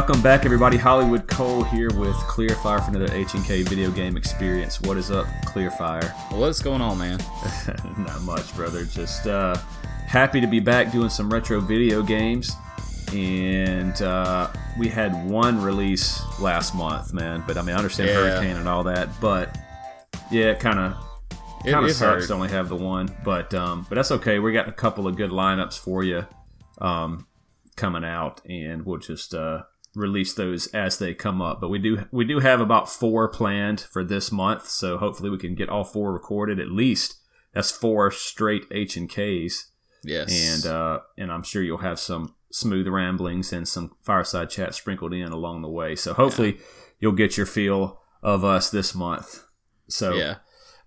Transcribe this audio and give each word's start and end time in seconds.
welcome 0.00 0.22
back, 0.22 0.46
everybody. 0.46 0.78
Hollywood 0.78 1.28
Cole 1.28 1.62
here 1.62 1.90
with 1.92 2.16
Kleerfyre 2.26 2.82
for 2.82 2.90
another 2.90 3.12
H&K 3.14 3.64
video 3.64 3.90
game 3.90 4.16
experience. 4.16 4.80
What 4.80 4.96
is 4.96 5.10
up, 5.10 5.26
Kleerfyre? 5.44 6.10
What's 6.38 6.62
going 6.62 6.80
on, 6.80 6.96
man? 6.96 7.18
Not 7.98 8.22
much, 8.22 8.56
brother. 8.56 8.86
Just 8.86 9.26
uh, 9.26 9.58
happy 10.06 10.40
to 10.40 10.46
be 10.46 10.58
back 10.58 10.90
doing 10.90 11.10
some 11.10 11.30
retro 11.30 11.60
video 11.60 12.02
games. 12.02 12.50
And 13.12 14.00
uh, 14.00 14.50
we 14.78 14.88
had 14.88 15.28
one 15.28 15.60
release 15.60 16.22
last 16.40 16.74
month, 16.74 17.12
man. 17.12 17.44
But 17.46 17.58
I 17.58 17.62
mean, 17.62 17.74
I 17.74 17.78
understand 17.78 18.08
Yeah. 18.08 18.14
Hurricane 18.14 18.56
and 18.56 18.66
all 18.66 18.84
that, 18.84 19.10
but 19.20 19.54
yeah, 20.30 20.52
it 20.52 20.60
kind 20.60 20.78
of 20.78 20.94
kind 21.62 21.84
of 21.84 21.92
sucks 21.92 22.28
to 22.28 22.32
only 22.32 22.48
have 22.48 22.70
the 22.70 22.76
one, 22.76 23.14
but 23.22 23.52
um, 23.52 23.84
but 23.86 23.96
that's 23.96 24.12
okay. 24.12 24.38
We 24.38 24.54
got 24.54 24.66
a 24.66 24.72
couple 24.72 25.06
of 25.06 25.16
good 25.16 25.30
lineups 25.30 25.78
for 25.78 26.02
you 26.02 26.26
um, 26.78 27.26
coming 27.76 28.02
out, 28.02 28.40
and 28.48 28.86
we'll 28.86 28.96
just 28.96 29.34
uh, 29.34 29.64
release 29.94 30.32
those 30.34 30.66
as 30.68 30.98
they 30.98 31.14
come 31.14 31.42
up. 31.42 31.60
But 31.60 31.68
we 31.68 31.78
do 31.78 32.06
we 32.10 32.24
do 32.24 32.38
have 32.40 32.60
about 32.60 32.88
four 32.88 33.28
planned 33.28 33.80
for 33.80 34.04
this 34.04 34.30
month, 34.30 34.68
so 34.68 34.98
hopefully 34.98 35.30
we 35.30 35.38
can 35.38 35.54
get 35.54 35.68
all 35.68 35.84
four 35.84 36.12
recorded 36.12 36.58
at 36.60 36.70
least. 36.70 37.16
That's 37.54 37.70
four 37.70 38.10
straight 38.10 38.64
H 38.70 38.96
and 38.96 39.08
Ks, 39.08 39.70
Yes. 40.04 40.64
and 40.64 40.72
uh, 40.72 41.00
and 41.18 41.32
I'm 41.32 41.42
sure 41.42 41.62
you'll 41.62 41.78
have 41.78 41.98
some 41.98 42.34
smooth 42.52 42.86
ramblings 42.88 43.52
and 43.52 43.66
some 43.66 43.96
fireside 44.02 44.50
chat 44.50 44.74
sprinkled 44.74 45.12
in 45.12 45.32
along 45.32 45.62
the 45.62 45.68
way. 45.68 45.94
So 45.96 46.14
hopefully 46.14 46.58
you'll 46.98 47.12
get 47.12 47.36
your 47.36 47.46
feel 47.46 48.00
of 48.22 48.44
us 48.44 48.70
this 48.70 48.94
month. 48.94 49.44
So 49.88 50.14
yeah. 50.14 50.36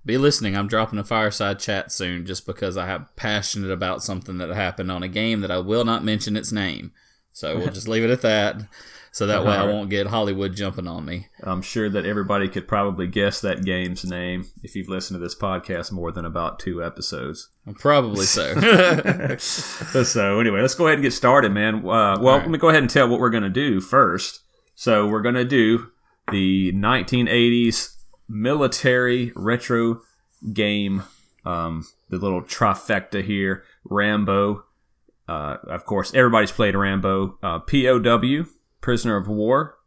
Be 0.06 0.18
listening. 0.18 0.58
I'm 0.58 0.68
dropping 0.68 1.00
a 1.00 1.04
fireside 1.06 1.60
chat 1.60 1.90
soon 1.90 2.26
just 2.26 2.46
because 2.46 2.76
I 2.76 2.90
am 2.90 3.08
passionate 3.16 3.72
about 3.72 4.04
something 4.04 4.38
that 4.40 4.50
happened 4.50 4.92
on 4.92 5.02
a 5.02 5.08
game 5.08 5.40
that 5.40 5.50
I 5.52 5.60
will 5.60 5.86
not 5.86 6.04
mention 6.04 6.36
its 6.36 6.52
name. 6.52 6.92
So 7.32 7.58
we'll 7.58 7.68
just 7.72 7.88
leave 7.88 8.04
it 8.04 8.10
at 8.10 8.22
that. 8.22 8.64
So 9.14 9.28
that 9.28 9.46
way 9.46 9.52
I 9.52 9.66
won't 9.66 9.92
get 9.92 10.08
Hollywood 10.08 10.56
jumping 10.56 10.88
on 10.88 11.06
me. 11.06 11.28
I'm 11.44 11.62
sure 11.62 11.88
that 11.88 12.04
everybody 12.04 12.50
could 12.50 12.68
probably 12.68 13.06
guess 13.06 13.42
that 13.42 13.64
game's 13.64 14.04
name 14.04 14.48
if 14.64 14.76
you've 14.76 14.90
listened 14.90 15.20
to 15.20 15.24
this 15.24 15.36
podcast 15.36 15.92
more 15.92 16.12
than 16.12 16.26
about 16.26 16.58
two 16.58 16.84
episodes. 16.84 17.50
Probably 17.76 18.26
so. 18.26 18.56
so 19.38 20.40
anyway, 20.40 20.62
let's 20.62 20.74
go 20.74 20.88
ahead 20.88 20.98
and 20.98 21.04
get 21.04 21.14
started, 21.14 21.52
man. 21.52 21.76
Uh, 21.76 22.18
well, 22.20 22.22
right. 22.22 22.42
let 22.42 22.50
me 22.50 22.58
go 22.58 22.70
ahead 22.70 22.82
and 22.82 22.90
tell 22.90 23.08
what 23.08 23.20
we're 23.20 23.30
going 23.30 23.44
to 23.44 23.52
do 23.52 23.80
first. 23.80 24.40
So 24.74 25.08
we're 25.08 25.22
going 25.22 25.36
to 25.36 25.46
do 25.46 25.92
the 26.32 26.72
1980s 26.74 27.96
military 28.28 29.32
retro 29.36 30.02
game, 30.54 31.04
um, 31.46 31.86
the 32.10 32.18
little 32.18 32.42
trifecta 32.42 33.24
here: 33.24 33.64
Rambo. 33.84 34.66
Uh, 35.30 35.58
of 35.68 35.86
course, 35.86 36.16
everybody's 36.16 36.52
played 36.52 36.76
Rambo. 36.76 37.38
Uh, 37.44 37.60
POW, 37.60 38.48
Prisoner 38.84 39.16
of 39.18 39.28
War, 39.28 39.78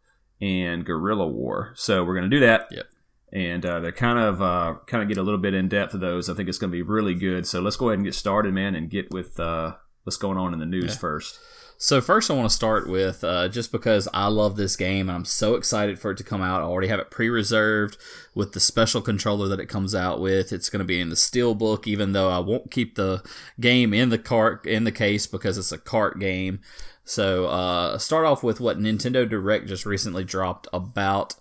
and 0.41 0.85
Guerrilla 0.85 1.29
War. 1.29 1.73
So 1.77 2.03
we're 2.05 2.15
going 2.15 2.29
to 2.29 2.37
do 2.37 2.45
that 2.45 2.67
yep. 2.73 2.87
and 3.33 3.65
uh, 3.65 3.79
they're 3.81 3.93
kind 3.93 4.19
of 4.19 4.43
uh, 4.43 4.75
kind 4.87 5.03
of 5.03 5.09
get 5.09 5.19
a 5.19 5.23
little 5.23 5.39
bit 5.41 5.55
in 5.55 5.69
depth 5.69 5.95
of 5.95 6.01
those. 6.01 6.29
I 6.29 6.35
think 6.35 6.49
it's 6.49 6.59
going 6.59 6.71
to 6.71 6.77
be 6.77 6.83
really 6.83 7.15
good. 7.15 7.47
So 7.47 7.61
let's 7.61 7.77
go 7.77 7.89
ahead 7.91 7.99
and 7.99 8.05
get 8.05 8.15
started, 8.15 8.53
man, 8.53 8.75
and 8.75 8.91
get 8.91 9.11
with 9.13 9.39
uh, 9.39 9.75
what's 10.05 10.17
going 10.17 10.39
on 10.39 10.53
in 10.53 10.59
the 10.59 10.67
news 10.67 10.95
Yeah. 10.95 10.99
first. 10.99 11.39
So 11.79 12.01
first, 12.01 12.31
I 12.31 12.35
want 12.35 12.49
to 12.49 12.55
start 12.57 12.89
with 12.89 13.23
uh, 13.23 13.49
just 13.49 13.71
because 13.71 14.09
I 14.15 14.29
love 14.29 14.57
this 14.57 14.77
game 14.77 15.11
and 15.11 15.17
I'm 15.17 15.27
so 15.27 15.57
excited 15.57 15.99
for 15.99 16.11
it 16.11 16.17
to 16.17 16.25
come 16.25 16.41
out. 16.41 16.63
I 16.63 16.65
already 16.65 16.89
have 16.89 17.01
it 17.01 17.11
pre-reserved 17.11 17.99
with 18.35 18.53
the 18.55 18.61
special 18.61 19.03
controller 19.03 19.47
that 19.49 19.61
it 19.61 19.67
comes 19.67 19.95
out 19.95 20.19
with. 20.19 20.55
It's 20.55 20.71
going 20.71 20.81
to 20.81 20.87
be 20.87 21.01
in 21.01 21.11
the 21.11 21.17
steelbook, 21.17 21.87
even 21.87 22.13
though 22.13 22.31
I 22.31 22.39
won't 22.39 22.71
keep 22.71 22.95
the 22.95 23.23
game 23.61 23.93
in 23.93 24.09
the 24.09 24.17
cart 24.19 24.65
in 24.67 24.85
the 24.85 24.93
case 24.93 25.27
because 25.27 25.59
it's 25.59 25.71
a 25.71 25.77
cart 25.77 26.19
game. 26.19 26.61
So 27.07 27.47
uh, 27.47 27.99
start 27.99 28.27
off 28.27 28.43
with 28.43 28.61
what 28.61 28.81
Nintendo 28.81 29.29
Direct 29.29 29.69
just 29.69 29.87
recently 29.87 30.25
dropped 30.25 30.67
about 30.73 31.37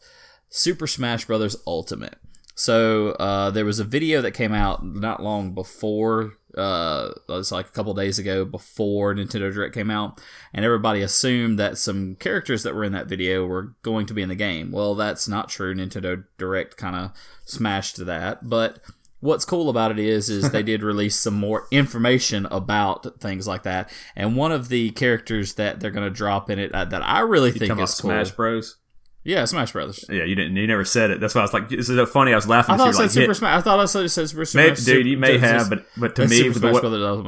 Super 0.48 0.86
Smash 0.86 1.26
Bros. 1.26 1.58
Ultimate. 1.66 2.18
So 2.54 3.10
uh, 3.14 3.50
there 3.50 3.66
was 3.66 3.80
a 3.80 3.84
video 3.84 4.22
that 4.22 4.32
came 4.32 4.54
out 4.54 4.86
not 4.86 5.22
long 5.22 5.54
before, 5.54 6.34
uh, 6.56 7.10
it's 7.28 7.52
like 7.52 7.68
a 7.68 7.72
couple 7.72 7.94
days 7.96 8.20
ago 8.20 8.46
before 8.46 9.14
Nintendo 9.14 9.52
Direct 9.52 9.74
came 9.74 9.90
out, 9.90 10.22
and 10.54 10.64
everybody 10.64 11.02
assumed 11.02 11.58
that 11.60 11.80
some 11.80 12.16
characters 12.16 12.62
that 12.62 12.76
were 12.76 12.86
in 12.86 12.94
that 12.94 13.08
video 13.08 13.46
were 13.46 13.74
going 13.82 14.06
to 14.06 14.14
be 14.14 14.22
in 14.22 14.30
the 14.30 14.36
game. 14.36 14.72
Well, 14.72 14.94
that's 14.94 15.28
not 15.28 15.50
true. 15.50 15.76
Nintendo 15.76 16.24
Direct 16.38 16.78
kind 16.78 16.96
of 16.96 17.12
smashed 17.44 18.06
that, 18.06 18.48
but 18.48 18.80
what's 19.26 19.44
cool 19.44 19.70
about 19.70 19.92
it 19.92 20.00
is 20.00 20.30
is 20.30 20.52
they 20.52 20.64
did 20.64 20.84
release 20.84 21.16
some 21.16 21.34
more 21.34 21.68
information 21.72 22.46
about 22.48 23.20
things 23.20 23.48
like 23.48 23.64
that, 23.64 23.92
and 24.16 24.38
one 24.38 24.52
of 24.52 24.70
the 24.70 24.92
characters 24.92 25.56
that 25.56 25.80
they're 25.80 25.92
going 25.92 26.08
to 26.08 26.16
drop 26.16 26.50
in 26.50 26.60
it 26.60 26.72
uh, 26.74 26.86
that 26.86 27.02
I 27.02 27.20
really 27.22 27.50
You 27.50 27.60
think 27.60 27.80
is 27.80 28.00
cool. 28.00 28.12
Smash 28.12 28.32
Bros? 28.32 28.78
Yeah, 29.26 29.44
Smash 29.46 29.72
Brothers. 29.72 30.06
Yeah, 30.08 30.24
you 30.24 30.36
didn't. 30.36 30.56
You 30.56 30.68
never 30.68 30.86
said 30.86 31.10
it. 31.10 31.20
That's 31.20 31.34
why 31.34 31.42
I 31.42 31.44
was 31.46 31.52
like, 31.52 31.68
"This 31.68 31.90
is 31.90 31.98
so 31.98 32.06
funny." 32.06 32.32
I 32.32 32.36
was 32.36 32.48
laughing. 32.48 32.76
I 32.76 32.78
thought 32.78 32.90
at 32.90 32.94
said 32.94 33.02
like, 33.02 33.10
Super 33.10 33.34
Smash. 33.34 33.58
I 33.58 33.62
thought 33.62 33.80
I 33.80 33.86
said 33.86 34.12
Super 34.12 34.38
Maybe, 34.56 34.76
Smash. 34.76 34.86
dude, 34.86 35.08
you 35.08 35.18
may 35.18 35.40
have, 35.40 35.68
but 35.68 35.88
but 35.98 36.16
to 36.18 36.28
me, 36.28 36.52
what, 36.52 36.84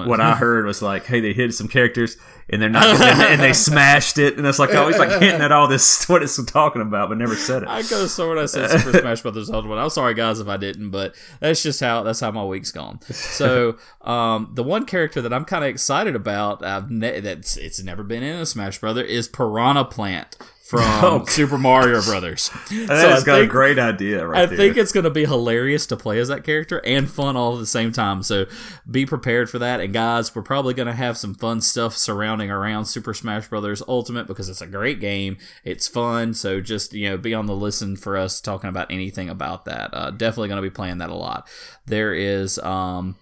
what 0.07 0.21
I 0.21 0.35
heard 0.35 0.67
was 0.67 0.83
like, 0.83 1.07
"Hey, 1.07 1.21
they 1.21 1.33
hid 1.33 1.55
some 1.55 1.67
characters 1.67 2.15
and 2.49 2.61
they're 2.61 2.69
not, 2.69 2.85
and, 2.85 3.21
and 3.21 3.41
they 3.41 3.51
smashed 3.51 4.19
it," 4.19 4.37
and 4.37 4.45
it's 4.45 4.59
like, 4.59 4.75
oh, 4.75 4.85
he's 4.85 4.99
like 4.99 5.09
hinting 5.09 5.41
at 5.41 5.51
all 5.51 5.67
this 5.67 6.05
what 6.07 6.21
it's 6.21 6.41
talking 6.45 6.83
about, 6.83 7.09
but 7.09 7.17
never 7.17 7.35
said 7.35 7.63
it. 7.63 7.67
I 7.67 7.77
have 7.77 8.11
sworn 8.11 8.37
I 8.37 8.45
said 8.45 8.79
Super 8.79 8.99
Smash 8.99 9.21
Brothers 9.23 9.49
Ultimate. 9.49 9.77
I'm 9.77 9.89
sorry, 9.89 10.13
guys, 10.13 10.39
if 10.39 10.47
I 10.47 10.57
didn't, 10.57 10.91
but 10.91 11.15
that's 11.39 11.63
just 11.63 11.79
how 11.79 12.03
that's 12.03 12.19
how 12.19 12.29
my 12.29 12.45
week's 12.45 12.71
gone. 12.71 13.01
So, 13.09 13.75
um, 14.01 14.51
the 14.53 14.63
one 14.63 14.85
character 14.85 15.19
that 15.23 15.33
I'm 15.33 15.45
kind 15.45 15.63
of 15.63 15.71
excited 15.71 16.15
about, 16.15 16.63
I've 16.63 16.91
ne- 16.91 17.21
that's 17.21 17.57
it's 17.57 17.81
never 17.81 18.03
been 18.03 18.21
in 18.21 18.35
a 18.35 18.45
Smash 18.45 18.77
Brother, 18.77 19.03
is 19.03 19.27
Piranha 19.27 19.83
Plant 19.83 20.37
from 20.67 20.81
Oh, 20.81 21.25
Super 21.25 21.57
Mario 21.57 22.01
Brothers. 22.01 22.49
That 22.87 23.19
so 23.19 23.25
got 23.25 23.41
a 23.41 23.47
great 23.47 23.79
idea 23.79 24.25
right 24.27 24.43
I 24.43 24.45
there. 24.45 24.57
think 24.57 24.77
it's 24.77 24.91
going 24.91 25.05
to 25.05 25.09
be 25.09 25.25
hilarious 25.25 25.85
to 25.87 25.97
play 25.97 26.19
as 26.19 26.27
that 26.27 26.43
character 26.43 26.81
and 26.85 27.09
fun 27.09 27.35
all 27.37 27.53
at 27.53 27.59
the 27.59 27.65
same 27.65 27.91
time. 27.91 28.21
So 28.23 28.45
be 28.89 29.05
prepared 29.05 29.49
for 29.49 29.59
that. 29.59 29.79
And 29.79 29.93
guys, 29.93 30.35
we're 30.35 30.41
probably 30.41 30.73
going 30.73 30.87
to 30.87 30.93
have 30.93 31.17
some 31.17 31.33
fun 31.33 31.61
stuff 31.61 31.95
surrounding 31.95 32.51
around 32.51 32.85
Super 32.85 33.13
Smash 33.13 33.47
Brothers 33.47 33.81
Ultimate 33.87 34.27
because 34.27 34.49
it's 34.49 34.61
a 34.61 34.67
great 34.67 34.99
game. 34.99 35.37
It's 35.63 35.87
fun. 35.87 36.33
So 36.33 36.59
just 36.61 36.93
you 36.93 37.09
know, 37.09 37.17
be 37.17 37.33
on 37.33 37.45
the 37.45 37.55
listen 37.55 37.95
for 37.95 38.17
us 38.17 38.41
talking 38.41 38.69
about 38.69 38.91
anything 38.91 39.29
about 39.29 39.65
that. 39.65 39.89
Uh, 39.93 40.11
definitely 40.11 40.49
going 40.49 40.61
to 40.61 40.69
be 40.69 40.73
playing 40.73 40.97
that 40.97 41.09
a 41.09 41.15
lot. 41.15 41.47
There 41.85 42.13
is. 42.13 42.59
Um, 42.59 43.15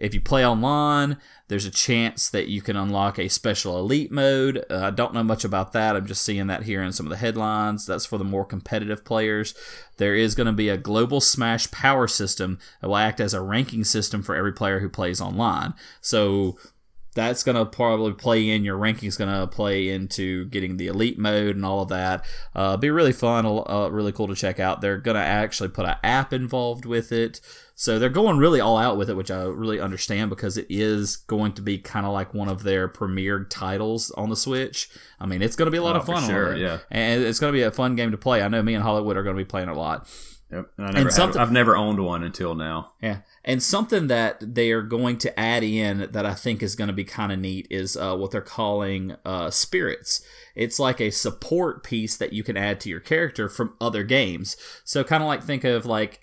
if 0.00 0.14
you 0.14 0.20
play 0.20 0.44
online, 0.44 1.18
there's 1.48 1.66
a 1.66 1.70
chance 1.70 2.30
that 2.30 2.48
you 2.48 2.62
can 2.62 2.74
unlock 2.74 3.18
a 3.18 3.28
special 3.28 3.78
elite 3.78 4.10
mode. 4.10 4.64
Uh, 4.70 4.86
I 4.86 4.90
don't 4.90 5.12
know 5.12 5.22
much 5.22 5.44
about 5.44 5.72
that. 5.72 5.94
I'm 5.94 6.06
just 6.06 6.22
seeing 6.22 6.46
that 6.46 6.62
here 6.62 6.82
in 6.82 6.92
some 6.92 7.06
of 7.06 7.10
the 7.10 7.18
headlines. 7.18 7.84
That's 7.84 8.06
for 8.06 8.16
the 8.16 8.24
more 8.24 8.46
competitive 8.46 9.04
players. 9.04 9.54
There 9.98 10.14
is 10.14 10.34
going 10.34 10.46
to 10.46 10.52
be 10.52 10.70
a 10.70 10.78
global 10.78 11.20
Smash 11.20 11.70
power 11.70 12.08
system 12.08 12.58
that 12.80 12.88
will 12.88 12.96
act 12.96 13.20
as 13.20 13.34
a 13.34 13.42
ranking 13.42 13.84
system 13.84 14.22
for 14.22 14.34
every 14.34 14.52
player 14.52 14.80
who 14.80 14.88
plays 14.88 15.20
online. 15.20 15.74
So 16.00 16.56
that's 17.14 17.42
going 17.42 17.56
to 17.56 17.66
probably 17.66 18.12
play 18.12 18.48
in 18.48 18.64
your 18.64 18.78
rankings 18.78 19.18
going 19.18 19.30
to 19.30 19.46
play 19.46 19.88
into 19.88 20.46
getting 20.46 20.76
the 20.76 20.86
elite 20.86 21.18
mode 21.18 21.56
and 21.56 21.64
all 21.64 21.82
of 21.82 21.88
that 21.88 22.24
uh, 22.54 22.76
be 22.76 22.88
really 22.88 23.12
fun 23.12 23.44
uh, 23.44 23.88
really 23.90 24.12
cool 24.12 24.28
to 24.28 24.34
check 24.34 24.60
out 24.60 24.80
they're 24.80 24.96
going 24.96 25.16
to 25.16 25.20
actually 25.20 25.68
put 25.68 25.86
an 25.86 25.96
app 26.04 26.32
involved 26.32 26.84
with 26.84 27.10
it 27.10 27.40
so 27.82 27.98
they're 27.98 28.10
going 28.10 28.36
really 28.36 28.60
all 28.60 28.76
out 28.76 28.98
with 28.98 29.08
it 29.08 29.16
which 29.16 29.30
i 29.30 29.42
really 29.42 29.80
understand 29.80 30.28
because 30.28 30.58
it 30.58 30.66
is 30.68 31.16
going 31.16 31.50
to 31.52 31.62
be 31.62 31.78
kind 31.78 32.04
of 32.04 32.12
like 32.12 32.34
one 32.34 32.48
of 32.48 32.62
their 32.62 32.86
premier 32.88 33.44
titles 33.44 34.10
on 34.12 34.28
the 34.28 34.36
switch 34.36 34.90
i 35.18 35.24
mean 35.24 35.40
it's 35.40 35.56
going 35.56 35.66
to 35.66 35.70
be 35.70 35.78
a 35.78 35.82
lot 35.82 35.96
Oh, 35.96 36.00
of 36.00 36.06
fun 36.06 36.22
sure, 36.28 36.54
yeah. 36.56 36.78
and 36.90 37.22
it's 37.22 37.38
going 37.40 37.52
to 37.52 37.56
be 37.56 37.62
a 37.62 37.70
fun 37.70 37.96
game 37.96 38.10
to 38.10 38.18
play 38.18 38.42
i 38.42 38.48
know 38.48 38.62
me 38.62 38.74
and 38.74 38.82
hollywood 38.82 39.16
are 39.16 39.22
going 39.22 39.36
to 39.36 39.40
be 39.42 39.48
playing 39.48 39.68
a 39.70 39.74
lot 39.74 40.06
Yep. 40.52 40.66
And 40.78 40.86
I 40.88 40.90
never 40.90 41.10
something- 41.12 41.40
I've 41.40 41.52
never 41.52 41.76
owned 41.76 42.04
one 42.04 42.24
until 42.24 42.56
now. 42.56 42.90
yeah. 43.00 43.18
And 43.44 43.62
something 43.62 44.08
that 44.08 44.54
they 44.56 44.72
are 44.72 44.82
going 44.82 45.16
to 45.18 45.38
add 45.38 45.62
in 45.62 46.08
that 46.10 46.26
I 46.26 46.34
think 46.34 46.60
is 46.60 46.74
going 46.74 46.88
to 46.88 46.92
be 46.92 47.04
kind 47.04 47.30
of 47.30 47.38
neat 47.38 47.68
is 47.70 47.96
uh, 47.96 48.16
what 48.16 48.32
they're 48.32 48.40
calling 48.40 49.14
uh, 49.24 49.50
spirits. 49.50 50.22
It's 50.56 50.80
like 50.80 51.00
a 51.00 51.10
support 51.10 51.84
piece 51.84 52.16
that 52.16 52.32
you 52.32 52.42
can 52.42 52.56
add 52.56 52.80
to 52.80 52.88
your 52.88 52.98
character 52.98 53.48
from 53.48 53.74
other 53.80 54.02
games. 54.02 54.56
So, 54.82 55.04
kind 55.04 55.22
of 55.22 55.28
like 55.28 55.44
think 55.44 55.62
of 55.62 55.86
like. 55.86 56.22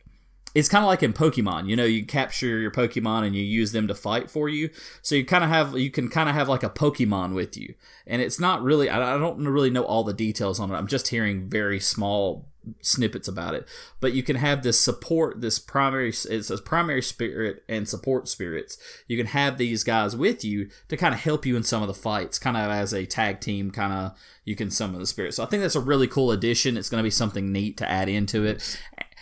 It's 0.56 0.70
kind 0.70 0.84
of 0.84 0.88
like 0.88 1.04
in 1.04 1.14
Pokemon, 1.14 1.70
you 1.70 1.76
know, 1.76 1.84
you 1.86 2.04
capture 2.04 2.58
your 2.58 2.72
Pokemon 2.72 3.28
and 3.28 3.36
you 3.36 3.44
use 3.44 3.74
them 3.74 3.88
to 3.88 3.94
fight 3.94 4.32
for 4.32 4.50
you. 4.50 4.70
So 5.04 5.14
you 5.14 5.24
kind 5.24 5.44
of 5.44 5.50
have, 5.52 5.78
you 5.78 5.92
can 5.92 6.10
kind 6.10 6.30
of 6.30 6.36
have 6.36 6.50
like 6.50 6.64
a 6.64 6.70
Pokemon 6.70 7.36
with 7.36 7.56
you. 7.58 7.76
And 8.08 8.22
it's 8.22 8.40
not 8.40 8.64
really, 8.64 8.90
I 8.90 9.18
don't 9.18 9.48
really 9.48 9.70
know 9.70 9.84
all 9.84 10.04
the 10.04 10.14
details 10.14 10.60
on 10.60 10.72
it. 10.72 10.76
I'm 10.76 10.88
just 10.88 11.10
hearing 11.10 11.48
very 11.48 11.80
small 11.80 12.48
snippets 12.82 13.28
about 13.28 13.54
it. 13.54 13.68
But 14.00 14.14
you 14.14 14.24
can 14.24 14.38
have 14.38 14.64
this 14.64 14.80
support, 14.80 15.42
this 15.42 15.60
primary, 15.60 16.10
it 16.10 16.44
says 16.46 16.62
primary 16.62 17.02
spirit 17.02 17.64
and 17.70 17.88
support 17.88 18.28
spirits. 18.28 18.78
You 19.08 19.18
can 19.18 19.28
have 19.28 19.58
these 19.58 19.84
guys 19.84 20.16
with 20.16 20.44
you 20.44 20.70
to 20.88 20.98
kind 20.98 21.14
of 21.14 21.22
help 21.22 21.46
you 21.46 21.56
in 21.56 21.64
some 21.64 21.82
of 21.82 21.88
the 21.88 21.94
fights, 21.94 22.40
kind 22.40 22.58
of 22.58 22.72
as 22.72 22.94
a 22.94 23.06
tag 23.06 23.42
team, 23.42 23.70
kind 23.70 23.94
of 23.94 24.18
you 24.44 24.56
can 24.56 24.72
summon 24.72 25.00
the 25.00 25.08
spirits. 25.08 25.38
So 25.38 25.44
I 25.44 25.46
think 25.48 25.62
that's 25.62 25.76
a 25.76 25.82
really 25.82 26.08
cool 26.08 26.32
addition. 26.32 26.78
It's 26.78 26.90
going 26.90 27.00
to 27.00 27.08
be 27.08 27.12
something 27.12 27.52
neat 27.52 27.78
to 27.78 27.90
add 27.90 28.10
into 28.10 28.44
it. 28.44 28.80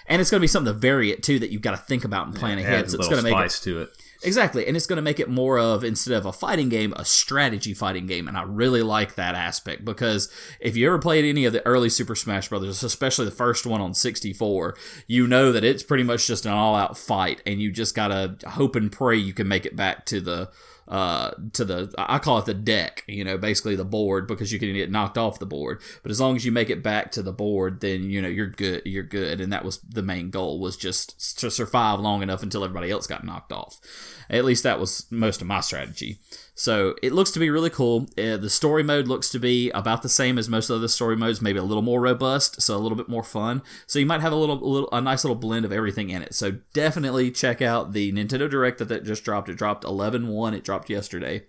And 0.08 0.22
it's 0.22 0.30
going 0.30 0.40
to 0.40 0.44
be 0.44 0.48
something 0.48 0.74
to 0.74 0.80
vary 0.80 1.12
it 1.12 1.24
too 1.24 1.40
that 1.40 1.52
you've 1.52 1.62
got 1.62 1.72
to 1.72 1.78
think 1.78 2.06
about 2.06 2.28
and 2.28 2.36
plan 2.36 2.58
ahead. 2.60 2.90
So 2.90 2.98
it's 2.98 3.08
going 3.08 3.24
to 3.24 3.24
make 3.24 3.34
it 3.34 3.52
spice 3.52 3.60
to 3.62 3.82
it. 3.82 3.90
Exactly, 4.24 4.66
and 4.66 4.76
it's 4.76 4.88
going 4.88 4.98
to 4.98 5.04
make 5.04 5.20
it 5.20 5.30
more 5.30 5.60
of 5.60 5.84
instead 5.84 6.16
of 6.16 6.26
a 6.26 6.34
fighting 6.34 6.68
game, 6.68 6.94
a 6.94 7.06
strategy 7.06 7.76
fighting 7.76 8.08
game, 8.08 8.28
and 8.28 8.36
I 8.36 8.44
really 8.44 8.82
like 8.82 9.16
that 9.16 9.36
aspect 9.36 9.86
because 9.86 10.32
if 10.60 10.76
you 10.76 10.88
ever 10.88 10.98
played 10.98 11.26
any 11.26 11.46
of 11.46 11.54
the 11.54 11.64
early 11.66 11.90
Super 11.90 12.16
Smash 12.16 12.50
Brothers, 12.50 12.82
especially 12.82 13.26
the 13.26 13.32
first 13.32 13.68
one 13.68 13.82
on 13.82 13.94
64, 13.94 14.76
you 15.06 15.28
know 15.28 15.52
that 15.52 15.64
it's 15.64 15.84
pretty 15.84 16.04
much 16.04 16.26
just 16.26 16.46
an 16.46 16.54
all-out 16.54 16.98
fight, 16.98 17.42
and 17.46 17.62
you 17.62 17.72
just 17.72 17.94
gotta 17.94 18.36
hope 18.48 18.76
and 18.76 18.92
pray 18.92 19.16
you 19.16 19.34
can 19.34 19.48
make 19.48 19.66
it 19.66 19.76
back 19.76 20.06
to 20.08 20.20
the 20.20 20.50
uh, 20.88 21.32
to 21.54 21.66
the 21.66 21.94
I 21.98 22.20
call 22.20 22.38
it 22.38 22.46
the 22.46 22.54
deck, 22.54 23.04
you 23.08 23.24
know, 23.24 23.38
basically 23.38 23.76
the 23.76 23.86
board 23.86 24.28
because 24.28 24.52
you 24.52 24.60
can 24.60 24.74
get 24.74 24.92
knocked 24.92 25.18
off 25.18 25.40
the 25.40 25.46
board. 25.46 25.82
But 26.04 26.12
as 26.12 26.22
long 26.22 26.36
as 26.36 26.46
you 26.46 26.52
make 26.52 26.70
it 26.70 26.84
back 26.84 27.12
to 27.14 27.24
the 27.24 27.32
board, 27.32 27.82
then 27.82 28.10
you 28.10 28.22
know 28.22 28.28
you're 28.28 28.48
good. 28.48 28.84
You're 28.86 29.04
good, 29.04 29.42
and 29.42 29.52
that 29.52 29.66
was 29.66 29.80
the 29.80 30.04
main 30.04 30.30
goal 30.30 30.60
was 30.60 30.78
just 30.78 31.40
to 31.40 31.50
survive 31.50 32.00
long 32.00 32.22
enough 32.22 32.44
until 32.44 32.64
everybody 32.64 32.92
else 32.92 33.08
got 33.08 33.24
knocked 33.24 33.52
off. 33.52 33.80
At 34.30 34.46
least 34.46 34.64
that 34.64 34.80
was 34.80 35.08
most 35.10 35.42
of 35.42 35.48
my 35.48 35.62
strategy. 35.62 36.20
So 36.56 36.96
it 37.04 37.12
looks 37.12 37.32
to 37.32 37.40
be 37.40 37.50
really 37.50 37.70
cool. 37.70 38.08
Uh, 38.18 38.38
the 38.38 38.50
story 38.50 38.82
mode 38.82 39.08
looks 39.08 39.30
to 39.32 39.40
be 39.40 39.70
about 39.72 40.02
the 40.02 40.10
same 40.10 40.38
as 40.38 40.48
most 40.48 40.70
of 40.70 40.80
the 40.80 40.88
story 40.88 41.18
modes, 41.18 41.42
maybe 41.42 41.60
a 41.60 41.64
little 41.64 41.84
more 41.84 42.00
robust, 42.00 42.62
so 42.62 42.76
a 42.76 42.80
little 42.80 42.98
bit 42.98 43.10
more 43.10 43.24
fun. 43.24 43.62
So 43.86 44.00
you 44.00 44.06
might 44.06 44.22
have 44.22 44.32
a 44.32 44.38
little, 44.38 44.64
a 44.64 44.66
little, 44.66 44.90
a 44.94 45.02
nice 45.02 45.26
little 45.26 45.36
blend 45.36 45.66
of 45.66 45.74
everything 45.74 46.10
in 46.10 46.22
it. 46.22 46.34
So 46.34 46.52
definitely 46.74 47.30
check 47.30 47.62
out 47.62 47.92
the 47.92 48.12
Nintendo 48.14 48.50
Direct 48.50 48.78
that, 48.80 48.88
that 48.88 49.04
just 49.04 49.26
dropped. 49.26 49.50
It 49.50 49.58
dropped 49.58 49.84
11-1. 49.84 50.56
It 50.56 50.64
dropped 50.64 50.90
yesterday 50.90 51.44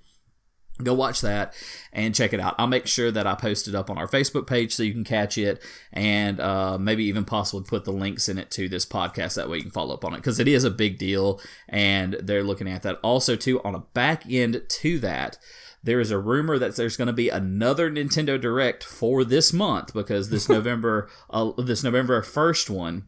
go 0.83 0.93
watch 0.93 1.21
that 1.23 1.55
and 1.93 2.15
check 2.15 2.33
it 2.33 2.41
out. 2.41 2.55
I'll 2.59 2.67
make 2.67 2.87
sure 2.87 3.11
that 3.11 3.27
i 3.27 3.35
post 3.35 3.69
it 3.69 3.75
up 3.75 3.89
on 3.89 3.99
our 3.99 4.07
facebook 4.07 4.47
page 4.47 4.75
so 4.75 4.83
you 4.83 4.93
can 4.93 5.05
catch 5.05 5.39
it 5.39 5.63
and 5.93 6.41
uh, 6.41 6.77
maybe 6.79 7.05
even 7.05 7.25
possibly 7.25 7.67
put 7.67 7.85
the 7.85 7.93
links 7.93 8.29
in 8.29 8.39
it 8.39 8.51
to 8.53 8.69
this 8.69 8.85
podcast. 8.85 9.35
That 9.35 9.49
way 9.49 9.59
you 9.59 9.63
can 9.63 9.73
follow 9.73 9.95
up 9.95 10.05
on 10.05 10.15
it 10.15 10.19
because 10.19 10.39
it 10.39 10.49
is 10.49 10.65
a 10.65 10.71
big 10.71 10.99
deal 10.99 11.41
and 11.69 12.15
they're 12.15 12.45
looking 12.45 12.69
at 12.69 12.83
that. 12.83 12.99
Also 13.03 13.37
too 13.37 13.63
on 13.63 13.75
a 13.75 13.81
back 13.95 14.25
end 14.31 14.63
to 14.69 14.99
that 15.01 15.39
there 15.83 16.01
is 16.01 16.11
a 16.11 16.19
rumor 16.19 16.59
that 16.59 16.75
there's 16.75 16.97
going 16.97 17.07
to 17.07 17.13
be 17.13 17.29
another 17.29 17.89
Nintendo 17.89 18.41
Direct 18.41 18.83
for 18.83 19.25
this 19.25 19.53
month 19.53 19.95
because 19.95 20.31
this 20.31 20.49
November, 20.49 21.09
uh, 21.31 21.53
this 21.59 21.85
November 21.85 22.21
first 22.23 22.69
one, 22.69 23.05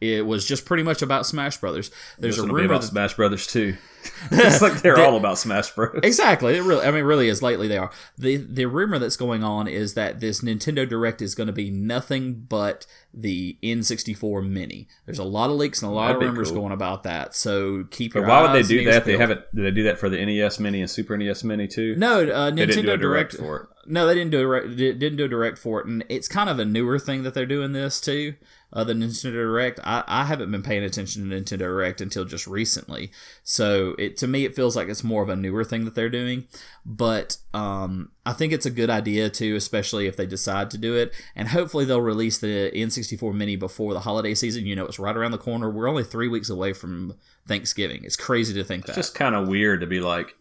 it 0.00 0.26
was 0.26 0.44
just 0.46 0.64
pretty 0.64 0.82
much 0.82 1.02
about 1.02 1.26
Smash 1.26 1.58
Brothers. 1.58 1.90
There's 2.18 2.38
a 2.38 2.42
rumor 2.42 2.64
about 2.64 2.82
that, 2.82 2.88
Smash 2.88 3.14
Brothers 3.14 3.46
too. 3.46 3.76
it's 4.30 4.62
like 4.62 4.80
they're 4.82 4.98
all 4.98 5.16
about 5.16 5.38
Smash 5.38 5.70
Bros. 5.70 6.00
Exactly. 6.02 6.56
It 6.56 6.62
really, 6.62 6.86
I 6.86 6.90
mean, 6.90 7.04
really 7.04 7.28
is. 7.28 7.42
Lately, 7.42 7.68
they 7.68 7.78
are. 7.78 7.90
the 8.16 8.36
The 8.36 8.66
rumor 8.66 8.98
that's 8.98 9.16
going 9.16 9.42
on 9.42 9.66
is 9.68 9.94
that 9.94 10.20
this 10.20 10.40
Nintendo 10.40 10.88
Direct 10.88 11.20
is 11.20 11.34
going 11.34 11.46
to 11.48 11.52
be 11.52 11.70
nothing 11.70 12.46
but 12.48 12.86
the 13.12 13.58
N64 13.62 14.48
Mini. 14.48 14.88
There's 15.06 15.18
a 15.18 15.24
lot 15.24 15.50
of 15.50 15.56
leaks 15.56 15.82
and 15.82 15.90
a 15.90 15.94
lot 15.94 16.08
That'd 16.08 16.22
of 16.22 16.28
rumors 16.28 16.50
cool. 16.50 16.60
going 16.60 16.72
about 16.72 17.02
that. 17.02 17.34
So 17.34 17.84
keep 17.90 18.14
your. 18.14 18.24
But 18.24 18.30
why 18.30 18.42
would 18.42 18.64
they 18.64 18.66
do 18.66 18.84
that? 18.90 19.04
They 19.04 19.16
haven't. 19.16 19.42
Did 19.54 19.64
they 19.64 19.70
do 19.70 19.82
that 19.84 19.98
for 19.98 20.08
the 20.08 20.24
NES 20.24 20.60
Mini 20.60 20.80
and 20.80 20.90
Super 20.90 21.16
NES 21.16 21.44
Mini 21.44 21.66
too? 21.66 21.94
No, 21.96 22.22
uh, 22.22 22.50
Nintendo 22.50 22.98
direct, 22.98 23.00
direct 23.00 23.32
for 23.34 23.62
it. 23.62 23.68
No, 23.90 24.06
they 24.06 24.14
didn't 24.14 24.30
do 24.30 24.52
a 24.52 24.68
didn't 24.68 25.16
do 25.16 25.24
a 25.24 25.28
direct 25.28 25.58
for 25.58 25.80
it, 25.80 25.86
and 25.86 26.04
it's 26.08 26.28
kind 26.28 26.48
of 26.48 26.58
a 26.58 26.64
newer 26.64 26.98
thing 26.98 27.22
that 27.24 27.34
they're 27.34 27.46
doing 27.46 27.72
this 27.72 28.00
too 28.00 28.34
uh, 28.72 28.84
the 28.84 28.92
Nintendo 28.92 29.32
Direct. 29.32 29.80
I, 29.82 30.04
I 30.06 30.24
haven't 30.24 30.50
been 30.50 30.62
paying 30.62 30.84
attention 30.84 31.28
to 31.28 31.36
Nintendo 31.36 31.58
Direct 31.58 32.00
until 32.00 32.24
just 32.24 32.46
recently, 32.46 33.10
so 33.42 33.94
it 33.98 34.16
to 34.18 34.26
me 34.26 34.44
it 34.44 34.54
feels 34.54 34.76
like 34.76 34.88
it's 34.88 35.04
more 35.04 35.22
of 35.22 35.28
a 35.28 35.36
newer 35.36 35.64
thing 35.64 35.84
that 35.84 35.94
they're 35.94 36.10
doing. 36.10 36.46
But 36.84 37.36
um, 37.52 38.10
I 38.24 38.32
think 38.32 38.52
it's 38.52 38.66
a 38.66 38.70
good 38.70 38.90
idea 38.90 39.28
too, 39.30 39.56
especially 39.56 40.06
if 40.06 40.16
they 40.16 40.26
decide 40.26 40.70
to 40.70 40.78
do 40.78 40.96
it. 40.96 41.12
And 41.34 41.48
hopefully 41.48 41.84
they'll 41.84 42.00
release 42.00 42.38
the 42.38 42.70
N64 42.74 43.34
Mini 43.34 43.56
before 43.56 43.92
the 43.92 44.00
holiday 44.00 44.34
season. 44.34 44.66
You 44.66 44.76
know, 44.76 44.86
it's 44.86 44.98
right 44.98 45.16
around 45.16 45.32
the 45.32 45.38
corner. 45.38 45.70
We're 45.70 45.88
only 45.88 46.04
three 46.04 46.28
weeks 46.28 46.50
away 46.50 46.72
from 46.72 47.14
Thanksgiving. 47.46 48.04
It's 48.04 48.16
crazy 48.16 48.54
to 48.54 48.64
think 48.64 48.84
it's 48.84 48.94
that. 48.94 48.98
It's 48.98 49.08
just 49.08 49.14
kind 49.16 49.34
of 49.34 49.48
weird 49.48 49.80
to 49.80 49.86
be 49.86 50.00
like, 50.00 50.36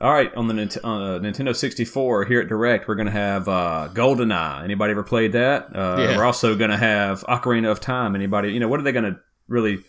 all 0.00 0.12
right, 0.12 0.34
on 0.34 0.48
the 0.48 0.54
uh, 0.54 1.20
Nintendo 1.20 1.54
64 1.54 2.24
here 2.24 2.40
at 2.40 2.48
Direct, 2.48 2.88
we're 2.88 2.96
going 2.96 3.06
to 3.06 3.12
have 3.12 3.48
uh, 3.48 3.88
GoldenEye. 3.92 4.64
Anybody 4.64 4.90
ever 4.90 5.04
played 5.04 5.32
that? 5.32 5.74
Uh, 5.74 5.96
yeah. 5.98 6.16
We're 6.16 6.24
also 6.24 6.56
going 6.56 6.70
to 6.70 6.76
have 6.76 7.22
Ocarina 7.24 7.70
of 7.70 7.80
Time. 7.80 8.16
Anybody? 8.16 8.52
You 8.52 8.60
know, 8.60 8.66
what 8.66 8.80
are 8.80 8.82
they 8.82 8.92
going 8.92 9.04
to 9.04 9.20
really 9.46 9.84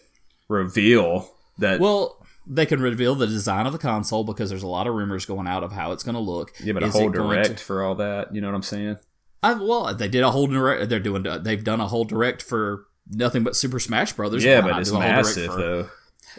reveal? 0.48 1.32
That 1.58 1.80
well, 1.80 2.24
they 2.46 2.66
can 2.66 2.82
reveal 2.82 3.16
the 3.16 3.26
design 3.26 3.66
of 3.66 3.72
the 3.72 3.80
console 3.80 4.24
because 4.24 4.50
there's 4.50 4.62
a 4.62 4.68
lot 4.68 4.86
of 4.88 4.94
rumors 4.94 5.26
going 5.26 5.48
out 5.48 5.64
of 5.64 5.72
how 5.72 5.92
it's 5.92 6.04
going 6.04 6.16
to 6.16 6.22
look. 6.22 6.54
Yeah, 6.62 6.74
but 6.74 6.84
Is 6.84 6.94
a 6.94 7.00
whole 7.00 7.10
Direct 7.10 7.58
to... 7.58 7.64
for 7.64 7.82
all 7.82 7.96
that. 7.96 8.36
You 8.36 8.42
know 8.42 8.48
what 8.48 8.56
I'm 8.56 8.62
saying? 8.62 8.98
I, 9.42 9.54
well, 9.54 9.94
they 9.96 10.08
did 10.08 10.22
a 10.22 10.32
whole 10.32 10.48
direct. 10.48 10.90
They're 10.90 11.00
doing. 11.00 11.26
They've 11.42 11.64
done 11.64 11.80
a 11.80 11.88
whole 11.88 12.04
direct 12.04 12.42
for 12.42 12.86
nothing 13.10 13.44
but 13.44 13.56
Super 13.56 13.80
Smash 13.80 14.14
Brothers. 14.14 14.44
Yeah, 14.44 14.62
but 14.62 14.80
it's 14.80 14.92
massive 14.92 15.52
for, 15.52 15.58
though 15.58 15.90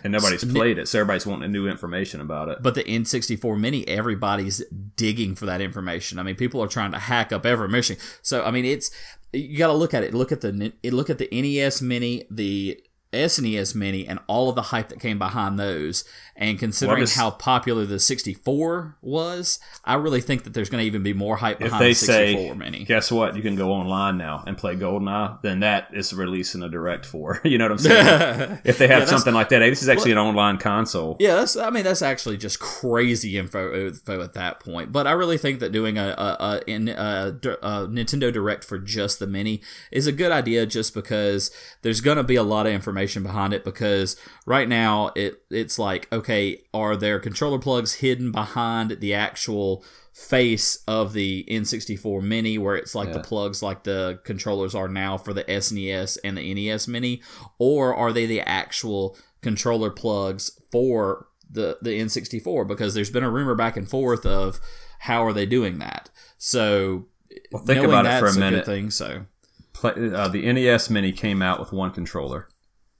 and 0.02 0.12
nobody's 0.12 0.44
played 0.44 0.78
it, 0.78 0.88
so 0.88 1.00
everybody's 1.00 1.26
wanting 1.26 1.52
new 1.52 1.68
information 1.68 2.20
about 2.20 2.48
it. 2.48 2.58
But 2.62 2.74
the 2.74 2.84
N64 2.84 3.58
Mini, 3.58 3.86
everybody's 3.88 4.62
digging 4.96 5.34
for 5.34 5.46
that 5.46 5.60
information. 5.60 6.18
I 6.18 6.22
mean, 6.22 6.36
people 6.36 6.62
are 6.62 6.68
trying 6.68 6.92
to 6.92 6.98
hack 6.98 7.32
up 7.32 7.46
every 7.46 7.68
mission. 7.68 7.96
So 8.22 8.44
I 8.44 8.50
mean, 8.50 8.64
it's 8.64 8.90
you 9.32 9.58
got 9.58 9.68
to 9.68 9.72
look 9.74 9.94
at 9.94 10.02
it. 10.02 10.14
Look 10.14 10.32
at 10.32 10.40
the 10.40 10.72
look 10.84 11.10
at 11.10 11.18
the 11.18 11.28
NES 11.30 11.82
Mini, 11.82 12.24
the 12.30 12.80
SNES 13.12 13.74
Mini, 13.74 14.06
and 14.06 14.18
all 14.26 14.48
of 14.48 14.54
the 14.54 14.62
hype 14.62 14.88
that 14.88 15.00
came 15.00 15.18
behind 15.18 15.58
those. 15.58 16.04
And 16.38 16.58
considering 16.58 17.00
well, 17.00 17.08
how 17.14 17.30
popular 17.30 17.86
the 17.86 17.98
64 17.98 18.96
was, 19.00 19.58
I 19.84 19.94
really 19.94 20.20
think 20.20 20.44
that 20.44 20.52
there's 20.52 20.68
going 20.68 20.82
to 20.82 20.86
even 20.86 21.02
be 21.02 21.14
more 21.14 21.36
hype 21.36 21.58
behind 21.58 21.82
the 21.82 21.94
64 21.94 22.52
say, 22.52 22.58
Mini. 22.58 22.84
Guess 22.84 23.10
what? 23.10 23.36
You 23.36 23.42
can 23.42 23.56
go 23.56 23.72
online 23.72 24.18
now 24.18 24.44
and 24.46 24.58
play 24.58 24.76
GoldenEye. 24.76 25.40
Then 25.40 25.60
that 25.60 25.88
is 25.94 26.12
releasing 26.12 26.62
a 26.62 26.68
direct 26.68 27.06
for. 27.06 27.40
You 27.46 27.58
know 27.58 27.66
what 27.66 27.72
I'm 27.72 27.78
saying? 27.78 28.58
if 28.64 28.76
they 28.76 28.88
have 28.88 29.02
yeah, 29.02 29.06
something 29.06 29.32
like 29.32 29.50
that, 29.50 29.62
hey, 29.62 29.70
this 29.70 29.80
is 29.80 29.88
actually 29.88 30.12
well, 30.12 30.24
an 30.24 30.30
online 30.30 30.58
console. 30.58 31.16
Yeah, 31.20 31.36
that's. 31.36 31.56
I 31.56 31.70
mean, 31.70 31.84
that's 31.84 32.02
actually 32.02 32.36
just 32.36 32.58
crazy 32.58 33.38
info, 33.38 33.86
info 33.86 34.20
at 34.20 34.34
that 34.34 34.60
point. 34.60 34.90
But 34.90 35.06
I 35.06 35.12
really 35.12 35.38
think 35.38 35.60
that 35.60 35.70
doing 35.70 35.96
a, 35.96 36.08
a, 36.08 36.60
a, 36.66 36.90
a, 36.90 37.28
a 37.28 37.88
Nintendo 37.88 38.32
Direct 38.32 38.64
for 38.64 38.78
just 38.78 39.20
the 39.20 39.28
Mini 39.28 39.62
is 39.92 40.06
a 40.08 40.12
good 40.12 40.32
idea, 40.32 40.66
just 40.66 40.92
because 40.92 41.50
there's 41.82 42.00
going 42.00 42.16
to 42.16 42.24
be 42.24 42.34
a 42.34 42.42
lot 42.42 42.66
of 42.66 42.72
information 42.72 43.22
behind 43.22 43.54
it. 43.54 43.64
Because 43.64 44.16
right 44.44 44.68
now, 44.68 45.12
it 45.14 45.40
it's 45.50 45.78
like 45.78 46.12
okay 46.12 46.25
okay, 46.26 46.60
are 46.74 46.96
there 46.96 47.20
controller 47.20 47.58
plugs 47.58 47.94
hidden 47.94 48.32
behind 48.32 48.90
the 48.98 49.14
actual 49.14 49.84
face 50.12 50.82
of 50.88 51.12
the 51.12 51.44
N64 51.48 52.20
Mini, 52.20 52.58
where 52.58 52.74
it's 52.74 52.96
like 52.96 53.08
yeah. 53.08 53.14
the 53.14 53.20
plugs 53.20 53.62
like 53.62 53.84
the 53.84 54.18
controllers 54.24 54.74
are 54.74 54.88
now 54.88 55.16
for 55.16 55.32
the 55.32 55.44
SNES 55.44 56.18
and 56.24 56.36
the 56.36 56.52
NES 56.52 56.88
Mini, 56.88 57.22
or 57.60 57.94
are 57.94 58.12
they 58.12 58.26
the 58.26 58.40
actual 58.40 59.16
controller 59.40 59.90
plugs 59.90 60.50
for 60.72 61.28
the 61.48 61.78
the 61.80 61.90
N64? 61.90 62.66
Because 62.66 62.94
there's 62.94 63.10
been 63.10 63.22
a 63.22 63.30
rumor 63.30 63.54
back 63.54 63.76
and 63.76 63.88
forth 63.88 64.26
of 64.26 64.58
how 65.00 65.24
are 65.24 65.32
they 65.32 65.46
doing 65.46 65.78
that. 65.78 66.10
So 66.38 67.06
well, 67.52 67.62
think 67.62 67.84
about 67.84 68.04
it 68.04 68.18
for 68.18 68.26
a 68.26 68.34
minute. 68.34 68.62
A 68.62 68.66
thing, 68.66 68.90
so 68.90 69.26
Play, 69.72 69.92
uh, 70.12 70.26
the 70.26 70.50
NES 70.52 70.90
Mini 70.90 71.12
came 71.12 71.40
out 71.40 71.60
with 71.60 71.72
one 71.72 71.92
controller. 71.92 72.48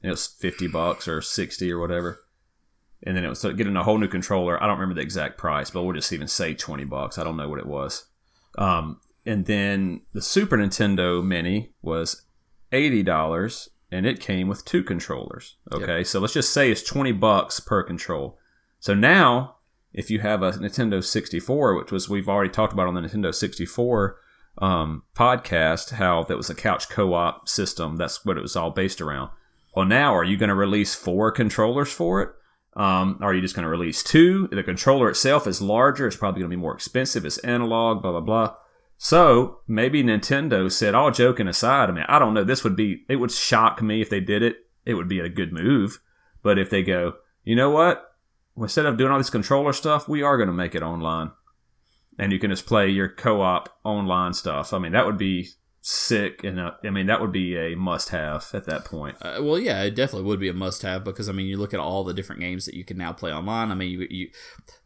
It 0.01 0.11
was 0.11 0.29
fifty 0.29 0.69
bucks 0.69 1.09
or 1.09 1.21
sixty 1.21 1.73
or 1.73 1.81
whatever 1.81 2.21
and 3.03 3.17
then 3.17 3.25
it 3.25 3.29
was 3.29 3.43
getting 3.43 3.77
a 3.77 3.83
whole 3.83 3.99
new 3.99 4.09
controller. 4.09 4.63
I 4.63 4.67
don't 4.67 4.79
remember 4.79 4.95
the 4.95 5.03
exact 5.03 5.39
price, 5.39 5.71
but 5.71 5.83
we'll 5.83 5.95
just 5.95 6.13
even 6.13 6.29
say 6.29 6.55
twenty 6.55 6.85
bucks. 6.85 7.19
I 7.19 7.25
don't 7.25 7.37
know 7.37 7.49
what 7.49 7.59
it 7.59 7.67
was. 7.67 8.07
Um, 8.59 9.01
and 9.25 9.47
then 9.47 10.03
the 10.13 10.23
Super 10.23 10.57
Nintendo 10.57 11.25
Mini 11.25 11.73
was 11.83 12.23
eighty 12.73 13.03
dollars, 13.03 13.69
and 13.91 14.07
it 14.07 14.21
came 14.21 14.49
with 14.49 14.65
two 14.65 14.83
controllers. 14.83 15.57
Okay, 15.73 15.99
yep. 15.99 16.07
so 16.07 16.21
let's 16.21 16.35
just 16.35 16.53
say 16.53 16.71
it's 16.71 16.83
twenty 16.83 17.13
bucks 17.13 17.61
per 17.61 17.83
control. 17.83 18.39
So 18.81 18.95
now, 18.95 19.57
if 19.93 20.11
you 20.11 20.21
have 20.21 20.43
a 20.43 20.53
Nintendo 20.53 21.03
sixty 21.03 21.41
four, 21.41 21.75
which 21.75 21.93
was 21.93 22.09
we've 22.09 22.29
already 22.29 22.51
talked 22.51 22.73
about 22.73 22.89
on 22.89 22.95
the 22.95 23.01
Nintendo 23.03 23.35
sixty 23.35 23.67
four 23.67 24.19
um, 24.59 25.03
podcast, 25.15 25.93
how 25.93 26.25
that 26.25 26.37
was 26.37 26.51
a 26.51 26.55
couch 26.55 26.89
co 26.89 27.15
op 27.15 27.49
system. 27.49 27.97
That's 27.97 28.25
what 28.25 28.39
it 28.39 28.43
was 28.43 28.57
all 28.57 28.71
based 28.71 29.01
around. 29.01 29.31
Well, 29.75 29.85
now 29.85 30.15
are 30.15 30.25
you 30.25 30.39
going 30.39 30.49
to 30.49 30.55
release 30.55 30.95
four 30.95 31.31
controllers 31.31 31.93
for 31.93 32.23
it? 32.23 32.31
Um, 32.77 33.19
are 33.23 33.33
you 33.33 33.41
just 33.41 33.55
going 33.55 33.65
to 33.65 33.71
release 33.71 34.03
two? 34.03 34.49
The 34.49 34.63
controller 34.63 35.09
itself 35.09 35.47
is 35.47 35.63
larger. 35.63 36.07
It's 36.07 36.17
probably 36.17 36.41
going 36.41 36.51
to 36.51 36.57
be 36.57 36.61
more 36.61 36.75
expensive. 36.75 37.25
It's 37.25 37.39
analog, 37.39 38.03
blah, 38.03 38.13
blah, 38.13 38.21
blah. 38.21 38.55
So 38.99 39.61
maybe 39.67 40.05
Nintendo 40.05 40.71
said, 40.71 40.95
all 40.95 41.11
joking 41.11 41.49
aside, 41.49 41.89
I 41.89 41.93
mean, 41.93 42.05
I 42.07 42.19
don't 42.19 42.35
know. 42.35 42.45
This 42.45 42.65
would 42.65 42.77
be, 42.77 43.05
it 43.09 43.17
would 43.17 43.33
shock 43.33 43.83
me 43.83 44.03
if 44.03 44.11
they 44.11 44.21
did 44.21 44.43
it. 44.43 44.57
It 44.85 44.95
would 44.95 45.09
be 45.09 45.21
a 45.21 45.29
good 45.29 45.53
move. 45.53 46.01
But 46.43 46.59
if 46.59 46.69
they 46.69 46.83
go, 46.83 47.15
you 47.45 47.57
know 47.57 47.71
what? 47.71 48.15
Instead 48.59 48.87
of 48.87 48.99
doing 48.99 49.11
all 49.11 49.19
this 49.19 49.31
controller 49.31 49.73
stuff, 49.73 50.07
we 50.07 50.23
are 50.23 50.37
going 50.37 50.49
to 50.49 50.53
make 50.53 50.75
it 50.75 50.83
online. 50.83 51.31
And 52.19 52.33
you 52.33 52.39
can 52.39 52.51
just 52.51 52.67
play 52.67 52.89
your 52.89 53.09
co 53.09 53.41
op 53.41 53.71
online 53.85 54.35
stuff. 54.35 54.73
I 54.73 54.79
mean, 54.79 54.93
that 54.93 55.07
would 55.07 55.19
be 55.19 55.49
sick, 55.89 56.43
and 56.43 56.59
uh, 56.59 56.73
I 56.83 56.91
mean 56.91 57.07
that 57.07 57.21
would 57.21 57.31
be 57.31 57.57
a 57.57 57.77
must-have 57.77 58.51
at 58.53 58.67
that 58.67 58.85
point. 58.85 59.17
Uh, 59.23 59.39
well, 59.41 59.57
yeah, 59.57 59.85
it 59.85 59.95
definitely 59.95 60.27
would 60.27 60.41
be 60.41 60.49
a 60.49 60.53
must-have 60.53 61.05
because 61.05 61.29
I 61.29 61.33
mean, 61.33 61.47
you 61.47 61.57
look 61.57 61.73
at 61.73 61.79
all 61.79 62.03
the 62.03 62.13
different 62.13 62.41
games 62.41 62.67
that 62.67 62.75
you 62.75 62.85
can 62.85 62.99
now 62.99 63.13
play 63.13 63.33
online. 63.33 63.71
I 63.71 63.77
mean, 63.77 63.91
you, 63.93 64.07
you 64.11 64.31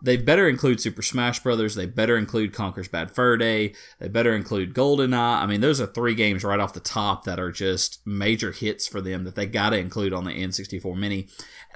they 0.03 0.19
better 0.19 0.47
include 0.47 0.79
Super 0.79 1.01
Smash 1.01 1.41
Brothers. 1.41 1.75
They 1.75 1.87
better 1.87 2.19
include 2.19 2.53
Conker's 2.53 2.89
Bad 2.89 3.11
Fur 3.11 3.39
Day. 3.39 3.73
They 3.99 4.09
better 4.09 4.35
include 4.35 4.75
GoldenEye. 4.75 5.15
I 5.15 5.47
mean, 5.47 5.63
those 5.63 5.81
are 5.81 5.87
three 5.87 6.15
games 6.15 6.45
right 6.45 6.61
off 6.61 6.75
the 6.75 6.81
top 6.81 7.25
that 7.25 7.41
are 7.41 7.51
just 7.51 8.07
major 8.07 8.53
hits 8.53 8.87
for 8.87 9.01
them 9.01 9.25
that 9.25 9.37
they 9.37 9.47
got 9.47 9.71
to 9.71 9.79
include 9.79 10.13
on 10.13 10.25
the 10.25 10.33
N64 10.33 10.97
Mini. 10.97 11.29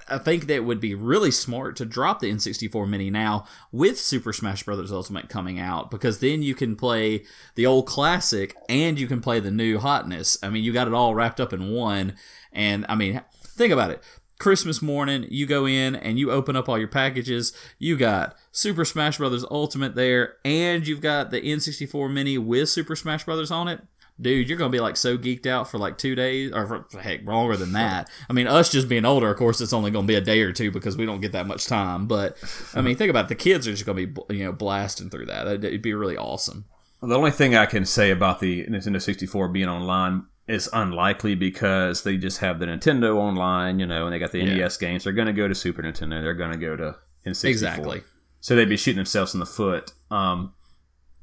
I 0.09 0.19
think 0.19 0.47
that 0.47 0.65
would 0.65 0.81
be 0.81 0.95
really 0.95 1.31
smart 1.31 1.77
to 1.77 1.85
drop 1.85 2.21
the 2.21 2.31
N64 2.31 2.89
Mini 2.89 3.11
now 3.11 3.47
with 3.73 3.99
Super 3.99 4.33
Smash 4.33 4.63
Bros. 4.63 4.93
Ultimate 4.93 5.29
coming 5.29 5.59
out 5.59 5.91
because 5.91 6.19
then 6.19 6.43
you 6.43 6.55
can 6.55 6.77
play 6.77 7.25
the 7.55 7.67
old 7.67 7.87
classic 7.87 8.55
and 8.69 8.99
you 8.99 9.07
can 9.07 9.21
play 9.21 9.41
the 9.41 9.51
new 9.51 9.79
hotness. 9.79 10.37
I 10.43 10.51
mean, 10.51 10.65
you 10.65 10.73
got 10.73 10.89
it 10.89 10.95
all 10.95 11.15
wrapped 11.15 11.41
up 11.41 11.53
in 11.53 11.71
one. 11.71 12.17
And 12.53 12.85
I 12.89 12.95
mean, 12.95 13.23
think 13.43 13.73
about 13.73 13.91
it. 13.91 14.03
Christmas 14.39 14.83
morning, 14.83 15.27
you 15.31 15.47
go 15.47 15.65
in 15.67 15.95
and 15.95 16.19
you 16.19 16.31
open 16.31 16.57
up 16.57 16.69
all 16.69 16.79
your 16.79 16.89
packages. 16.89 17.53
You 17.79 17.97
got 17.97 18.37
Super 18.53 18.85
Smash 18.85 19.19
Bros. 19.19 19.45
Ultimate 19.51 19.95
there, 19.95 20.37
and 20.45 20.87
you've 20.87 21.01
got 21.01 21.31
the 21.31 21.41
N64 21.41 22.13
Mini 22.13 22.37
with 22.37 22.69
Super 22.69 22.97
Smash 22.97 23.25
Bros. 23.25 23.51
on 23.51 23.69
it 23.69 23.81
dude, 24.21 24.49
you're 24.49 24.59
gonna 24.59 24.71
be 24.71 24.81
like 24.81 24.97
so 24.97 25.17
geeked 25.19 25.47
out 25.47 25.71
for 25.71 25.79
like 25.79 25.99
two 25.99 26.15
days, 26.15 26.53
or 26.53 26.87
for, 26.91 27.01
heck, 27.01 27.27
longer 27.27 27.57
than 27.57 27.73
that. 27.73 28.11
I 28.29 28.33
mean, 28.33 28.47
us 28.47 28.71
just 28.71 28.89
being 28.89 29.05
older, 29.05 29.31
of 29.31 29.37
course, 29.37 29.61
it's 29.61 29.73
only 29.73 29.91
gonna 29.91 30.07
be 30.07 30.15
a 30.15 30.21
day 30.21 30.41
or 30.41 30.53
two 30.53 30.71
because 30.71 30.97
we 30.97 31.07
don't 31.07 31.21
get 31.21 31.33
that 31.33 31.47
much 31.47 31.67
time. 31.67 32.07
But 32.07 32.37
I 32.75 32.81
mean, 32.81 32.97
think 32.97 33.11
about 33.11 33.27
it, 33.27 33.29
the 33.29 33.35
kids 33.35 33.67
are 33.69 33.73
just 33.73 33.87
gonna 33.87 34.07
be 34.07 34.35
you 34.35 34.45
know 34.45 34.53
blasting 34.53 35.11
through 35.11 35.27
that. 35.27 35.47
It'd 35.47 35.83
be 35.83 35.95
really 35.95 36.17
awesome. 36.17 36.67
The 37.01 37.17
only 37.17 37.33
thing 37.33 37.55
I 37.55 37.67
can 37.67 37.85
say 37.85 38.11
about 38.11 38.41
the 38.41 38.65
Nintendo 38.65 39.01
64 39.01 39.49
being 39.49 39.69
online 39.69 40.25
is 40.47 40.69
unlikely 40.73 41.35
because 41.35 42.03
they 42.03 42.17
just 42.17 42.39
have 42.39 42.59
the 42.59 42.67
Nintendo 42.67 43.17
online, 43.17 43.79
you 43.79 43.87
know, 43.87 44.07
and 44.07 44.15
they 44.15 44.19
got 44.19 44.33
the 44.33 44.39
yeah. 44.39 44.55
NES 44.55 44.77
games. 44.79 45.05
They're 45.05 45.13
going 45.13 45.27
to 45.27 45.33
go 45.33 45.49
to 45.49 45.55
Super 45.55 45.83
Nintendo. 45.83 46.23
They're 46.23 46.35
going 46.35 46.53
to 46.53 46.59
go 46.59 46.77
to 46.77 46.97
N64. 47.27 47.45
Exactly. 47.45 48.03
So 48.41 48.55
they'd 48.55 48.69
be 48.69 48.77
shooting 48.77 48.97
themselves 48.97 49.35
in 49.35 49.41
the 49.41 49.47
foot. 49.47 49.93
Um, 50.11 50.55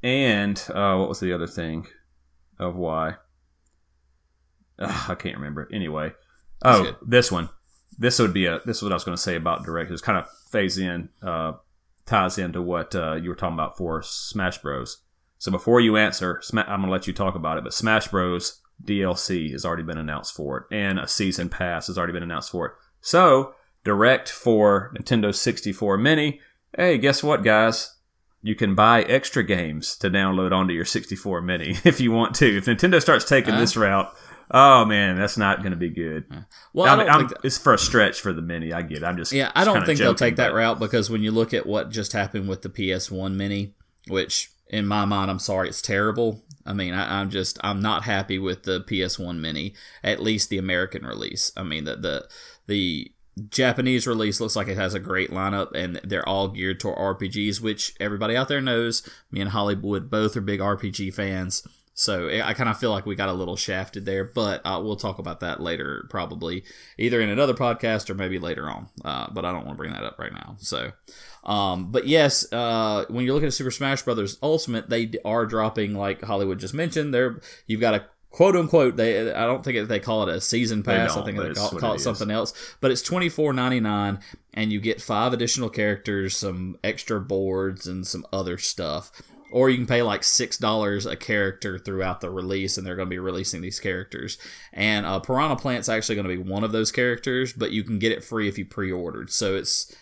and 0.03 0.63
uh, 0.73 0.95
what 0.97 1.09
was 1.09 1.19
the 1.19 1.33
other 1.33 1.47
thing? 1.47 1.87
Of 2.61 2.75
why. 2.75 3.15
Ugh, 4.79 5.09
I 5.09 5.15
can't 5.15 5.37
remember. 5.37 5.67
Anyway, 5.73 6.13
oh, 6.63 6.95
this 7.05 7.31
one. 7.31 7.49
This 7.97 8.19
would 8.19 8.33
be 8.33 8.45
a. 8.45 8.61
This 8.65 8.77
is 8.77 8.83
what 8.83 8.93
I 8.93 8.95
was 8.95 9.03
going 9.03 9.17
to 9.17 9.21
say 9.21 9.35
about 9.35 9.65
direct. 9.65 9.91
It's 9.91 10.01
kind 10.01 10.17
of 10.17 10.27
phase 10.49 10.77
in, 10.77 11.09
uh, 11.21 11.53
ties 12.05 12.37
into 12.37 12.61
what 12.61 12.95
uh, 12.95 13.15
you 13.15 13.29
were 13.29 13.35
talking 13.35 13.55
about 13.55 13.77
for 13.77 14.01
Smash 14.01 14.59
Bros. 14.59 15.03
So 15.37 15.51
before 15.51 15.81
you 15.81 15.97
answer, 15.97 16.41
I'm 16.53 16.65
going 16.65 16.81
to 16.83 16.91
let 16.91 17.07
you 17.07 17.13
talk 17.13 17.35
about 17.35 17.57
it. 17.57 17.63
But 17.63 17.73
Smash 17.73 18.07
Bros. 18.07 18.61
DLC 18.83 19.51
has 19.51 19.63
already 19.63 19.83
been 19.83 19.99
announced 19.99 20.33
for 20.33 20.57
it, 20.57 20.75
and 20.75 20.97
a 20.97 21.07
season 21.07 21.49
pass 21.49 21.85
has 21.85 21.99
already 21.99 22.13
been 22.13 22.23
announced 22.23 22.49
for 22.49 22.65
it. 22.65 22.71
So 22.99 23.53
direct 23.83 24.29
for 24.29 24.91
Nintendo 24.97 25.33
64 25.33 25.97
Mini. 25.97 26.39
Hey, 26.75 26.97
guess 26.97 27.21
what, 27.21 27.43
guys? 27.43 27.95
You 28.41 28.55
can 28.55 28.75
buy 28.75 29.03
extra 29.03 29.43
games 29.43 29.95
to 29.97 30.09
download 30.09 30.51
onto 30.51 30.73
your 30.73 30.85
64 30.85 31.41
mini 31.41 31.75
if 31.83 31.99
you 31.99 32.11
want 32.11 32.35
to. 32.35 32.57
If 32.57 32.65
Nintendo 32.65 33.01
starts 33.01 33.25
taking 33.25 33.53
uh, 33.53 33.59
this 33.59 33.77
route, 33.77 34.13
oh 34.49 34.85
man, 34.85 35.17
that's 35.17 35.37
not 35.37 35.59
going 35.59 35.71
to 35.71 35.77
be 35.77 35.89
good. 35.89 36.25
Well, 36.73 36.99
I 36.99 37.03
I 37.03 37.23
that, 37.23 37.37
it's 37.43 37.57
for 37.57 37.73
a 37.73 37.77
stretch 37.77 38.21
for 38.21 38.33
the 38.33 38.41
mini. 38.41 38.73
I 38.73 38.81
get. 38.81 38.99
It. 38.99 39.03
I'm 39.03 39.17
just 39.17 39.31
yeah. 39.31 39.51
I 39.55 39.63
don't 39.63 39.85
think 39.85 39.97
joking, 39.97 40.05
they'll 40.05 40.15
take 40.15 40.35
that 40.37 40.53
route 40.53 40.79
because 40.79 41.09
when 41.09 41.21
you 41.21 41.31
look 41.31 41.53
at 41.53 41.65
what 41.65 41.89
just 41.89 42.13
happened 42.13 42.47
with 42.47 42.61
the 42.61 42.69
PS1 42.69 43.35
mini, 43.35 43.73
which 44.07 44.51
in 44.67 44.87
my 44.87 45.05
mind, 45.05 45.29
I'm 45.29 45.39
sorry, 45.39 45.69
it's 45.69 45.81
terrible. 45.81 46.41
I 46.65 46.73
mean, 46.73 46.93
I, 46.93 47.21
am 47.21 47.29
just 47.29 47.59
I'm 47.63 47.81
not 47.81 48.03
happy 48.03 48.39
with 48.39 48.63
the 48.63 48.81
PS1 48.81 49.39
mini, 49.39 49.73
at 50.03 50.21
least 50.21 50.49
the 50.49 50.57
American 50.57 51.05
release. 51.05 51.51
I 51.57 51.63
mean, 51.63 51.83
the 51.83 51.95
the 51.95 52.27
the 52.67 53.11
Japanese 53.49 54.07
release 54.07 54.41
looks 54.41 54.55
like 54.55 54.67
it 54.67 54.77
has 54.77 54.93
a 54.93 54.99
great 54.99 55.31
lineup, 55.31 55.73
and 55.73 56.01
they're 56.03 56.27
all 56.27 56.49
geared 56.49 56.79
toward 56.79 56.97
RPGs, 56.97 57.61
which 57.61 57.93
everybody 57.99 58.35
out 58.35 58.47
there 58.47 58.61
knows. 58.61 59.07
Me 59.31 59.39
and 59.41 59.51
Hollywood 59.51 60.09
both 60.09 60.35
are 60.35 60.41
big 60.41 60.59
RPG 60.59 61.13
fans, 61.13 61.65
so 61.93 62.29
I 62.29 62.53
kind 62.53 62.69
of 62.69 62.77
feel 62.77 62.91
like 62.91 63.05
we 63.05 63.15
got 63.15 63.29
a 63.29 63.33
little 63.33 63.55
shafted 63.55 64.05
there. 64.05 64.23
But 64.23 64.61
uh, 64.65 64.81
we'll 64.83 64.95
talk 64.95 65.19
about 65.19 65.39
that 65.41 65.61
later, 65.61 66.05
probably 66.09 66.63
either 66.97 67.21
in 67.21 67.29
another 67.29 67.53
podcast 67.53 68.09
or 68.09 68.15
maybe 68.15 68.39
later 68.39 68.69
on. 68.69 68.89
Uh, 69.03 69.27
but 69.31 69.45
I 69.45 69.51
don't 69.51 69.65
want 69.65 69.77
to 69.77 69.81
bring 69.81 69.93
that 69.93 70.03
up 70.03 70.19
right 70.19 70.33
now. 70.33 70.55
So, 70.59 70.91
um, 71.43 71.91
but 71.91 72.07
yes, 72.07 72.51
uh, 72.51 73.05
when 73.09 73.23
you're 73.25 73.33
looking 73.33 73.47
at 73.47 73.53
Super 73.53 73.71
Smash 73.71 74.01
Brothers 74.01 74.37
Ultimate, 74.41 74.89
they 74.89 75.11
are 75.23 75.45
dropping 75.45 75.93
like 75.95 76.21
Hollywood 76.21 76.59
just 76.59 76.73
mentioned. 76.73 77.13
There, 77.13 77.39
you've 77.67 77.81
got 77.81 77.95
a 77.95 78.05
quote 78.31 78.55
unquote 78.55 78.95
they 78.95 79.31
I 79.31 79.45
don't 79.45 79.63
think 79.63 79.87
they 79.87 79.99
call 79.99 80.23
it 80.23 80.35
a 80.35 80.41
season 80.41 80.81
pass. 80.81 81.15
I 81.15 81.23
think 81.23 81.37
they 81.37 81.53
call, 81.53 81.69
call 81.71 81.93
it, 81.93 81.97
it 81.97 81.99
something 81.99 82.31
else. 82.31 82.53
But 82.79 82.91
it's 82.91 83.01
twenty 83.01 83.29
four 83.29 83.53
ninety 83.53 83.79
nine, 83.79 84.19
and 84.53 84.71
you 84.71 84.79
get 84.79 85.01
five 85.01 85.33
additional 85.33 85.69
characters, 85.69 86.35
some 86.35 86.77
extra 86.83 87.19
boards, 87.19 87.85
and 87.85 88.07
some 88.07 88.25
other 88.33 88.57
stuff. 88.57 89.11
Or 89.53 89.69
you 89.69 89.75
can 89.75 89.85
pay 89.85 90.01
like 90.01 90.23
six 90.23 90.57
dollars 90.57 91.05
a 91.05 91.17
character 91.17 91.77
throughout 91.77 92.21
the 92.21 92.29
release, 92.29 92.77
and 92.77 92.87
they're 92.87 92.95
going 92.95 93.09
to 93.09 93.13
be 93.13 93.19
releasing 93.19 93.61
these 93.61 93.81
characters. 93.81 94.37
And 94.71 95.05
uh, 95.05 95.19
Piranha 95.19 95.57
Plant's 95.57 95.89
actually 95.89 96.15
going 96.15 96.27
to 96.27 96.35
be 96.35 96.49
one 96.49 96.63
of 96.63 96.71
those 96.71 96.91
characters, 96.91 97.51
but 97.51 97.71
you 97.71 97.83
can 97.83 97.99
get 97.99 98.13
it 98.13 98.23
free 98.23 98.47
if 98.47 98.57
you 98.57 98.65
pre-ordered. 98.65 99.29
So 99.29 99.55
it's 99.55 99.93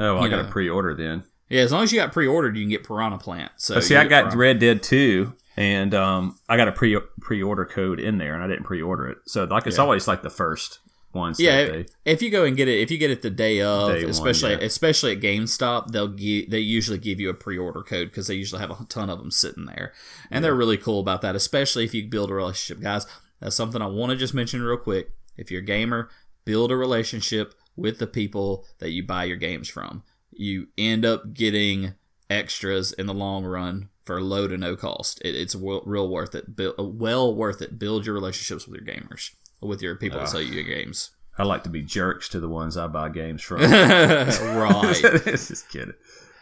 oh, 0.00 0.16
well, 0.16 0.24
I 0.24 0.28
got 0.28 0.42
to 0.42 0.50
pre-order 0.50 0.92
then. 0.94 1.22
Yeah, 1.48 1.62
as 1.62 1.70
long 1.70 1.84
as 1.84 1.92
you 1.92 2.00
got 2.00 2.12
pre-ordered, 2.12 2.56
you 2.56 2.64
can 2.64 2.70
get 2.70 2.82
Piranha 2.82 3.18
Plant. 3.18 3.52
So 3.58 3.78
see, 3.78 3.94
I 3.94 4.06
got 4.06 4.22
Piranha. 4.24 4.38
Red 4.38 4.58
Dead 4.58 4.82
2 4.82 5.34
and 5.56 5.94
um, 5.94 6.38
I 6.48 6.56
got 6.56 6.68
a 6.68 6.72
pre 6.72 6.98
pre 7.20 7.42
order 7.42 7.64
code 7.64 8.00
in 8.00 8.18
there, 8.18 8.34
and 8.34 8.42
I 8.42 8.46
didn't 8.46 8.64
pre 8.64 8.82
order 8.82 9.08
it. 9.08 9.18
So 9.26 9.44
like 9.44 9.66
it's 9.66 9.76
yeah. 9.76 9.82
always 9.82 10.08
like 10.08 10.22
the 10.22 10.30
first 10.30 10.80
ones. 11.14 11.38
Yeah, 11.38 11.64
they, 11.64 11.86
if 12.04 12.22
you 12.22 12.30
go 12.30 12.44
and 12.44 12.56
get 12.56 12.68
it, 12.68 12.80
if 12.80 12.90
you 12.90 12.98
get 12.98 13.10
it 13.10 13.22
the 13.22 13.30
day 13.30 13.60
of, 13.60 13.92
day 13.92 14.04
especially 14.04 14.52
one, 14.52 14.60
yeah. 14.60 14.66
especially 14.66 15.12
at 15.12 15.20
GameStop, 15.20 15.88
they'll 15.88 16.08
give 16.08 16.50
they 16.50 16.60
usually 16.60 16.98
give 16.98 17.20
you 17.20 17.30
a 17.30 17.34
pre 17.34 17.58
order 17.58 17.82
code 17.82 18.08
because 18.08 18.26
they 18.26 18.34
usually 18.34 18.60
have 18.60 18.70
a 18.70 18.84
ton 18.88 19.10
of 19.10 19.18
them 19.18 19.30
sitting 19.30 19.66
there, 19.66 19.92
and 20.30 20.36
yeah. 20.36 20.40
they're 20.40 20.54
really 20.54 20.78
cool 20.78 21.00
about 21.00 21.22
that. 21.22 21.36
Especially 21.36 21.84
if 21.84 21.94
you 21.94 22.08
build 22.08 22.30
a 22.30 22.34
relationship, 22.34 22.82
guys. 22.82 23.06
That's 23.40 23.56
something 23.56 23.82
I 23.82 23.86
want 23.86 24.10
to 24.10 24.16
just 24.16 24.34
mention 24.34 24.62
real 24.62 24.76
quick. 24.76 25.10
If 25.36 25.50
you're 25.50 25.62
a 25.62 25.64
gamer, 25.64 26.08
build 26.44 26.70
a 26.70 26.76
relationship 26.76 27.54
with 27.76 27.98
the 27.98 28.06
people 28.06 28.64
that 28.78 28.90
you 28.90 29.02
buy 29.02 29.24
your 29.24 29.36
games 29.36 29.68
from. 29.68 30.04
You 30.30 30.68
end 30.78 31.04
up 31.04 31.34
getting 31.34 31.94
extras 32.30 32.92
in 32.92 33.06
the 33.06 33.14
long 33.14 33.44
run 33.44 33.88
for 34.04 34.20
low 34.20 34.48
to 34.48 34.56
no 34.56 34.76
cost. 34.76 35.20
It, 35.24 35.34
it's 35.34 35.54
real 35.54 36.08
worth 36.08 36.34
it. 36.34 36.46
well 36.78 37.34
worth 37.34 37.62
it. 37.62 37.78
Build 37.78 38.06
your 38.06 38.14
relationships 38.14 38.66
with 38.66 38.80
your 38.80 38.94
gamers, 38.94 39.30
with 39.60 39.82
your 39.82 39.96
people 39.96 40.18
uh, 40.18 40.22
that 40.22 40.30
sell 40.30 40.42
you 40.42 40.52
your 40.52 40.64
games. 40.64 41.10
I 41.38 41.44
like 41.44 41.64
to 41.64 41.70
be 41.70 41.82
jerks 41.82 42.28
to 42.30 42.40
the 42.40 42.48
ones 42.48 42.76
I 42.76 42.86
buy 42.88 43.08
games 43.08 43.42
from. 43.42 43.60
right. 43.62 45.22
Just 45.24 45.68
kidding. 45.70 45.94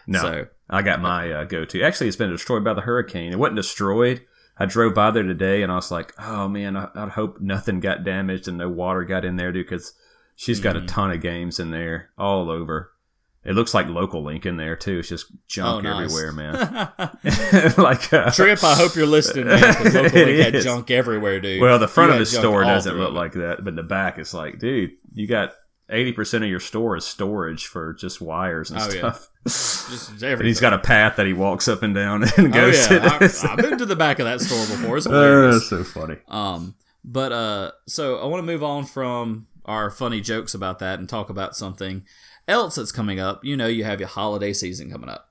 No, 0.06 0.20
so, 0.20 0.46
I 0.68 0.82
got 0.82 1.00
my 1.00 1.30
uh, 1.30 1.44
go-to. 1.44 1.82
Actually, 1.82 2.08
it's 2.08 2.16
been 2.16 2.30
destroyed 2.30 2.64
by 2.64 2.74
the 2.74 2.80
hurricane. 2.80 3.32
It 3.32 3.38
wasn't 3.38 3.56
destroyed. 3.56 4.22
I 4.58 4.66
drove 4.66 4.94
by 4.94 5.10
there 5.10 5.22
today, 5.22 5.62
and 5.62 5.70
I 5.70 5.76
was 5.76 5.90
like, 5.90 6.12
"Oh 6.18 6.48
man, 6.48 6.76
I, 6.76 6.88
I 6.94 7.08
hope 7.08 7.40
nothing 7.40 7.80
got 7.80 8.04
damaged 8.04 8.48
and 8.48 8.58
no 8.58 8.68
water 8.68 9.04
got 9.04 9.24
in 9.24 9.36
there, 9.36 9.52
dude." 9.52 9.66
Because 9.66 9.94
she's 10.34 10.60
got 10.60 10.76
mm-hmm. 10.76 10.84
a 10.84 10.88
ton 10.88 11.10
of 11.12 11.22
games 11.22 11.60
in 11.60 11.70
there, 11.70 12.10
all 12.18 12.50
over. 12.50 12.92
It 13.42 13.54
looks 13.54 13.72
like 13.72 13.88
local 13.88 14.22
link 14.22 14.44
in 14.44 14.58
there 14.58 14.76
too. 14.76 14.98
It's 14.98 15.08
just 15.08 15.26
junk 15.46 15.86
oh, 15.86 15.90
nice. 15.90 16.12
everywhere, 16.12 16.32
man. 16.32 16.52
like 17.78 18.12
uh, 18.12 18.30
Trip, 18.30 18.62
I 18.62 18.74
hope 18.74 18.94
you're 18.94 19.06
listening, 19.06 19.46
man. 19.46 19.60
Local 19.94 20.20
link 20.20 20.54
had 20.54 20.62
junk 20.62 20.90
everywhere, 20.90 21.40
dude. 21.40 21.62
Well, 21.62 21.78
the 21.78 21.88
front 21.88 22.10
you 22.10 22.14
of 22.14 22.18
the 22.18 22.26
store 22.26 22.64
doesn't 22.64 22.98
look 22.98 23.14
like 23.14 23.32
that, 23.32 23.64
but 23.64 23.76
the 23.76 23.82
back 23.82 24.18
is 24.18 24.34
like, 24.34 24.58
dude, 24.58 24.92
you 25.14 25.26
got 25.26 25.54
eighty 25.88 26.12
percent 26.12 26.44
of 26.44 26.50
your 26.50 26.60
store 26.60 26.96
is 26.96 27.06
storage 27.06 27.66
for 27.66 27.94
just 27.94 28.20
wires 28.20 28.70
and 28.70 28.78
oh, 28.78 28.90
stuff. 28.90 29.28
Yeah. 29.46 29.50
Just 29.50 30.22
and 30.22 30.42
he's 30.42 30.60
got 30.60 30.74
a 30.74 30.78
path 30.78 31.16
that 31.16 31.26
he 31.26 31.32
walks 31.32 31.66
up 31.66 31.82
and 31.82 31.94
down 31.94 32.24
and 32.24 32.32
oh, 32.38 32.48
goes. 32.48 32.90
Oh, 32.90 32.94
yeah. 32.94 33.18
I, 33.18 33.48
have 33.48 33.56
been 33.56 33.78
to 33.78 33.86
the 33.86 33.96
back 33.96 34.18
of 34.18 34.26
that 34.26 34.42
store 34.42 34.66
before. 34.66 34.98
It's 34.98 35.06
hilarious. 35.06 35.72
Uh, 35.72 35.82
so 35.82 35.84
funny. 35.84 36.18
Um, 36.28 36.74
but 37.02 37.32
uh, 37.32 37.70
so 37.86 38.18
I 38.18 38.26
want 38.26 38.42
to 38.42 38.46
move 38.46 38.62
on 38.62 38.84
from 38.84 39.46
our 39.64 39.90
funny 39.90 40.20
jokes 40.20 40.52
about 40.52 40.78
that 40.80 40.98
and 40.98 41.08
talk 41.08 41.30
about 41.30 41.56
something 41.56 42.04
else 42.48 42.76
that's 42.76 42.92
coming 42.92 43.20
up, 43.20 43.44
you 43.44 43.56
know, 43.56 43.66
you 43.66 43.84
have 43.84 44.00
your 44.00 44.08
holiday 44.08 44.52
season 44.52 44.90
coming 44.90 45.10
up. 45.10 45.28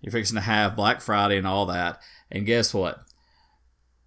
You're 0.00 0.12
fixing 0.12 0.34
to 0.34 0.42
have 0.42 0.76
Black 0.76 1.00
Friday 1.00 1.36
and 1.38 1.46
all 1.46 1.66
that. 1.66 2.00
And 2.30 2.46
guess 2.46 2.74
what? 2.74 3.02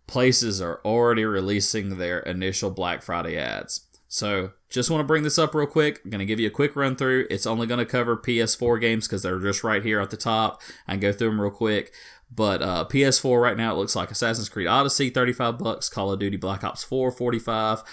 Places 0.07 0.61
are 0.61 0.81
already 0.83 1.23
releasing 1.25 1.97
their 1.97 2.19
initial 2.19 2.69
Black 2.69 3.01
Friday 3.01 3.37
ads. 3.37 3.87
So, 4.07 4.51
just 4.69 4.89
want 4.89 5.01
to 5.01 5.07
bring 5.07 5.23
this 5.23 5.39
up 5.39 5.55
real 5.55 5.67
quick. 5.67 6.01
I'm 6.03 6.11
going 6.11 6.19
to 6.19 6.25
give 6.25 6.39
you 6.39 6.47
a 6.47 6.51
quick 6.51 6.75
run 6.75 6.95
through. 6.95 7.27
It's 7.29 7.47
only 7.47 7.65
going 7.65 7.79
to 7.79 7.85
cover 7.85 8.15
PS4 8.15 8.79
games 8.79 9.07
because 9.07 9.23
they're 9.23 9.39
just 9.39 9.63
right 9.63 9.83
here 9.83 9.99
at 9.99 10.09
the 10.09 10.17
top. 10.17 10.61
I 10.87 10.93
can 10.93 10.99
go 10.99 11.11
through 11.11 11.29
them 11.29 11.41
real 11.41 11.51
quick. 11.51 11.91
But 12.33 12.61
uh, 12.61 12.85
PS4 12.89 13.41
right 13.41 13.57
now 13.57 13.73
it 13.73 13.77
looks 13.77 13.95
like 13.95 14.11
Assassin's 14.11 14.49
Creed 14.49 14.67
Odyssey 14.67 15.09
35 15.09 15.57
bucks, 15.57 15.89
Call 15.89 16.11
of 16.11 16.19
Duty 16.19 16.37
Black 16.37 16.63
Ops 16.63 16.83
4 16.83 17.11
45, 17.11 17.83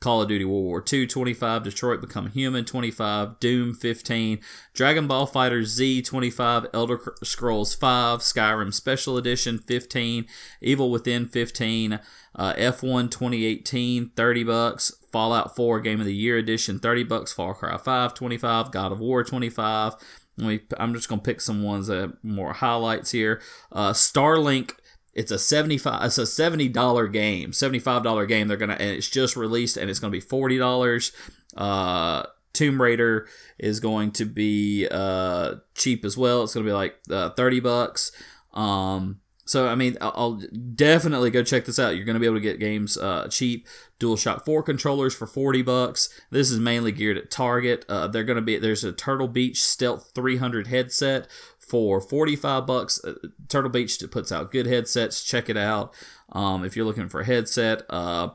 Call 0.00 0.22
of 0.22 0.28
Duty 0.28 0.46
World 0.46 0.64
War 0.64 0.84
II 0.90 1.06
25, 1.06 1.62
Detroit 1.62 2.00
Become 2.00 2.30
Human 2.30 2.64
25, 2.64 3.38
Doom 3.38 3.74
15, 3.74 4.38
Dragon 4.72 5.06
Ball 5.06 5.26
FighterZ 5.26 6.02
25, 6.06 6.68
Elder 6.72 7.14
Scrolls 7.22 7.74
5, 7.74 8.20
Skyrim 8.20 8.72
Special 8.72 9.18
Edition 9.18 9.58
15, 9.58 10.24
Evil 10.62 10.90
Within 10.90 11.26
15, 11.26 12.00
uh, 12.34 12.54
F1 12.54 13.10
2018 13.10 14.08
30 14.16 14.44
bucks, 14.44 14.92
Fallout 15.12 15.54
4 15.54 15.80
Game 15.80 16.00
of 16.00 16.06
the 16.06 16.14
Year 16.14 16.38
Edition 16.38 16.78
30 16.78 17.04
bucks, 17.04 17.34
Far 17.34 17.54
Cry 17.54 17.76
5 17.76 18.14
25, 18.14 18.72
God 18.72 18.92
of 18.92 19.00
War 19.00 19.22
25. 19.22 19.96
I'm 20.78 20.94
just 20.94 21.10
gonna 21.10 21.20
pick 21.20 21.42
some 21.42 21.62
ones 21.62 21.88
that 21.88 22.24
more 22.24 22.54
highlights 22.54 23.10
here. 23.10 23.42
Uh, 23.70 23.92
Starlink 23.92 24.72
it's 25.14 25.30
a 25.30 25.38
75 25.38 26.04
it's 26.04 26.18
a 26.18 26.22
$70 26.22 27.12
game 27.12 27.50
$75 27.50 28.28
game 28.28 28.48
they're 28.48 28.56
gonna 28.56 28.74
and 28.74 28.90
it's 28.90 29.08
just 29.08 29.36
released 29.36 29.76
and 29.76 29.90
it's 29.90 29.98
gonna 29.98 30.10
be 30.10 30.20
$40 30.20 31.12
uh 31.56 32.24
tomb 32.52 32.80
raider 32.80 33.28
is 33.58 33.80
going 33.80 34.10
to 34.12 34.24
be 34.24 34.86
uh 34.90 35.56
cheap 35.74 36.04
as 36.04 36.16
well 36.16 36.42
it's 36.42 36.54
gonna 36.54 36.66
be 36.66 36.72
like 36.72 36.98
uh, 37.10 37.30
30 37.30 37.60
bucks 37.60 38.12
um 38.54 39.20
so 39.50 39.66
I 39.66 39.74
mean, 39.74 39.98
I'll 40.00 40.40
definitely 40.76 41.32
go 41.32 41.42
check 41.42 41.64
this 41.64 41.80
out. 41.80 41.96
You're 41.96 42.04
going 42.04 42.14
to 42.14 42.20
be 42.20 42.26
able 42.26 42.36
to 42.36 42.40
get 42.40 42.60
games 42.60 42.96
uh, 42.96 43.26
cheap. 43.26 43.66
DualShock 43.98 44.44
4 44.44 44.62
controllers 44.62 45.12
for 45.12 45.26
40 45.26 45.62
bucks. 45.62 46.08
This 46.30 46.52
is 46.52 46.60
mainly 46.60 46.92
geared 46.92 47.18
at 47.18 47.32
Target. 47.32 47.84
Uh, 47.88 48.06
they're 48.06 48.22
going 48.22 48.36
to 48.36 48.42
be 48.42 48.58
there's 48.58 48.84
a 48.84 48.92
Turtle 48.92 49.26
Beach 49.26 49.60
Stealth 49.60 50.12
300 50.14 50.68
headset 50.68 51.26
for 51.70 52.00
45 52.00 52.66
bucks. 52.66 53.02
Uh, 53.04 53.14
Turtle 53.48 53.70
Beach 53.70 54.02
puts 54.10 54.32
out 54.32 54.50
good 54.50 54.66
headsets. 54.66 55.22
Check 55.22 55.48
it 55.48 55.56
out. 55.56 55.94
Um, 56.32 56.64
if 56.64 56.76
you're 56.76 56.84
looking 56.84 57.08
for 57.08 57.20
a 57.20 57.24
headset, 57.24 57.82
uh, 57.88 58.30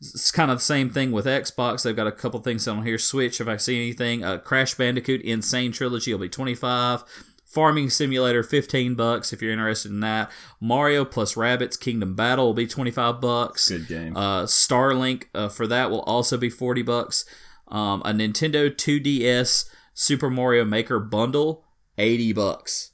it's 0.00 0.30
kind 0.30 0.50
of 0.50 0.58
the 0.58 0.64
same 0.64 0.88
thing 0.88 1.10
with 1.10 1.26
Xbox. 1.26 1.82
They've 1.82 1.96
got 1.96 2.06
a 2.06 2.12
couple 2.12 2.38
things 2.40 2.68
on 2.68 2.84
here. 2.84 2.98
Switch, 2.98 3.40
if 3.40 3.48
I 3.48 3.56
see 3.56 3.76
anything, 3.76 4.24
uh, 4.24 4.38
Crash 4.38 4.74
Bandicoot 4.74 5.20
N. 5.24 5.42
Sane 5.42 5.72
Trilogy 5.72 6.12
will 6.12 6.20
be 6.20 6.28
25. 6.28 7.02
Farming 7.44 7.90
Simulator, 7.90 8.42
15 8.42 8.94
bucks 8.94 9.32
if 9.32 9.40
you're 9.40 9.50
interested 9.50 9.90
in 9.90 10.00
that. 10.00 10.30
Mario 10.60 11.04
plus 11.04 11.34
Rabbids 11.34 11.80
Kingdom 11.80 12.14
Battle 12.14 12.46
will 12.46 12.54
be 12.54 12.66
25 12.66 13.20
bucks. 13.20 13.68
Good 13.68 13.88
game. 13.88 14.16
Uh, 14.16 14.42
Starlink 14.42 15.24
uh, 15.34 15.48
for 15.48 15.66
that 15.66 15.90
will 15.90 16.02
also 16.02 16.36
be 16.36 16.50
40 16.50 16.82
bucks. 16.82 17.24
Um, 17.66 18.02
a 18.04 18.10
Nintendo 18.10 18.70
2DS 18.70 19.68
Super 19.94 20.30
Mario 20.30 20.64
Maker 20.64 21.00
bundle 21.00 21.64
80 21.98 22.32
bucks. 22.32 22.92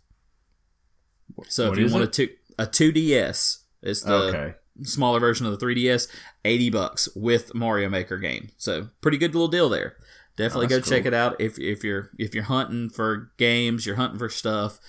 So 1.49 1.69
What 1.71 1.79
if 1.79 1.85
you 1.85 1.93
want 1.93 2.05
it? 2.05 2.09
a, 2.19 2.27
two, 2.27 2.35
a 2.59 2.67
2DS, 2.67 3.59
it's 3.83 4.03
the 4.03 4.15
Okay. 4.15 4.55
smaller 4.83 5.21
version 5.21 5.47
of 5.47 5.53
the 5.59 5.65
3DS, 5.65 6.09
80 6.45 6.71
bucks 6.71 7.09
with 7.15 7.55
Mario 7.55 7.89
Maker 7.89 8.19
game. 8.19 8.51
So 8.57 8.89
pretty 9.01 9.19
good 9.19 9.35
little 9.35 9.49
deal 9.49 9.69
there. 9.69 9.97
Definitely 10.37 10.67
Oh, 10.67 10.69
go 10.71 10.77
that's 10.77 10.89
check 10.89 11.07
it 11.07 11.15
out 11.15 11.41
if 11.41 11.59
if 11.61 11.85
you're 11.85 12.11
if 12.19 12.35
you're 12.35 12.45
hunting 12.45 12.89
for 12.91 13.31
games, 13.37 13.87
you're 13.87 13.95
hunting 13.97 14.19
for 14.19 14.29
stuff, 14.29 14.81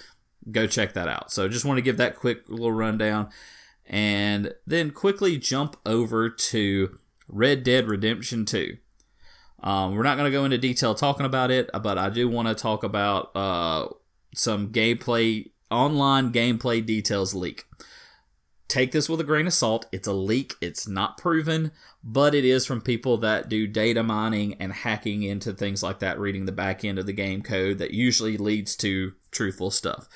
go 0.51 0.65
check 0.65 0.93
that 0.93 1.07
out. 1.07 1.31
So 1.31 1.48
just 1.48 1.65
want 1.65 1.77
to 1.77 1.84
give 1.84 1.98
that 1.98 2.15
quick 2.15 2.50
little 2.50 2.72
rundown 2.72 3.29
and 3.86 4.55
then 4.65 4.89
quickly 4.89 5.38
jump 5.38 5.77
over 5.86 6.29
to 6.31 6.98
Red 7.27 7.63
Dead 7.63 7.88
Redemption 7.88 8.45
2. 8.45 8.77
Um, 9.62 9.95
we're 9.95 10.01
not 10.03 10.17
going 10.17 10.25
to 10.31 10.36
go 10.36 10.45
into 10.45 10.57
detail 10.57 10.95
talking 10.95 11.25
about 11.27 11.51
it, 11.51 11.69
but 11.84 11.98
I 12.00 12.10
do 12.10 12.27
want 12.27 12.48
to 12.48 12.55
talk 12.55 12.84
about 12.84 13.29
uh, 13.36 13.88
some 14.36 14.72
gameplay, 14.72 15.51
online 15.72 16.32
gameplay 16.32 16.86
details 16.86 17.34
leak. 17.34 17.65
Take 18.68 18.92
this 18.92 19.08
with 19.08 19.22
a 19.22 19.24
grain 19.24 19.48
of 19.48 19.54
salt. 19.54 19.86
It's 19.92 20.08
a 20.08 20.13
leak, 20.13 20.54
it's 20.60 20.88
not 20.88 21.18
proven, 21.18 21.72
but 22.04 22.34
it 22.34 22.44
is 22.44 22.65
from 22.65 22.82
people 22.82 23.18
that 23.18 23.48
do 23.48 23.68
data 23.68 24.04
mining 24.04 24.56
and 24.60 24.74
hacking 24.74 25.24
into 25.24 25.54
things 25.54 25.84
like 25.84 26.00
that, 26.00 26.20
reading 26.20 26.46
the 26.46 26.51
back 26.51 26.84
end 26.84 26.98
of 26.98 27.06
the 27.06 27.13
game 27.13 27.42
code 27.42 27.77
that 27.77 27.92
usually 27.92 28.38
leads 28.38 28.75
to 28.77 29.13
truthful 29.32 29.72
stuff. 29.72 30.08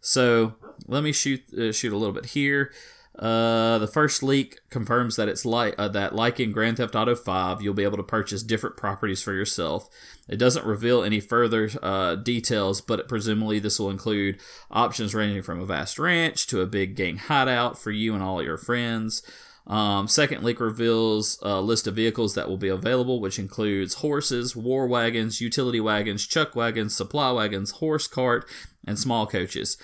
So 0.00 0.54
let 0.86 1.02
me 1.02 1.12
shoot 1.12 1.42
uh, 1.52 1.72
shoot 1.72 1.92
a 1.92 1.96
little 1.96 2.14
bit 2.14 2.26
here. 2.26 2.72
Uh, 3.18 3.76
the 3.78 3.86
first 3.86 4.22
leak 4.22 4.60
confirms 4.70 5.16
that 5.16 5.28
it's 5.28 5.44
like 5.44 5.74
uh, 5.76 5.88
that, 5.88 6.14
like 6.14 6.40
in 6.40 6.50
Grand 6.50 6.78
Theft 6.78 6.94
Auto 6.94 7.14
5, 7.14 7.60
you'll 7.60 7.74
be 7.74 7.84
able 7.84 7.98
to 7.98 8.02
purchase 8.02 8.42
different 8.42 8.76
properties 8.76 9.22
for 9.22 9.34
yourself. 9.34 9.88
It 10.28 10.36
doesn't 10.36 10.64
reveal 10.64 11.02
any 11.02 11.20
further 11.20 11.68
uh, 11.82 12.14
details, 12.14 12.80
but 12.80 13.08
presumably 13.08 13.58
this 13.58 13.78
will 13.78 13.90
include 13.90 14.40
options 14.70 15.14
ranging 15.14 15.42
from 15.42 15.60
a 15.60 15.66
vast 15.66 15.98
ranch 15.98 16.46
to 16.46 16.62
a 16.62 16.66
big 16.66 16.96
gang 16.96 17.18
hideout 17.18 17.78
for 17.78 17.90
you 17.90 18.14
and 18.14 18.22
all 18.22 18.42
your 18.42 18.56
friends. 18.56 19.22
Um, 19.66 20.08
second 20.08 20.42
leak 20.42 20.58
reveals 20.58 21.38
a 21.42 21.60
list 21.60 21.86
of 21.86 21.94
vehicles 21.94 22.34
that 22.34 22.48
will 22.48 22.56
be 22.56 22.68
available, 22.68 23.20
which 23.20 23.38
includes 23.38 23.94
horses, 23.94 24.56
war 24.56 24.86
wagons, 24.86 25.40
utility 25.40 25.80
wagons, 25.80 26.26
chuck 26.26 26.56
wagons, 26.56 26.96
supply 26.96 27.30
wagons, 27.30 27.72
horse 27.72 28.08
cart, 28.08 28.48
and 28.86 28.98
small 28.98 29.26
coaches. 29.26 29.76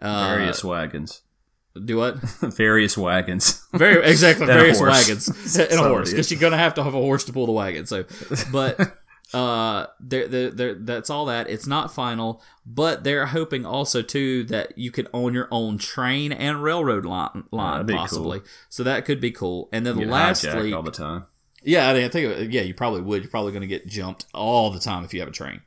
Uh, 0.00 0.34
Various 0.36 0.62
wagons. 0.62 1.22
Do 1.82 1.96
what? 1.96 2.16
Various 2.40 2.96
wagons. 2.96 3.66
Very 3.72 4.04
exactly 4.04 4.46
various 4.46 4.80
wagons 4.80 5.56
and 5.56 5.80
a 5.80 5.82
horse 5.82 6.10
because 6.10 6.30
you're 6.30 6.40
gonna 6.40 6.56
have 6.56 6.74
to 6.74 6.84
have 6.84 6.94
a 6.94 6.98
horse 6.98 7.24
to 7.24 7.32
pull 7.32 7.46
the 7.46 7.52
wagon. 7.52 7.86
So, 7.86 8.04
but 8.52 8.98
uh, 9.32 9.86
there, 9.98 10.28
there, 10.28 10.50
there, 10.50 10.74
that's 10.74 11.10
all 11.10 11.26
that. 11.26 11.50
It's 11.50 11.66
not 11.66 11.92
final, 11.92 12.40
but 12.64 13.02
they're 13.02 13.26
hoping 13.26 13.66
also 13.66 14.02
too 14.02 14.44
that 14.44 14.78
you 14.78 14.92
could 14.92 15.08
own 15.12 15.34
your 15.34 15.48
own 15.50 15.78
train 15.78 16.30
and 16.30 16.62
railroad 16.62 17.04
line, 17.04 17.44
line 17.50 17.86
be 17.86 17.94
possibly. 17.94 18.42
So 18.68 18.84
that 18.84 19.04
could 19.04 19.20
be 19.20 19.32
cool. 19.32 19.68
And 19.72 19.84
then 19.84 20.08
lastly, 20.08 20.72
all 20.72 20.82
the 20.82 20.92
time. 20.92 21.26
yeah, 21.64 21.88
I, 21.88 21.94
mean, 21.94 22.04
I 22.04 22.08
think 22.08 22.38
uh, 22.38 22.42
yeah, 22.42 22.62
you 22.62 22.74
probably 22.74 23.00
would. 23.00 23.22
You're 23.22 23.30
probably 23.30 23.50
going 23.50 23.62
to 23.62 23.66
get 23.66 23.88
jumped 23.88 24.26
all 24.32 24.70
the 24.70 24.80
time 24.80 25.04
if 25.04 25.12
you 25.12 25.20
have 25.20 25.28
a 25.28 25.32
train. 25.32 25.62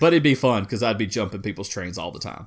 But 0.00 0.14
it'd 0.14 0.22
be 0.22 0.34
fun 0.34 0.64
because 0.64 0.82
I'd 0.82 0.98
be 0.98 1.06
jumping 1.06 1.42
people's 1.42 1.68
trains 1.68 1.98
all 1.98 2.10
the 2.10 2.18
time. 2.18 2.46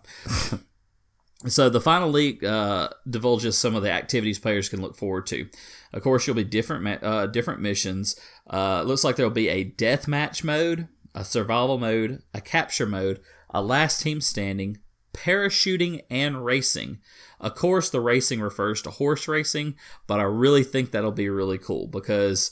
So 1.45 1.69
the 1.69 1.81
final 1.81 2.09
leak 2.09 2.43
uh, 2.43 2.89
divulges 3.07 3.57
some 3.57 3.75
of 3.75 3.83
the 3.83 3.91
activities 3.91 4.39
players 4.39 4.69
can 4.69 4.81
look 4.81 4.95
forward 4.95 5.27
to. 5.27 5.47
Of 5.93 6.01
course, 6.01 6.25
you'll 6.25 6.35
be 6.35 6.43
different 6.43 6.83
ma- 6.83 7.07
uh, 7.07 7.27
different 7.27 7.61
missions. 7.61 8.19
Uh, 8.49 8.81
looks 8.81 9.03
like 9.03 9.15
there'll 9.15 9.31
be 9.31 9.49
a 9.49 9.63
death 9.63 10.07
match 10.07 10.43
mode, 10.43 10.87
a 11.13 11.23
survival 11.23 11.77
mode, 11.77 12.23
a 12.33 12.41
capture 12.41 12.87
mode, 12.87 13.19
a 13.51 13.61
last 13.61 14.01
team 14.01 14.19
standing, 14.19 14.79
parachuting, 15.13 16.01
and 16.09 16.43
racing. 16.43 16.99
Of 17.39 17.53
course, 17.53 17.89
the 17.91 18.01
racing 18.01 18.41
refers 18.41 18.81
to 18.81 18.89
horse 18.89 19.27
racing, 19.27 19.75
but 20.07 20.19
I 20.19 20.23
really 20.23 20.63
think 20.63 20.89
that'll 20.91 21.11
be 21.11 21.29
really 21.29 21.59
cool 21.59 21.87
because 21.87 22.49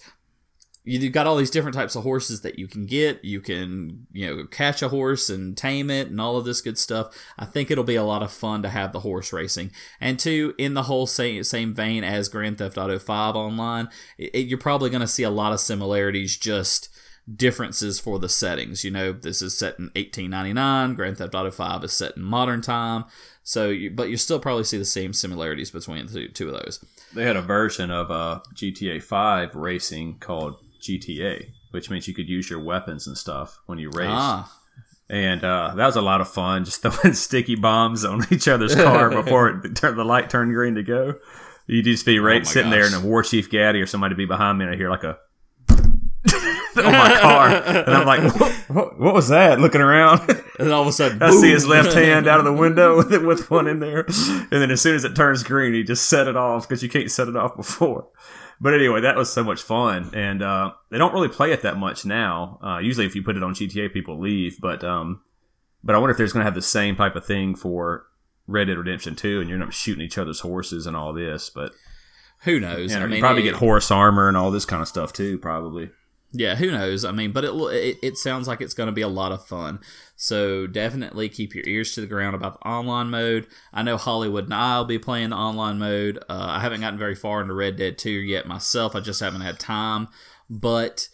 you've 0.86 1.14
got 1.14 1.28
all 1.28 1.36
these 1.36 1.50
different 1.50 1.76
types 1.76 1.96
of 1.96 2.04
horses 2.04 2.42
that 2.42 2.60
you 2.60 2.68
can 2.68 2.86
get. 2.86 3.26
You 3.26 3.42
can, 3.42 4.06
you 4.14 4.28
know, 4.28 4.46
catch 4.46 4.82
a 4.82 4.90
horse 4.90 5.30
and 5.30 5.58
tame 5.58 5.90
it 5.90 6.08
and 6.08 6.22
all 6.22 6.38
of 6.38 6.46
this 6.46 6.62
good 6.62 6.78
stuff. 6.78 7.16
I 7.38 7.46
think 7.46 7.72
it'll 7.72 7.84
be 7.84 7.96
a 7.96 8.04
lot 8.04 8.24
of 8.24 8.32
fun 8.32 8.62
to 8.62 8.70
have 8.70 8.94
the 8.94 9.00
horse 9.02 9.34
racing. 9.34 9.72
And 10.00 10.20
two, 10.20 10.54
in 10.58 10.76
the 10.76 10.84
whole 10.84 11.08
same, 11.08 11.44
same 11.44 11.74
vein 11.74 12.04
as 12.04 12.30
Grand 12.30 12.60
Theft 12.60 12.78
Auto 12.78 13.00
5 13.00 13.36
online, 13.36 13.90
it, 14.18 14.46
you're 14.46 14.58
probably 14.60 14.90
going 14.90 15.02
to 15.02 15.08
see 15.08 15.24
a 15.24 15.30
lot 15.30 15.54
of 15.54 15.60
similarities, 15.60 16.38
just 16.38 16.90
differences 17.34 18.00
for 18.00 18.20
the 18.20 18.30
settings. 18.30 18.84
You 18.84 18.92
know, 18.92 19.12
this 19.12 19.42
is 19.42 19.58
set 19.58 19.80
in 19.80 19.86
1899, 19.96 20.94
Grand 20.94 21.18
Theft 21.18 21.34
Auto 21.34 21.52
5 21.52 21.84
is 21.84 21.94
set 21.94 22.16
in 22.16 22.22
modern 22.22 22.62
time. 22.62 23.06
So, 23.42 23.70
you, 23.70 23.92
but 23.92 24.10
you 24.10 24.18
still 24.18 24.40
probably 24.40 24.64
see 24.64 24.78
the 24.78 24.86
same 24.86 25.14
similarities 25.14 25.72
between 25.72 26.06
the 26.08 26.14
two, 26.14 26.28
two 26.30 26.48
of 26.50 26.64
those. 26.64 26.84
They 27.14 27.24
had 27.24 27.36
a 27.36 27.42
version 27.42 27.92
of 27.92 28.10
uh, 28.10 28.42
GTA 28.54 29.04
5 29.04 29.56
racing 29.56 30.18
called 30.20 30.58
GTA, 30.86 31.48
which 31.72 31.90
means 31.90 32.08
you 32.08 32.14
could 32.14 32.30
use 32.30 32.50
your 32.50 32.60
weapons 32.60 33.08
and 33.08 33.18
stuff 33.18 33.60
when 33.66 33.78
you 33.78 33.90
race. 33.92 34.08
Ah, 34.10 34.52
And 35.10 35.44
uh, 35.44 35.74
that 35.76 35.86
was 35.86 35.96
a 35.96 36.02
lot 36.02 36.22
of 36.22 36.30
fun, 36.30 36.66
just 36.66 36.82
throwing 36.84 37.14
sticky 37.16 37.56
bombs 37.56 38.06
on 38.06 38.24
each 38.32 38.48
other's 38.48 38.76
car 38.76 39.10
before 39.24 39.50
it, 39.50 39.76
turn- 39.76 39.98
the 39.98 40.06
light 40.06 40.30
turned 40.30 40.54
green 40.54 40.76
to 40.76 40.84
go. 40.84 41.16
You'd 41.68 41.86
just 41.86 42.06
be 42.06 42.20
right 42.20 42.42
Oh 42.42 42.46
sitting 42.46 42.70
there, 42.72 42.86
and 42.86 42.94
a 42.96 43.00
War 43.00 43.24
Chief 43.24 43.50
Gaddy 43.50 43.82
or 43.82 43.88
somebody 43.88 44.14
be 44.16 44.26
behind 44.26 44.58
me, 44.60 44.66
and 44.66 44.74
I 44.74 44.78
hear 44.78 44.90
like 44.92 45.04
a 45.04 45.18
on 46.78 46.92
my 46.92 47.18
car, 47.22 47.48
and 47.50 47.90
I'm 47.96 48.06
like, 48.06 48.36
what, 48.40 48.52
what, 48.68 49.00
what 49.00 49.14
was 49.14 49.30
that? 49.30 49.60
Looking 49.60 49.82
around, 49.82 50.30
and 50.60 50.72
all 50.72 50.82
of 50.82 50.88
a 50.88 50.92
sudden, 50.92 51.22
I 51.24 51.32
see 51.32 51.52
his 51.52 51.66
left 51.68 51.94
hand 51.94 52.28
out 52.28 52.40
of 52.40 52.46
the 52.46 52.54
window 52.54 52.98
with, 52.98 53.14
it, 53.14 53.24
with 53.24 53.50
one 53.50 53.68
in 53.68 53.80
there, 53.80 54.06
and 54.08 54.48
then 54.52 54.70
as 54.72 54.82
soon 54.82 54.96
as 54.96 55.04
it 55.06 55.16
turns 55.16 55.44
green, 55.44 55.74
he 55.74 55.84
just 55.84 56.08
set 56.08 56.28
it 56.28 56.36
off 56.36 56.68
because 56.68 56.84
you 56.84 56.90
can't 56.90 57.10
set 57.10 57.28
it 57.28 57.36
off 57.36 57.56
before. 57.56 58.08
But 58.62 58.74
anyway, 58.74 59.02
that 59.02 59.16
was 59.18 59.32
so 59.32 59.44
much 59.44 59.62
fun, 59.62 60.12
and 60.14 60.42
uh, 60.42 60.72
they 60.90 60.98
don't 60.98 61.14
really 61.14 61.28
play 61.28 61.52
it 61.52 61.62
that 61.64 61.78
much 61.78 62.06
now. 62.06 62.60
Uh, 62.64 62.78
usually, 62.80 63.06
if 63.06 63.16
you 63.16 63.22
put 63.24 63.36
it 63.36 63.44
on 63.44 63.54
GTA, 63.54 63.92
people 63.92 64.20
leave. 64.20 64.58
But 64.62 64.84
um, 64.84 65.22
but 65.84 65.96
I 65.96 65.98
wonder 66.00 66.12
if 66.12 66.18
there's 66.18 66.32
going 66.34 66.42
to 66.42 66.46
have 66.46 66.56
the 66.56 66.62
same 66.62 66.96
type 66.96 67.16
of 67.16 67.26
thing 67.26 67.56
for 67.56 68.06
Red 68.48 68.66
Dead 68.66 68.78
Redemption 68.78 69.16
2, 69.16 69.42
and 69.42 69.50
you're 69.50 69.60
not 69.60 69.74
shooting 69.74 70.04
each 70.04 70.18
other's 70.18 70.40
horses 70.40 70.88
and 70.88 70.96
all 70.96 71.12
this. 71.14 71.50
But 71.50 71.74
Who 72.44 72.60
knows? 72.60 72.94
and 72.94 73.04
I 73.04 73.08
you 73.08 73.12
mean, 73.12 73.20
probably 73.22 73.42
it- 73.44 73.52
get 73.52 73.56
horse 73.56 73.92
armor 73.92 74.28
and 74.28 74.38
all 74.38 74.52
this 74.52 74.66
kind 74.66 74.82
of 74.82 74.88
stuff 74.88 75.12
too. 75.12 75.38
Probably. 75.38 75.90
Yeah, 76.38 76.56
who 76.56 76.70
knows? 76.70 77.06
I 77.06 77.14
mean, 77.14 77.32
but 77.32 77.46
it 77.46 77.54
it, 77.54 77.98
it 78.02 78.18
sounds 78.18 78.48
like 78.48 78.60
it's 78.60 78.74
going 78.74 78.88
to 78.88 78.94
be 78.94 79.02
a 79.02 79.08
lot 79.08 79.32
of 79.32 79.48
fun. 79.48 79.80
So 80.18 80.68
definitely 80.68 81.30
keep 81.30 81.56
your 81.56 81.64
ears 81.66 81.94
to 81.96 82.02
the 82.02 82.08
ground 82.08 82.36
about 82.36 82.60
the 82.60 82.68
online 82.68 83.10
mode. 83.10 83.48
I 83.74 83.84
know 83.84 83.96
Hollywood 83.96 84.46
and 84.46 84.54
I'll 84.54 84.84
be 84.84 85.00
playing 85.00 85.30
the 85.30 85.38
online 85.38 85.80
mode. 85.80 86.18
Uh, 86.30 86.46
I 86.50 86.60
haven't 86.60 86.82
gotten 86.82 87.00
very 87.00 87.16
far 87.16 87.42
into 87.42 87.54
Red 87.54 87.78
Dead 87.78 87.98
2 87.98 88.10
yet 88.10 88.48
myself. 88.48 88.96
I 88.96 89.00
just 89.00 89.22
haven't 89.22 89.42
had 89.42 89.60
time, 89.60 90.10
but 90.50 91.08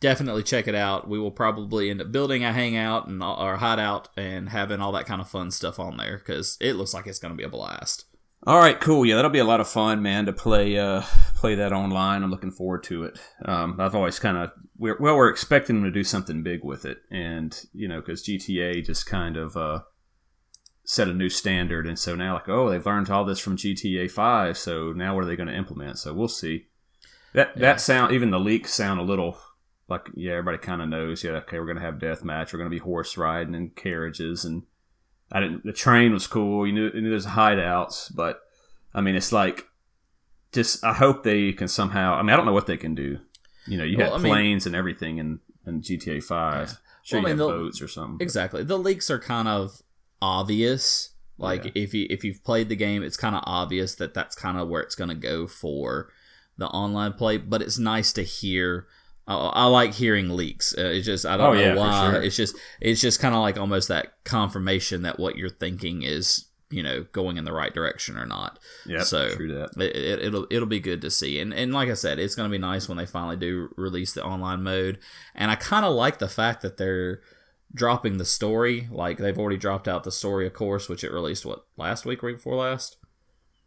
definitely 0.00 0.42
check 0.42 0.68
it 0.68 0.74
out. 0.74 1.08
We 1.08 1.18
will 1.18 1.30
probably 1.30 1.88
end 1.88 2.02
up 2.02 2.12
building 2.12 2.44
a 2.44 2.52
hangout 2.52 3.06
and 3.06 3.22
a 3.22 3.56
hideout 3.56 4.08
and 4.18 4.50
having 4.50 4.80
all 4.80 4.92
that 4.92 5.06
kind 5.06 5.22
of 5.22 5.30
fun 5.30 5.50
stuff 5.50 5.80
on 5.80 5.96
there 5.96 6.18
because 6.18 6.58
it 6.60 6.74
looks 6.74 6.92
like 6.92 7.06
it's 7.06 7.18
going 7.18 7.32
to 7.32 7.38
be 7.38 7.44
a 7.44 7.48
blast. 7.48 8.04
All 8.44 8.58
right, 8.58 8.78
cool. 8.80 9.06
Yeah, 9.06 9.14
that'll 9.14 9.30
be 9.30 9.38
a 9.38 9.44
lot 9.44 9.60
of 9.60 9.68
fun, 9.68 10.02
man, 10.02 10.26
to 10.26 10.32
play 10.32 10.76
uh, 10.76 11.02
play 11.42 11.56
that 11.56 11.72
online. 11.72 12.22
I'm 12.22 12.30
looking 12.30 12.52
forward 12.52 12.84
to 12.84 13.02
it. 13.02 13.18
Um, 13.44 13.74
I've 13.80 13.96
always 13.96 14.20
kind 14.20 14.36
of 14.36 14.52
we're, 14.78 14.96
well, 15.00 15.16
we're 15.16 15.28
expecting 15.28 15.74
them 15.74 15.84
to 15.84 15.90
do 15.90 16.04
something 16.04 16.44
big 16.44 16.62
with 16.62 16.84
it, 16.84 16.98
and 17.10 17.60
you 17.74 17.88
know, 17.88 18.00
because 18.00 18.22
GTA 18.22 18.86
just 18.86 19.06
kind 19.06 19.36
of 19.36 19.56
uh, 19.56 19.80
set 20.84 21.08
a 21.08 21.12
new 21.12 21.28
standard, 21.28 21.84
and 21.84 21.98
so 21.98 22.14
now 22.14 22.34
like, 22.34 22.48
oh, 22.48 22.70
they've 22.70 22.86
learned 22.86 23.10
all 23.10 23.24
this 23.24 23.40
from 23.40 23.56
GTA 23.56 24.08
Five, 24.08 24.56
so 24.56 24.92
now 24.92 25.16
what 25.16 25.24
are 25.24 25.26
they 25.26 25.34
going 25.34 25.48
to 25.48 25.56
implement? 25.56 25.98
So 25.98 26.14
we'll 26.14 26.28
see. 26.28 26.68
That 27.34 27.56
that 27.56 27.80
sound 27.80 28.12
even 28.12 28.30
the 28.30 28.38
leaks 28.38 28.72
sound 28.72 29.00
a 29.00 29.02
little 29.02 29.36
like 29.88 30.10
yeah, 30.14 30.34
everybody 30.34 30.58
kind 30.58 30.80
of 30.80 30.88
knows. 30.88 31.24
Yeah, 31.24 31.32
okay, 31.32 31.58
we're 31.58 31.66
going 31.66 31.76
to 31.76 31.82
have 31.82 31.98
death 31.98 32.22
match. 32.22 32.52
We're 32.52 32.60
going 32.60 32.70
to 32.70 32.76
be 32.76 32.78
horse 32.78 33.16
riding 33.16 33.56
and 33.56 33.74
carriages 33.74 34.44
and 34.44 34.62
I 35.32 35.40
didn't. 35.40 35.64
The 35.64 35.72
train 35.72 36.12
was 36.12 36.26
cool. 36.28 36.66
You 36.66 36.72
knew, 36.72 36.90
you 36.94 37.00
knew 37.00 37.10
there's 37.10 37.26
hideouts, 37.26 38.14
but 38.14 38.42
I 38.94 39.00
mean, 39.00 39.16
it's 39.16 39.32
like 39.32 39.66
just. 40.52 40.84
I 40.84 40.92
hope 40.92 41.22
they 41.22 41.52
can 41.52 41.68
somehow. 41.68 42.14
I 42.14 42.22
mean, 42.22 42.30
I 42.30 42.36
don't 42.36 42.46
know 42.46 42.52
what 42.52 42.66
they 42.66 42.76
can 42.76 42.94
do. 42.94 43.18
You 43.66 43.78
know, 43.78 43.84
you 43.84 43.98
well, 43.98 44.12
have 44.12 44.22
planes 44.22 44.66
mean, 44.66 44.74
and 44.74 44.78
everything 44.78 45.18
in, 45.18 45.40
in 45.66 45.82
GTA 45.82 46.22
Five. 46.22 46.68
Yeah. 46.68 46.74
Sure, 47.04 47.18
well, 47.18 47.26
I 47.26 47.34
mean, 47.34 47.38
have 47.38 47.48
boats 47.48 47.82
or 47.82 47.88
something. 47.88 48.24
Exactly. 48.24 48.62
The 48.62 48.78
leaks 48.78 49.10
are 49.10 49.18
kind 49.18 49.48
of 49.48 49.82
obvious. 50.20 51.10
Like 51.38 51.64
yeah. 51.64 51.72
if 51.74 51.94
you 51.94 52.06
if 52.10 52.22
you've 52.24 52.44
played 52.44 52.68
the 52.68 52.76
game, 52.76 53.02
it's 53.02 53.16
kind 53.16 53.34
of 53.34 53.42
obvious 53.46 53.94
that 53.96 54.14
that's 54.14 54.36
kind 54.36 54.58
of 54.58 54.68
where 54.68 54.82
it's 54.82 54.94
going 54.94 55.08
to 55.08 55.16
go 55.16 55.46
for 55.46 56.10
the 56.56 56.66
online 56.68 57.14
play. 57.14 57.38
But 57.38 57.62
it's 57.62 57.78
nice 57.78 58.12
to 58.12 58.22
hear 58.22 58.86
I, 59.26 59.34
I 59.34 59.64
like 59.66 59.94
hearing 59.94 60.30
leaks. 60.30 60.74
Uh, 60.76 60.82
it's 60.82 61.06
just 61.06 61.24
I 61.24 61.36
don't 61.36 61.54
oh, 61.54 61.54
know 61.54 61.60
yeah, 61.60 61.74
why. 61.74 62.10
Sure. 62.10 62.22
It's 62.22 62.36
just 62.36 62.56
it's 62.80 63.00
just 63.00 63.20
kind 63.20 63.34
of 63.34 63.40
like 63.40 63.58
almost 63.58 63.88
that 63.88 64.24
confirmation 64.24 65.02
that 65.02 65.18
what 65.18 65.36
you're 65.36 65.48
thinking 65.48 66.02
is 66.02 66.46
you 66.72 66.82
know 66.82 67.04
going 67.12 67.36
in 67.36 67.44
the 67.44 67.52
right 67.52 67.72
direction 67.72 68.16
or 68.16 68.26
not. 68.26 68.58
Yeah, 68.86 69.02
so. 69.02 69.26
It, 69.26 69.38
will 69.38 69.68
it, 69.80 69.96
it'll, 69.96 70.46
it'll 70.50 70.66
be 70.66 70.80
good 70.80 71.00
to 71.02 71.10
see. 71.10 71.38
And 71.38 71.52
and 71.52 71.72
like 71.72 71.88
I 71.88 71.94
said, 71.94 72.18
it's 72.18 72.34
going 72.34 72.48
to 72.48 72.52
be 72.52 72.58
nice 72.58 72.88
when 72.88 72.98
they 72.98 73.06
finally 73.06 73.36
do 73.36 73.68
release 73.76 74.12
the 74.12 74.24
online 74.24 74.62
mode. 74.62 74.98
And 75.34 75.50
I 75.50 75.56
kind 75.56 75.84
of 75.84 75.94
like 75.94 76.18
the 76.18 76.28
fact 76.28 76.62
that 76.62 76.76
they're 76.76 77.20
dropping 77.74 78.18
the 78.18 78.24
story. 78.24 78.88
Like 78.90 79.18
they've 79.18 79.38
already 79.38 79.58
dropped 79.58 79.88
out 79.88 80.04
the 80.04 80.12
story, 80.12 80.46
of 80.46 80.54
course, 80.54 80.88
which 80.88 81.04
it 81.04 81.12
released 81.12 81.46
what 81.46 81.64
last 81.76 82.04
week, 82.04 82.22
week 82.22 82.36
before 82.36 82.56
last. 82.56 82.96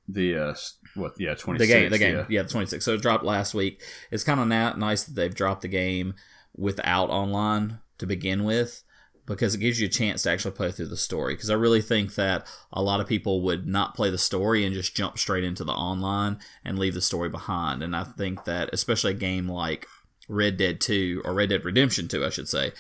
The 0.07 0.37
uh, 0.37 0.55
what? 0.93 1.13
Yeah, 1.17 1.33
twenty. 1.33 1.59
The 1.59 1.67
game, 1.67 1.89
the 1.89 1.97
game, 1.97 2.15
yeah, 2.15 2.25
yeah 2.29 2.43
the 2.43 2.49
twenty 2.49 2.67
six. 2.67 2.85
So 2.85 2.93
it 2.93 3.01
dropped 3.01 3.23
last 3.23 3.53
week. 3.53 3.81
It's 4.11 4.23
kind 4.23 4.39
of 4.39 4.47
na- 4.47 4.75
nice 4.75 5.03
that 5.03 5.15
they've 5.15 5.33
dropped 5.33 5.61
the 5.61 5.67
game 5.67 6.13
without 6.55 7.09
online 7.09 7.79
to 7.97 8.05
begin 8.05 8.43
with 8.43 8.83
because 9.25 9.55
it 9.55 9.59
gives 9.59 9.79
you 9.79 9.87
a 9.87 9.89
chance 9.89 10.23
to 10.23 10.31
actually 10.31 10.51
play 10.51 10.71
through 10.71 10.87
the 10.87 10.97
story. 10.97 11.33
Because 11.33 11.49
I 11.49 11.55
really 11.55 11.81
think 11.81 12.15
that 12.15 12.45
a 12.71 12.81
lot 12.81 12.99
of 12.99 13.07
people 13.07 13.41
would 13.41 13.67
not 13.67 13.95
play 13.95 14.09
the 14.09 14.17
story 14.17 14.65
and 14.65 14.73
just 14.73 14.95
jump 14.95 15.17
straight 15.17 15.43
into 15.43 15.63
the 15.63 15.73
online 15.73 16.39
and 16.63 16.77
leave 16.77 16.93
the 16.93 17.01
story 17.01 17.29
behind. 17.29 17.81
And 17.81 17.95
I 17.95 18.03
think 18.03 18.45
that 18.45 18.69
especially 18.73 19.11
a 19.11 19.15
game 19.15 19.49
like 19.49 19.87
Red 20.27 20.57
Dead 20.57 20.79
Two 20.79 21.21
or 21.25 21.33
Red 21.33 21.49
Dead 21.49 21.65
Redemption 21.65 22.07
Two, 22.07 22.25
I 22.25 22.29
should 22.29 22.49
say, 22.49 22.71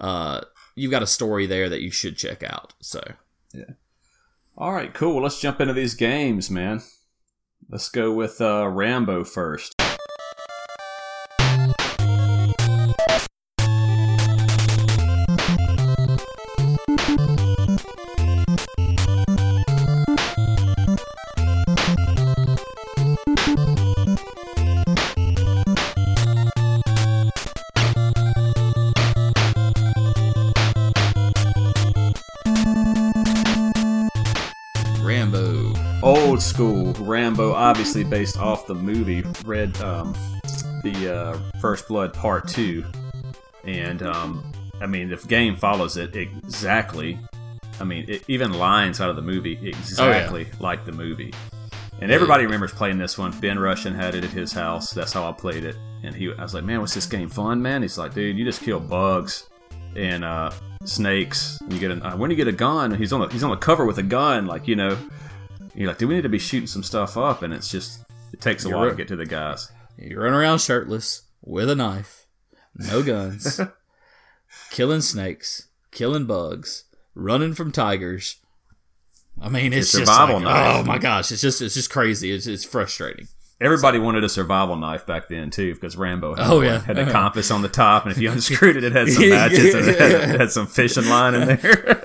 uh, 0.00 0.42
you've 0.74 0.90
got 0.90 1.02
a 1.02 1.06
story 1.06 1.46
there 1.46 1.68
that 1.68 1.82
you 1.82 1.90
should 1.90 2.16
check 2.16 2.42
out. 2.42 2.74
So 2.80 3.02
yeah. 3.52 3.74
All 4.58 4.72
right, 4.72 4.92
cool. 4.94 5.22
Let's 5.22 5.40
jump 5.40 5.60
into 5.60 5.74
these 5.74 5.94
games, 5.94 6.50
man. 6.50 6.82
Let's 7.68 7.90
go 7.90 8.12
with 8.12 8.40
uh, 8.40 8.68
Rambo 8.68 9.24
first. 9.24 9.74
School 36.56 36.94
Rambo, 36.94 37.52
obviously 37.52 38.02
based 38.02 38.38
off 38.38 38.66
the 38.66 38.74
movie 38.74 39.22
Red, 39.44 39.78
um, 39.82 40.14
the 40.82 41.14
uh, 41.14 41.58
First 41.60 41.86
Blood 41.86 42.14
Part 42.14 42.48
Two, 42.48 42.82
and 43.64 44.02
um, 44.02 44.42
I 44.80 44.86
mean 44.86 45.10
the 45.10 45.16
game 45.16 45.54
follows 45.54 45.98
it 45.98 46.16
exactly. 46.16 47.18
I 47.78 47.84
mean, 47.84 48.06
it 48.08 48.24
even 48.28 48.54
lines 48.54 49.02
out 49.02 49.10
of 49.10 49.16
the 49.16 49.22
movie 49.22 49.68
exactly 49.68 50.46
oh, 50.46 50.48
yeah. 50.50 50.62
like 50.62 50.86
the 50.86 50.92
movie. 50.92 51.34
And 52.00 52.10
everybody 52.10 52.44
remembers 52.44 52.72
playing 52.72 52.96
this 52.96 53.18
one. 53.18 53.38
Ben 53.38 53.58
Russian 53.58 53.94
had 53.94 54.14
it 54.14 54.24
at 54.24 54.30
his 54.30 54.50
house. 54.50 54.92
That's 54.92 55.12
how 55.12 55.28
I 55.28 55.32
played 55.32 55.62
it. 55.62 55.76
And 56.04 56.14
he, 56.14 56.32
I 56.32 56.42
was 56.42 56.54
like, 56.54 56.64
"Man, 56.64 56.80
what's 56.80 56.94
this 56.94 57.04
game 57.04 57.28
fun, 57.28 57.60
man?" 57.60 57.82
He's 57.82 57.98
like, 57.98 58.14
"Dude, 58.14 58.38
you 58.38 58.46
just 58.46 58.62
kill 58.62 58.80
bugs 58.80 59.50
and 59.94 60.24
uh, 60.24 60.52
snakes. 60.84 61.58
You 61.68 61.78
get 61.78 61.90
a, 61.90 62.02
uh, 62.02 62.16
when 62.16 62.30
you 62.30 62.36
get 62.36 62.48
a 62.48 62.52
gun. 62.52 62.94
He's 62.94 63.12
on 63.12 63.20
the 63.20 63.26
he's 63.26 63.44
on 63.44 63.50
the 63.50 63.58
cover 63.58 63.84
with 63.84 63.98
a 63.98 64.02
gun, 64.02 64.46
like 64.46 64.66
you 64.66 64.76
know." 64.76 64.96
You're 65.76 65.88
like, 65.88 65.98
do 65.98 66.08
we 66.08 66.14
need 66.14 66.22
to 66.22 66.28
be 66.28 66.38
shooting 66.38 66.66
some 66.66 66.82
stuff 66.82 67.16
up? 67.16 67.42
And 67.42 67.52
it's 67.52 67.70
just 67.70 68.00
it 68.32 68.40
takes 68.40 68.64
a 68.64 68.68
you're 68.68 68.78
while 68.78 68.90
to 68.90 68.96
get 68.96 69.08
to 69.08 69.16
the 69.16 69.26
guys. 69.26 69.70
You 69.98 70.18
run 70.20 70.32
around 70.32 70.60
shirtless 70.60 71.22
with 71.42 71.70
a 71.70 71.74
knife, 71.74 72.26
no 72.74 73.02
guns, 73.02 73.60
killing 74.70 75.00
snakes, 75.00 75.68
killing 75.90 76.26
bugs, 76.26 76.84
running 77.14 77.54
from 77.54 77.72
tigers. 77.72 78.36
I 79.40 79.50
mean, 79.50 79.72
it's, 79.72 79.94
it's 79.94 80.06
just 80.06 80.18
like, 80.18 80.44
oh 80.44 80.82
my 80.82 80.98
gosh, 80.98 81.30
it's 81.30 81.42
just 81.42 81.60
it's 81.60 81.74
just 81.74 81.90
crazy. 81.90 82.32
It's 82.32 82.46
it's 82.46 82.64
frustrating. 82.64 83.28
Everybody 83.58 83.98
wanted 83.98 84.22
a 84.22 84.28
survival 84.28 84.76
knife 84.76 85.06
back 85.06 85.28
then 85.28 85.50
too, 85.50 85.74
because 85.74 85.96
Rambo 85.96 86.34
had, 86.34 86.46
oh, 86.46 86.60
yeah. 86.60 86.80
had 86.80 86.98
oh, 86.98 87.06
a 87.06 87.10
compass 87.10 87.50
on 87.50 87.62
the 87.62 87.70
top, 87.70 88.04
and 88.04 88.12
if 88.12 88.18
you 88.18 88.30
unscrewed 88.30 88.76
it, 88.76 88.84
it 88.84 88.92
had 88.92 89.08
some 89.08 89.28
matches 89.30 89.74
and 89.74 89.88
it 89.88 89.98
had, 89.98 90.10
it 90.12 90.40
had 90.40 90.50
some 90.50 90.66
fishing 90.66 91.08
line 91.08 91.34
in 91.34 91.48
there. 91.48 92.02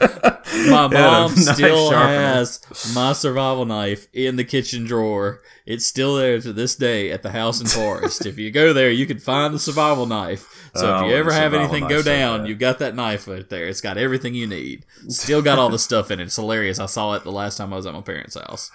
my 0.70 0.88
mom 0.92 1.36
still 1.36 1.92
has 1.92 2.62
my 2.96 3.12
survival 3.12 3.66
knife 3.66 4.08
in 4.14 4.38
the 4.38 4.46
kitchen 4.46 4.86
drawer. 4.86 5.42
It's 5.66 5.86
still 5.86 6.16
there 6.16 6.40
to 6.40 6.54
this 6.54 6.78
day 6.78 7.12
at 7.12 7.22
the 7.22 7.32
house 7.32 7.60
in 7.60 7.68
Forest. 7.68 8.26
if 8.26 8.38
you 8.38 8.50
go 8.50 8.72
there, 8.72 8.90
you 8.90 9.06
can 9.06 9.20
find 9.20 9.54
the 9.54 9.60
survival 9.60 10.06
knife. 10.06 10.70
So 10.74 10.96
oh, 10.96 11.00
if 11.04 11.12
you 11.12 11.18
ever 11.18 11.34
have 11.34 11.54
anything 11.54 11.86
go 11.88 12.02
down, 12.02 12.46
you've 12.46 12.60
got 12.60 12.80
that 12.80 12.96
knife 12.96 13.28
right 13.28 13.48
there. 13.50 13.68
It's 13.68 13.82
got 13.82 13.98
everything 13.98 14.36
you 14.36 14.48
need. 14.48 14.86
Still 15.10 15.42
got 15.42 15.60
all 15.60 15.70
the 15.70 15.80
stuff 15.80 16.12
in 16.12 16.22
it. 16.22 16.24
It's 16.24 16.36
hilarious. 16.38 16.80
I 16.80 16.86
saw 16.86 17.14
it 17.14 17.26
the 17.26 17.32
last 17.32 17.58
time 17.58 17.74
I 17.74 17.76
was 17.76 17.86
at 17.86 17.94
my 17.94 18.02
parents' 18.02 18.36
house. 18.36 18.72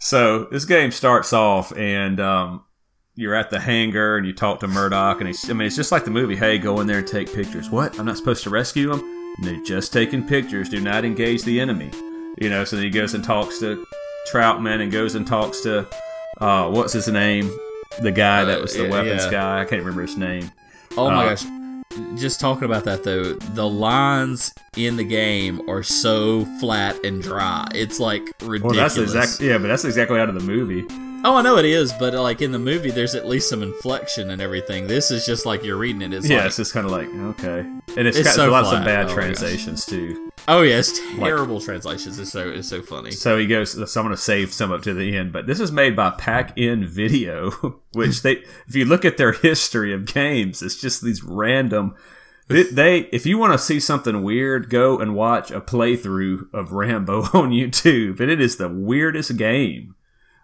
So 0.00 0.44
this 0.44 0.64
game 0.64 0.90
starts 0.90 1.32
off, 1.32 1.76
and 1.76 2.18
um, 2.20 2.64
you're 3.14 3.34
at 3.34 3.50
the 3.50 3.60
hangar, 3.60 4.16
and 4.16 4.26
you 4.26 4.32
talk 4.32 4.60
to 4.60 4.66
Murdock, 4.66 5.20
and 5.20 5.28
he's, 5.28 5.48
I 5.48 5.52
mean, 5.52 5.66
it's 5.66 5.76
just 5.76 5.92
like 5.92 6.04
the 6.04 6.10
movie. 6.10 6.36
Hey, 6.36 6.58
go 6.58 6.80
in 6.80 6.86
there 6.86 6.98
and 6.98 7.06
take 7.06 7.32
pictures. 7.32 7.68
What? 7.68 7.98
I'm 7.98 8.06
not 8.06 8.16
supposed 8.16 8.42
to 8.44 8.50
rescue 8.50 8.92
him? 8.92 9.02
They're 9.42 9.62
just 9.62 9.92
taking 9.92 10.26
pictures. 10.26 10.70
Do 10.70 10.80
not 10.80 11.04
engage 11.04 11.44
the 11.44 11.60
enemy. 11.60 11.90
You 12.38 12.48
know. 12.48 12.64
So 12.64 12.76
then 12.76 12.84
he 12.86 12.90
goes 12.90 13.14
and 13.14 13.22
talks 13.22 13.58
to 13.60 13.86
Trautman, 14.32 14.82
and 14.82 14.90
goes 14.90 15.14
and 15.14 15.26
talks 15.26 15.60
to 15.60 15.86
uh, 16.38 16.70
what's 16.70 16.94
his 16.94 17.08
name? 17.08 17.50
The 18.00 18.12
guy 18.12 18.44
that 18.44 18.60
was 18.60 18.74
the 18.74 18.86
uh, 18.86 18.90
weapons 18.90 19.24
yeah. 19.24 19.30
guy. 19.30 19.60
I 19.60 19.64
can't 19.64 19.80
remember 19.80 20.02
his 20.02 20.16
name. 20.16 20.50
Oh 20.96 21.10
my 21.10 21.26
uh, 21.26 21.28
gosh 21.30 21.59
just 22.16 22.40
talking 22.40 22.64
about 22.64 22.84
that 22.84 23.04
though, 23.04 23.34
the 23.34 23.68
lines 23.68 24.54
in 24.76 24.96
the 24.96 25.04
game 25.04 25.68
are 25.68 25.82
so 25.82 26.44
flat 26.58 27.04
and 27.04 27.22
dry. 27.22 27.66
It's 27.74 28.00
like 28.00 28.22
ridiculous. 28.42 28.62
Well, 28.62 28.74
that's 28.74 28.96
exactly 28.96 29.48
yeah, 29.48 29.58
but 29.58 29.68
that's 29.68 29.84
exactly 29.84 30.18
out 30.18 30.28
of 30.28 30.34
the 30.34 30.40
movie. 30.40 30.86
Oh, 31.22 31.36
I 31.36 31.42
know 31.42 31.58
it 31.58 31.66
is, 31.66 31.92
but 31.92 32.14
like 32.14 32.40
in 32.40 32.50
the 32.50 32.58
movie, 32.58 32.90
there's 32.90 33.14
at 33.14 33.26
least 33.26 33.50
some 33.50 33.62
inflection 33.62 34.30
and 34.30 34.40
everything. 34.40 34.86
This 34.86 35.10
is 35.10 35.26
just 35.26 35.44
like 35.44 35.62
you're 35.62 35.76
reading 35.76 36.00
it. 36.00 36.14
It's 36.14 36.28
yeah, 36.28 36.38
like, 36.38 36.46
it's 36.46 36.56
just 36.56 36.72
kind 36.72 36.86
of 36.86 36.92
like 36.92 37.08
okay, 37.08 37.60
and 37.60 38.08
it's, 38.08 38.16
it's 38.16 38.28
got 38.28 38.36
so 38.36 38.50
lots 38.50 38.72
of 38.72 38.84
bad 38.84 39.10
oh, 39.10 39.14
translations 39.14 39.84
too. 39.84 40.29
Oh 40.48 40.62
yeah, 40.62 40.78
it's 40.78 40.98
terrible 41.16 41.56
like, 41.56 41.64
translations. 41.64 42.18
It's 42.18 42.32
so 42.32 42.48
it's 42.48 42.68
so 42.68 42.82
funny. 42.82 43.10
So 43.10 43.38
he 43.38 43.46
goes. 43.46 43.72
So 43.72 44.00
I'm 44.00 44.06
going 44.06 44.16
to 44.16 44.22
save 44.22 44.52
some 44.52 44.72
up 44.72 44.82
to 44.82 44.94
the 44.94 45.16
end, 45.16 45.32
but 45.32 45.46
this 45.46 45.60
is 45.60 45.70
made 45.70 45.94
by 45.94 46.10
Pack 46.10 46.56
In 46.56 46.86
Video, 46.86 47.50
which 47.92 48.22
they, 48.22 48.42
if 48.66 48.74
you 48.74 48.84
look 48.84 49.04
at 49.04 49.16
their 49.16 49.32
history 49.32 49.92
of 49.92 50.12
games, 50.12 50.62
it's 50.62 50.80
just 50.80 51.02
these 51.02 51.22
random. 51.22 51.94
They, 52.48 52.64
they 52.64 52.98
if 53.12 53.26
you 53.26 53.38
want 53.38 53.52
to 53.52 53.58
see 53.58 53.78
something 53.78 54.22
weird, 54.22 54.70
go 54.70 54.98
and 54.98 55.14
watch 55.14 55.50
a 55.50 55.60
playthrough 55.60 56.52
of 56.52 56.72
Rambo 56.72 57.22
on 57.34 57.50
YouTube, 57.50 58.20
and 58.20 58.30
it 58.30 58.40
is 58.40 58.56
the 58.56 58.68
weirdest 58.68 59.36
game. 59.36 59.94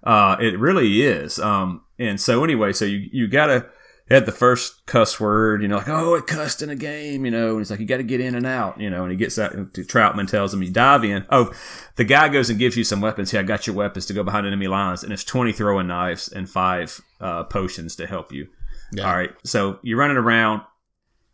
Uh, 0.04 0.36
it 0.40 0.58
really 0.58 1.02
is. 1.02 1.38
Um, 1.40 1.82
and 1.98 2.20
so 2.20 2.44
anyway, 2.44 2.72
so 2.72 2.84
you 2.84 3.08
you 3.10 3.26
gotta 3.26 3.66
had 4.14 4.24
the 4.26 4.32
first 4.32 4.86
cuss 4.86 5.18
word, 5.18 5.62
you 5.62 5.68
know, 5.68 5.78
like, 5.78 5.88
oh, 5.88 6.14
it 6.14 6.26
cussed 6.26 6.62
in 6.62 6.70
a 6.70 6.76
game, 6.76 7.24
you 7.24 7.30
know, 7.30 7.50
and 7.50 7.58
he's 7.58 7.70
like, 7.70 7.80
you 7.80 7.86
got 7.86 7.96
to 7.96 8.02
get 8.04 8.20
in 8.20 8.34
and 8.36 8.46
out, 8.46 8.80
you 8.80 8.88
know, 8.88 9.02
and 9.02 9.10
he 9.10 9.16
gets 9.16 9.36
out, 9.38 9.52
and 9.54 9.72
Trautman 9.72 10.28
tells 10.30 10.54
him, 10.54 10.62
you 10.62 10.70
dive 10.70 11.04
in. 11.04 11.26
Oh, 11.30 11.52
the 11.96 12.04
guy 12.04 12.28
goes 12.28 12.48
and 12.48 12.58
gives 12.58 12.76
you 12.76 12.84
some 12.84 13.00
weapons. 13.00 13.30
Hey, 13.32 13.38
I 13.38 13.42
got 13.42 13.66
your 13.66 13.74
weapons 13.74 14.06
to 14.06 14.12
go 14.14 14.22
behind 14.22 14.46
enemy 14.46 14.68
lines, 14.68 15.02
and 15.02 15.12
it's 15.12 15.24
20 15.24 15.52
throwing 15.52 15.88
knives 15.88 16.28
and 16.28 16.48
five 16.48 17.00
uh, 17.20 17.44
potions 17.44 17.96
to 17.96 18.06
help 18.06 18.32
you. 18.32 18.46
Yeah. 18.92 19.08
All 19.08 19.16
right, 19.16 19.32
so 19.44 19.80
you're 19.82 19.98
running 19.98 20.16
around 20.16 20.62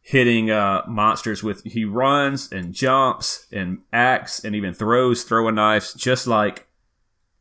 hitting 0.01 0.51
uh, 0.51 0.83
monsters 0.89 1.43
with, 1.43 1.63
he 1.65 1.85
runs 1.85 2.51
and 2.51 2.73
jumps 2.73 3.47
and 3.53 3.79
acts 3.93 4.43
and 4.45 4.57
even 4.57 4.73
throws 4.75 5.23
throwing 5.25 5.55
knives, 5.57 5.93
just 5.95 6.27
like 6.27 6.67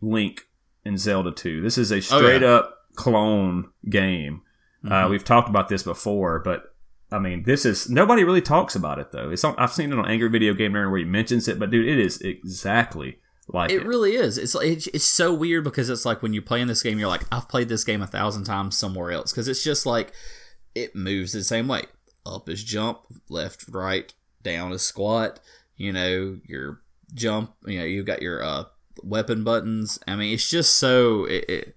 Link 0.02 0.41
in 0.84 0.98
Zelda 0.98 1.32
2. 1.32 1.62
This 1.62 1.78
is 1.78 1.91
a 1.91 2.02
straight 2.02 2.44
Oh, 2.44 2.48
yeah. 2.50 2.54
up 2.56 2.78
clone 2.96 3.70
game. 3.89 4.41
Uh, 4.89 5.08
we've 5.10 5.24
talked 5.24 5.50
about 5.50 5.70
this 5.70 5.84
before, 5.84 6.39
but 6.39 6.74
I 7.12 7.20
mean, 7.20 7.44
this 7.44 7.65
is 7.65 7.89
nobody 7.89 8.24
really 8.24 8.41
talks 8.41 8.76
about 8.76 9.00
it 9.00 9.12
though. 9.12 9.30
It's 9.30 9.44
on, 9.44 9.56
I've 9.58 9.74
seen 9.74 9.91
it 9.91 10.00
on 10.00 10.08
Angry 10.08 10.30
Video 10.30 10.54
Game 10.54 10.74
Nerd 10.74 10.89
where 10.89 11.00
he 11.00 11.06
mentions 11.06 11.48
it, 11.48 11.60
but 11.60 11.70
dude, 11.70 11.88
it 11.88 12.00
is 12.00 12.22
exactly 12.22 13.20
like 13.48 13.72
it. 13.72 13.82
It 13.82 13.86
really 13.86 14.15
is. 14.15 14.38
It's 14.38 14.56
like 14.56 14.67
it's, 14.67 14.88
it's 14.88 15.04
so 15.04 15.34
weird 15.34 15.63
because 15.63 15.89
it's 15.89 16.06
like 16.06 16.22
when 16.22 16.34
you 16.34 16.41
play 16.41 16.62
in 16.62 16.67
this 16.67 16.82
game, 16.82 16.98
you're 17.00 17.10
like, 17.10 17.26
I've 17.32 17.50
played 17.50 17.70
this 17.70 17.84
game 17.84 18.02
a 18.02 18.08
thousand 18.08 18.46
times 18.46 18.78
somewhere 18.78 19.12
else 19.12 19.32
because 19.32 19.48
it's 19.48 19.63
just 19.63 19.86
like 19.86 20.13
it 20.74 20.96
moves 20.96 21.34
the 21.34 21.44
same 21.44 21.67
way. 21.67 21.84
Up 22.26 22.48
is 22.48 22.63
jump, 22.63 23.02
left, 23.30 23.65
right, 23.70 24.13
down 24.41 24.72
is 24.72 24.82
squat. 24.82 25.39
You 25.76 25.91
know, 25.91 26.39
your 26.48 26.82
jump. 27.13 27.54
You 27.65 27.80
know, 27.80 27.86
you've 27.86 28.06
got 28.06 28.22
your 28.22 28.44
uh, 28.44 28.65
weapon 29.04 29.44
buttons. 29.44 30.00
I 30.08 30.15
mean, 30.15 30.34
it's 30.34 30.50
just 30.50 30.78
so. 30.78 31.26
It, 31.26 31.46
it, 31.50 31.76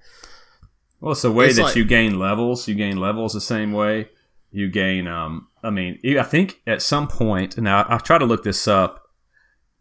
well, 1.04 1.12
it's 1.12 1.22
the 1.22 1.30
way 1.30 1.46
it's 1.48 1.56
that 1.56 1.62
like- 1.64 1.76
you 1.76 1.84
gain 1.84 2.18
levels. 2.18 2.66
You 2.66 2.74
gain 2.74 2.96
levels 2.96 3.34
the 3.34 3.40
same 3.40 3.72
way. 3.72 4.08
You 4.50 4.68
gain. 4.70 5.06
Um, 5.06 5.48
I 5.62 5.70
mean, 5.70 5.98
I 6.18 6.22
think 6.22 6.62
at 6.66 6.80
some 6.80 7.08
point. 7.08 7.58
Now 7.58 7.84
I 7.88 7.98
try 7.98 8.16
to 8.18 8.24
look 8.24 8.42
this 8.42 8.66
up, 8.66 9.02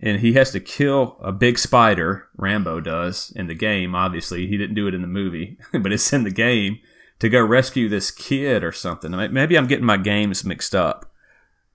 and 0.01 0.19
he 0.19 0.33
has 0.33 0.51
to 0.51 0.59
kill 0.59 1.17
a 1.21 1.31
big 1.31 1.57
spider. 1.57 2.27
Rambo 2.35 2.81
does 2.81 3.31
in 3.35 3.47
the 3.47 3.55
game. 3.55 3.95
Obviously, 3.95 4.47
he 4.47 4.57
didn't 4.57 4.75
do 4.75 4.87
it 4.87 4.93
in 4.93 5.01
the 5.01 5.07
movie, 5.07 5.57
but 5.71 5.93
it's 5.93 6.11
in 6.11 6.23
the 6.23 6.31
game 6.31 6.79
to 7.19 7.29
go 7.29 7.41
rescue 7.41 7.87
this 7.87 8.11
kid 8.11 8.63
or 8.63 8.73
something. 8.73 9.13
I 9.13 9.17
mean, 9.17 9.33
Maybe 9.33 9.57
I'm 9.57 9.67
getting 9.67 9.85
my 9.85 9.97
games 9.97 10.43
mixed 10.43 10.75
up, 10.75 11.09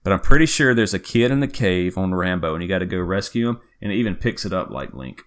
but 0.05 0.13
I'm 0.13 0.21
pretty 0.21 0.45
sure 0.47 0.75
there's 0.75 0.93
a 0.93 0.99
kid 0.99 1.31
in 1.31 1.41
the 1.41 1.49
cave 1.49 1.97
on 1.97 2.15
Rambo, 2.15 2.53
and 2.53 2.63
you 2.63 2.69
got 2.69 2.81
to 2.81 2.87
go 2.87 2.99
rescue 2.99 3.49
him. 3.49 3.61
And 3.81 3.93
it 3.93 3.97
even 3.97 4.15
picks 4.15 4.45
it 4.45 4.53
up 4.53 4.69
like 4.71 4.93
Link 4.93 5.23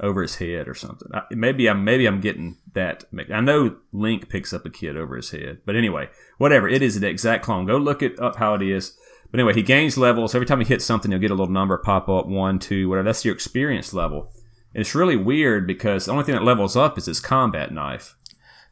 over 0.00 0.22
his 0.22 0.36
head 0.36 0.68
or 0.68 0.74
something. 0.74 1.08
I, 1.12 1.22
maybe 1.30 1.68
I'm 1.68 1.84
maybe 1.84 2.06
I'm 2.06 2.20
getting 2.20 2.58
that. 2.74 3.04
I 3.32 3.40
know 3.40 3.76
Link 3.92 4.28
picks 4.28 4.52
up 4.52 4.64
a 4.66 4.70
kid 4.70 4.96
over 4.96 5.16
his 5.16 5.30
head, 5.30 5.58
but 5.66 5.76
anyway, 5.76 6.08
whatever. 6.38 6.68
It 6.68 6.82
is 6.82 7.00
the 7.00 7.08
exact 7.08 7.44
clone. 7.44 7.66
Go 7.66 7.76
look 7.76 8.02
it 8.02 8.18
up 8.20 8.36
how 8.36 8.54
it 8.54 8.62
is. 8.62 8.96
But 9.30 9.40
anyway, 9.40 9.54
he 9.54 9.62
gains 9.62 9.98
levels 9.98 10.34
every 10.34 10.46
time 10.46 10.60
he 10.60 10.66
hits 10.66 10.84
something. 10.84 11.10
You'll 11.10 11.20
get 11.20 11.30
a 11.30 11.34
little 11.34 11.52
number 11.52 11.76
pop 11.76 12.08
up 12.08 12.26
one, 12.26 12.58
two, 12.58 12.88
whatever. 12.88 13.04
That's 13.04 13.24
your 13.24 13.34
experience 13.34 13.92
level. 13.92 14.32
And 14.74 14.80
it's 14.80 14.94
really 14.94 15.16
weird 15.16 15.66
because 15.66 16.06
the 16.06 16.12
only 16.12 16.24
thing 16.24 16.34
that 16.34 16.44
levels 16.44 16.76
up 16.76 16.96
is 16.96 17.06
his 17.06 17.20
combat 17.20 17.72
knife. 17.72 18.14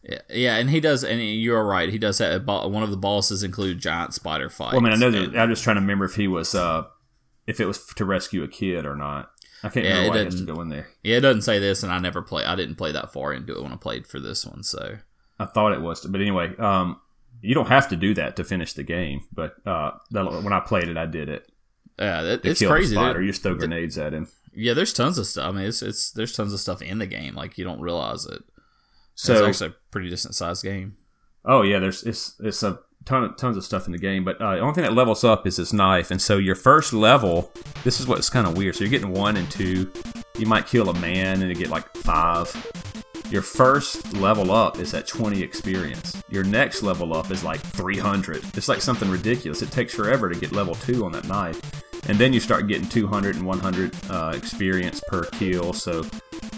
yeah, 0.03 0.21
yeah, 0.31 0.57
and 0.57 0.71
he 0.71 0.81
does, 0.81 1.05
and 1.05 1.21
you're 1.21 1.65
right. 1.65 1.89
He 1.89 1.99
does 1.99 2.19
have 2.19 2.47
one 2.47 2.83
of 2.83 2.91
the 2.91 2.97
bosses 2.97 3.43
include 3.43 3.81
giant 3.81 4.15
spider 4.15 4.49
fights. 4.49 4.73
Well, 4.73 4.81
I 4.81 4.85
mean, 4.85 4.93
I 4.93 4.97
know 4.97 5.11
that. 5.11 5.39
I'm 5.39 5.51
just 5.51 5.65
trying 5.65 5.77
to 5.77 5.81
remember 5.81 6.05
if 6.05 6.15
he 6.15 6.29
was, 6.29 6.55
uh, 6.55 6.85
if 7.47 7.61
it 7.61 7.67
was 7.67 7.85
to 7.95 8.05
rescue 8.05 8.43
a 8.43 8.49
kid 8.49 8.87
or 8.87 8.97
not. 8.97 9.31
I 9.67 9.69
can't 9.71 9.85
Yeah, 9.87 9.97
remember 9.99 10.07
it 10.07 10.19
why 10.19 10.25
has 10.25 10.41
to 10.41 10.47
go 10.47 10.61
in 10.61 10.69
there. 10.69 10.87
Yeah, 11.03 11.17
it 11.19 11.21
doesn't 11.21 11.43
say 11.43 11.59
this, 11.59 11.83
and 11.83 11.93
I 11.93 11.99
never 11.99 12.23
play. 12.23 12.45
I 12.45 12.55
didn't 12.57 12.77
play 12.77 12.93
that 12.93 13.13
far 13.13 13.33
into 13.33 13.57
it 13.57 13.63
when 13.63 13.73
I 13.73 13.77
played 13.77 14.07
for 14.07 14.21
this 14.21 14.47
one. 14.47 14.63
So 14.63 14.99
I 15.39 15.45
thought 15.47 15.73
it 15.73 15.81
was, 15.81 16.05
but 16.07 16.21
anyway, 16.21 16.55
um, 16.57 17.01
you 17.43 17.55
don't 17.55 17.69
have 17.69 17.89
to 17.91 17.97
do 17.97 18.15
that 18.15 18.37
to 18.37 18.45
finish 18.45 18.73
the 18.73 18.83
game. 18.83 19.21
But 19.33 19.55
uh, 19.67 19.93
that, 20.11 20.25
when 20.43 20.53
I 20.53 20.61
played 20.61 20.89
it, 20.89 20.97
I 20.97 21.07
did 21.07 21.29
it. 21.29 21.51
yeah, 21.99 22.23
that, 22.23 22.45
it's 22.45 22.65
crazy. 22.65 22.95
The 22.95 23.01
spider. 23.01 23.21
You 23.23 23.29
just 23.31 23.43
throw 23.43 23.55
grenades 23.55 23.99
at 23.99 24.15
him. 24.15 24.29
Yeah, 24.55 24.73
there's 24.73 24.93
tons 24.93 25.19
of 25.19 25.27
stuff. 25.27 25.49
I 25.49 25.53
mean, 25.53 25.67
it's 25.67 25.83
it's 25.83 26.11
there's 26.13 26.35
tons 26.35 26.53
of 26.53 26.61
stuff 26.61 26.81
in 26.81 26.99
the 26.99 27.07
game. 27.07 27.35
Like 27.35 27.59
you 27.59 27.65
don't 27.65 27.81
realize 27.81 28.25
it. 28.25 28.43
So, 29.15 29.33
it's 29.33 29.43
actually 29.63 29.71
a 29.71 29.91
pretty 29.91 30.11
decent 30.11 30.35
sized 30.35 30.63
game. 30.63 30.97
oh 31.45 31.63
yeah, 31.63 31.79
there's 31.79 32.03
it's 32.05 32.37
it's 32.41 32.63
a 32.63 32.79
ton 33.07 33.25
of 33.25 33.37
tons 33.37 33.57
of 33.57 33.65
stuff 33.65 33.87
in 33.87 33.93
the 33.93 33.99
game. 33.99 34.25
But 34.25 34.41
uh, 34.41 34.57
the 34.57 34.61
only 34.61 34.75
thing 34.75 34.85
that 34.85 34.93
levels 34.93 35.25
up 35.25 35.47
is 35.47 35.57
this 35.57 35.73
knife, 35.73 36.11
and 36.11 36.21
so 36.21 36.37
your 36.37 36.57
first 36.57 36.93
level, 36.93 37.51
this 37.85 38.01
is 38.01 38.07
what's 38.07 38.29
kind 38.29 38.47
of 38.47 38.57
weird. 38.57 38.75
So 38.75 38.85
you're 38.85 38.91
getting 38.91 39.13
one 39.13 39.37
and 39.37 39.51
two. 39.51 39.91
You 40.37 40.47
might 40.47 40.67
kill 40.67 40.91
a 40.91 40.95
man 41.01 41.41
and 41.41 41.49
you 41.49 41.55
get 41.55 41.71
like 41.71 41.91
five. 41.97 42.53
Your 43.31 43.43
first 43.43 44.13
level 44.15 44.53
up 44.53 44.79
is 44.79 44.95
at 44.95 45.07
20 45.07 45.43
experience. 45.43 46.23
Your 46.29 46.45
next 46.45 46.83
level 46.83 47.15
up 47.15 47.31
is 47.31 47.43
like 47.43 47.61
300. 47.61 48.45
It's 48.57 48.69
like 48.69 48.81
something 48.81 49.11
ridiculous. 49.11 49.63
It 49.63 49.73
takes 49.73 49.95
forever 49.95 50.29
to 50.29 50.39
get 50.39 50.53
level 50.53 50.75
2 50.77 51.05
on 51.05 51.13
that 51.13 51.27
knife. 51.27 51.61
And 52.09 52.19
then 52.19 52.33
you 52.33 52.39
start 52.39 52.69
getting 52.69 52.89
200 52.89 53.35
and 53.35 53.45
100 53.45 53.95
uh, 54.11 54.33
experience 54.37 55.01
per 55.09 55.25
kill. 55.25 55.73
So 55.73 56.05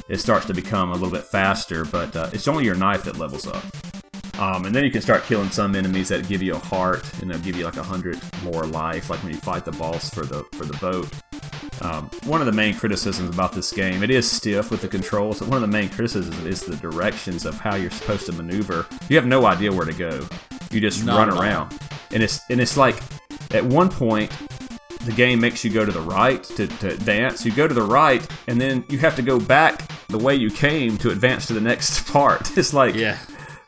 it 0.08 0.18
starts 0.18 0.44
to 0.46 0.54
become 0.54 0.90
a 0.90 0.94
little 0.94 1.10
bit 1.10 1.24
faster, 1.24 1.86
but 1.86 2.14
uh, 2.14 2.28
it's 2.34 2.48
only 2.48 2.64
your 2.64 2.74
knife 2.74 3.04
that 3.04 3.16
levels 3.16 3.46
up. 3.46 3.64
Um, 4.38 4.66
and 4.66 4.74
then 4.74 4.84
you 4.84 4.90
can 4.90 5.02
start 5.02 5.24
killing 5.24 5.50
some 5.50 5.74
enemies 5.74 6.08
that 6.08 6.28
give 6.28 6.42
you 6.42 6.54
a 6.54 6.58
heart, 6.58 7.02
and 7.20 7.30
they'll 7.30 7.40
give 7.40 7.56
you 7.56 7.64
like 7.64 7.76
a 7.76 7.82
hundred 7.82 8.20
more 8.44 8.64
life, 8.66 9.10
like 9.10 9.22
when 9.24 9.32
you 9.32 9.38
fight 9.40 9.64
the 9.64 9.72
boss 9.72 10.10
for 10.10 10.24
the 10.24 10.44
for 10.52 10.64
the 10.64 10.76
boat. 10.78 11.08
Um, 11.80 12.10
one 12.24 12.40
of 12.40 12.46
the 12.46 12.52
main 12.52 12.74
criticisms 12.74 13.32
about 13.34 13.52
this 13.52 13.72
game, 13.72 14.02
it 14.02 14.10
is 14.10 14.28
stiff 14.30 14.70
with 14.70 14.80
the 14.80 14.88
controls. 14.88 15.38
But 15.40 15.48
one 15.48 15.56
of 15.56 15.62
the 15.62 15.68
main 15.76 15.88
criticisms 15.88 16.38
is 16.44 16.60
the 16.62 16.76
directions 16.76 17.44
of 17.46 17.54
how 17.54 17.76
you're 17.76 17.90
supposed 17.90 18.26
to 18.26 18.32
maneuver. 18.32 18.86
You 19.08 19.16
have 19.16 19.26
no 19.26 19.44
idea 19.46 19.72
where 19.72 19.86
to 19.86 19.92
go. 19.92 20.26
You 20.70 20.80
just 20.80 21.04
Not 21.04 21.18
run 21.18 21.30
all. 21.30 21.42
around, 21.42 21.78
and 22.12 22.22
it's 22.22 22.40
and 22.50 22.60
it's 22.60 22.76
like 22.76 22.96
at 23.52 23.64
one 23.64 23.88
point 23.88 24.30
the 25.04 25.12
game 25.12 25.40
makes 25.40 25.64
you 25.64 25.70
go 25.70 25.84
to 25.84 25.92
the 25.92 26.00
right 26.00 26.42
to, 26.44 26.66
to 26.66 26.90
advance. 26.90 27.44
You 27.44 27.52
go 27.52 27.66
to 27.66 27.74
the 27.74 27.82
right, 27.82 28.26
and 28.46 28.60
then 28.60 28.84
you 28.88 28.98
have 28.98 29.16
to 29.16 29.22
go 29.22 29.38
back 29.40 29.88
the 30.08 30.18
way 30.18 30.34
you 30.34 30.50
came 30.50 30.96
to 30.98 31.10
advance 31.10 31.46
to 31.46 31.54
the 31.54 31.60
next 31.60 32.06
part. 32.12 32.56
It's 32.58 32.74
like 32.74 32.94
Yeah, 32.94 33.18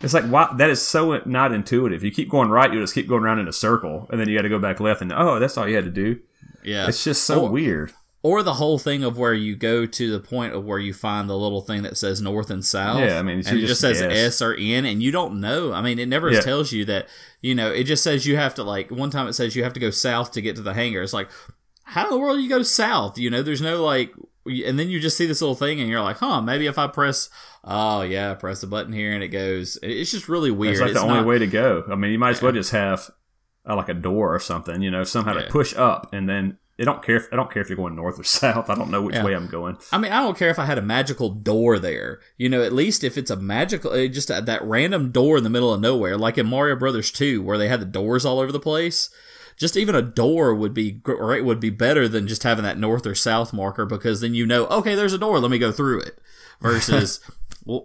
it's 0.00 0.14
like 0.14 0.24
wow, 0.30 0.52
that 0.54 0.70
is 0.70 0.80
so 0.80 1.20
not 1.26 1.52
intuitive. 1.52 2.02
You 2.04 2.10
keep 2.10 2.28
going 2.30 2.48
right, 2.50 2.72
you 2.72 2.80
just 2.80 2.94
keep 2.94 3.08
going 3.08 3.22
around 3.22 3.38
in 3.38 3.48
a 3.48 3.52
circle, 3.52 4.06
and 4.10 4.20
then 4.20 4.28
you 4.28 4.36
got 4.36 4.42
to 4.42 4.48
go 4.48 4.58
back 4.58 4.80
left, 4.80 5.02
and 5.02 5.12
oh, 5.12 5.38
that's 5.38 5.56
all 5.58 5.68
you 5.68 5.76
had 5.76 5.84
to 5.84 5.90
do. 5.90 6.20
yeah. 6.64 6.86
It's 6.88 7.04
just 7.04 7.24
so 7.24 7.42
Or- 7.42 7.50
weird. 7.50 7.92
or 8.22 8.42
the 8.42 8.54
whole 8.54 8.78
thing 8.78 9.02
of 9.02 9.16
where 9.16 9.32
you 9.32 9.56
go 9.56 9.86
to 9.86 10.10
the 10.12 10.20
point 10.20 10.52
of 10.54 10.64
where 10.64 10.78
you 10.78 10.92
find 10.92 11.28
the 11.28 11.36
little 11.38 11.62
thing 11.62 11.82
that 11.84 11.96
says 11.96 12.20
north 12.20 12.50
and 12.50 12.62
south. 12.64 13.00
Yeah, 13.00 13.18
I 13.18 13.22
mean, 13.22 13.38
and 13.38 13.46
it 13.58 13.60
just 13.66 13.66
just 13.68 13.80
says 13.80 14.02
S. 14.02 14.12
S 14.12 14.42
or 14.42 14.54
N, 14.58 14.84
and 14.84 15.02
you 15.02 15.10
don't 15.10 15.40
know. 15.40 15.72
I 15.72 15.80
mean, 15.80 15.98
it 15.98 16.06
never 16.08 16.30
Yeah. 16.30 16.40
tells 16.40 16.70
you 16.72 16.84
that. 16.86 17.06
You 17.40 17.54
know, 17.54 17.70
it 17.72 17.84
just 17.84 18.02
says 18.02 18.26
you 18.26 18.36
have 18.36 18.54
to 18.56 18.62
like. 18.62 18.90
One 18.90 19.08
time 19.10 19.26
it 19.26 19.32
says 19.32 19.56
you 19.56 19.64
have 19.64 19.72
to 19.72 19.80
go 19.80 19.88
south 19.90 20.32
to 20.32 20.42
get 20.42 20.56
to 20.56 20.62
the 20.62 20.74
hangar. 20.74 21.02
It's 21.02 21.14
like, 21.14 21.30
how 21.84 22.04
in 22.04 22.10
the 22.10 22.18
world 22.18 22.36
do 22.36 22.42
you 22.42 22.48
go 22.50 22.62
south? 22.62 23.16
You 23.18 23.30
know, 23.30 23.42
there's 23.42 23.62
no 23.62 23.82
like. 23.82 24.12
And 24.46 24.78
then 24.78 24.88
you 24.90 25.00
just 25.00 25.16
see 25.16 25.24
this 25.26 25.40
little 25.40 25.54
thing, 25.54 25.80
and 25.80 25.88
you're 25.88 26.02
like, 26.02 26.16
huh? 26.18 26.40
Maybe 26.42 26.66
if 26.66 26.78
I 26.78 26.86
press, 26.88 27.30
oh 27.64 28.02
yeah, 28.02 28.34
press 28.34 28.60
the 28.60 28.66
button 28.66 28.92
here, 28.92 29.12
and 29.12 29.22
it 29.22 29.28
goes. 29.28 29.78
It's 29.82 30.10
just 30.10 30.28
really 30.28 30.50
weird. 30.50 30.72
It's 30.74 30.80
like 30.82 30.92
the 30.94 31.00
only 31.00 31.14
not- 31.16 31.26
way 31.26 31.38
to 31.38 31.46
go. 31.46 31.84
I 31.90 31.94
mean, 31.94 32.12
you 32.12 32.18
might 32.18 32.30
as 32.30 32.42
well 32.42 32.52
just 32.52 32.70
have 32.72 33.10
uh, 33.68 33.76
like 33.76 33.88
a 33.88 33.94
door 33.94 34.34
or 34.34 34.38
something, 34.38 34.80
you 34.82 34.90
know, 34.90 35.04
somehow 35.04 35.34
Yeah. 35.34 35.42
to 35.44 35.50
push 35.50 35.74
up, 35.76 36.12
and 36.12 36.28
then 36.28 36.58
I 36.80 36.84
don't 36.84 37.02
care. 37.02 37.16
If, 37.16 37.26
I 37.30 37.36
don't 37.36 37.50
care 37.52 37.60
if 37.60 37.68
you're 37.68 37.76
going 37.76 37.94
north 37.94 38.18
or 38.18 38.24
south. 38.24 38.70
I 38.70 38.74
don't 38.74 38.90
know 38.90 39.02
which 39.02 39.14
Yeah. 39.16 39.24
way 39.24 39.34
I'm 39.34 39.48
going. 39.48 39.76
I 39.92 39.98
mean, 39.98 40.12
I 40.12 40.22
don't 40.22 40.38
care 40.38 40.48
if 40.48 40.58
I 40.58 40.64
had 40.64 40.78
a 40.78 40.82
magical 40.82 41.28
door 41.28 41.78
there. 41.78 42.20
You 42.38 42.48
know, 42.48 42.62
at 42.62 42.72
least 42.72 43.04
if 43.04 43.18
it's 43.18 43.30
a 43.30 43.36
magical, 43.36 43.92
uh, 43.92 44.06
just 44.06 44.30
a, 44.30 44.40
that 44.40 44.64
random 44.64 45.10
door 45.10 45.36
in 45.36 45.44
the 45.44 45.50
middle 45.50 45.74
of 45.74 45.80
nowhere, 45.82 46.16
like 46.16 46.38
in 46.38 46.46
Mario 46.46 46.76
Brothers 46.76 47.10
2, 47.10 47.42
where 47.42 47.58
they 47.58 47.68
had 47.68 47.80
the 47.80 47.84
doors 47.86 48.24
all 48.24 48.38
over 48.40 48.50
the 48.52 48.58
place. 48.60 49.10
Just 49.58 49.76
even 49.76 49.94
a 49.94 50.00
door 50.00 50.54
would 50.54 50.72
be 50.72 50.90
great, 50.90 51.44
would 51.44 51.60
be 51.60 51.68
better 51.68 52.08
than 52.08 52.26
just 52.26 52.44
having 52.44 52.64
that 52.64 52.78
north 52.78 53.06
or 53.06 53.14
south 53.14 53.52
marker 53.52 53.84
because 53.84 54.22
then 54.22 54.32
you 54.32 54.46
know, 54.46 54.64
okay, 54.68 54.94
there's 54.94 55.12
a 55.12 55.18
door, 55.18 55.38
let 55.38 55.50
me 55.50 55.58
go 55.58 55.70
through 55.70 56.00
it. 56.00 56.18
Versus, 56.62 57.20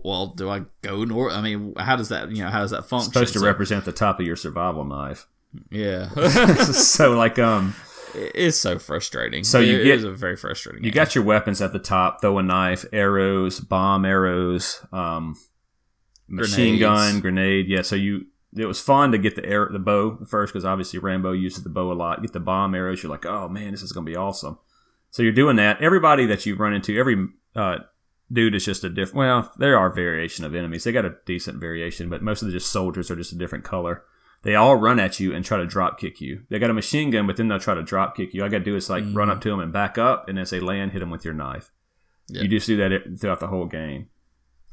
well, 0.03 0.27
do 0.27 0.49
I 0.49 0.63
go 0.81 1.03
north? 1.03 1.33
I 1.33 1.41
mean, 1.41 1.73
how 1.77 1.95
does 1.95 2.09
that, 2.09 2.31
you 2.31 2.43
know, 2.43 2.49
how 2.49 2.61
does 2.61 2.71
that 2.71 2.85
function? 2.85 3.11
supposed 3.13 3.33
to 3.33 3.39
So- 3.39 3.45
represent 3.45 3.85
the 3.85 3.91
top 3.91 4.19
of 4.19 4.25
your 4.25 4.35
survival 4.35 4.83
knife. 4.85 5.27
yeah, 5.69 6.09
so 6.71 7.11
like 7.15 7.37
um 7.39 7.75
it's 8.13 8.57
so 8.57 8.79
frustrating. 8.79 9.43
So 9.43 9.59
you 9.59 9.77
It 9.79 9.83
get- 9.83 9.97
is 9.97 10.03
a 10.05 10.11
very 10.11 10.35
frustrating. 10.37 10.83
you 10.83 10.91
game. 10.91 10.95
got 11.03 11.15
your 11.15 11.23
weapons 11.23 11.61
at 11.61 11.73
the 11.73 11.79
top, 11.79 12.21
throw 12.21 12.37
a 12.39 12.43
knife, 12.43 12.85
arrows, 12.93 13.59
bomb 13.59 14.05
arrows, 14.05 14.85
um 14.91 15.35
machine 16.27 16.77
Grenades. 16.79 16.81
gun, 16.81 17.19
grenade. 17.19 17.67
Yeah, 17.67 17.81
so 17.81 17.95
you 17.95 18.25
it 18.57 18.65
was 18.65 18.79
fun 18.79 19.11
to 19.11 19.17
get 19.17 19.35
the 19.35 19.45
air 19.45 19.67
the 19.71 19.79
bow 19.79 20.17
first 20.25 20.53
because 20.53 20.63
obviously 20.65 20.97
Rambo 20.99 21.33
uses 21.33 21.63
the 21.63 21.69
bow 21.69 21.91
a 21.91 21.93
lot. 21.93 22.21
Get 22.21 22.31
the 22.33 22.39
bomb 22.39 22.73
arrows, 22.73 23.03
you're 23.03 23.11
like, 23.11 23.25
oh 23.25 23.47
man, 23.49 23.71
this 23.71 23.81
is 23.83 23.91
gonna 23.91 24.05
be 24.05 24.15
awesome. 24.15 24.57
So 25.11 25.23
you're 25.23 25.31
doing 25.33 25.55
that. 25.57 25.81
Everybody 25.81 26.25
that 26.27 26.45
you 26.45 26.55
run 26.55 26.73
into, 26.73 26.97
every 26.97 27.27
uh, 27.55 27.77
dude 28.31 28.55
is 28.55 28.65
just 28.65 28.83
a 28.83 28.89
different. 28.89 29.17
Well, 29.17 29.53
there 29.57 29.77
are 29.77 29.89
variation 29.89 30.45
of 30.45 30.55
enemies. 30.55 30.83
They 30.83 30.91
got 30.91 31.05
a 31.05 31.15
decent 31.25 31.59
variation, 31.59 32.09
but 32.09 32.21
most 32.21 32.41
of 32.41 32.47
the 32.47 32.53
just 32.53 32.71
soldiers 32.71 33.09
are 33.11 33.15
just 33.15 33.33
a 33.33 33.37
different 33.37 33.63
color. 33.63 34.03
They 34.43 34.53
all 34.55 34.75
run 34.75 34.99
at 34.99 35.19
you 35.19 35.33
and 35.33 35.43
try 35.43 35.57
to 35.57 35.65
drop 35.65 35.99
kick 35.99 36.21
you. 36.21 36.43
They 36.49 36.59
got 36.59 36.69
a 36.69 36.73
machine 36.73 37.09
gun, 37.09 37.25
but 37.25 37.35
then 37.35 37.47
they'll 37.47 37.59
try 37.59 37.73
to 37.73 37.81
drop 37.81 38.15
kick 38.15 38.33
you. 38.33 38.41
All 38.41 38.47
I 38.47 38.51
got 38.51 38.59
to 38.59 38.63
do 38.63 38.75
is 38.75 38.89
like 38.89 39.03
run 39.11 39.29
up 39.29 39.41
to 39.41 39.49
them 39.49 39.59
and 39.59 39.73
back 39.73 39.97
up, 39.97 40.29
and 40.29 40.37
as 40.37 40.51
they 40.51 40.59
land, 40.59 40.91
hit 40.91 40.99
them 40.99 41.09
with 41.09 41.25
your 41.25 41.33
knife. 41.33 41.71
Yeah. 42.27 42.43
You 42.43 42.47
just 42.47 42.67
do 42.67 42.77
that 42.77 43.19
throughout 43.19 43.39
the 43.39 43.47
whole 43.47 43.65
game 43.65 44.09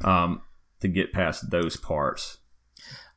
um, 0.05 0.43
to 0.81 0.89
get 0.89 1.13
past 1.13 1.51
those 1.51 1.77
parts. 1.77 2.39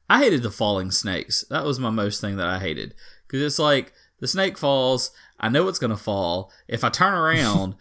I 0.09 0.19
hated 0.19 0.43
the 0.43 0.51
falling 0.51 0.91
snakes. 0.91 1.43
That 1.49 1.65
was 1.65 1.79
my 1.79 1.89
most 1.89 2.21
thing 2.21 2.37
that 2.37 2.47
I 2.47 2.59
hated 2.59 2.93
because 3.27 3.41
it's 3.41 3.59
like 3.59 3.91
the 4.19 4.27
snake 4.27 4.57
falls. 4.57 5.11
I 5.39 5.49
know 5.49 5.67
it's 5.67 5.79
gonna 5.79 5.97
fall. 5.97 6.51
If 6.67 6.83
I 6.83 6.89
turn 6.89 7.13
around, 7.15 7.75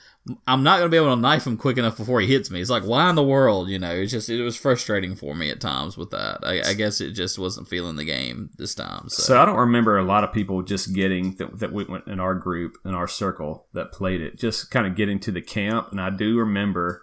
I'm 0.47 0.63
not 0.63 0.79
gonna 0.79 0.89
be 0.89 0.97
able 0.97 1.15
to 1.15 1.21
knife 1.21 1.47
him 1.47 1.59
quick 1.59 1.77
enough 1.77 1.99
before 1.99 2.21
he 2.21 2.27
hits 2.27 2.51
me. 2.51 2.61
It's 2.61 2.71
like, 2.71 2.85
why 2.85 3.11
in 3.11 3.15
the 3.15 3.23
world? 3.23 3.69
You 3.69 3.79
know, 3.79 3.91
it's 3.91 4.11
just 4.11 4.31
it 4.31 4.43
was 4.43 4.57
frustrating 4.57 5.15
for 5.17 5.35
me 5.35 5.51
at 5.51 5.61
times 5.61 5.99
with 5.99 6.11
that. 6.11 6.39
I, 6.43 6.71
I 6.71 6.75
guess 6.75 7.03
it 7.03 7.11
just 7.11 7.39
wasn't 7.39 7.69
feeling 7.69 7.97
the 7.97 8.07
game 8.07 8.49
this 8.57 8.75
time. 8.75 9.11
So, 9.11 9.23
So 9.23 9.41
I 9.43 9.45
don't 9.45 9.59
remember 9.59 9.99
a 9.99 10.05
lot 10.05 10.25
of 10.25 10.33
people 10.33 10.63
just 10.63 10.95
getting 10.95 11.35
that, 11.35 11.59
that 11.59 11.73
we 11.75 11.85
went 11.85 12.07
in 12.07 12.21
our 12.21 12.35
group 12.35 12.79
in 12.87 12.95
our 12.95 13.07
circle 13.07 13.67
that 13.75 13.93
played 13.93 14.23
it, 14.23 14.39
just 14.39 14.71
kind 14.71 14.87
of 14.87 14.97
getting 14.97 15.21
to 15.21 15.31
the 15.31 15.43
camp. 15.43 15.89
And 15.91 16.01
I 16.01 16.09
do 16.09 16.39
remember 16.39 17.03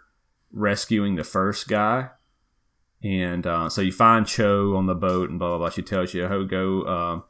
rescuing 0.51 1.15
the 1.15 1.23
first 1.23 1.67
guy. 1.67 2.09
And 3.03 3.45
uh, 3.45 3.69
so 3.69 3.81
you 3.81 3.91
find 3.91 4.25
Cho 4.25 4.75
on 4.75 4.87
the 4.87 4.95
boat 4.95 5.29
and 5.29 5.37
blah 5.37 5.49
blah 5.49 5.57
blah. 5.59 5.69
She 5.69 5.81
tells 5.83 6.13
you, 6.15 6.25
"Oh, 6.25 6.43
go, 6.45 6.85
um, 6.87 7.23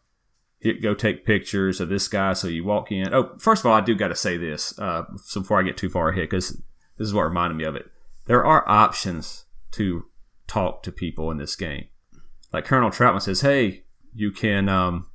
go 0.82 0.94
take 0.94 1.26
pictures 1.26 1.80
of 1.80 1.90
this 1.90 2.08
guy." 2.08 2.34
So 2.34 2.48
you 2.48 2.64
walk 2.64 2.92
in. 2.92 3.14
Oh, 3.14 3.36
first 3.40 3.62
of 3.62 3.66
all, 3.66 3.76
I 3.76 3.82
do 3.82 3.96
got 3.96 4.10
to 4.10 4.16
say 4.16 4.38
this 4.38 4.78
uh, 4.80 5.04
so 5.24 5.42
before 5.42 5.60
I 5.60 5.64
get 5.64 5.78
too 5.78 5.90
far 5.90 6.10
ahead 6.10 6.30
because 6.30 6.52
this 6.98 7.08
is 7.08 7.14
what 7.14 7.24
reminded 7.24 7.56
me 7.56 7.64
of 7.64 7.76
it. 7.76 7.90
There 8.28 8.46
are 8.46 8.68
options 8.68 9.46
to 9.72 10.06
talk 10.48 10.84
to 10.84 10.92
people 10.92 11.32
in 11.32 11.38
this 11.38 11.56
game. 11.56 11.86
Like 12.54 12.66
Colonel 12.66 12.90
Trautman 12.90 13.22
says, 13.22 13.42
"Hey, 13.42 13.84
you 14.14 14.32
can 14.32 14.70
um, 14.70 15.08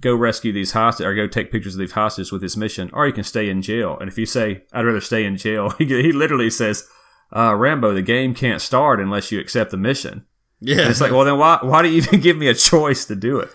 go 0.00 0.14
rescue 0.14 0.52
these 0.52 0.72
hostages 0.72 1.06
or 1.06 1.14
go 1.14 1.26
take 1.26 1.52
pictures 1.52 1.74
of 1.74 1.78
these 1.80 1.92
hostages 1.92 2.32
with 2.32 2.42
this 2.42 2.56
mission, 2.56 2.90
or 2.92 3.06
you 3.06 3.12
can 3.12 3.24
stay 3.24 3.48
in 3.48 3.62
jail." 3.62 3.96
And 3.98 4.08
if 4.08 4.18
you 4.18 4.26
say, 4.26 4.64
"I'd 4.72 4.84
rather 4.84 5.00
stay 5.00 5.24
in 5.24 5.36
jail," 5.36 5.70
he, 5.78 5.86
he 5.86 6.12
literally 6.12 6.50
says, 6.50 6.88
uh, 7.34 7.54
"Rambo, 7.54 7.94
the 7.94 8.02
game 8.02 8.34
can't 8.34 8.60
start 8.60 9.00
unless 9.00 9.30
you 9.32 9.40
accept 9.40 9.70
the 9.70 9.76
mission." 9.76 10.26
yeah, 10.60 10.80
And 10.80 10.90
it's 10.90 11.00
like, 11.00 11.12
well, 11.12 11.24
then 11.24 11.38
why 11.38 11.58
why 11.62 11.82
do 11.82 11.88
you 11.88 11.98
even 11.98 12.20
give 12.26 12.36
me 12.36 12.48
a 12.48 12.54
choice 12.54 13.04
to 13.06 13.16
do 13.16 13.38
it? 13.38 13.50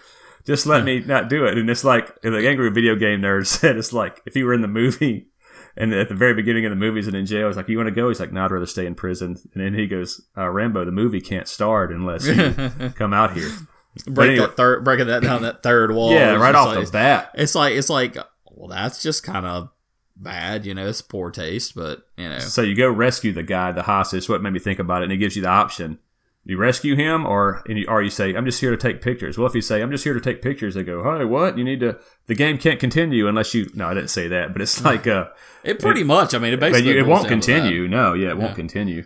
Just 0.45 0.65
let 0.65 0.83
me 0.83 0.99
not 0.99 1.29
do 1.29 1.45
it. 1.45 1.57
And 1.57 1.69
it's 1.69 1.83
like 1.83 2.21
the 2.21 2.47
angry 2.47 2.69
video 2.71 2.95
game 2.95 3.21
nerd 3.21 3.45
said, 3.47 3.77
it's 3.77 3.93
like 3.93 4.21
if 4.25 4.33
he 4.33 4.43
were 4.43 4.53
in 4.53 4.61
the 4.61 4.67
movie 4.67 5.27
and 5.77 5.93
at 5.93 6.09
the 6.09 6.15
very 6.15 6.33
beginning 6.33 6.65
of 6.65 6.69
the 6.71 6.75
movie 6.75 6.97
he's 7.01 7.07
in 7.07 7.25
jail, 7.25 7.47
it's 7.47 7.57
like, 7.57 7.69
you 7.69 7.77
want 7.77 7.87
to 7.87 7.95
go? 7.95 8.09
He's 8.09 8.19
like, 8.19 8.31
no, 8.33 8.43
I'd 8.45 8.51
rather 8.51 8.65
stay 8.65 8.85
in 8.85 8.95
prison. 8.95 9.37
And 9.53 9.63
then 9.63 9.73
he 9.73 9.87
goes, 9.87 10.21
uh, 10.37 10.49
Rambo, 10.49 10.85
the 10.85 10.91
movie 10.91 11.21
can't 11.21 11.47
start 11.47 11.91
unless 11.91 12.25
you 12.27 12.89
come 12.95 13.13
out 13.13 13.33
here. 13.33 13.49
break 14.07 14.31
anyway- 14.31 14.47
that 14.47 14.57
third, 14.57 14.83
breaking 14.83 15.07
that 15.07 15.23
down 15.23 15.43
that 15.43 15.63
third 15.63 15.93
wall. 15.93 16.11
yeah, 16.13 16.33
right 16.35 16.55
off 16.55 16.75
like- 16.75 16.85
the 16.85 16.91
bat. 16.91 17.31
It's 17.35 17.55
like 17.55 17.73
it's 17.75 17.89
like 17.89 18.17
well, 18.53 18.67
that's 18.67 19.01
just 19.01 19.23
kind 19.23 19.45
of 19.45 19.69
bad, 20.15 20.65
you 20.65 20.73
know. 20.73 20.87
It's 20.87 21.01
poor 21.01 21.31
taste, 21.31 21.73
but 21.75 22.03
you 22.17 22.29
know, 22.29 22.39
So 22.39 22.61
you 22.61 22.75
go 22.75 22.89
rescue 22.91 23.31
the 23.31 23.43
guy, 23.43 23.71
the 23.71 23.81
hostage. 23.83 24.27
What 24.29 24.41
made 24.41 24.53
me 24.53 24.59
think 24.59 24.79
about 24.79 25.01
it, 25.01 25.05
and 25.05 25.13
it 25.13 25.17
gives 25.17 25.35
you 25.35 25.41
the 25.41 25.47
option: 25.49 25.99
you 26.43 26.57
rescue 26.57 26.95
him, 26.95 27.25
or 27.25 27.63
and 27.67 27.77
you, 27.77 27.85
or 27.87 28.01
you 28.01 28.09
say, 28.09 28.33
"I'm 28.33 28.45
just 28.45 28.59
here 28.59 28.71
to 28.71 28.77
take 28.77 29.01
pictures." 29.01 29.37
Well, 29.37 29.47
if 29.47 29.53
you 29.53 29.61
say, 29.61 29.81
"I'm 29.81 29.91
just 29.91 30.03
here 30.03 30.13
to 30.13 30.19
take 30.19 30.41
pictures," 30.41 30.73
they 30.73 30.83
go, 30.83 31.03
"Hey, 31.03 31.23
what? 31.25 31.57
You 31.57 31.63
need 31.63 31.79
to." 31.81 31.99
The 32.27 32.35
game 32.35 32.57
can't 32.57 32.79
continue 32.79 33.27
unless 33.27 33.53
you. 33.53 33.69
No, 33.75 33.87
I 33.87 33.93
didn't 33.93 34.09
say 34.09 34.27
that, 34.29 34.53
but 34.53 34.61
it's 34.61 34.83
like, 34.83 35.05
uh, 35.05 35.27
it 35.63 35.79
pretty 35.79 36.03
much. 36.03 36.33
I 36.33 36.39
mean, 36.39 36.53
it 36.53 36.59
basically 36.59 36.93
you, 36.93 36.99
it 36.99 37.05
won't 37.05 37.27
continue. 37.27 37.87
No, 37.87 38.13
yeah, 38.13 38.29
it 38.29 38.37
won't 38.37 38.55
continue. 38.55 39.05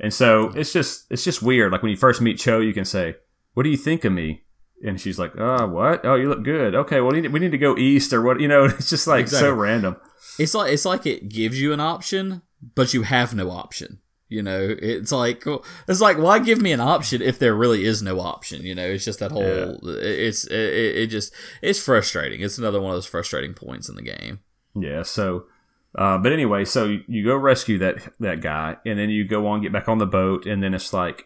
And 0.00 0.14
so 0.14 0.50
it's 0.54 0.72
just 0.72 1.06
it's 1.10 1.24
just 1.24 1.42
weird. 1.42 1.72
Like 1.72 1.82
when 1.82 1.90
you 1.90 1.96
first 1.96 2.20
meet 2.20 2.38
Cho, 2.38 2.60
you 2.60 2.72
can 2.72 2.84
say, 2.84 3.16
"What 3.54 3.64
do 3.64 3.70
you 3.70 3.76
think 3.76 4.04
of 4.04 4.12
me?" 4.12 4.44
And 4.84 5.00
she's 5.00 5.18
like, 5.18 5.32
"Oh, 5.36 5.66
what? 5.66 6.04
Oh, 6.04 6.14
you 6.14 6.28
look 6.28 6.44
good. 6.44 6.76
Okay, 6.76 7.00
well, 7.00 7.10
we 7.10 7.22
need, 7.22 7.32
we 7.32 7.40
need 7.40 7.50
to 7.50 7.58
go 7.58 7.76
east 7.76 8.12
or 8.12 8.22
what? 8.22 8.38
You 8.40 8.46
know, 8.46 8.64
it's 8.66 8.88
just 8.88 9.08
like 9.08 9.26
so 9.26 9.52
random. 9.52 9.96
It's 10.38 10.54
like 10.54 10.72
it's 10.72 10.84
like 10.84 11.06
it 11.06 11.28
gives 11.28 11.60
you 11.60 11.72
an 11.72 11.80
option, 11.80 12.42
but 12.76 12.94
you 12.94 13.02
have 13.02 13.34
no 13.34 13.50
option. 13.50 13.98
You 14.28 14.42
know, 14.42 14.76
it's 14.78 15.10
like 15.10 15.44
it's 15.88 16.00
like 16.00 16.18
why 16.18 16.38
give 16.38 16.60
me 16.60 16.72
an 16.72 16.80
option 16.80 17.22
if 17.22 17.38
there 17.38 17.54
really 17.54 17.84
is 17.84 18.02
no 18.02 18.20
option? 18.20 18.62
You 18.62 18.74
know, 18.74 18.86
it's 18.86 19.04
just 19.04 19.20
that 19.20 19.32
whole. 19.32 19.80
It's 19.82 20.46
it, 20.46 20.52
it 20.52 21.06
just 21.06 21.32
it's 21.62 21.82
frustrating. 21.82 22.42
It's 22.42 22.58
another 22.58 22.80
one 22.80 22.90
of 22.90 22.96
those 22.96 23.06
frustrating 23.06 23.54
points 23.54 23.88
in 23.88 23.96
the 23.96 24.02
game. 24.02 24.40
Yeah. 24.74 25.02
So, 25.02 25.46
uh, 25.94 26.18
but 26.18 26.32
anyway, 26.32 26.66
so 26.66 26.84
you, 26.84 27.04
you 27.08 27.24
go 27.24 27.36
rescue 27.36 27.78
that 27.78 28.12
that 28.20 28.42
guy, 28.42 28.76
and 28.84 28.98
then 28.98 29.08
you 29.08 29.26
go 29.26 29.46
on, 29.46 29.62
get 29.62 29.72
back 29.72 29.88
on 29.88 29.96
the 29.96 30.06
boat, 30.06 30.44
and 30.44 30.62
then 30.62 30.74
it's 30.74 30.92
like 30.92 31.24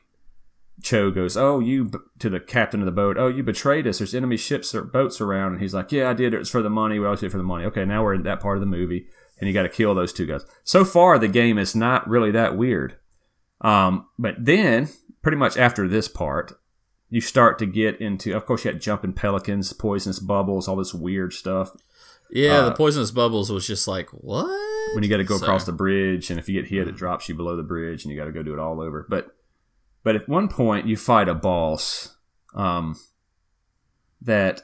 Cho 0.83 1.11
goes, 1.11 1.37
"Oh, 1.37 1.61
you 1.61 1.91
to 2.19 2.31
the 2.31 2.41
captain 2.41 2.81
of 2.81 2.87
the 2.87 2.93
boat. 2.93 3.17
Oh, 3.19 3.29
you 3.29 3.43
betrayed 3.43 3.87
us. 3.87 3.99
There's 3.99 4.15
enemy 4.15 4.37
ships 4.37 4.75
or 4.75 4.83
boats 4.83 5.21
around." 5.21 5.53
And 5.53 5.61
he's 5.61 5.75
like, 5.75 5.93
"Yeah, 5.93 6.11
I 6.11 6.15
did. 6.15 6.35
It 6.35 6.39
was 6.39 6.51
for 6.51 6.63
the 6.63 6.71
money. 6.71 6.99
We 6.99 7.07
always 7.07 7.21
did 7.21 7.27
it 7.27 7.31
for 7.31 7.39
the 7.39 7.45
money." 7.45 7.65
Okay, 7.67 7.85
now 7.85 8.03
we're 8.03 8.15
in 8.15 8.23
that 8.23 8.41
part 8.41 8.57
of 8.57 8.61
the 8.61 8.67
movie, 8.67 9.07
and 9.43 9.49
you 9.49 9.53
got 9.53 9.63
to 9.65 9.69
kill 9.69 9.93
those 9.93 10.13
two 10.13 10.25
guys. 10.25 10.47
So 10.63 10.85
far, 10.85 11.19
the 11.19 11.27
game 11.27 11.59
is 11.59 11.75
not 11.75 12.09
really 12.09 12.31
that 12.31 12.57
weird. 12.57 12.97
Um, 13.61 14.07
but 14.17 14.37
then, 14.39 14.89
pretty 15.21 15.37
much 15.37 15.57
after 15.57 15.89
this 15.89 16.07
part, 16.07 16.53
you 17.11 17.21
start 17.21 17.59
to 17.59 17.67
get 17.67 18.01
into. 18.01 18.37
Of 18.37 18.47
course, 18.47 18.65
you 18.65 18.71
had 18.71 18.81
jumping 18.81 19.15
pelicans, 19.15 19.73
poisonous 19.73 20.21
bubbles, 20.21 20.69
all 20.69 20.77
this 20.77 20.95
weird 20.95 21.33
stuff. 21.33 21.71
Yeah, 22.31 22.59
Uh, 22.61 22.65
the 22.71 22.75
poisonous 22.77 23.11
bubbles 23.11 23.51
was 23.51 23.67
just 23.67 23.89
like 23.89 24.09
what 24.11 24.47
when 24.95 25.03
you 25.03 25.11
got 25.11 25.17
to 25.17 25.25
go 25.25 25.37
So- 25.37 25.45
across 25.45 25.65
the 25.65 25.73
bridge, 25.73 26.31
and 26.31 26.39
if 26.39 26.49
you 26.49 26.55
get 26.63 26.71
hit, 26.71 26.87
it 26.87 26.95
drops 26.95 27.29
you 27.29 27.35
below 27.35 27.57
the 27.57 27.63
bridge, 27.65 28.05
and 28.05 28.13
you 28.13 28.19
got 28.19 28.27
to 28.27 28.33
go 28.33 28.43
do 28.45 28.53
it 28.53 28.61
all 28.61 28.81
over. 28.81 29.07
But 29.11 29.35
but 30.05 30.15
at 30.17 30.29
one 30.29 30.47
point, 30.49 30.87
you 30.87 30.97
fight 30.97 31.29
a 31.29 31.35
boss. 31.35 32.17
Um, 32.55 32.95
that 34.23 34.63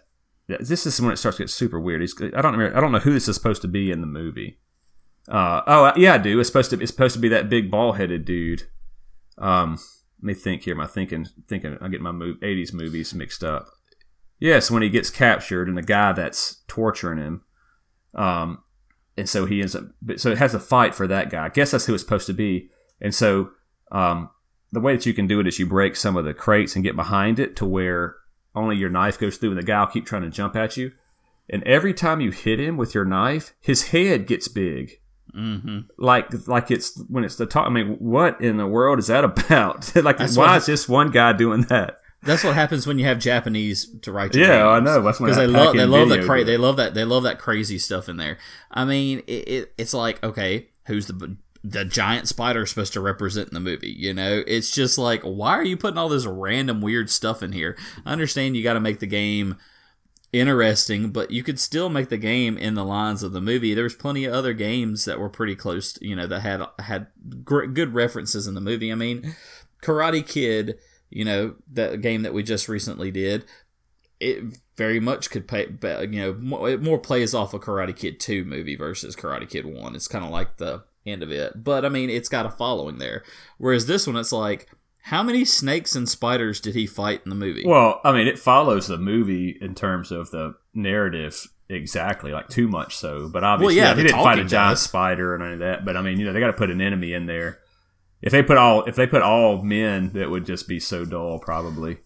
that- 0.48 0.66
this 0.66 0.86
is 0.86 0.98
when 1.00 1.12
it 1.12 1.18
starts 1.18 1.36
to 1.36 1.42
get 1.42 1.50
super 1.50 1.78
weird. 1.78 2.00
He's, 2.00 2.14
I 2.22 2.40
don't 2.40 2.52
remember, 2.56 2.74
I 2.76 2.80
don't 2.80 2.90
know 2.92 3.00
who 3.00 3.12
this 3.12 3.28
is 3.28 3.34
supposed 3.36 3.60
to 3.62 3.68
be 3.68 3.90
in 3.90 4.00
the 4.00 4.06
movie. 4.06 4.58
Uh, 5.30 5.62
oh 5.66 5.92
yeah, 5.96 6.14
I 6.14 6.18
do. 6.18 6.40
It's 6.40 6.48
supposed 6.48 6.70
to 6.70 6.80
it's 6.80 6.90
supposed 6.90 7.14
to 7.14 7.20
be 7.20 7.28
that 7.28 7.50
big 7.50 7.70
ball 7.70 7.92
headed 7.92 8.24
dude. 8.24 8.64
Um, 9.36 9.78
let 10.20 10.26
me 10.26 10.34
think 10.34 10.62
here. 10.62 10.80
I 10.80 10.86
thinking 10.86 11.26
thinking 11.46 11.76
I 11.80 11.88
get 11.88 12.00
my 12.00 12.12
mov- 12.12 12.40
'80s 12.40 12.72
movies 12.72 13.14
mixed 13.14 13.44
up? 13.44 13.68
Yes, 14.40 14.70
when 14.70 14.82
he 14.82 14.88
gets 14.88 15.10
captured 15.10 15.68
and 15.68 15.76
the 15.76 15.82
guy 15.82 16.12
that's 16.12 16.62
torturing 16.66 17.18
him. 17.18 17.42
Um, 18.14 18.62
and 19.16 19.28
so 19.28 19.46
he 19.46 19.60
ends 19.60 19.74
up. 19.74 19.84
So 20.16 20.30
it 20.30 20.38
has 20.38 20.54
a 20.54 20.60
fight 20.60 20.94
for 20.94 21.06
that 21.06 21.30
guy. 21.30 21.46
I 21.46 21.48
guess 21.50 21.72
that's 21.72 21.86
who 21.86 21.94
it's 21.94 22.02
supposed 22.02 22.26
to 22.28 22.32
be. 22.32 22.70
And 23.00 23.14
so 23.14 23.50
um, 23.92 24.30
the 24.72 24.80
way 24.80 24.94
that 24.94 25.06
you 25.06 25.12
can 25.12 25.26
do 25.26 25.40
it 25.40 25.46
is 25.46 25.58
you 25.58 25.66
break 25.66 25.96
some 25.96 26.16
of 26.16 26.24
the 26.24 26.34
crates 26.34 26.74
and 26.74 26.84
get 26.84 26.96
behind 26.96 27.38
it 27.38 27.56
to 27.56 27.66
where 27.66 28.16
only 28.54 28.76
your 28.76 28.90
knife 28.90 29.18
goes 29.18 29.36
through, 29.36 29.50
and 29.50 29.58
the 29.58 29.62
guy 29.62 29.80
will 29.80 29.88
keep 29.88 30.06
trying 30.06 30.22
to 30.22 30.30
jump 30.30 30.56
at 30.56 30.76
you. 30.76 30.92
And 31.50 31.62
every 31.64 31.94
time 31.94 32.20
you 32.20 32.30
hit 32.30 32.60
him 32.60 32.76
with 32.76 32.94
your 32.94 33.04
knife, 33.04 33.54
his 33.60 33.88
head 33.88 34.26
gets 34.26 34.48
big. 34.48 35.00
Hmm 35.32 35.80
Like, 35.96 36.46
like 36.46 36.70
it's 36.70 37.00
when 37.08 37.24
it's 37.24 37.36
the 37.36 37.46
top. 37.46 37.66
I 37.66 37.70
mean, 37.70 37.96
what 37.96 38.40
in 38.40 38.56
the 38.56 38.66
world 38.66 38.98
is 38.98 39.08
that 39.08 39.24
about? 39.24 39.94
like, 39.96 40.18
That's 40.18 40.36
why 40.36 40.56
is 40.56 40.66
this 40.66 40.88
one 40.88 41.10
guy 41.10 41.32
doing 41.32 41.62
that? 41.62 42.00
That's 42.22 42.42
what 42.42 42.54
happens 42.54 42.86
when 42.86 42.98
you 42.98 43.04
have 43.04 43.18
Japanese 43.18 43.96
to 44.00 44.10
write. 44.12 44.34
Your 44.34 44.46
Yeah, 44.46 44.68
I 44.68 44.80
know. 44.80 45.02
That's 45.02 45.18
because 45.18 45.36
they 45.36 45.46
love 45.46 45.76
they 45.76 45.86
love 45.86 46.08
the 46.08 46.16
video 46.16 46.26
cra- 46.26 46.44
they 46.44 46.56
love 46.56 46.76
that 46.76 46.94
they 46.94 47.04
love 47.04 47.22
that 47.22 47.38
crazy 47.38 47.78
stuff 47.78 48.08
in 48.08 48.16
there. 48.16 48.38
I 48.70 48.84
mean, 48.84 49.20
it, 49.26 49.48
it 49.48 49.74
it's 49.78 49.94
like 49.94 50.22
okay, 50.24 50.68
who's 50.86 51.06
the 51.06 51.36
the 51.62 51.84
giant 51.84 52.28
spider 52.28 52.66
supposed 52.66 52.92
to 52.94 53.00
represent 53.00 53.48
in 53.48 53.54
the 53.54 53.60
movie? 53.60 53.94
You 53.96 54.14
know, 54.14 54.42
it's 54.46 54.72
just 54.72 54.98
like 54.98 55.22
why 55.22 55.50
are 55.50 55.64
you 55.64 55.76
putting 55.76 55.96
all 55.98 56.08
this 56.08 56.26
random 56.26 56.80
weird 56.80 57.08
stuff 57.08 57.40
in 57.40 57.52
here? 57.52 57.76
I 58.04 58.12
understand 58.12 58.56
you 58.56 58.64
got 58.64 58.74
to 58.74 58.80
make 58.80 58.98
the 58.98 59.06
game 59.06 59.56
interesting, 60.32 61.10
but 61.10 61.30
you 61.30 61.42
could 61.42 61.58
still 61.58 61.88
make 61.88 62.08
the 62.08 62.18
game 62.18 62.58
in 62.58 62.74
the 62.74 62.84
lines 62.84 63.22
of 63.22 63.32
the 63.32 63.40
movie. 63.40 63.74
There's 63.74 63.94
plenty 63.94 64.24
of 64.24 64.34
other 64.34 64.52
games 64.52 65.04
that 65.04 65.18
were 65.18 65.28
pretty 65.28 65.54
close, 65.54 65.94
to, 65.94 66.06
you 66.06 66.14
know, 66.14 66.26
that 66.26 66.40
had 66.40 66.62
had 66.78 67.08
good 67.44 67.94
references 67.94 68.46
in 68.46 68.54
the 68.54 68.60
movie. 68.60 68.92
I 68.92 68.94
mean, 68.94 69.34
Karate 69.82 70.26
Kid, 70.26 70.78
you 71.10 71.24
know, 71.24 71.54
that 71.72 72.00
game 72.00 72.22
that 72.22 72.34
we 72.34 72.42
just 72.42 72.68
recently 72.68 73.10
did, 73.10 73.46
it 74.20 74.42
very 74.76 75.00
much 75.00 75.30
could 75.30 75.48
pay, 75.48 75.66
you 75.82 76.20
know, 76.20 76.34
more, 76.34 76.68
it 76.68 76.82
more 76.82 76.98
plays 76.98 77.34
off 77.34 77.54
a 77.54 77.58
Karate 77.58 77.96
Kid 77.96 78.20
2 78.20 78.44
movie 78.44 78.76
versus 78.76 79.16
Karate 79.16 79.48
Kid 79.48 79.64
1. 79.64 79.94
It's 79.94 80.08
kind 80.08 80.24
of 80.24 80.30
like 80.30 80.56
the 80.56 80.84
end 81.06 81.22
of 81.22 81.30
it. 81.30 81.64
But 81.64 81.84
I 81.84 81.88
mean, 81.88 82.10
it's 82.10 82.28
got 82.28 82.46
a 82.46 82.50
following 82.50 82.98
there. 82.98 83.22
Whereas 83.56 83.86
this 83.86 84.06
one, 84.06 84.16
it's 84.16 84.32
like, 84.32 84.68
how 85.08 85.22
many 85.22 85.44
snakes 85.44 85.94
and 85.94 86.08
spiders 86.08 86.60
did 86.60 86.74
he 86.74 86.86
fight 86.86 87.22
in 87.24 87.30
the 87.30 87.36
movie? 87.36 87.64
Well, 87.66 88.00
I 88.04 88.12
mean, 88.12 88.26
it 88.26 88.38
follows 88.38 88.86
the 88.88 88.98
movie 88.98 89.56
in 89.60 89.74
terms 89.74 90.10
of 90.12 90.30
the 90.30 90.54
narrative 90.74 91.46
exactly, 91.68 92.32
like 92.32 92.48
too 92.48 92.68
much 92.68 92.96
so. 92.96 93.28
But 93.28 93.44
obviously, 93.44 93.76
Well, 93.76 93.86
yeah, 93.86 93.94
he 93.94 94.02
didn't 94.02 94.22
fight 94.22 94.38
a 94.38 94.44
giant 94.44 94.76
does. 94.76 94.82
spider 94.82 95.34
or 95.34 95.42
any 95.42 95.54
of 95.54 95.58
that. 95.60 95.84
But 95.84 95.96
I 95.96 96.02
mean, 96.02 96.18
you 96.18 96.26
know, 96.26 96.32
they 96.32 96.40
got 96.40 96.48
to 96.48 96.52
put 96.52 96.70
an 96.70 96.80
enemy 96.80 97.12
in 97.12 97.26
there. 97.26 97.58
If 98.20 98.32
they 98.32 98.42
put 98.42 98.58
all, 98.58 98.84
if 98.84 98.96
they 98.96 99.06
put 99.06 99.22
all 99.22 99.62
men, 99.62 100.10
that 100.14 100.30
would 100.30 100.44
just 100.44 100.66
be 100.68 100.80
so 100.80 101.04
dull, 101.04 101.38
probably. 101.38 101.98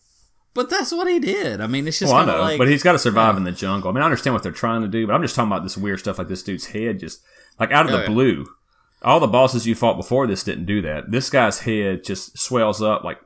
But 0.54 0.68
that's 0.68 0.92
what 0.92 1.08
he 1.08 1.18
did. 1.18 1.62
I 1.62 1.66
mean, 1.66 1.88
it's 1.88 1.98
just 1.98 2.12
Well, 2.12 2.22
I 2.22 2.26
know, 2.26 2.40
like. 2.42 2.58
but 2.58 2.68
he's 2.68 2.82
got 2.82 2.92
to 2.92 2.98
survive 2.98 3.34
yeah. 3.34 3.38
in 3.38 3.44
the 3.44 3.52
jungle. 3.52 3.90
I 3.90 3.94
mean, 3.94 4.02
I 4.02 4.04
understand 4.04 4.34
what 4.34 4.42
they're 4.42 4.52
trying 4.52 4.82
to 4.82 4.88
do, 4.88 5.06
but 5.06 5.14
I'm 5.14 5.22
just 5.22 5.34
talking 5.34 5.50
about 5.50 5.62
this 5.62 5.78
weird 5.78 5.98
stuff 6.00 6.18
like 6.18 6.28
this 6.28 6.42
dude's 6.42 6.66
head 6.66 6.98
just 7.00 7.22
like 7.58 7.70
out 7.72 7.86
of 7.86 7.92
Oh, 7.92 7.96
the 7.96 8.02
yeah. 8.02 8.08
blue. 8.08 8.46
All 9.04 9.20
the 9.20 9.26
bosses 9.26 9.66
you 9.66 9.74
fought 9.74 9.96
before 9.96 10.26
this 10.26 10.44
didn't 10.44 10.66
do 10.66 10.80
that. 10.82 11.10
This 11.10 11.28
guy's 11.30 11.60
head 11.60 12.04
just 12.04 12.38
swells 12.38 12.80
up 12.82 13.02
like 13.04 13.18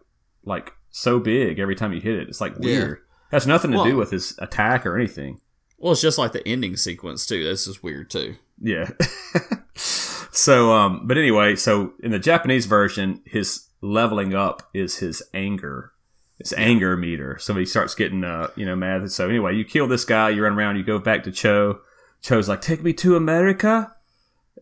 like 0.45 0.73
so 0.91 1.19
big 1.19 1.59
every 1.59 1.75
time 1.75 1.93
you 1.93 2.01
hit 2.01 2.19
it. 2.19 2.29
It's 2.29 2.41
like 2.41 2.55
Yeah. 2.61 2.79
weird. 2.79 2.99
Has 3.33 3.47
nothing 3.47 3.73
to 3.73 3.77
Well- 3.79 3.87
do 3.87 3.97
with 3.97 4.11
his 4.11 4.35
attack 4.39 4.87
or 4.87 4.97
anything. 4.97 5.41
well, 5.79 5.93
it's 5.93 6.01
just 6.01 6.17
like 6.19 6.33
the 6.33 6.47
ending 6.49 6.77
sequence, 6.77 7.27
too. 7.27 7.45
This 7.45 7.67
is 7.67 7.83
weird, 7.83 8.09
too. 8.09 8.37
Yeah. 8.61 8.91
so, 9.75 10.73
um, 10.73 11.07
but 11.07 11.19
anyway, 11.19 11.57
so 11.57 11.93
in 12.03 12.11
the 12.11 12.19
Japanese 12.19 12.67
version, 12.67 13.21
his 13.27 13.69
leveling 13.83 14.35
up 14.35 14.69
is 14.75 14.99
his 14.99 15.23
anger. 15.35 15.93
It's 16.39 16.53
anger 16.55 16.97
meter. 16.97 17.39
So 17.39 17.55
he 17.55 17.65
starts 17.65 17.95
getting 17.95 18.23
uh, 18.25 18.49
you 18.57 18.67
know 18.67 18.77
mad. 18.77 19.11
So 19.11 19.29
anyway, 19.29 19.55
you 19.57 19.65
kill 19.65 19.87
this 19.89 20.05
guy. 20.05 20.29
You 20.31 20.43
run 20.43 20.53
around. 20.53 20.77
You 20.77 20.85
go 20.85 20.99
back 20.99 21.23
to 21.25 21.33
Cho. 21.33 21.81
Cho's 22.23 22.49
like, 22.49 22.61
"Take 22.61 22.83
me 22.83 22.93
to 22.95 23.17
America," 23.17 23.95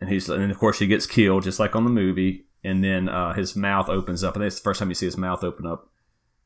and 0.01 0.11
he's 0.11 0.29
and 0.29 0.51
of 0.51 0.59
course 0.59 0.79
he 0.79 0.87
gets 0.87 1.07
killed 1.07 1.45
just 1.45 1.59
like 1.61 1.75
on 1.77 1.85
the 1.85 1.91
movie. 1.91 2.45
And 2.67 2.83
then 2.83 3.11
uh, 3.11 3.35
his 3.35 3.55
mouth 3.55 3.91
opens 3.91 4.25
up, 4.25 4.35
and 4.37 4.43
that's 4.45 4.57
the 4.57 4.63
first 4.63 4.79
time 4.79 4.89
you 4.89 4.95
see 4.95 5.05
his 5.05 5.19
mouth 5.19 5.45
open 5.45 5.67
up. 5.67 5.91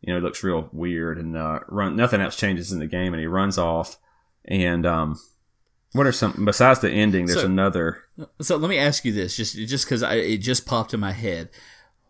You 0.00 0.12
know, 0.12 0.18
it 0.18 0.22
looks 0.24 0.42
real 0.42 0.68
weird, 0.72 1.16
and 1.18 1.36
uh, 1.36 1.60
run. 1.68 1.94
Nothing 1.94 2.20
else 2.20 2.34
changes 2.36 2.72
in 2.72 2.80
the 2.80 2.86
game, 2.88 3.12
and 3.14 3.20
he 3.20 3.26
runs 3.28 3.56
off. 3.56 3.98
And 4.44 4.84
um, 4.84 5.20
what 5.92 6.06
are 6.08 6.12
some 6.12 6.44
besides 6.44 6.80
the 6.80 6.90
ending? 6.90 7.26
There's 7.26 7.40
So- 7.40 7.46
another. 7.46 8.02
So 8.40 8.56
let 8.56 8.68
me 8.68 8.78
ask 8.78 9.04
you 9.04 9.12
this, 9.12 9.36
just 9.36 9.54
just 9.56 9.84
because 9.84 10.02
it 10.02 10.38
just 10.38 10.66
popped 10.66 10.92
in 10.92 10.98
my 10.98 11.12
head. 11.12 11.50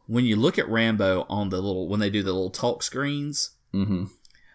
When 0.07 0.25
you 0.25 0.37
look 0.37 0.59
at 0.59 0.67
Rambo 0.71 1.27
on 1.29 1.51
the 1.51 1.61
little 1.61 1.87
when 1.87 2.01
they 2.01 2.09
do 2.09 2.23
the 2.23 2.33
little 2.33 2.49
talk 2.51 2.83
screens, 2.83 3.51
hmm 3.73 4.05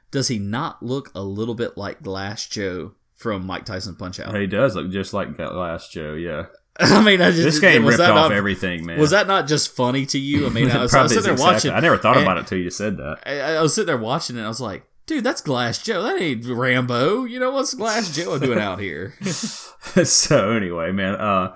does 0.09 0.27
he 0.29 0.37
not 0.39 0.81
look 0.83 1.11
a 1.15 1.21
little 1.23 1.55
bit 1.55 1.75
like 1.77 2.01
Glass 2.03 2.47
Joe 2.47 2.93
from 3.15 3.45
Mike 3.45 3.65
Tyson 3.65 3.95
Punch 3.95 4.19
Out? 4.19 4.35
He 4.35 4.45
does 4.47 4.75
look 4.75 4.91
just 4.91 5.13
like 5.13 5.35
Glass 5.37 5.89
Joe. 5.89 6.13
Yeah, 6.15 6.45
I 6.79 7.03
mean, 7.03 7.21
I 7.21 7.29
just 7.31 7.43
this 7.43 7.59
game 7.59 7.83
was 7.83 7.93
ripped 7.93 7.99
that 7.99 8.11
off 8.11 8.29
not, 8.29 8.31
everything, 8.31 8.85
man. 8.85 8.99
Was 8.99 9.11
that 9.11 9.27
not 9.27 9.47
just 9.47 9.75
funny 9.75 10.05
to 10.07 10.17
you? 10.19 10.47
I 10.47 10.49
mean, 10.49 10.69
I 10.71 10.81
was, 10.81 10.93
I 10.93 11.03
was 11.03 11.11
sitting 11.11 11.23
there 11.23 11.33
exactly- 11.33 11.53
watching. 11.53 11.71
I 11.71 11.79
never 11.79 11.97
thought 11.97 12.17
about 12.17 12.37
it 12.39 12.47
till 12.47 12.57
you 12.57 12.69
said 12.71 12.97
that. 12.97 13.19
I, 13.25 13.39
I 13.57 13.61
was 13.61 13.75
sitting 13.75 13.87
there 13.87 13.97
watching 13.97 14.35
it. 14.35 14.39
and 14.39 14.45
I 14.45 14.49
was 14.49 14.59
like, 14.61 14.85
dude, 15.05 15.23
that's 15.23 15.41
Glass 15.41 15.83
Joe. 15.83 16.01
That 16.01 16.19
ain't 16.19 16.45
Rambo. 16.45 17.25
You 17.25 17.39
know 17.39 17.51
what's 17.51 17.73
Glass 17.75 18.15
Joe 18.15 18.39
doing 18.39 18.57
out 18.59 18.79
here? 18.79 19.13
so 19.23 20.51
anyway, 20.51 20.91
man, 20.91 21.15
uh, 21.15 21.55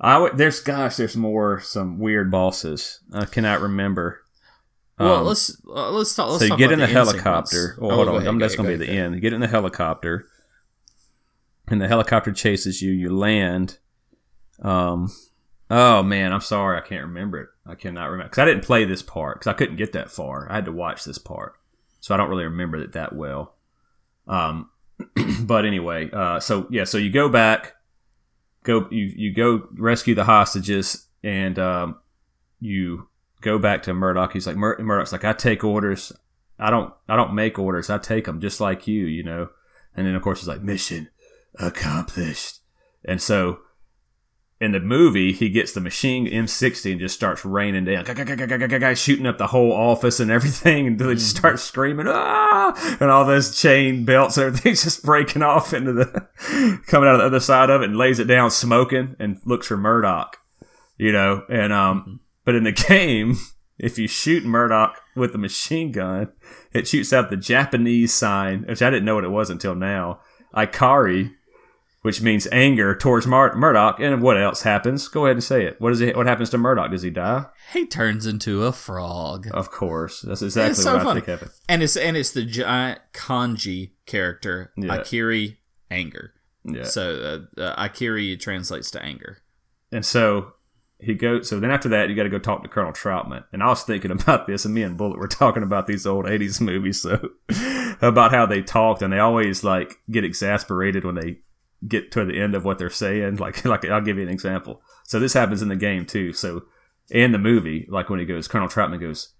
I 0.00 0.14
w- 0.14 0.34
there's 0.34 0.60
gosh, 0.60 0.96
there's 0.96 1.16
more 1.16 1.60
some 1.60 1.98
weird 1.98 2.30
bosses. 2.30 3.00
I 3.12 3.26
cannot 3.26 3.60
remember. 3.60 4.22
well, 4.98 5.16
Um, 5.18 5.26
let's 5.26 5.60
uh, 5.68 5.90
let's 5.90 6.14
talk. 6.14 6.28
Let's 6.30 6.38
so 6.38 6.44
you 6.44 6.48
talk 6.50 6.58
get 6.58 6.72
in 6.72 6.78
the, 6.78 6.84
end 6.86 6.92
helicopter. 6.94 7.76
Oh, 7.82 7.90
hold 7.94 8.08
on, 8.08 8.14
ahead, 8.16 8.26
I'm- 8.28 8.38
that's 8.38 8.56
gonna 8.56 8.70
go 8.70 8.78
be 8.78 8.86
the 8.86 8.90
ahead. 8.92 9.04
end. 9.04 9.14
You 9.16 9.20
get 9.20 9.32
in 9.34 9.40
the 9.40 9.48
helicopter, 9.48 10.26
and 11.68 11.82
the 11.82 11.88
helicopter 11.88 12.32
chases 12.32 12.80
you. 12.80 12.92
You 12.92 13.14
land. 13.14 13.78
Um, 14.62 15.12
oh 15.70 16.02
man, 16.02 16.32
I'm 16.32 16.40
sorry, 16.40 16.78
I 16.78 16.86
can't 16.86 17.06
remember 17.06 17.40
it. 17.40 17.48
I 17.66 17.74
cannot 17.74 18.10
remember 18.10 18.30
because 18.30 18.42
I 18.42 18.44
didn't 18.44 18.64
play 18.64 18.84
this 18.84 19.02
part 19.02 19.38
because 19.38 19.50
I 19.50 19.54
couldn't 19.54 19.76
get 19.76 19.92
that 19.92 20.10
far. 20.10 20.50
I 20.50 20.56
had 20.56 20.66
to 20.66 20.72
watch 20.72 21.04
this 21.04 21.18
part, 21.18 21.54
so 22.00 22.14
I 22.14 22.16
don't 22.16 22.28
really 22.28 22.44
remember 22.44 22.78
it 22.78 22.92
that 22.92 23.14
well. 23.14 23.54
Um, 24.26 24.70
but 25.42 25.64
anyway, 25.64 26.10
uh, 26.12 26.40
so 26.40 26.66
yeah, 26.70 26.84
so 26.84 26.98
you 26.98 27.10
go 27.10 27.28
back, 27.28 27.74
go 28.62 28.88
you 28.90 29.12
you 29.16 29.32
go 29.34 29.68
rescue 29.74 30.14
the 30.14 30.24
hostages, 30.24 31.06
and 31.22 31.58
um, 31.58 31.96
you 32.60 33.08
go 33.40 33.58
back 33.58 33.82
to 33.84 33.94
Murdoch. 33.94 34.32
He's 34.32 34.46
like 34.46 34.56
Mur- 34.56 34.78
Murdoch's 34.80 35.12
like 35.12 35.24
I 35.24 35.32
take 35.32 35.64
orders. 35.64 36.12
I 36.58 36.70
don't 36.70 36.92
I 37.08 37.16
don't 37.16 37.34
make 37.34 37.58
orders. 37.58 37.90
I 37.90 37.98
take 37.98 38.26
them 38.26 38.40
just 38.40 38.60
like 38.60 38.86
you, 38.86 39.04
you 39.04 39.22
know. 39.22 39.48
And 39.96 40.06
then 40.06 40.14
of 40.14 40.22
course 40.22 40.40
he's 40.40 40.48
like 40.48 40.62
mission 40.62 41.08
accomplished. 41.58 42.60
And 43.04 43.20
so 43.20 43.60
in 44.64 44.72
the 44.72 44.80
movie, 44.80 45.32
he 45.32 45.50
gets 45.50 45.72
the 45.72 45.80
machine 45.80 46.26
M60 46.26 46.92
and 46.92 47.00
just 47.00 47.14
starts 47.14 47.44
raining 47.44 47.84
down, 47.84 48.04
shooting 48.94 49.26
up 49.26 49.36
the 49.36 49.48
whole 49.48 49.72
office 49.72 50.20
and 50.20 50.30
everything, 50.30 50.86
and 50.86 50.98
they 50.98 51.14
just 51.14 51.36
start 51.36 51.60
screaming, 51.60 52.06
ah! 52.08 52.96
And 52.98 53.10
all 53.10 53.26
those 53.26 53.60
chain 53.60 54.04
belts, 54.04 54.38
and 54.38 54.46
everything's 54.46 54.82
just 54.84 55.04
breaking 55.04 55.42
off 55.42 55.74
into 55.74 55.92
the 55.92 56.06
coming 56.86 57.08
out 57.08 57.16
of 57.16 57.20
the 57.20 57.26
other 57.26 57.40
side 57.40 57.68
of 57.68 57.82
it, 57.82 57.90
and 57.90 57.98
lays 57.98 58.18
it 58.18 58.24
down 58.24 58.50
smoking 58.50 59.16
and 59.18 59.38
looks 59.44 59.66
for 59.66 59.76
Murdoch, 59.76 60.38
you 60.96 61.12
know. 61.12 61.44
And 61.50 61.72
um, 61.72 62.20
but 62.44 62.54
in 62.54 62.64
the 62.64 62.72
game, 62.72 63.36
if 63.78 63.98
you 63.98 64.08
shoot 64.08 64.44
Murdoch 64.44 65.00
with 65.14 65.32
the 65.32 65.38
machine 65.38 65.92
gun, 65.92 66.32
it 66.72 66.88
shoots 66.88 67.12
out 67.12 67.28
the 67.28 67.36
Japanese 67.36 68.14
sign, 68.14 68.64
which 68.66 68.82
I 68.82 68.88
didn't 68.88 69.04
know 69.04 69.16
what 69.16 69.24
it 69.24 69.30
was 69.30 69.50
until 69.50 69.74
now, 69.74 70.20
Ikari, 70.56 71.34
which 72.04 72.20
means 72.20 72.46
anger 72.52 72.94
towards 72.94 73.26
Mur- 73.26 73.54
Murdoch. 73.54 73.98
And 73.98 74.20
what 74.20 74.38
else 74.38 74.60
happens? 74.60 75.08
Go 75.08 75.24
ahead 75.24 75.36
and 75.36 75.42
say 75.42 75.64
it. 75.64 75.80
What 75.80 75.90
is 75.90 76.02
it? 76.02 76.14
What 76.14 76.26
happens 76.26 76.50
to 76.50 76.58
Murdoch? 76.58 76.90
Does 76.90 77.00
he 77.00 77.08
die? 77.08 77.46
He 77.72 77.86
turns 77.86 78.26
into 78.26 78.64
a 78.64 78.72
frog. 78.72 79.48
Of 79.54 79.70
course. 79.70 80.20
That's 80.20 80.42
exactly 80.42 80.82
so 80.82 80.96
what 80.96 81.02
funny. 81.02 81.10
I 81.22 81.24
think 81.24 81.26
happened. 81.40 81.50
And 81.66 81.82
it's 81.82 81.96
and 81.96 82.14
it's 82.14 82.32
the 82.32 82.44
giant 82.44 83.00
kanji 83.14 83.92
character 84.04 84.70
Yeah. 84.76 84.98
Akiri 84.98 85.56
anger. 85.90 86.34
Yeah. 86.62 86.84
So 86.84 87.46
uh, 87.58 87.60
uh, 87.62 87.88
Akiri 87.88 88.38
translates 88.38 88.90
to 88.90 89.02
anger. 89.02 89.38
And 89.90 90.04
so 90.04 90.52
he 90.98 91.14
goes. 91.14 91.48
So 91.48 91.58
then 91.58 91.70
after 91.70 91.88
that, 91.88 92.10
you 92.10 92.14
got 92.14 92.24
to 92.24 92.28
go 92.28 92.38
talk 92.38 92.62
to 92.64 92.68
Colonel 92.68 92.92
Trautman. 92.92 93.44
And 93.50 93.62
I 93.62 93.68
was 93.68 93.82
thinking 93.82 94.10
about 94.10 94.46
this, 94.46 94.66
and 94.66 94.74
me 94.74 94.82
and 94.82 94.98
Bullet 94.98 95.18
were 95.18 95.26
talking 95.26 95.62
about 95.62 95.86
these 95.86 96.06
old 96.06 96.26
'80s 96.26 96.60
movies, 96.60 97.00
so 97.00 97.30
about 98.02 98.30
how 98.32 98.44
they 98.44 98.60
talked, 98.60 99.00
and 99.00 99.10
they 99.10 99.20
always 99.20 99.64
like 99.64 99.96
get 100.10 100.22
exasperated 100.22 101.06
when 101.06 101.14
they 101.14 101.38
get 101.86 102.12
to 102.12 102.24
the 102.24 102.40
end 102.40 102.54
of 102.54 102.64
what 102.64 102.78
they're 102.78 102.90
saying. 102.90 103.36
Like, 103.40 103.64
like 103.64 103.84
I'll 103.84 104.00
give 104.00 104.16
you 104.16 104.22
an 104.22 104.28
example. 104.28 104.82
So 105.04 105.20
this 105.20 105.32
happens 105.32 105.62
in 105.62 105.68
the 105.68 105.76
game 105.76 106.06
too. 106.06 106.32
So 106.32 106.62
in 107.10 107.32
the 107.32 107.38
movie, 107.38 107.86
like 107.90 108.08
when 108.10 108.20
he 108.20 108.26
goes, 108.26 108.48
Colonel 108.48 108.68
Trautman 108.68 109.00
goes, 109.00 109.34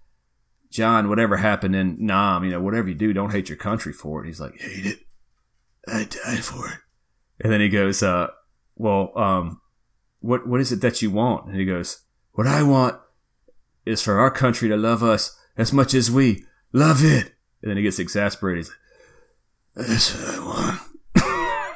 "John, 0.69 1.09
whatever 1.09 1.37
happened 1.37 1.75
in 1.75 1.97
Nam, 1.99 2.43
you 2.43 2.51
know, 2.51 2.61
whatever 2.61 2.89
you 2.89 2.95
do, 2.95 3.13
don't 3.13 3.31
hate 3.31 3.49
your 3.49 3.57
country 3.57 3.93
for 3.93 4.23
it." 4.23 4.27
He's 4.27 4.39
like, 4.39 4.59
"Hate 4.59 4.85
it? 4.85 4.99
I 5.87 6.03
died 6.03 6.43
for 6.43 6.67
it." 6.67 6.77
And 7.41 7.51
then 7.51 7.61
he 7.61 7.69
goes, 7.69 8.03
uh, 8.03 8.27
"Well, 8.75 9.17
um." 9.17 9.61
what 10.25 10.47
what 10.47 10.59
is 10.59 10.71
it 10.71 10.81
that 10.81 11.01
you 11.01 11.11
want? 11.11 11.47
And 11.47 11.55
he 11.55 11.65
goes, 11.65 12.01
What 12.31 12.47
I 12.47 12.63
want 12.63 12.99
is 13.85 14.01
for 14.01 14.19
our 14.19 14.31
country 14.31 14.67
to 14.69 14.77
love 14.77 15.03
us 15.03 15.37
as 15.55 15.71
much 15.71 15.93
as 15.93 16.09
we 16.09 16.45
love 16.73 17.03
it. 17.03 17.33
And 17.61 17.69
then 17.69 17.77
he 17.77 17.83
gets 17.83 17.99
exasperated. 17.99 18.65
He's 18.65 18.71
like, 19.75 19.87
That's 19.87 20.15
what 20.15 20.35
I 20.35 20.39
want. 20.39 20.81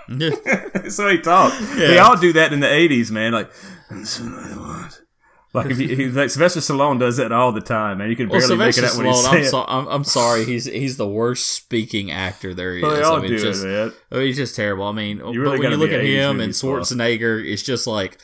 so 0.89 1.07
he 1.09 1.19
talked. 1.19 1.59
They 1.75 1.99
all 1.99 2.17
do 2.17 2.33
that 2.33 2.51
in 2.51 2.59
the 2.59 2.71
eighties, 2.71 3.11
man. 3.11 3.33
Like 3.33 3.51
that's 3.89 4.19
what 4.19 4.33
I 4.33 4.57
want. 4.57 5.01
Like 5.51 5.71
if 5.71 5.79
you, 5.79 6.11
like 6.11 6.29
Sylvester 6.29 6.59
Stallone 6.59 6.99
does 6.99 7.17
that 7.17 7.31
all 7.31 7.51
the 7.51 7.61
time, 7.61 7.97
man. 7.97 8.09
You 8.09 8.15
can 8.15 8.29
well, 8.29 8.39
barely 8.39 8.57
make 8.57 8.77
it 8.77 8.83
out 8.83 8.95
when 8.97 9.07
he's 9.07 9.15
Stallone, 9.15 9.25
I'm, 9.25 9.33
saying. 9.33 9.45
so, 9.45 9.65
I'm, 9.67 9.87
I'm 9.87 10.03
sorry. 10.03 10.45
He's 10.45 10.65
he's 10.65 10.97
the 10.97 11.07
worst 11.07 11.49
speaking 11.53 12.11
actor 12.11 12.53
there 12.53 12.77
is. 12.77 12.83
Well, 12.83 12.95
they 12.95 13.01
all 13.01 13.17
I 13.17 13.21
mean, 13.21 13.31
do 13.31 13.39
just, 13.39 13.63
it, 13.63 13.67
man. 13.67 13.93
I 14.11 14.15
mean, 14.15 14.25
he's 14.27 14.37
just 14.37 14.55
terrible. 14.55 14.85
I 14.85 14.91
mean, 14.91 15.17
really 15.19 15.57
but 15.57 15.59
when 15.59 15.71
you 15.71 15.77
look 15.77 15.91
at 15.91 16.03
him 16.03 16.39
and. 16.39 16.53
Schwarzenegger, 16.53 17.43
it's 17.43 17.63
just 17.63 17.87
like, 17.87 18.19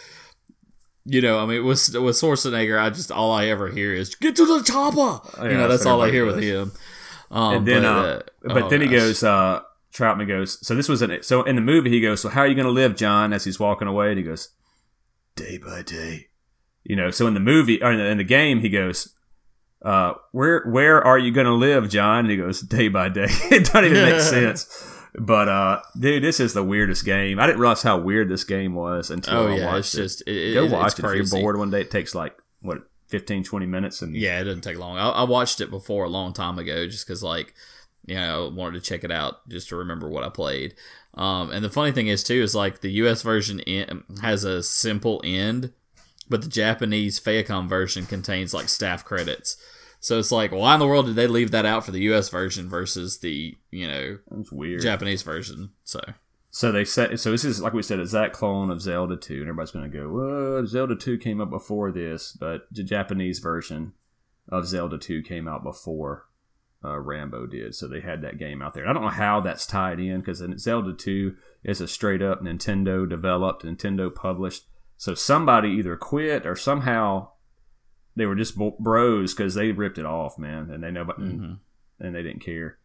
you 1.05 1.21
know, 1.21 1.39
I 1.39 1.45
mean, 1.47 1.65
with 1.65 1.95
with 1.95 2.15
Schwarzenegger, 2.15 2.79
I 2.79 2.91
just 2.91 3.11
all 3.11 3.31
I 3.31 3.47
ever 3.47 3.69
hear 3.69 3.93
is 3.93 4.13
"Get 4.13 4.35
to 4.35 4.45
the 4.45 4.63
chopper." 4.63 4.97
Oh, 4.97 5.31
yeah, 5.37 5.43
you 5.49 5.57
know, 5.57 5.67
that's 5.67 5.85
all 5.85 6.01
I 6.01 6.11
hear 6.11 6.25
with 6.25 6.41
him. 6.43 6.73
Um, 7.31 7.55
and 7.57 7.67
then, 7.67 7.81
but, 7.81 7.87
uh, 7.87 7.97
uh, 7.97 8.21
but 8.53 8.63
oh, 8.63 8.69
then 8.69 8.81
he 8.81 8.87
goes. 8.87 9.23
uh 9.23 9.61
Trautman 9.95 10.27
goes. 10.27 10.65
So 10.65 10.75
this 10.75 10.89
was 10.89 11.01
an. 11.01 11.23
So 11.23 11.43
in 11.43 11.55
the 11.55 11.61
movie, 11.61 11.89
he 11.89 12.01
goes. 12.01 12.21
So 12.21 12.29
how 12.29 12.41
are 12.41 12.47
you 12.47 12.55
going 12.55 12.65
to 12.65 12.71
live, 12.71 12.95
John? 12.95 13.31
As 13.33 13.45
he's 13.45 13.59
walking 13.59 13.87
away, 13.87 14.09
and 14.09 14.17
he 14.17 14.23
goes, 14.23 14.49
day 15.35 15.57
by 15.57 15.81
day. 15.81 16.27
You 16.83 16.95
know. 16.95 17.11
So 17.11 17.27
in 17.27 17.33
the 17.33 17.39
movie, 17.39 17.81
or 17.81 17.91
in 17.91 17.97
the, 17.99 18.05
in 18.05 18.17
the 18.17 18.23
game, 18.23 18.59
he 18.59 18.69
goes, 18.69 19.15
uh, 19.83 20.13
"Where 20.31 20.63
where 20.65 21.01
are 21.01 21.17
you 21.17 21.31
going 21.31 21.47
to 21.47 21.53
live, 21.53 21.89
John?" 21.89 22.19
And 22.19 22.29
he 22.29 22.37
goes, 22.37 22.61
"Day 22.61 22.89
by 22.89 23.09
day." 23.09 23.27
it 23.51 23.65
doesn't 23.65 23.85
even 23.85 24.03
make 24.03 24.21
sense. 24.21 24.91
But 25.17 25.47
uh, 25.47 25.81
dude, 25.97 26.23
this 26.23 26.41
is 26.41 26.53
the 26.53 26.63
weirdest 26.63 27.05
game. 27.05 27.39
I 27.39 27.47
didn't 27.47 27.61
realize 27.61 27.81
how 27.81 27.97
weird 27.97 28.27
this 28.27 28.43
game 28.43 28.75
was 28.75 29.09
until 29.09 29.37
Oh 29.37 29.47
I 29.47 29.55
yeah, 29.55 29.65
watched 29.67 29.77
it's 29.77 29.93
it. 29.95 29.97
just 30.01 30.27
it, 30.27 30.53
Go 30.55 30.65
it, 30.65 30.71
watch 30.71 30.87
it's 30.91 30.99
it 30.99 31.05
if 31.05 31.31
you're 31.31 31.41
bored 31.41 31.57
one 31.57 31.71
day. 31.71 31.81
It 31.81 31.89
takes 31.91 32.13
like 32.13 32.35
what 32.61 32.79
15, 33.07 33.45
20 33.45 33.65
minutes, 33.65 34.01
and 34.01 34.13
Yeah, 34.13 34.41
it 34.41 34.43
doesn't 34.43 34.61
take 34.61 34.77
long. 34.77 34.97
I, 34.97 35.09
I 35.09 35.23
watched 35.23 35.61
it 35.61 35.69
before 35.69 36.03
a 36.03 36.09
long 36.09 36.33
time 36.33 36.59
ago, 36.59 36.85
just 36.85 37.07
because 37.07 37.23
like, 37.23 37.53
you 38.05 38.15
know, 38.15 38.47
I 38.47 38.53
wanted 38.53 38.81
to 38.81 38.89
check 38.89 39.03
it 39.03 39.11
out 39.11 39.47
just 39.49 39.69
to 39.69 39.75
remember 39.75 40.07
what 40.07 40.23
I 40.23 40.29
played. 40.29 40.75
Um, 41.15 41.51
and 41.51 41.63
the 41.63 41.69
funny 41.69 41.91
thing 41.91 42.07
is 42.07 42.23
too 42.23 42.41
is 42.41 42.55
like 42.55 42.81
the 42.81 42.91
U.S. 42.91 43.21
version 43.21 43.59
in, 43.61 44.03
has 44.21 44.43
a 44.43 44.61
simple 44.61 45.21
end, 45.23 45.71
but 46.29 46.41
the 46.41 46.49
Japanese 46.49 47.19
Famicom 47.19 47.67
version 47.67 48.05
contains 48.05 48.53
like 48.53 48.69
staff 48.69 49.03
credits. 49.03 49.57
So 49.99 50.19
it's 50.19 50.31
like, 50.31 50.51
why 50.51 50.75
in 50.75 50.79
the 50.79 50.87
world 50.87 51.07
did 51.07 51.15
they 51.15 51.25
leave 51.25 51.51
that 51.51 51.65
out 51.65 51.83
for 51.83 51.91
the 51.91 52.01
U.S. 52.01 52.29
version 52.29 52.69
versus 52.69 53.19
the 53.19 53.55
you 53.71 53.87
know 53.87 54.19
it's 54.39 54.51
weird. 54.51 54.81
Japanese 54.81 55.23
version? 55.23 55.71
So 55.83 55.99
So 56.51 56.71
they 56.71 56.85
said. 56.85 57.19
So 57.19 57.31
this 57.31 57.43
is 57.45 57.61
like 57.61 57.73
we 57.73 57.81
said, 57.81 57.99
a 57.99 58.05
Zack 58.05 58.33
clone 58.33 58.69
of 58.69 58.81
Zelda 58.81 59.17
Two, 59.17 59.35
and 59.35 59.43
everybody's 59.43 59.71
going 59.71 59.89
to 59.89 59.97
go, 59.97 60.09
"Well, 60.09 60.67
Zelda 60.67 60.95
Two 60.95 61.17
came 61.17 61.41
out 61.41 61.49
before 61.49 61.91
this," 61.91 62.37
but 62.39 62.67
the 62.71 62.83
Japanese 62.83 63.39
version 63.39 63.93
of 64.49 64.67
Zelda 64.67 64.99
Two 64.99 65.23
came 65.23 65.47
out 65.47 65.63
before 65.63 66.27
uh, 66.83 66.99
Rambo 66.99 67.47
did. 67.47 67.75
So 67.75 67.87
they 67.87 68.01
had 68.01 68.21
that 68.21 68.37
game 68.37 68.61
out 68.61 68.73
there. 68.73 68.87
I 68.87 68.93
don't 68.93 69.03
know 69.03 69.09
how 69.09 69.41
that's 69.41 69.65
tied 69.65 69.99
in 69.99 70.19
because 70.19 70.43
Zelda 70.59 70.93
Two 70.93 71.35
is 71.63 71.81
a 71.81 71.87
straight 71.87 72.21
up 72.21 72.41
Nintendo 72.41 73.09
developed, 73.09 73.63
Nintendo 73.63 74.13
published. 74.13 74.67
So 74.97 75.13
somebody 75.13 75.69
either 75.69 75.97
quit 75.97 76.45
or 76.45 76.55
somehow 76.55 77.29
they 78.15 78.25
were 78.25 78.35
just 78.35 78.57
bros 78.79 79.33
because 79.33 79.55
they 79.55 79.71
ripped 79.71 79.97
it 79.97 80.05
off, 80.05 80.37
man, 80.37 80.69
and 80.71 80.83
they 80.83 80.91
know, 80.91 81.05
mhm. 81.05 81.59
and 81.99 82.15
they 82.15 82.23
didn't 82.23 82.43
care. 82.43 82.77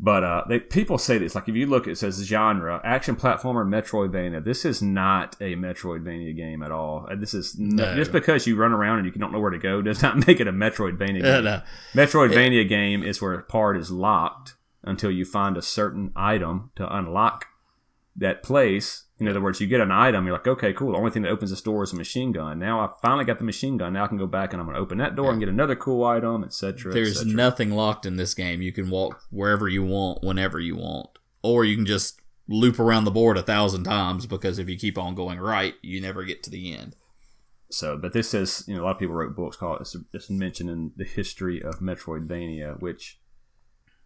But 0.00 0.22
uh, 0.22 0.44
they, 0.48 0.60
people 0.60 0.96
say 0.96 1.18
this 1.18 1.34
like 1.34 1.48
if 1.48 1.56
you 1.56 1.66
look, 1.66 1.88
it 1.88 1.98
says 1.98 2.22
genre 2.24 2.80
action 2.84 3.16
platformer 3.16 3.66
Metroidvania. 3.66 4.44
This 4.44 4.64
is 4.64 4.80
not 4.80 5.34
a 5.40 5.56
Metroidvania 5.56 6.36
game 6.36 6.62
at 6.62 6.70
all. 6.70 7.08
This 7.16 7.34
is 7.34 7.58
No. 7.58 7.96
just 7.96 8.12
because 8.12 8.46
you 8.46 8.54
run 8.56 8.70
around 8.72 8.98
and 8.98 9.06
you 9.06 9.12
don't 9.12 9.32
know 9.32 9.40
where 9.40 9.50
to 9.50 9.58
go 9.58 9.82
does 9.82 10.00
not 10.00 10.16
make 10.28 10.38
it 10.38 10.46
a 10.46 10.52
Metroidvania 10.52 11.24
Uh, 11.24 11.34
game. 11.40 11.44
no. 11.44 11.62
Metroidvania 11.94 12.68
game 12.68 13.02
is 13.02 13.20
where 13.20 13.34
a 13.34 13.42
part 13.42 13.76
is 13.76 13.90
locked 13.90 14.54
until 14.84 15.10
you 15.10 15.24
find 15.24 15.56
a 15.56 15.62
certain 15.62 16.12
item 16.14 16.70
to 16.76 16.96
unlock 16.96 17.46
that 18.18 18.42
place. 18.42 19.04
In 19.18 19.26
other 19.26 19.40
words, 19.40 19.60
you 19.60 19.66
get 19.66 19.80
an 19.80 19.90
item, 19.90 20.26
you're 20.26 20.36
like, 20.36 20.46
okay, 20.46 20.72
cool. 20.72 20.92
The 20.92 20.98
only 20.98 21.10
thing 21.10 21.22
that 21.22 21.30
opens 21.30 21.50
this 21.50 21.60
door 21.60 21.82
is 21.82 21.92
a 21.92 21.96
machine 21.96 22.30
gun. 22.30 22.58
Now 22.58 22.80
I 22.80 22.88
finally 23.02 23.24
got 23.24 23.38
the 23.38 23.44
machine 23.44 23.76
gun. 23.76 23.92
Now 23.92 24.04
I 24.04 24.08
can 24.08 24.18
go 24.18 24.26
back 24.26 24.52
and 24.52 24.60
I'm 24.60 24.66
going 24.66 24.76
to 24.76 24.80
open 24.80 24.98
that 24.98 25.16
door 25.16 25.30
and 25.30 25.40
get 25.40 25.48
another 25.48 25.74
cool 25.74 26.04
item, 26.04 26.44
etc. 26.44 26.92
There's 26.92 27.24
nothing 27.24 27.70
locked 27.70 28.06
in 28.06 28.16
this 28.16 28.34
game. 28.34 28.62
You 28.62 28.72
can 28.72 28.90
walk 28.90 29.22
wherever 29.30 29.68
you 29.68 29.84
want, 29.84 30.22
whenever 30.22 30.60
you 30.60 30.76
want, 30.76 31.08
or 31.42 31.64
you 31.64 31.74
can 31.74 31.86
just 31.86 32.20
loop 32.48 32.78
around 32.78 33.04
the 33.04 33.10
board 33.10 33.36
a 33.36 33.42
thousand 33.42 33.84
times 33.84 34.26
because 34.26 34.58
if 34.58 34.68
you 34.68 34.78
keep 34.78 34.96
on 34.96 35.14
going 35.14 35.38
right, 35.38 35.74
you 35.82 36.00
never 36.00 36.24
get 36.24 36.42
to 36.44 36.50
the 36.50 36.72
end. 36.72 36.94
So, 37.70 37.98
but 37.98 38.12
this 38.12 38.30
says, 38.30 38.64
you 38.66 38.76
know, 38.76 38.82
a 38.82 38.84
lot 38.84 38.92
of 38.92 38.98
people 38.98 39.14
wrote 39.14 39.36
books 39.36 39.56
called 39.56 39.80
it's, 39.80 39.96
it's 40.14 40.30
mentioning 40.30 40.92
the 40.96 41.04
history 41.04 41.62
of 41.62 41.80
Metroidvania, 41.80 42.80
which, 42.80 43.20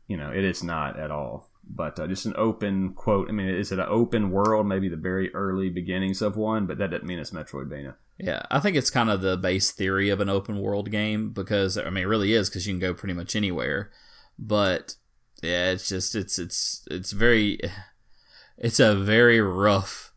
you 0.08 0.16
know, 0.16 0.30
it 0.30 0.42
is 0.42 0.64
not 0.64 0.98
at 0.98 1.10
all. 1.10 1.51
But 1.64 1.98
uh, 1.98 2.06
just 2.06 2.26
an 2.26 2.34
open 2.36 2.92
quote. 2.92 3.28
I 3.28 3.32
mean, 3.32 3.48
is 3.48 3.72
it 3.72 3.78
an 3.78 3.86
open 3.88 4.30
world? 4.30 4.66
Maybe 4.66 4.88
the 4.88 4.96
very 4.96 5.32
early 5.34 5.70
beginnings 5.70 6.20
of 6.20 6.36
one, 6.36 6.66
but 6.66 6.78
that 6.78 6.90
doesn't 6.90 7.06
mean 7.06 7.18
it's 7.18 7.30
Metroidvania. 7.30 7.94
Yeah, 8.18 8.42
I 8.50 8.60
think 8.60 8.76
it's 8.76 8.90
kind 8.90 9.10
of 9.10 9.20
the 9.20 9.36
base 9.36 9.70
theory 9.70 10.08
of 10.08 10.20
an 10.20 10.28
open 10.28 10.60
world 10.60 10.90
game 10.90 11.30
because 11.30 11.78
I 11.78 11.88
mean, 11.90 12.04
it 12.04 12.08
really 12.08 12.34
is 12.34 12.48
because 12.48 12.66
you 12.66 12.72
can 12.72 12.80
go 12.80 12.94
pretty 12.94 13.14
much 13.14 13.34
anywhere. 13.34 13.90
But 14.38 14.96
yeah, 15.42 15.70
it's 15.70 15.88
just 15.88 16.14
it's 16.14 16.38
it's 16.38 16.86
it's 16.90 17.12
very 17.12 17.58
it's 18.58 18.80
a 18.80 18.94
very 18.94 19.40
rough 19.40 20.12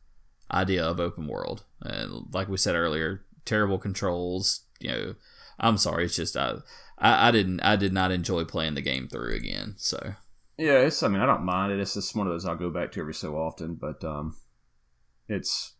idea 0.51 0.83
of 0.83 0.99
open 0.99 1.27
world. 1.27 1.63
And 1.81 2.33
like 2.33 2.47
we 2.47 2.57
said 2.57 2.75
earlier, 2.75 3.23
terrible 3.45 3.77
controls. 3.77 4.61
You 4.79 4.89
know, 4.91 5.15
I'm 5.59 5.77
sorry, 5.77 6.05
it's 6.05 6.15
just 6.15 6.35
I, 6.35 6.57
I 6.97 7.29
I 7.29 7.31
didn't 7.31 7.61
I 7.61 7.75
did 7.75 7.93
not 7.93 8.11
enjoy 8.11 8.43
playing 8.45 8.75
the 8.75 8.81
game 8.81 9.07
through 9.07 9.33
again. 9.35 9.75
So 9.77 10.15
Yeah, 10.57 10.79
it's. 10.79 11.03
I 11.03 11.07
mean, 11.09 11.21
I 11.21 11.25
don't 11.25 11.43
mind 11.43 11.73
it. 11.73 11.79
It's 11.79 11.93
just 11.93 12.15
one 12.15 12.27
of 12.27 12.33
those 12.33 12.45
I'll 12.45 12.55
go 12.55 12.69
back 12.69 12.91
to 12.93 12.99
every 13.01 13.13
so 13.13 13.35
often. 13.35 13.75
But 13.75 14.03
um, 14.03 14.35
it's 15.27 15.73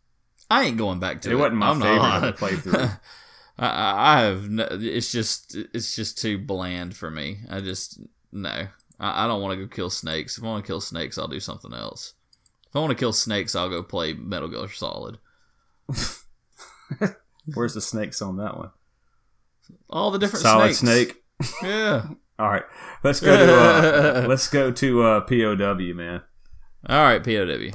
I 0.50 0.64
ain't 0.64 0.76
going 0.76 1.00
back 1.00 1.22
to 1.22 1.30
it 1.30 1.32
it. 1.32 1.36
wasn't 1.36 1.56
my 1.56 1.70
I'm 1.70 1.80
favorite 1.80 1.96
not. 1.98 2.20
to 2.20 2.32
play 2.38 2.56
through. 2.56 2.74
I, 3.58 3.66
I 3.68 4.16
I 4.16 4.20
have 4.22 4.50
no, 4.50 4.66
it's 4.70 5.10
just 5.10 5.56
it's 5.72 5.96
just 5.96 6.18
too 6.18 6.36
bland 6.38 6.94
for 6.96 7.10
me. 7.10 7.38
I 7.50 7.60
just 7.60 8.00
no. 8.32 8.68
I, 9.00 9.24
I 9.24 9.26
don't 9.26 9.40
want 9.42 9.58
to 9.58 9.64
go 9.66 9.74
kill 9.74 9.90
snakes. 9.90 10.36
If 10.36 10.44
I 10.44 10.46
want 10.48 10.64
to 10.64 10.66
kill 10.66 10.80
snakes, 10.80 11.16
I'll 11.16 11.28
do 11.28 11.40
something 11.40 11.72
else. 11.72 12.14
If 12.68 12.76
I 12.76 12.80
want 12.80 12.90
to 12.90 12.96
kill 12.96 13.12
snakes, 13.14 13.54
I'll 13.54 13.70
go 13.70 13.82
play 13.82 14.12
Metal 14.12 14.48
Gear 14.48 14.68
Solid. 14.68 15.18
Where's 17.54 17.74
the 17.74 17.80
snakes 17.80 18.20
on 18.20 18.36
that 18.38 18.56
one? 18.56 18.70
All 19.88 20.10
the 20.10 20.18
different 20.18 20.42
Solid 20.42 20.74
snakes. 20.74 21.12
snake. 21.12 21.22
Yeah. 21.62 22.06
All 22.38 22.50
right, 22.50 22.64
let's 23.02 23.20
go 23.20 23.34
to 23.34 23.54
uh, 23.54 24.26
let's 24.28 24.46
go 24.48 24.70
to 24.70 25.02
uh, 25.02 25.20
POW, 25.22 25.94
man. 25.94 26.20
All 26.86 27.02
right, 27.02 27.24
POW. 27.24 27.70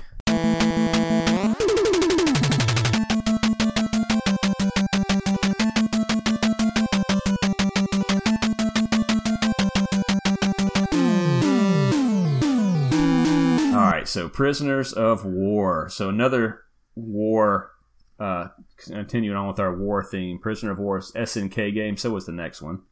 All 13.73 13.89
right, 13.89 14.07
so 14.07 14.29
prisoners 14.29 14.93
of 14.93 15.25
war. 15.25 15.89
So 15.89 16.09
another 16.09 16.61
war. 16.95 17.71
Uh, 18.19 18.49
continuing 18.77 19.35
on 19.35 19.47
with 19.47 19.59
our 19.59 19.75
war 19.75 20.03
theme, 20.03 20.37
Prisoner 20.37 20.73
of 20.73 20.77
War 20.77 20.99
SNK 20.99 21.73
game. 21.73 21.97
So 21.97 22.11
was 22.11 22.27
the 22.27 22.31
next 22.31 22.61
one. 22.61 22.83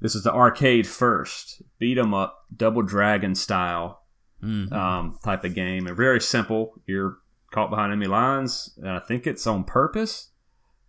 This 0.00 0.14
is 0.14 0.22
the 0.22 0.32
arcade 0.32 0.86
first, 0.86 1.62
beat 1.78 1.98
'em 1.98 2.14
up, 2.14 2.44
Double 2.56 2.82
Dragon 2.82 3.34
style 3.34 4.02
Mm. 4.42 4.70
um, 4.72 5.18
type 5.24 5.42
of 5.44 5.52
game. 5.54 5.88
And 5.88 5.96
very 5.96 6.20
simple. 6.20 6.80
You're 6.86 7.18
caught 7.50 7.70
behind 7.70 7.90
enemy 7.90 8.06
lines, 8.06 8.70
and 8.76 8.88
I 8.90 9.00
think 9.00 9.26
it's 9.26 9.46
on 9.48 9.64
purpose 9.64 10.30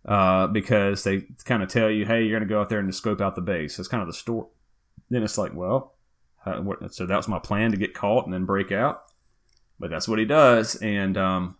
uh, 0.04 0.46
because 0.46 1.02
they 1.04 1.22
kind 1.44 1.62
of 1.62 1.68
tell 1.68 1.90
you, 1.90 2.06
"Hey, 2.06 2.22
you're 2.22 2.38
going 2.38 2.48
to 2.48 2.52
go 2.54 2.60
out 2.60 2.68
there 2.68 2.78
and 2.78 2.88
just 2.88 2.98
scope 2.98 3.20
out 3.20 3.34
the 3.34 3.40
base." 3.42 3.76
That's 3.76 3.88
kind 3.88 4.00
of 4.02 4.06
the 4.06 4.12
story. 4.14 4.46
Then 5.08 5.22
it's 5.24 5.36
like, 5.36 5.52
well, 5.54 5.96
how, 6.44 6.62
what, 6.62 6.94
so 6.94 7.04
that 7.06 7.16
was 7.16 7.26
my 7.28 7.38
plan 7.40 7.72
to 7.72 7.76
get 7.76 7.92
caught 7.92 8.24
and 8.24 8.32
then 8.32 8.44
break 8.46 8.70
out. 8.70 9.02
But 9.80 9.90
that's 9.90 10.06
what 10.06 10.18
he 10.20 10.24
does, 10.24 10.76
and 10.76 11.16
um, 11.18 11.56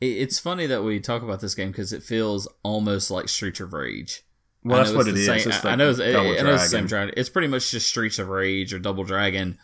it's 0.00 0.38
funny 0.38 0.66
that 0.66 0.82
we 0.84 0.98
talk 1.00 1.22
about 1.22 1.40
this 1.40 1.54
game 1.54 1.70
because 1.70 1.92
it 1.92 2.02
feels 2.02 2.48
almost 2.62 3.10
like 3.10 3.28
Streets 3.28 3.60
of 3.60 3.72
Rage. 3.74 4.22
Well, 4.64 4.78
that's 4.78 4.92
what 4.92 5.08
it 5.08 5.16
is. 5.16 5.26
same- 5.26 5.36
It's 5.52 5.64
I, 5.64 5.74
know. 5.76 5.90
It's, 5.90 5.98
Double 5.98 6.30
I 6.38 6.42
know 6.42 6.54
it's 6.54 6.64
the 6.64 6.68
same 6.68 6.86
Dragon. 6.86 7.14
It's 7.16 7.28
pretty 7.30 7.48
much 7.48 7.70
just 7.70 7.86
Streets 7.88 8.18
of 8.18 8.28
Rage 8.28 8.72
or 8.74 8.78
Double 8.78 9.04
Dragon 9.04 9.58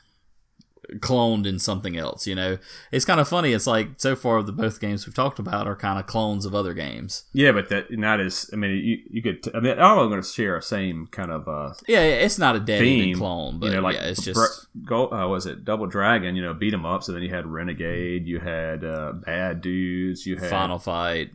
cloned 1.01 1.47
in 1.47 1.59
something 1.59 1.97
else. 1.97 2.27
You 2.27 2.35
know, 2.35 2.59
it's 2.93 3.05
kind 3.05 3.19
of 3.21 3.29
funny. 3.29 3.53
It's 3.53 3.67
like 3.67 3.89
so 3.97 4.15
far 4.15 4.43
the 4.43 4.53
both 4.53 4.81
games 4.81 5.07
we've 5.07 5.15
talked 5.15 5.39
about 5.39 5.67
are 5.67 5.77
kind 5.77 5.99
of 5.99 6.07
clones 6.07 6.47
of 6.47 6.55
other 6.55 6.75
games. 6.75 7.25
Yeah, 7.33 7.53
but 7.53 7.69
that 7.71 7.91
not 7.91 8.21
as. 8.21 8.49
I 8.53 8.57
mean, 8.57 8.71
you, 8.85 8.99
you 9.11 9.23
could. 9.23 9.43
T- 9.43 9.51
I 9.55 9.61
mean, 9.61 9.79
all 9.79 9.97
of 9.99 10.05
them 10.05 10.11
going 10.11 10.23
to 10.23 10.29
share 10.29 10.57
a 10.57 10.63
same 10.63 11.09
kind 11.09 11.31
of 11.31 11.49
uh, 11.49 11.75
Yeah, 11.89 12.01
it's 12.03 12.39
not 12.39 12.57
a 12.57 12.61
dead 12.61 13.17
clone, 13.17 13.59
but 13.59 13.67
you 13.67 13.75
know, 13.75 13.81
like 13.81 13.97
yeah, 13.97 14.05
it's 14.07 14.23
just 14.23 14.67
go. 14.85 15.11
Uh, 15.11 15.27
was 15.29 15.47
it 15.47 15.65
Double 15.65 15.87
Dragon? 15.87 16.37
You 16.37 16.43
know, 16.43 16.55
beat 16.55 16.73
'em 16.75 16.87
up. 16.87 17.03
So 17.03 17.13
then 17.13 17.23
you 17.23 17.31
had 17.35 17.47
Renegade. 17.47 18.27
You 18.27 18.39
had 18.39 18.85
uh, 18.85 19.13
Bad 19.13 19.61
Dudes. 19.61 20.27
You 20.27 20.37
had 20.37 20.51
Final 20.51 20.79
Fight. 20.79 21.31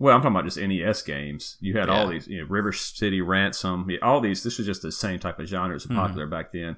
Well, 0.00 0.14
I'm 0.14 0.22
talking 0.22 0.36
about 0.36 0.44
just 0.44 0.56
NES 0.58 1.02
games. 1.02 1.56
You 1.60 1.76
had 1.76 1.88
all 1.90 2.08
these, 2.08 2.28
you 2.28 2.40
know, 2.40 2.46
River 2.48 2.72
City 2.72 3.20
Ransom. 3.20 3.86
All 4.00 4.20
these. 4.20 4.42
This 4.44 4.56
was 4.56 4.66
just 4.66 4.80
the 4.82 4.92
same 4.92 5.18
type 5.18 5.38
of 5.40 5.46
genres 5.48 5.84
Mm-hmm. 5.86 5.96
popular 5.96 6.26
back 6.26 6.52
then. 6.52 6.76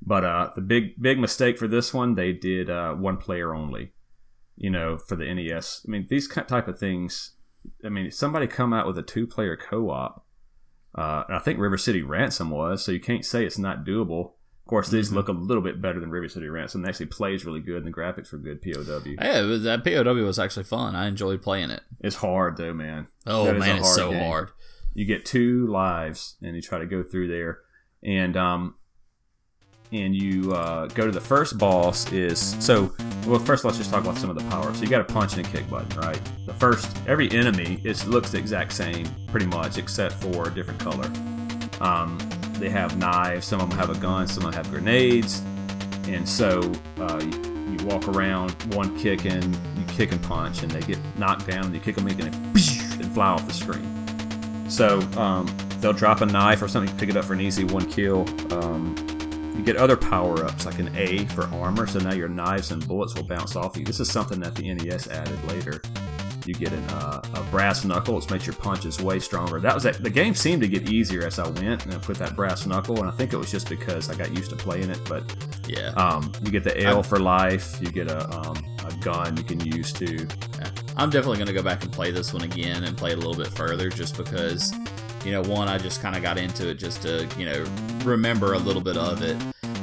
But 0.00 0.24
uh, 0.24 0.50
the 0.54 0.60
big 0.62 1.00
big 1.02 1.18
mistake 1.18 1.58
for 1.58 1.66
this 1.68 1.92
one, 1.92 2.14
they 2.14 2.32
did 2.32 2.70
uh, 2.70 2.94
one 2.94 3.16
player 3.16 3.52
only. 3.54 3.92
You 4.56 4.70
know, 4.70 4.96
for 4.96 5.16
the 5.16 5.32
NES. 5.34 5.84
I 5.86 5.90
mean, 5.90 6.06
these 6.08 6.28
type 6.28 6.68
of 6.68 6.78
things. 6.78 7.32
I 7.84 7.88
mean, 7.88 8.10
somebody 8.10 8.46
come 8.46 8.72
out 8.72 8.86
with 8.86 8.96
a 8.98 9.02
two 9.02 9.26
player 9.26 9.56
co 9.56 9.90
op. 9.90 10.24
Uh, 10.96 11.24
I 11.28 11.38
think 11.40 11.58
River 11.58 11.78
City 11.78 12.02
Ransom 12.02 12.50
was, 12.50 12.84
so 12.84 12.92
you 12.92 13.00
can't 13.00 13.24
say 13.24 13.44
it's 13.44 13.58
not 13.58 13.84
doable. 13.84 14.32
Of 14.64 14.68
course, 14.68 14.88
these 14.90 15.08
Mm-hmm. 15.08 15.16
look 15.16 15.28
a 15.28 15.32
little 15.32 15.62
bit 15.62 15.82
better 15.82 16.00
than 16.00 16.10
River 16.10 16.28
City 16.28 16.48
Ransom. 16.48 16.84
It 16.84 16.88
actually 16.88 17.06
plays 17.06 17.44
really 17.44 17.60
good, 17.60 17.84
and 17.84 17.86
the 17.86 17.90
graphics 17.96 18.32
were 18.32 18.38
good. 18.38 18.62
POW. 18.62 19.02
Yeah, 19.20 19.42
was, 19.42 19.62
that 19.64 19.84
POW 19.84 20.14
was 20.24 20.38
actually 20.38 20.64
fun. 20.64 20.94
I 20.94 21.08
enjoyed 21.08 21.42
playing 21.42 21.70
it. 21.70 21.82
It's 22.00 22.16
hard 22.16 22.56
though, 22.56 22.72
man. 22.72 23.08
Oh 23.26 23.44
That 23.46 23.58
man, 23.58 23.78
it's 23.78 23.94
so 23.94 24.10
game. 24.10 24.22
hard. 24.22 24.50
you 24.94 25.04
get 25.04 25.24
two 25.26 25.66
lives 25.66 26.36
and 26.42 26.54
you 26.56 26.62
try 26.62 26.78
to 26.78 26.86
go 26.86 27.02
through 27.02 27.26
there 27.28 27.58
and 28.04 28.36
um 28.36 28.74
and 29.92 30.14
you 30.16 30.52
uh, 30.54 30.86
go 30.88 31.04
to 31.06 31.12
the 31.12 31.20
first 31.20 31.58
boss 31.58 32.10
is 32.12 32.38
so 32.64 32.94
well 33.26 33.38
first 33.38 33.64
let's 33.64 33.76
just 33.78 33.90
talk 33.90 34.02
about 34.02 34.16
some 34.18 34.28
of 34.30 34.36
the 34.36 34.44
powers 34.50 34.76
so 34.76 34.82
you 34.82 34.88
got 34.88 35.00
a 35.02 35.04
punch 35.12 35.36
and 35.36 35.46
a 35.46 35.50
kick 35.50 35.68
button 35.70 35.98
right 36.00 36.20
the 36.46 36.54
first 36.54 36.94
every 37.06 37.30
enemy 37.30 37.80
is 37.84 38.06
looks 38.06 38.30
the 38.32 38.38
exact 38.38 38.72
same 38.72 39.06
pretty 39.28 39.46
much 39.46 39.78
except 39.78 40.14
for 40.14 40.48
a 40.48 40.50
different 40.54 40.80
color 40.80 41.10
um, 41.80 42.18
they 42.62 42.70
have 42.70 42.96
knives 42.96 43.46
some 43.46 43.60
of 43.60 43.68
them 43.68 43.78
have 43.78 43.90
a 43.90 43.98
gun 44.00 44.26
some 44.26 44.44
of 44.44 44.52
them 44.52 44.64
have 44.64 44.72
grenades 44.72 45.42
and 46.06 46.28
so 46.28 46.60
uh, 46.98 47.20
you, 47.22 47.76
you 47.76 47.86
walk 47.86 48.08
around 48.08 48.50
one 48.74 48.96
kick 48.98 49.24
and 49.24 49.54
you 49.76 49.84
kick 49.88 50.12
and 50.12 50.22
punch 50.22 50.62
and 50.62 50.70
they 50.70 50.80
get 50.80 50.98
knocked 51.18 51.46
down 51.46 51.66
and 51.66 51.74
you 51.74 51.80
kick 51.80 51.96
them 51.96 52.06
again 52.06 52.32
and, 52.32 53.12
fly 53.12 53.26
off 53.26 53.46
the 53.46 53.52
screen 53.52 54.02
so 54.72 55.00
um, 55.18 55.54
they'll 55.82 55.92
drop 55.92 56.22
a 56.22 56.26
knife 56.26 56.62
or 56.62 56.68
something, 56.68 56.96
pick 56.96 57.10
it 57.10 57.16
up 57.16 57.26
for 57.26 57.34
an 57.34 57.42
easy 57.42 57.64
one 57.64 57.84
kill. 57.90 58.20
Um, 58.54 58.96
you 59.54 59.62
get 59.62 59.76
other 59.76 59.98
power 59.98 60.46
ups 60.46 60.64
like 60.64 60.78
an 60.78 60.96
A 60.96 61.26
for 61.26 61.44
armor, 61.48 61.86
so 61.86 61.98
now 61.98 62.14
your 62.14 62.28
knives 62.28 62.70
and 62.70 62.86
bullets 62.88 63.14
will 63.14 63.24
bounce 63.24 63.54
off 63.54 63.76
you. 63.76 63.84
This 63.84 64.00
is 64.00 64.10
something 64.10 64.40
that 64.40 64.54
the 64.54 64.72
NES 64.72 65.08
added 65.08 65.44
later. 65.44 65.82
You 66.46 66.54
get 66.54 66.72
an, 66.72 66.84
uh, 66.90 67.20
a 67.34 67.42
brass 67.50 67.84
knuckle, 67.84 68.16
which 68.16 68.30
makes 68.30 68.46
your 68.46 68.56
punches 68.56 69.00
way 69.00 69.18
stronger. 69.20 69.60
That 69.60 69.74
was 69.74 69.82
that. 69.84 70.02
The 70.02 70.10
game 70.10 70.34
seemed 70.34 70.62
to 70.62 70.68
get 70.68 70.88
easier 70.90 71.24
as 71.26 71.38
I 71.38 71.48
went, 71.48 71.84
and 71.84 71.94
I 71.94 71.98
put 71.98 72.16
that 72.18 72.34
brass 72.36 72.66
knuckle, 72.66 72.98
and 73.00 73.08
I 73.08 73.12
think 73.12 73.32
it 73.32 73.36
was 73.36 73.50
just 73.50 73.68
because 73.68 74.10
I 74.10 74.14
got 74.14 74.36
used 74.36 74.50
to 74.50 74.56
playing 74.56 74.90
it. 74.90 75.00
But 75.08 75.22
Yeah. 75.68 75.88
um, 75.90 76.32
you 76.42 76.50
get 76.50 76.64
the 76.64 76.80
L 76.82 77.02
for 77.02 77.18
life. 77.18 77.76
You 77.80 77.90
get 77.90 78.10
a, 78.10 78.28
um, 78.36 78.56
a 78.86 78.92
gun 79.04 79.36
you 79.36 79.44
can 79.44 79.60
use 79.60 79.92
to 79.94 80.16
Yeah. 80.58 80.70
I'm 80.96 81.08
definitely 81.10 81.38
going 81.38 81.46
to 81.46 81.52
go 81.54 81.62
back 81.62 81.82
and 81.84 81.92
play 81.92 82.10
this 82.10 82.32
one 82.34 82.42
again 82.42 82.84
and 82.84 82.96
play 82.96 83.12
it 83.12 83.14
a 83.14 83.20
little 83.20 83.34
bit 83.34 83.48
further 83.48 83.88
just 83.88 84.16
because, 84.16 84.72
you 85.24 85.32
know, 85.32 85.40
one, 85.42 85.68
I 85.68 85.78
just 85.78 86.02
kind 86.02 86.14
of 86.16 86.22
got 86.22 86.36
into 86.36 86.68
it 86.68 86.74
just 86.74 87.00
to, 87.02 87.26
you 87.38 87.46
know, 87.46 87.64
remember 88.04 88.52
a 88.54 88.58
little 88.58 88.82
bit 88.82 88.96
of 88.96 89.22
it. 89.22 89.36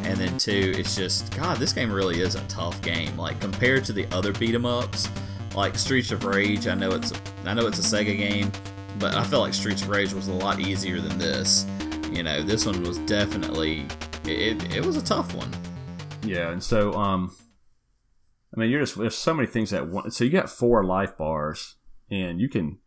And 0.04 0.18
then 0.18 0.38
two, 0.38 0.74
it's 0.78 0.96
just, 0.96 1.36
God, 1.36 1.58
this 1.58 1.74
game 1.74 1.92
really 1.92 2.22
is 2.22 2.36
a 2.36 2.42
tough 2.48 2.80
game. 2.82 3.18
Like, 3.18 3.40
compared 3.40 3.86
to 3.86 3.94
the 3.94 4.06
other 4.12 4.32
beat 4.34 4.54
'em 4.56 4.66
ups, 4.66 5.10
like 5.56 5.78
Streets 5.78 6.12
of 6.12 6.24
Rage, 6.26 6.68
I 6.68 6.76
know 6.76 6.92
it's, 6.92 7.12
I 7.46 7.54
know 7.54 7.68
it's 7.68 7.80
a 7.80 7.82
Sega 7.82 8.18
game, 8.18 8.52
but 9.00 9.16
I 9.16 9.24
felt 9.24 9.44
like 9.44 9.54
Streets 9.54 9.82
of 9.82 9.90
Rage 9.90 10.14
was 10.14 10.28
a 10.28 10.34
lot 10.34 10.60
easier 10.60 11.00
than 11.02 11.18
this. 11.18 11.66
You 12.12 12.24
know, 12.24 12.42
this 12.42 12.66
one 12.66 12.82
was 12.84 12.98
definitely, 13.00 13.86
it, 14.26 14.76
it 14.76 14.86
was 14.86 14.98
a 14.98 15.04
tough 15.04 15.34
one. 15.36 15.52
Yeah, 16.24 16.50
and 16.52 16.62
so 16.62 16.94
um, 16.94 17.36
I 18.56 18.60
mean, 18.60 18.70
you're 18.70 18.82
just 18.82 18.98
there's 18.98 19.18
so 19.18 19.34
many 19.34 19.48
things 19.48 19.70
that 19.70 19.88
one. 19.88 20.12
So 20.12 20.24
you 20.24 20.30
got 20.32 20.50
four 20.50 20.84
life 20.84 21.18
bars, 21.18 21.76
and 22.12 22.42
you 22.42 22.50
can 22.50 22.80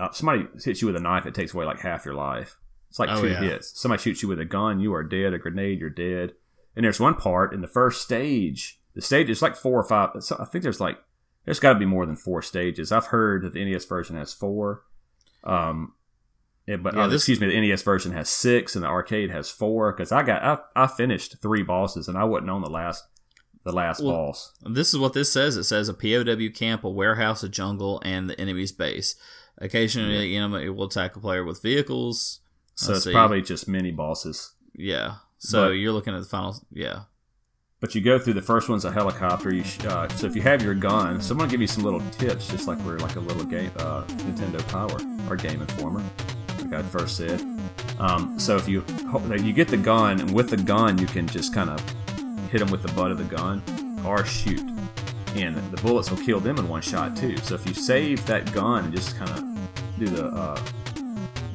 uh, 0.00 0.10
somebody 0.12 0.46
hits 0.64 0.80
you 0.82 0.86
with 0.86 0.96
a 0.96 1.00
knife, 1.00 1.26
it 1.26 1.34
takes 1.34 1.54
away 1.54 1.64
like 1.64 1.80
half 1.80 2.04
your 2.04 2.14
life. 2.14 2.58
It's 2.88 2.98
like 2.98 3.10
Oh, 3.10 3.20
two 3.20 3.28
yeah. 3.28 3.40
hits. 3.40 3.78
Somebody 3.80 4.02
shoots 4.02 4.22
you 4.22 4.28
with 4.28 4.40
a 4.40 4.44
gun, 4.44 4.80
you 4.80 4.94
are 4.94 5.04
dead. 5.04 5.32
A 5.32 5.38
grenade, 5.38 5.78
you're 5.80 5.90
dead. 5.90 6.32
And 6.74 6.84
there's 6.84 7.00
one 7.00 7.14
part 7.14 7.54
in 7.54 7.60
the 7.60 7.68
first 7.68 8.02
stage. 8.02 8.80
The 8.94 9.00
stage 9.02 9.30
is 9.30 9.42
like 9.42 9.54
four 9.56 9.78
or 9.78 9.84
five. 9.84 10.10
I 10.38 10.44
think 10.46 10.62
there's 10.62 10.80
like 10.80 10.98
there's 11.46 11.58
got 11.60 11.72
to 11.72 11.78
be 11.78 11.86
more 11.86 12.04
than 12.04 12.16
four 12.16 12.42
stages. 12.42 12.92
I've 12.92 13.06
heard 13.06 13.42
that 13.44 13.54
the 13.54 13.64
NES 13.64 13.86
version 13.86 14.16
has 14.16 14.34
four. 14.34 14.82
Um, 15.44 15.94
yeah, 16.66 16.76
but 16.76 16.94
Yeah, 16.94 17.04
uh, 17.04 17.08
this- 17.08 17.22
excuse 17.22 17.40
me, 17.40 17.46
the 17.48 17.60
NES 17.60 17.82
version 17.82 18.12
has 18.12 18.28
six, 18.28 18.74
and 18.74 18.84
the 18.84 18.88
arcade 18.88 19.30
has 19.30 19.48
four. 19.48 19.92
Because 19.92 20.12
I 20.12 20.22
got 20.22 20.42
I, 20.76 20.84
I 20.84 20.86
finished 20.86 21.36
three 21.40 21.62
bosses, 21.62 22.08
and 22.08 22.18
I 22.18 22.24
wasn't 22.24 22.50
on 22.50 22.60
the 22.62 22.70
last 22.70 23.04
the 23.64 23.72
last 23.72 24.00
Well, 24.02 24.12
boss. 24.12 24.52
This 24.64 24.92
is 24.92 24.98
what 24.98 25.12
this 25.12 25.32
says. 25.32 25.56
It 25.56 25.64
says 25.64 25.88
a 25.88 25.94
POW 25.94 26.48
camp, 26.54 26.84
a 26.84 26.90
warehouse, 26.90 27.42
a 27.42 27.48
jungle, 27.48 28.00
and 28.04 28.28
the 28.30 28.40
enemy's 28.40 28.70
base. 28.72 29.16
Occasionally, 29.58 30.18
the 30.18 30.36
enemy 30.36 30.68
will 30.68 30.84
attack 30.84 31.16
a 31.16 31.20
player 31.20 31.42
with 31.44 31.62
vehicles. 31.62 32.40
So 32.74 32.88
Let's 32.92 32.98
it's 32.98 33.04
see. 33.06 33.12
probably 33.12 33.42
just 33.42 33.66
mini 33.66 33.90
bosses. 33.90 34.52
Yeah. 34.74 35.16
So 35.38 35.68
But- 35.68 35.70
you're 35.72 35.92
looking 35.92 36.14
at 36.14 36.20
the 36.22 36.28
final. 36.28 36.54
Yeah. 36.70 37.04
But 37.86 37.94
you 37.94 38.00
go 38.00 38.18
through 38.18 38.32
the 38.32 38.42
first 38.42 38.68
one's 38.68 38.84
a 38.84 38.90
helicopter. 38.90 39.54
You 39.54 39.62
sh- 39.62 39.84
uh, 39.84 40.08
so 40.08 40.26
if 40.26 40.34
you 40.34 40.42
have 40.42 40.60
your 40.60 40.74
gun, 40.74 41.20
someone 41.20 41.48
give 41.48 41.60
you 41.60 41.68
some 41.68 41.84
little 41.84 42.00
tips, 42.10 42.48
just 42.48 42.66
like 42.66 42.78
we're 42.80 42.98
like 42.98 43.14
a 43.14 43.20
little 43.20 43.44
game 43.44 43.70
uh, 43.78 44.02
Nintendo 44.02 44.58
Power 44.66 44.98
or 45.30 45.36
Game 45.36 45.60
Informer, 45.60 46.02
like 46.62 46.72
I 46.72 46.82
first 46.82 47.16
said. 47.16 47.40
Um, 48.00 48.40
so 48.40 48.56
if 48.56 48.66
you 48.66 48.84
you 49.38 49.52
get 49.52 49.68
the 49.68 49.76
gun, 49.76 50.18
and 50.18 50.34
with 50.34 50.50
the 50.50 50.56
gun 50.56 50.98
you 50.98 51.06
can 51.06 51.28
just 51.28 51.54
kind 51.54 51.70
of 51.70 51.78
hit 52.50 52.58
them 52.58 52.72
with 52.72 52.82
the 52.82 52.92
butt 52.94 53.12
of 53.12 53.18
the 53.18 53.36
gun 53.36 53.62
or 54.04 54.26
shoot, 54.26 54.68
and 55.36 55.54
the 55.70 55.80
bullets 55.80 56.10
will 56.10 56.18
kill 56.18 56.40
them 56.40 56.58
in 56.58 56.68
one 56.68 56.82
shot 56.82 57.16
too. 57.16 57.36
So 57.36 57.54
if 57.54 57.64
you 57.68 57.72
save 57.72 58.26
that 58.26 58.52
gun 58.52 58.86
and 58.86 58.92
just 58.92 59.16
kind 59.16 59.30
of 59.30 59.96
do 59.96 60.06
the 60.06 60.26
uh, 60.26 60.60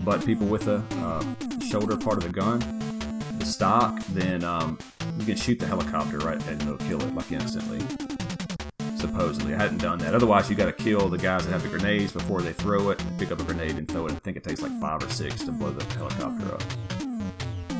butt 0.05 0.25
people 0.25 0.47
with 0.47 0.63
the 0.63 0.81
uh, 0.91 1.59
shoulder 1.59 1.97
part 1.97 2.19
of 2.19 2.23
the 2.23 2.29
gun, 2.29 2.59
the 3.37 3.45
stock, 3.45 3.99
then 4.11 4.45
um, 4.45 4.77
you 5.19 5.25
can 5.25 5.35
shoot 5.35 5.59
the 5.59 5.67
helicopter 5.67 6.17
right 6.19 6.41
and 6.47 6.61
it'll 6.61 6.77
kill 6.77 7.01
it 7.01 7.13
like 7.13 7.31
instantly. 7.31 7.79
Supposedly, 8.95 9.55
I 9.55 9.57
hadn't 9.57 9.79
done 9.79 9.97
that. 9.99 10.13
Otherwise, 10.13 10.49
you 10.49 10.55
got 10.55 10.65
to 10.65 10.83
kill 10.83 11.09
the 11.09 11.17
guys 11.17 11.45
that 11.45 11.51
have 11.51 11.63
the 11.63 11.69
grenades 11.69 12.11
before 12.11 12.41
they 12.41 12.53
throw 12.53 12.91
it. 12.91 13.03
Pick 13.17 13.31
up 13.31 13.39
a 13.39 13.43
grenade 13.43 13.75
and 13.77 13.87
throw 13.87 14.05
it. 14.05 14.11
I 14.11 14.15
think 14.15 14.37
it 14.37 14.43
takes 14.43 14.61
like 14.61 14.79
five 14.79 15.01
or 15.03 15.09
six 15.09 15.43
to 15.43 15.51
blow 15.51 15.71
the 15.71 15.83
helicopter 15.95 16.53
up. 16.53 16.61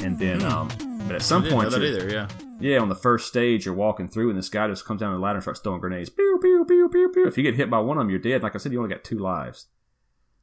And 0.02 0.18
then, 0.18 0.42
um, 0.44 0.70
but 1.08 1.16
at 1.16 1.22
some. 1.22 1.44
I 1.44 1.46
didn't 1.46 1.58
know 1.58 1.70
point, 1.70 1.84
either. 1.84 2.10
Yeah. 2.10 2.28
yeah, 2.60 2.80
on 2.80 2.90
the 2.90 2.96
first 2.96 3.28
stage, 3.28 3.66
you're 3.66 3.76
walking 3.76 4.08
through, 4.08 4.30
and 4.30 4.38
this 4.38 4.50
guy 4.50 4.68
just 4.68 4.84
comes 4.84 5.00
down 5.00 5.14
the 5.14 5.20
ladder 5.20 5.38
and 5.38 5.44
starts 5.44 5.60
throwing 5.60 5.80
grenades. 5.80 6.10
Pew, 6.10 6.40
pew, 6.42 6.66
pew, 6.68 6.90
pew, 6.90 7.12
pew. 7.14 7.28
If 7.28 7.38
you 7.38 7.44
get 7.44 7.54
hit 7.54 7.70
by 7.70 7.80
one 7.80 7.98
of 7.98 8.02
them, 8.02 8.10
you're 8.10 8.18
dead. 8.18 8.42
Like 8.42 8.56
I 8.56 8.58
said, 8.58 8.72
you 8.72 8.80
only 8.80 8.94
got 8.94 9.04
two 9.04 9.20
lives. 9.20 9.68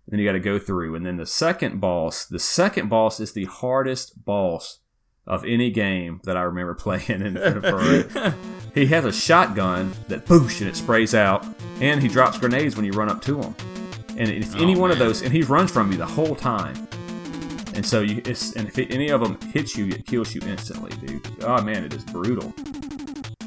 Then 0.07 0.21
you 0.21 0.27
got 0.27 0.33
to 0.33 0.41
go 0.41 0.61
through. 0.61 0.95
And 0.95 1.05
then 1.05 1.17
the 1.17 1.27
second 1.27 1.81
boss, 1.81 2.25
the 2.25 2.39
second 2.39 2.89
boss 2.89 3.19
is 3.19 3.33
the 3.33 3.45
hardest 3.47 4.25
boss 4.25 4.79
of 5.29 5.45
any 5.45 5.71
game 5.71 6.21
that 6.25 6.37
I 6.37 6.43
remember 6.43 6.75
playing 6.75 7.23
in 7.23 7.37
He 8.75 8.87
has 8.87 9.05
a 9.05 9.13
shotgun 9.13 9.93
that 10.09 10.27
boosh 10.27 10.61
and 10.61 10.69
it 10.69 10.77
sprays 10.77 11.15
out, 11.15 11.45
and 11.81 12.03
he 12.03 12.09
drops 12.09 12.39
grenades 12.39 12.77
when 12.77 12.85
you 12.85 12.93
run 12.93 13.09
up 13.09 13.23
to 13.23 13.41
him. 13.41 13.55
And 14.17 14.31
if 14.31 14.55
any 14.57 14.75
Oh, 14.75 14.81
one 14.81 14.91
of 14.91 14.99
those, 14.99 15.23
and 15.23 15.33
he 15.33 15.43
runs 15.43 15.71
from 15.71 15.91
you 15.93 15.99
the 15.99 16.07
whole 16.07 16.35
time. 16.35 16.89
And 17.75 17.87
so 17.87 18.01
you, 18.01 18.21
it's, 18.25 18.55
and 18.57 18.69
if 18.69 18.79
any 18.79 19.11
of 19.11 19.21
them 19.21 19.39
hits 19.53 19.77
you, 19.77 19.87
it 19.87 20.07
kills 20.07 20.35
you 20.35 20.41
instantly, 20.47 20.91
dude. 21.07 21.27
Oh 21.43 21.63
man, 21.63 21.85
it 21.85 21.95
is 21.95 22.05
brutal. 22.05 22.53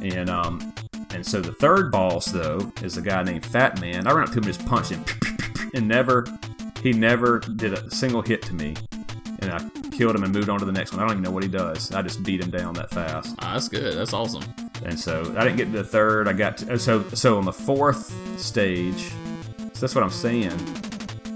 And 0.01 0.29
um, 0.29 0.73
and 1.13 1.25
so 1.25 1.41
the 1.41 1.51
third 1.53 1.91
boss 1.91 2.25
though 2.25 2.71
is 2.81 2.97
a 2.97 3.01
guy 3.01 3.23
named 3.23 3.45
Fat 3.45 3.79
Man. 3.81 4.07
I 4.07 4.11
ran 4.11 4.23
up 4.23 4.29
to 4.29 4.39
him 4.39 4.45
and 4.45 4.53
just 4.53 4.65
punched 4.65 4.91
him, 4.91 5.03
and 5.73 5.87
never, 5.87 6.25
he 6.81 6.93
never 6.93 7.39
did 7.39 7.73
a 7.73 7.91
single 7.91 8.21
hit 8.21 8.41
to 8.43 8.53
me. 8.53 8.75
And 9.41 9.51
I 9.51 9.59
killed 9.89 10.15
him 10.15 10.23
and 10.23 10.31
moved 10.33 10.49
on 10.49 10.59
to 10.59 10.65
the 10.65 10.71
next 10.71 10.91
one. 10.93 10.99
I 11.01 11.03
don't 11.03 11.13
even 11.13 11.23
know 11.23 11.31
what 11.31 11.41
he 11.43 11.49
does. 11.49 11.91
I 11.91 12.01
just 12.01 12.21
beat 12.23 12.41
him 12.41 12.51
down 12.51 12.73
that 12.75 12.91
fast. 12.91 13.35
Ah, 13.39 13.53
that's 13.53 13.67
good. 13.67 13.97
That's 13.97 14.13
awesome. 14.13 14.43
And 14.85 14.99
so 14.99 15.33
I 15.37 15.43
didn't 15.43 15.57
get 15.57 15.65
to 15.65 15.77
the 15.77 15.83
third. 15.83 16.27
I 16.27 16.33
got 16.33 16.57
to, 16.57 16.77
so 16.77 17.03
so 17.09 17.37
on 17.37 17.45
the 17.45 17.53
fourth 17.53 18.13
stage. 18.39 19.09
So 19.73 19.81
that's 19.81 19.95
what 19.95 20.03
I'm 20.03 20.09
saying. 20.11 20.53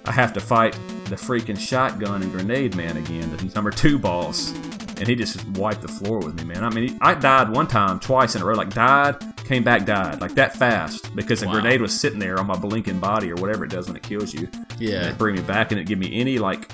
I 0.05 0.11
have 0.11 0.33
to 0.33 0.39
fight 0.39 0.73
the 1.05 1.15
freaking 1.15 1.59
shotgun 1.59 2.21
and 2.21 2.31
grenade 2.31 2.75
man 2.75 2.97
again, 2.97 3.35
the 3.35 3.43
number 3.55 3.71
two 3.71 3.97
boss, 3.97 4.51
and 4.97 5.07
he 5.07 5.15
just 5.15 5.43
wiped 5.49 5.81
the 5.81 5.87
floor 5.87 6.19
with 6.19 6.35
me, 6.35 6.43
man. 6.43 6.63
I 6.63 6.69
mean, 6.69 6.89
he, 6.89 6.97
I 7.01 7.15
died 7.15 7.49
one 7.49 7.67
time, 7.67 7.99
twice 7.99 8.35
in 8.35 8.41
a 8.41 8.45
row. 8.45 8.53
Like 8.55 8.69
died, 8.71 9.15
came 9.45 9.63
back, 9.63 9.85
died, 9.85 10.21
like 10.21 10.35
that 10.35 10.55
fast 10.55 11.15
because 11.15 11.39
the 11.39 11.47
Wow. 11.47 11.53
grenade 11.53 11.81
was 11.81 11.99
sitting 11.99 12.19
there 12.19 12.39
on 12.39 12.45
my 12.45 12.55
blinking 12.57 12.99
body 12.99 13.31
or 13.31 13.35
whatever 13.35 13.65
it 13.65 13.71
does 13.71 13.87
when 13.87 13.95
it 13.95 14.03
kills 14.03 14.31
you. 14.33 14.47
And 14.53 14.79
Yeah. 14.81 15.09
it 15.09 15.17
bring 15.17 15.35
me 15.35 15.41
back 15.41 15.71
and 15.71 15.79
it 15.79 15.85
give 15.85 15.97
me 15.99 16.19
any 16.19 16.37
like, 16.39 16.69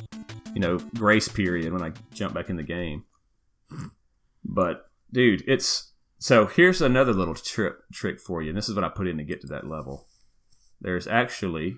you 0.53 0.59
know, 0.59 0.77
grace 0.95 1.27
period 1.27 1.73
when 1.73 1.83
I 1.83 1.91
jump 2.13 2.33
back 2.33 2.49
in 2.49 2.57
the 2.57 2.63
game. 2.63 3.05
But 4.43 4.85
dude, 5.11 5.43
it's 5.47 5.91
so 6.19 6.45
here's 6.45 6.81
another 6.81 7.13
little 7.13 7.35
trick 7.35 7.73
trick 7.93 8.19
for 8.19 8.41
you, 8.41 8.49
and 8.49 8.57
this 8.57 8.69
is 8.69 8.75
what 8.75 8.83
I 8.83 8.89
put 8.89 9.07
in 9.07 9.17
to 9.17 9.23
get 9.23 9.41
to 9.41 9.47
that 9.47 9.67
level. 9.67 10.07
There's 10.79 11.07
actually 11.07 11.77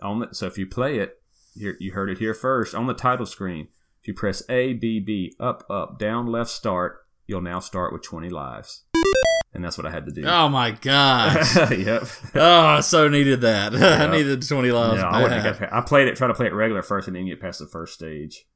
on 0.00 0.20
the 0.20 0.28
so 0.32 0.46
if 0.46 0.58
you 0.58 0.66
play 0.66 0.98
it, 0.98 1.20
here 1.54 1.76
you 1.80 1.92
heard 1.92 2.10
it 2.10 2.18
here 2.18 2.34
first 2.34 2.74
on 2.74 2.86
the 2.86 2.94
title 2.94 3.26
screen. 3.26 3.68
If 4.00 4.08
you 4.08 4.14
press 4.14 4.42
A 4.48 4.74
B 4.74 5.00
B 5.00 5.34
up 5.40 5.64
up 5.68 5.98
down 5.98 6.26
left 6.26 6.50
start, 6.50 7.06
you'll 7.26 7.40
now 7.40 7.58
start 7.58 7.92
with 7.92 8.02
20 8.02 8.28
lives, 8.28 8.83
and 9.54 9.64
that's 9.64 9.78
what 9.78 9.86
I 9.86 9.90
had 9.90 10.06
to 10.06 10.12
do. 10.12 10.24
Oh 10.34 10.48
my 10.48 10.72
gosh. 10.72 11.56
yep. 11.70 12.06
oh, 12.34 12.66
I 12.66 12.80
so 12.80 13.08
needed 13.08 13.42
that. 13.42 13.72
Yeah. 13.72 14.04
I 14.08 14.10
needed 14.10 14.46
20 14.46 14.70
lives. 14.72 15.00
Yeah, 15.00 15.08
I, 15.08 15.22
wouldn't 15.22 15.42
have 15.42 15.60
got, 15.60 15.72
I 15.72 15.80
played 15.80 16.08
it, 16.08 16.16
tried 16.16 16.28
to 16.28 16.34
play 16.34 16.46
it 16.46 16.52
regular 16.54 16.82
first, 16.82 17.06
and 17.06 17.16
then 17.16 17.26
get 17.26 17.40
past 17.40 17.60
the 17.60 17.66
first 17.66 17.94
stage. 17.94 18.46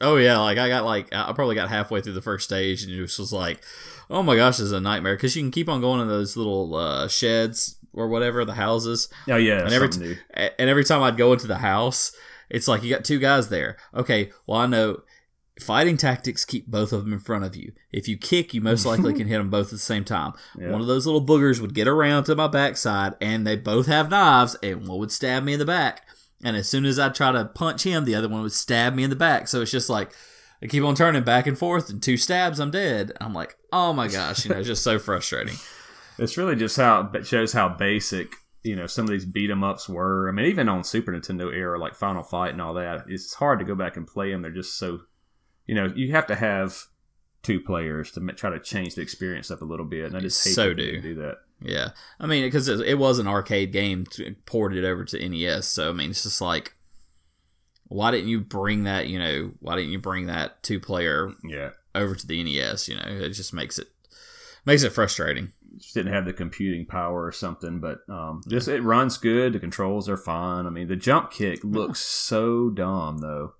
Oh 0.00 0.16
yeah, 0.16 0.38
like 0.38 0.58
I 0.58 0.68
got 0.68 0.84
like 0.84 1.12
I 1.12 1.32
probably 1.32 1.54
got 1.54 1.68
halfway 1.68 2.00
through 2.00 2.12
the 2.12 2.22
first 2.22 2.44
stage 2.44 2.84
and 2.84 2.92
it 2.92 3.00
was 3.00 3.16
just 3.16 3.32
like, 3.32 3.64
oh 4.08 4.22
my 4.22 4.36
gosh, 4.36 4.58
this 4.58 4.66
is 4.66 4.72
a 4.72 4.80
nightmare 4.80 5.16
because 5.16 5.34
you 5.34 5.42
can 5.42 5.50
keep 5.50 5.68
on 5.68 5.80
going 5.80 6.00
in 6.00 6.08
those 6.08 6.36
little 6.36 6.74
uh, 6.74 7.08
sheds 7.08 7.76
or 7.92 8.06
whatever 8.08 8.44
the 8.44 8.54
houses, 8.54 9.08
Oh 9.28 9.36
yeah, 9.36 9.64
and 9.64 9.72
every 9.72 9.88
new. 9.88 10.16
and 10.34 10.70
every 10.70 10.84
time 10.84 11.02
I'd 11.02 11.16
go 11.16 11.32
into 11.32 11.48
the 11.48 11.58
house, 11.58 12.12
it's 12.48 12.68
like 12.68 12.84
you 12.84 12.94
got 12.94 13.04
two 13.04 13.18
guys 13.18 13.48
there. 13.48 13.76
Okay, 13.92 14.30
well 14.46 14.60
I 14.60 14.66
know 14.66 15.00
fighting 15.60 15.96
tactics 15.96 16.44
keep 16.44 16.66
both 16.66 16.92
of 16.92 17.04
them 17.04 17.12
in 17.12 17.18
front 17.18 17.44
of 17.44 17.56
you. 17.56 17.72
If 17.92 18.08
you 18.08 18.16
kick, 18.16 18.54
you 18.54 18.60
most 18.60 18.84
likely 18.86 19.12
can 19.14 19.26
hit 19.28 19.38
them 19.38 19.50
both 19.50 19.66
at 19.66 19.72
the 19.72 19.78
same 19.78 20.04
time. 20.04 20.32
Yeah. 20.58 20.70
One 20.70 20.80
of 20.80 20.86
those 20.86 21.06
little 21.06 21.24
boogers 21.24 21.60
would 21.60 21.74
get 21.74 21.88
around 21.88 22.24
to 22.24 22.36
my 22.36 22.48
backside, 22.48 23.14
and 23.20 23.46
they 23.46 23.56
both 23.56 23.86
have 23.86 24.10
knives, 24.10 24.56
and 24.62 24.86
one 24.86 24.98
would 24.98 25.12
stab 25.12 25.42
me 25.44 25.54
in 25.54 25.58
the 25.58 25.64
back. 25.64 26.06
And 26.44 26.56
as 26.56 26.68
soon 26.68 26.84
as 26.84 26.98
I 26.98 27.08
try 27.08 27.32
to 27.32 27.46
punch 27.46 27.82
him, 27.82 28.04
the 28.04 28.14
other 28.14 28.28
one 28.28 28.42
would 28.42 28.52
stab 28.52 28.94
me 28.94 29.02
in 29.02 29.10
the 29.10 29.16
back. 29.16 29.48
So 29.48 29.62
it's 29.62 29.70
just 29.70 29.90
like 29.90 30.12
I 30.62 30.66
keep 30.66 30.84
on 30.84 30.94
turning 30.94 31.22
back 31.24 31.46
and 31.46 31.58
forth, 31.58 31.90
and 31.90 32.02
two 32.02 32.16
stabs, 32.16 32.60
I'm 32.60 32.70
dead. 32.70 33.12
I'm 33.20 33.34
like, 33.34 33.56
oh 33.72 33.92
my 33.92 34.08
gosh, 34.08 34.44
you 34.44 34.52
know, 34.52 34.58
it's 34.58 34.68
just 34.68 34.82
so 34.84 34.98
frustrating. 34.98 35.54
It's 36.20 36.36
really 36.36 36.56
just 36.56 36.76
how 36.76 37.12
it 37.14 37.28
shows 37.28 37.52
how 37.52 37.68
basic 37.68 38.32
you 38.64 38.74
know 38.74 38.88
some 38.88 39.04
of 39.04 39.10
these 39.12 39.24
beat 39.24 39.50
'em 39.50 39.62
ups 39.62 39.88
were. 39.88 40.28
I 40.28 40.32
mean, 40.32 40.46
even 40.46 40.68
on 40.68 40.82
Super 40.82 41.12
Nintendo 41.12 41.54
era, 41.54 41.78
like 41.78 41.94
Final 41.94 42.24
Fight 42.24 42.52
and 42.52 42.60
all 42.60 42.74
that, 42.74 43.04
it's 43.06 43.34
hard 43.34 43.60
to 43.60 43.64
go 43.64 43.76
back 43.76 43.96
and 43.96 44.04
play 44.04 44.32
them. 44.32 44.42
They're 44.42 44.50
just 44.50 44.76
so, 44.76 45.02
you 45.68 45.74
know, 45.76 45.92
you 45.94 46.10
have 46.10 46.26
to 46.26 46.34
have 46.34 46.86
two 47.44 47.60
players 47.60 48.10
to 48.12 48.20
try 48.32 48.50
to 48.50 48.58
change 48.58 48.96
the 48.96 49.02
experience 49.02 49.48
up 49.52 49.62
a 49.62 49.64
little 49.64 49.86
bit. 49.86 50.06
And 50.06 50.16
I 50.16 50.20
just 50.20 50.44
hate 50.44 50.54
So 50.54 50.74
do. 50.74 51.00
do 51.00 51.14
that. 51.16 51.36
Yeah, 51.60 51.90
I 52.20 52.26
mean, 52.26 52.44
because 52.44 52.66
it, 52.68 52.80
it 52.80 52.98
was 52.98 53.18
an 53.20 53.26
arcade 53.28 53.72
game 53.72 54.06
to, 54.12 54.34
ported 54.46 54.84
over 54.84 55.04
to 55.04 55.28
NES, 55.28 55.66
so 55.68 55.90
I 55.90 55.92
mean, 55.92 56.10
it's 56.10 56.22
just 56.24 56.40
like, 56.40 56.74
why 57.86 58.10
didn't 58.10 58.28
you 58.28 58.40
bring 58.40 58.84
that? 58.84 59.08
You 59.08 59.18
know, 59.18 59.52
why 59.60 59.76
didn't 59.76 59.90
you 59.90 59.98
bring 59.98 60.26
that 60.26 60.62
two 60.62 60.78
player 60.78 61.32
Yeah, 61.42 61.70
over 61.94 62.14
to 62.14 62.26
the 62.26 62.42
NES? 62.44 62.88
You 62.88 62.96
know, 62.96 63.02
it 63.06 63.30
just 63.30 63.52
makes 63.52 63.78
it 63.78 63.88
makes 64.66 64.82
it 64.84 64.90
frustrating. 64.92 65.52
just 65.78 65.94
didn't 65.94 66.12
have 66.12 66.26
the 66.26 66.32
computing 66.32 66.86
power 66.86 67.24
or 67.24 67.32
something. 67.32 67.80
But 67.80 68.00
um, 68.08 68.42
just 68.46 68.68
it 68.68 68.82
runs 68.82 69.16
good. 69.18 69.52
The 69.54 69.58
controls 69.58 70.08
are 70.08 70.16
fine. 70.16 70.66
I 70.66 70.70
mean, 70.70 70.86
the 70.88 70.96
jump 70.96 71.30
kick 71.32 71.64
looks 71.64 72.00
so 72.00 72.70
dumb 72.70 73.18
though. 73.18 73.54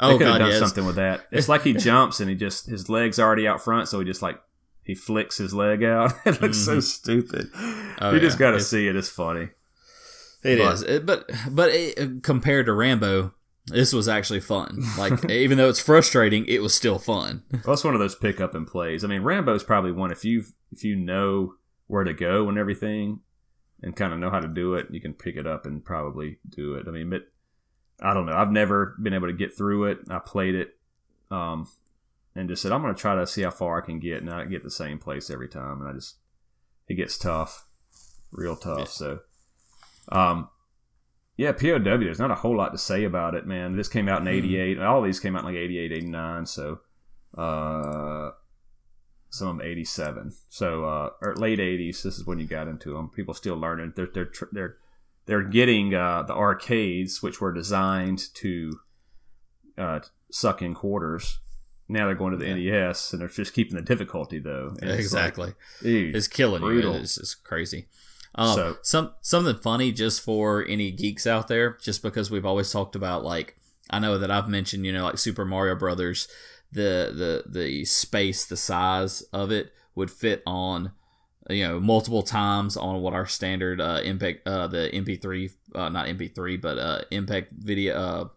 They 0.00 0.06
Oh 0.06 0.18
could 0.18 0.26
have 0.26 0.34
god, 0.34 0.38
done 0.38 0.50
yes. 0.50 0.58
something 0.58 0.84
with 0.86 0.96
that. 0.96 1.26
It's 1.30 1.48
like 1.48 1.62
he 1.62 1.72
jumps 1.88 2.20
and 2.20 2.28
he 2.28 2.34
just 2.36 2.66
his 2.66 2.88
legs 2.88 3.18
already 3.18 3.46
out 3.46 3.62
front, 3.62 3.88
so 3.88 4.00
he 4.00 4.04
just 4.06 4.22
like 4.22 4.40
he 4.82 4.94
flicks 4.94 5.38
his 5.38 5.54
leg 5.54 5.82
out. 5.84 6.12
it 6.26 6.40
looks 6.42 6.58
so 6.58 6.78
Mhm. 6.78 6.82
stupid. 6.82 7.46
Oh, 8.00 8.12
you 8.12 8.20
just 8.20 8.38
got 8.38 8.50
to 8.52 8.60
see 8.60 8.86
it. 8.88 8.96
It's 8.96 9.08
funny. 9.08 9.50
It 10.42 10.58
But- 10.58 10.74
is, 10.74 10.82
It- 10.82 11.06
but 11.06 11.30
but 11.50 11.70
it, 11.70 12.22
compared 12.22 12.66
to 12.66 12.72
Rambo, 12.72 13.32
this 13.68 13.92
was 13.94 14.08
actually 14.08 14.40
fun. 14.40 14.82
Like 14.98 15.24
even 15.30 15.56
though 15.58 15.68
it's 15.68 15.80
frustrating, 15.80 16.44
it 16.46 16.60
was 16.62 16.74
still 16.74 16.98
fun. 16.98 17.42
Well, 17.64 17.72
it's 17.74 17.84
one 17.84 17.94
of 17.94 18.00
those 18.00 18.14
pick 18.14 18.40
up 18.40 18.54
and 18.54 18.66
plays. 18.66 19.04
I 19.04 19.06
mean, 19.08 19.22
Rambo's 19.22 19.64
probably 19.64 19.92
one 19.92 20.10
if 20.10 20.24
you 20.24 20.44
if 20.72 20.84
you 20.84 20.96
know 20.96 21.54
where 21.86 22.04
to 22.04 22.12
go 22.12 22.48
and 22.48 22.58
everything, 22.58 23.20
and 23.82 23.94
kind 23.96 24.12
of 24.12 24.18
know 24.18 24.30
how 24.30 24.40
to 24.40 24.48
do 24.48 24.74
it, 24.74 24.88
you 24.90 25.00
can 25.00 25.14
pick 25.14 25.36
it 25.36 25.46
up 25.46 25.64
and 25.66 25.84
probably 25.84 26.38
do 26.48 26.74
it. 26.74 26.86
I 26.88 26.90
mean, 26.90 27.08
but 27.10 27.22
I 28.00 28.14
don't 28.14 28.26
know. 28.26 28.36
I've 28.36 28.50
never 28.50 28.96
been 29.00 29.14
able 29.14 29.28
to 29.28 29.32
get 29.32 29.56
through 29.56 29.84
it. 29.84 29.98
I 30.10 30.18
played 30.18 30.54
it 30.54 30.76
um, 31.30 31.68
and 32.34 32.48
just 32.48 32.62
said 32.62 32.72
I'm 32.72 32.82
going 32.82 32.94
to 32.94 33.00
try 33.00 33.14
to 33.14 33.26
see 33.26 33.42
how 33.42 33.50
far 33.50 33.82
I 33.82 33.84
can 33.84 33.98
get, 33.98 34.22
and 34.22 34.30
I 34.30 34.44
get 34.44 34.62
the 34.62 34.70
same 34.70 34.98
place 34.98 35.30
every 35.30 35.48
time, 35.48 35.80
and 35.80 35.88
I 35.88 35.92
just 35.92 36.16
it 36.88 36.94
gets 36.94 37.16
tough, 37.16 37.66
real 38.30 38.56
tough. 38.56 38.90
So, 38.90 39.20
um, 40.10 40.48
yeah, 41.36 41.52
POW. 41.52 41.78
There's 41.78 42.18
not 42.18 42.30
a 42.30 42.36
whole 42.36 42.56
lot 42.56 42.72
to 42.72 42.78
say 42.78 43.04
about 43.04 43.34
it, 43.34 43.46
man. 43.46 43.76
This 43.76 43.88
came 43.88 44.08
out 44.08 44.20
in 44.20 44.28
'88. 44.28 44.78
Mm. 44.78 44.88
All 44.88 45.02
these 45.02 45.20
came 45.20 45.36
out 45.36 45.40
in 45.40 45.46
like 45.46 45.56
'88, 45.56 45.92
'89. 45.92 46.46
So, 46.46 46.80
uh, 47.36 48.30
some 49.30 49.48
of 49.48 49.58
them 49.58 49.66
87. 49.66 50.32
So, 50.48 50.84
uh, 50.84 51.10
or 51.20 51.34
late 51.34 51.58
80s. 51.58 52.02
This 52.02 52.18
is 52.18 52.24
when 52.24 52.38
you 52.38 52.46
got 52.46 52.68
into 52.68 52.94
them. 52.94 53.08
People 53.08 53.34
still 53.34 53.56
learning. 53.56 53.94
They're 53.96 54.08
they're 54.12 54.30
they're 54.52 54.76
they're 55.26 55.42
getting 55.42 55.94
uh, 55.94 56.22
the 56.22 56.34
arcades, 56.34 57.22
which 57.22 57.40
were 57.40 57.52
designed 57.52 58.32
to 58.34 58.78
uh, 59.78 60.00
suck 60.30 60.62
in 60.62 60.74
quarters. 60.74 61.40
Now 61.88 62.06
they're 62.06 62.14
going 62.14 62.32
to 62.32 62.38
the 62.38 62.48
yeah. 62.48 62.86
NES, 62.88 63.12
and 63.12 63.20
they're 63.20 63.28
just 63.28 63.54
keeping 63.54 63.76
the 63.76 63.82
difficulty 63.82 64.38
though. 64.38 64.74
And 64.80 64.90
exactly, 64.90 65.54
it's, 65.80 65.84
like, 65.84 66.14
it's 66.14 66.28
killing 66.28 66.62
brutal. 66.62 66.94
you. 66.94 67.00
It's, 67.00 67.18
it's 67.18 67.34
crazy. 67.34 67.88
Um, 68.36 68.54
so, 68.54 68.76
some 68.82 69.14
something 69.20 69.56
funny 69.56 69.92
just 69.92 70.22
for 70.22 70.64
any 70.66 70.90
geeks 70.90 71.26
out 71.26 71.48
there, 71.48 71.76
just 71.80 72.02
because 72.02 72.30
we've 72.30 72.46
always 72.46 72.70
talked 72.70 72.96
about 72.96 73.22
like 73.22 73.56
I 73.90 73.98
know 73.98 74.18
that 74.18 74.30
I've 74.30 74.48
mentioned 74.48 74.86
you 74.86 74.92
know 74.92 75.04
like 75.04 75.18
Super 75.18 75.44
Mario 75.44 75.74
Brothers, 75.74 76.26
the 76.72 77.12
the 77.14 77.60
the 77.60 77.84
space, 77.84 78.44
the 78.44 78.56
size 78.56 79.22
of 79.32 79.50
it 79.50 79.72
would 79.94 80.10
fit 80.10 80.42
on 80.46 80.92
you 81.50 81.66
know 81.66 81.80
multiple 81.80 82.22
times 82.22 82.76
on 82.76 83.02
what 83.02 83.12
our 83.14 83.26
standard 83.26 83.80
uh 83.80 84.00
MPEG 84.02 84.38
uh 84.46 84.66
the 84.66 84.90
MP3 84.92 85.52
uh 85.74 85.88
not 85.88 86.06
MP3 86.06 86.60
but 86.60 86.78
uh 86.78 87.00
MPEG 87.12 87.50
video 87.50 87.94
uh 87.94 88.28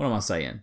what 0.00 0.06
am 0.06 0.12
I 0.14 0.20
saying? 0.20 0.62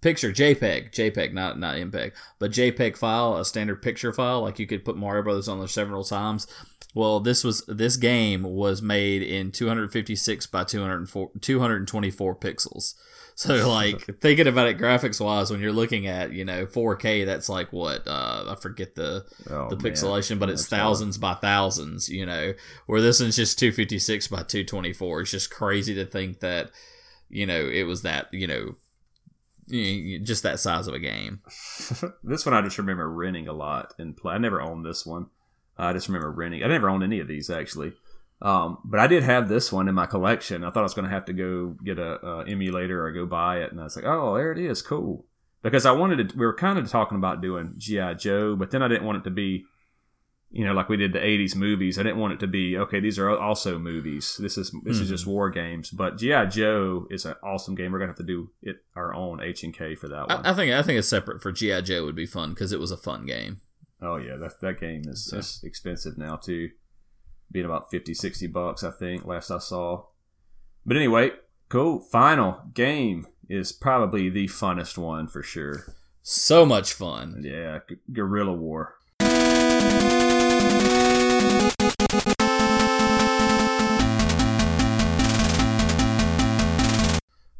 Picture 0.00 0.32
JPEG, 0.32 0.92
JPEG, 0.92 1.34
not 1.34 1.58
not 1.58 1.76
MPEG, 1.76 2.12
but 2.38 2.50
JPEG 2.50 2.96
file, 2.96 3.36
a 3.36 3.44
standard 3.44 3.82
picture 3.82 4.10
file, 4.10 4.40
like 4.40 4.58
you 4.58 4.66
could 4.66 4.86
put 4.86 4.96
Mario 4.96 5.22
Brothers 5.22 5.48
on 5.48 5.58
there 5.58 5.68
several 5.68 6.02
times. 6.02 6.46
Well, 6.94 7.20
this 7.20 7.44
was 7.44 7.62
this 7.66 7.98
game 7.98 8.42
was 8.42 8.80
made 8.80 9.22
in 9.22 9.52
256 9.52 10.46
by 10.46 10.64
204, 10.64 11.32
224 11.42 12.36
pixels. 12.36 12.94
So 13.40 13.70
like 13.70 14.04
thinking 14.20 14.46
about 14.46 14.66
it 14.66 14.76
graphics 14.76 15.18
wise, 15.18 15.50
when 15.50 15.60
you're 15.60 15.72
looking 15.72 16.06
at 16.06 16.34
you 16.34 16.44
know 16.44 16.66
4K, 16.66 17.24
that's 17.24 17.48
like 17.48 17.72
what 17.72 18.06
uh, 18.06 18.44
I 18.50 18.54
forget 18.56 18.96
the 18.96 19.24
oh, 19.48 19.70
the 19.70 19.76
pixelation, 19.76 20.32
man. 20.32 20.40
but 20.40 20.50
it's 20.50 20.68
that's 20.68 20.82
thousands 20.82 21.18
hard. 21.18 21.40
by 21.40 21.40
thousands. 21.40 22.10
You 22.10 22.26
know, 22.26 22.52
where 22.84 23.00
this 23.00 23.18
one's 23.18 23.36
just 23.36 23.58
256 23.58 24.28
by 24.28 24.42
224. 24.42 25.22
It's 25.22 25.30
just 25.30 25.50
crazy 25.50 25.94
to 25.94 26.04
think 26.04 26.40
that 26.40 26.70
you 27.30 27.46
know 27.46 27.66
it 27.66 27.84
was 27.84 28.02
that 28.02 28.28
you 28.30 28.46
know 28.46 28.74
just 30.22 30.42
that 30.42 30.60
size 30.60 30.86
of 30.86 30.92
a 30.92 30.98
game. 30.98 31.40
this 32.22 32.44
one 32.44 32.54
I 32.54 32.60
just 32.60 32.76
remember 32.76 33.10
renting 33.10 33.48
a 33.48 33.54
lot 33.54 33.94
and 33.96 34.14
play. 34.14 34.34
I 34.34 34.38
never 34.38 34.60
owned 34.60 34.84
this 34.84 35.06
one. 35.06 35.28
I 35.78 35.94
just 35.94 36.08
remember 36.08 36.30
renting. 36.30 36.62
I 36.62 36.66
never 36.66 36.90
owned 36.90 37.04
any 37.04 37.20
of 37.20 37.28
these 37.28 37.48
actually. 37.48 37.94
Um, 38.42 38.78
but 38.84 39.00
I 39.00 39.06
did 39.06 39.22
have 39.22 39.48
this 39.48 39.70
one 39.70 39.88
in 39.88 39.94
my 39.94 40.06
collection. 40.06 40.64
I 40.64 40.70
thought 40.70 40.80
I 40.80 40.84
was 40.84 40.94
going 40.94 41.04
to 41.04 41.14
have 41.14 41.26
to 41.26 41.32
go 41.32 41.76
get 41.84 41.98
a, 41.98 42.24
a, 42.26 42.44
emulator 42.48 43.04
or 43.04 43.12
go 43.12 43.26
buy 43.26 43.58
it, 43.58 43.70
and 43.70 43.80
I 43.80 43.84
was 43.84 43.96
like, 43.96 44.06
"Oh, 44.06 44.34
there 44.34 44.50
it 44.50 44.58
is, 44.58 44.80
cool." 44.80 45.26
Because 45.62 45.84
I 45.84 45.92
wanted 45.92 46.30
to. 46.30 46.36
We 46.36 46.46
were 46.46 46.54
kind 46.54 46.78
of 46.78 46.88
talking 46.88 47.18
about 47.18 47.42
doing 47.42 47.74
GI 47.76 48.14
Joe, 48.14 48.56
but 48.56 48.70
then 48.70 48.82
I 48.82 48.88
didn't 48.88 49.04
want 49.04 49.18
it 49.18 49.24
to 49.24 49.30
be, 49.30 49.66
you 50.50 50.64
know, 50.64 50.72
like 50.72 50.88
we 50.88 50.96
did 50.96 51.12
the 51.12 51.18
'80s 51.18 51.54
movies. 51.54 51.98
I 51.98 52.02
didn't 52.02 52.18
want 52.18 52.32
it 52.32 52.40
to 52.40 52.46
be 52.46 52.78
okay. 52.78 52.98
These 52.98 53.18
are 53.18 53.38
also 53.38 53.78
movies. 53.78 54.38
This 54.40 54.56
is 54.56 54.70
this 54.70 54.94
mm-hmm. 54.94 55.02
is 55.02 55.08
just 55.10 55.24
hmm. 55.24 55.32
war 55.32 55.50
games. 55.50 55.90
But 55.90 56.16
GI 56.16 56.46
Joe 56.46 57.06
is 57.10 57.26
an 57.26 57.34
awesome 57.42 57.74
game. 57.74 57.92
We're 57.92 57.98
gonna 57.98 58.12
have 58.12 58.16
to 58.16 58.22
do 58.22 58.52
it 58.62 58.76
our 58.96 59.12
own 59.12 59.42
H 59.42 59.64
and 59.64 59.74
K 59.74 59.94
for 59.94 60.08
that 60.08 60.28
one. 60.28 60.46
I, 60.46 60.52
I 60.52 60.54
think 60.54 60.72
I 60.72 60.82
think 60.82 60.98
it's 60.98 61.08
separate 61.08 61.42
for 61.42 61.52
GI 61.52 61.82
Joe 61.82 62.06
would 62.06 62.16
be 62.16 62.24
fun 62.24 62.54
because 62.54 62.72
it 62.72 62.80
was 62.80 62.90
a 62.90 62.96
fun 62.96 63.26
game. 63.26 63.60
Oh 64.00 64.16
yeah, 64.16 64.36
that 64.36 64.62
that 64.62 64.80
game 64.80 65.02
is, 65.06 65.26
so. 65.26 65.36
is 65.36 65.60
expensive 65.62 66.16
now 66.16 66.36
too 66.36 66.70
being 67.50 67.66
about 67.66 67.90
50, 67.90 68.14
60 68.14 68.46
bucks, 68.48 68.84
I 68.84 68.90
think, 68.90 69.26
last 69.26 69.50
I 69.50 69.58
saw. 69.58 70.04
But 70.86 70.96
anyway, 70.96 71.32
cool. 71.68 72.00
Final 72.00 72.60
game 72.74 73.26
is 73.48 73.72
probably 73.72 74.28
the 74.30 74.46
funnest 74.46 74.96
one 74.96 75.26
for 75.28 75.42
sure. 75.42 75.94
So 76.22 76.64
much 76.64 76.92
fun. 76.92 77.42
Yeah, 77.44 77.80
G- 77.88 77.96
Guerrilla 78.12 78.52
War. 78.52 78.94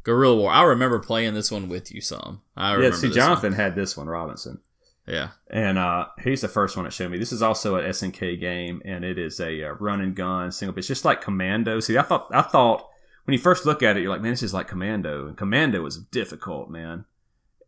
Guerrilla 0.03 0.35
War. 0.35 0.51
I 0.51 0.63
remember 0.63 0.99
playing 0.99 1.35
this 1.35 1.51
one 1.51 1.69
with 1.69 1.93
you 1.93 2.01
some. 2.01 2.41
I 2.57 2.73
remember. 2.73 2.95
Yeah, 2.95 3.01
see, 3.01 3.11
Jonathan 3.11 3.51
one. 3.51 3.59
had 3.59 3.75
this 3.75 3.95
one, 3.95 4.07
Robinson. 4.07 4.59
Yeah. 5.11 5.31
And 5.49 5.77
uh, 5.77 6.07
he's 6.23 6.39
the 6.39 6.47
first 6.47 6.77
one 6.77 6.85
that 6.85 6.93
showed 6.93 7.11
me. 7.11 7.17
This 7.17 7.33
is 7.33 7.41
also 7.41 7.75
an 7.75 7.83
SNK 7.85 8.39
game, 8.39 8.81
and 8.85 9.03
it 9.03 9.19
is 9.19 9.41
a 9.41 9.65
uh, 9.65 9.71
run 9.73 9.99
and 9.99 10.15
gun 10.15 10.53
single. 10.53 10.77
It's 10.77 10.87
just 10.87 11.03
like 11.03 11.21
Commando. 11.21 11.81
See, 11.81 11.97
I 11.97 12.01
thought 12.01 12.27
I 12.31 12.41
thought 12.41 12.87
when 13.25 13.33
you 13.33 13.39
first 13.39 13.65
look 13.65 13.83
at 13.83 13.97
it, 13.97 14.01
you're 14.01 14.09
like, 14.09 14.21
man, 14.21 14.31
this 14.31 14.41
is 14.41 14.53
like 14.53 14.69
Commando, 14.69 15.27
and 15.27 15.35
Commando 15.35 15.81
was 15.81 15.97
difficult, 15.97 16.69
man, 16.69 17.03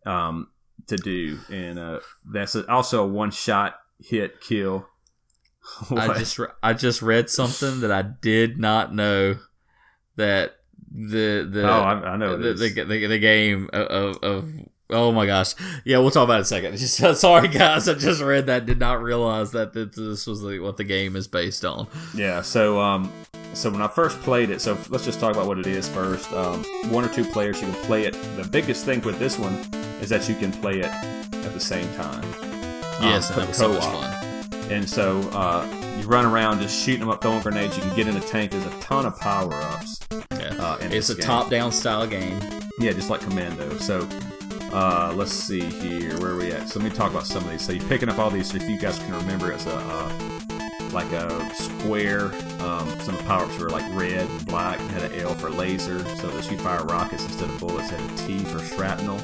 um, 0.06 0.48
to 0.88 0.96
do, 0.96 1.38
and 1.52 1.78
uh, 1.78 2.00
that's 2.26 2.56
also 2.56 3.04
a 3.04 3.08
one 3.08 3.32
shot 3.32 3.76
hit 4.00 4.40
kill. 4.40 4.88
I 5.92 6.18
just 6.18 6.40
I 6.62 6.74
just 6.74 7.02
read 7.02 7.30
something 7.30 7.82
that 7.82 7.92
I 7.92 8.04
did 8.04 8.58
not 8.58 8.96
know 8.96 9.38
that 10.16 10.60
the 10.90 11.46
the 11.52 11.70
oh 11.70 11.82
I, 11.82 12.14
I 12.14 12.18
know 12.18 12.38
the, 12.38 12.54
the, 12.54 12.84
the, 12.86 13.08
the 13.08 13.20
game 13.20 13.70
of, 13.74 14.18
of 14.24 14.48
Oh 14.90 15.12
my 15.12 15.26
gosh. 15.26 15.54
Yeah, 15.86 16.00
we'll 16.00 16.12
talk 16.12 16.26
about 16.26 16.36
it 16.36 16.38
in 16.38 16.42
a 16.42 16.46
second. 16.46 16.78
Just 16.78 17.22
sorry 17.22 17.48
guys, 17.48 17.88
I 17.88 17.94
just 17.94 18.22
read 18.22 18.48
that 18.48 18.66
did 18.66 18.80
not 18.80 19.02
realize 19.02 19.52
that 19.52 19.74
this 19.74 20.28
was 20.28 20.42
the, 20.42 20.60
what 20.60 20.78
the 20.78 20.84
game 20.84 21.16
is 21.16 21.28
based 21.28 21.66
on. 21.66 21.88
Yeah, 22.14 22.42
so 22.42 22.80
um 22.80 23.12
so 23.54 23.70
when 23.70 23.82
I 23.82 23.88
first 23.88 24.20
played 24.22 24.50
it, 24.50 24.62
so 24.62 24.78
let's 24.90 25.06
just 25.06 25.20
talk 25.20 25.32
about 25.32 25.46
what 25.46 25.60
it 25.60 25.68
is 25.68 25.88
first. 25.88 26.32
Um, 26.34 26.64
one 26.92 27.06
or 27.06 27.10
two 27.10 27.24
players 27.24 27.62
you 27.62 27.68
can 27.68 27.76
play 27.84 28.06
it. 28.06 28.14
The 28.36 28.48
biggest 28.52 28.84
thing 28.84 29.02
with 29.02 29.20
this 29.20 29.38
one 29.38 29.54
is 30.02 30.10
that 30.10 30.28
you 30.28 30.34
can 30.36 30.52
play 30.52 30.80
it 30.80 30.86
at 30.86 31.54
the 31.54 31.60
same 31.60 31.88
time. 31.94 32.24
Yes, 33.00 33.30
um, 33.30 33.40
that 33.40 33.48
was 33.50 33.58
so. 33.58 34.70
And 34.74 34.90
so 34.90 35.20
uh, 35.34 35.68
you 36.00 36.08
run 36.08 36.26
around 36.26 36.62
just 36.62 36.84
shooting 36.84 37.02
them 37.02 37.10
up, 37.10 37.22
throwing 37.22 37.42
grenades. 37.42 37.78
You 37.78 37.84
can 37.84 37.96
get 37.96 38.08
in 38.08 38.18
a 38.18 38.22
tank. 38.22 38.52
There's 38.52 38.66
a 38.66 38.80
ton 38.80 39.06
of 39.06 39.20
power 39.20 39.54
ups. 39.54 40.00
Yeah, 40.32 40.56
uh, 40.58 40.78
it's 40.82 41.10
a 41.10 41.16
top 41.16 41.52
down 41.52 41.72
style 41.72 42.08
game. 42.08 42.40
Yeah, 42.80 42.94
just 42.94 43.12
like 43.12 43.22
Commando. 43.22 43.78
So 43.78 44.08
uh, 44.74 45.14
let's 45.16 45.32
see 45.32 45.62
here. 45.62 46.18
Where 46.20 46.32
are 46.32 46.38
we 46.38 46.52
at? 46.52 46.68
So 46.70 46.80
let 46.80 46.90
me 46.90 46.96
talk 46.96 47.12
about 47.12 47.28
some 47.28 47.44
of 47.44 47.50
these. 47.52 47.62
So 47.62 47.72
you're 47.74 47.88
picking 47.88 48.10
up 48.10 48.20
all 48.20 48.30
these. 48.30 48.50
So 48.52 48.58
if 48.58 48.68
you 48.70 48.78
guys 48.78 48.98
can 49.00 49.14
remember, 49.14 49.52
it's 49.52 49.66
a 49.66 49.76
uh, 49.76 50.40
like 50.92 51.12
a 51.12 51.54
square. 51.56 52.34
Um, 52.62 52.88
some 53.00 53.18
power-ups 53.26 53.58
were 53.60 53.70
like 53.70 53.84
red 53.96 54.28
and 54.30 54.46
black. 54.46 54.80
Had 54.80 55.12
an 55.12 55.20
L 55.20 55.34
for 55.36 55.50
laser. 55.50 56.00
So 56.18 56.28
that 56.28 56.52
you 56.52 56.58
fire 56.58 56.84
rockets 56.86 57.24
instead 57.24 57.50
of 57.50 57.60
bullets. 57.60 57.90
Had 57.90 58.00
a 58.00 58.16
T 58.18 58.40
for 58.40 58.60
shrapnel. 58.60 59.18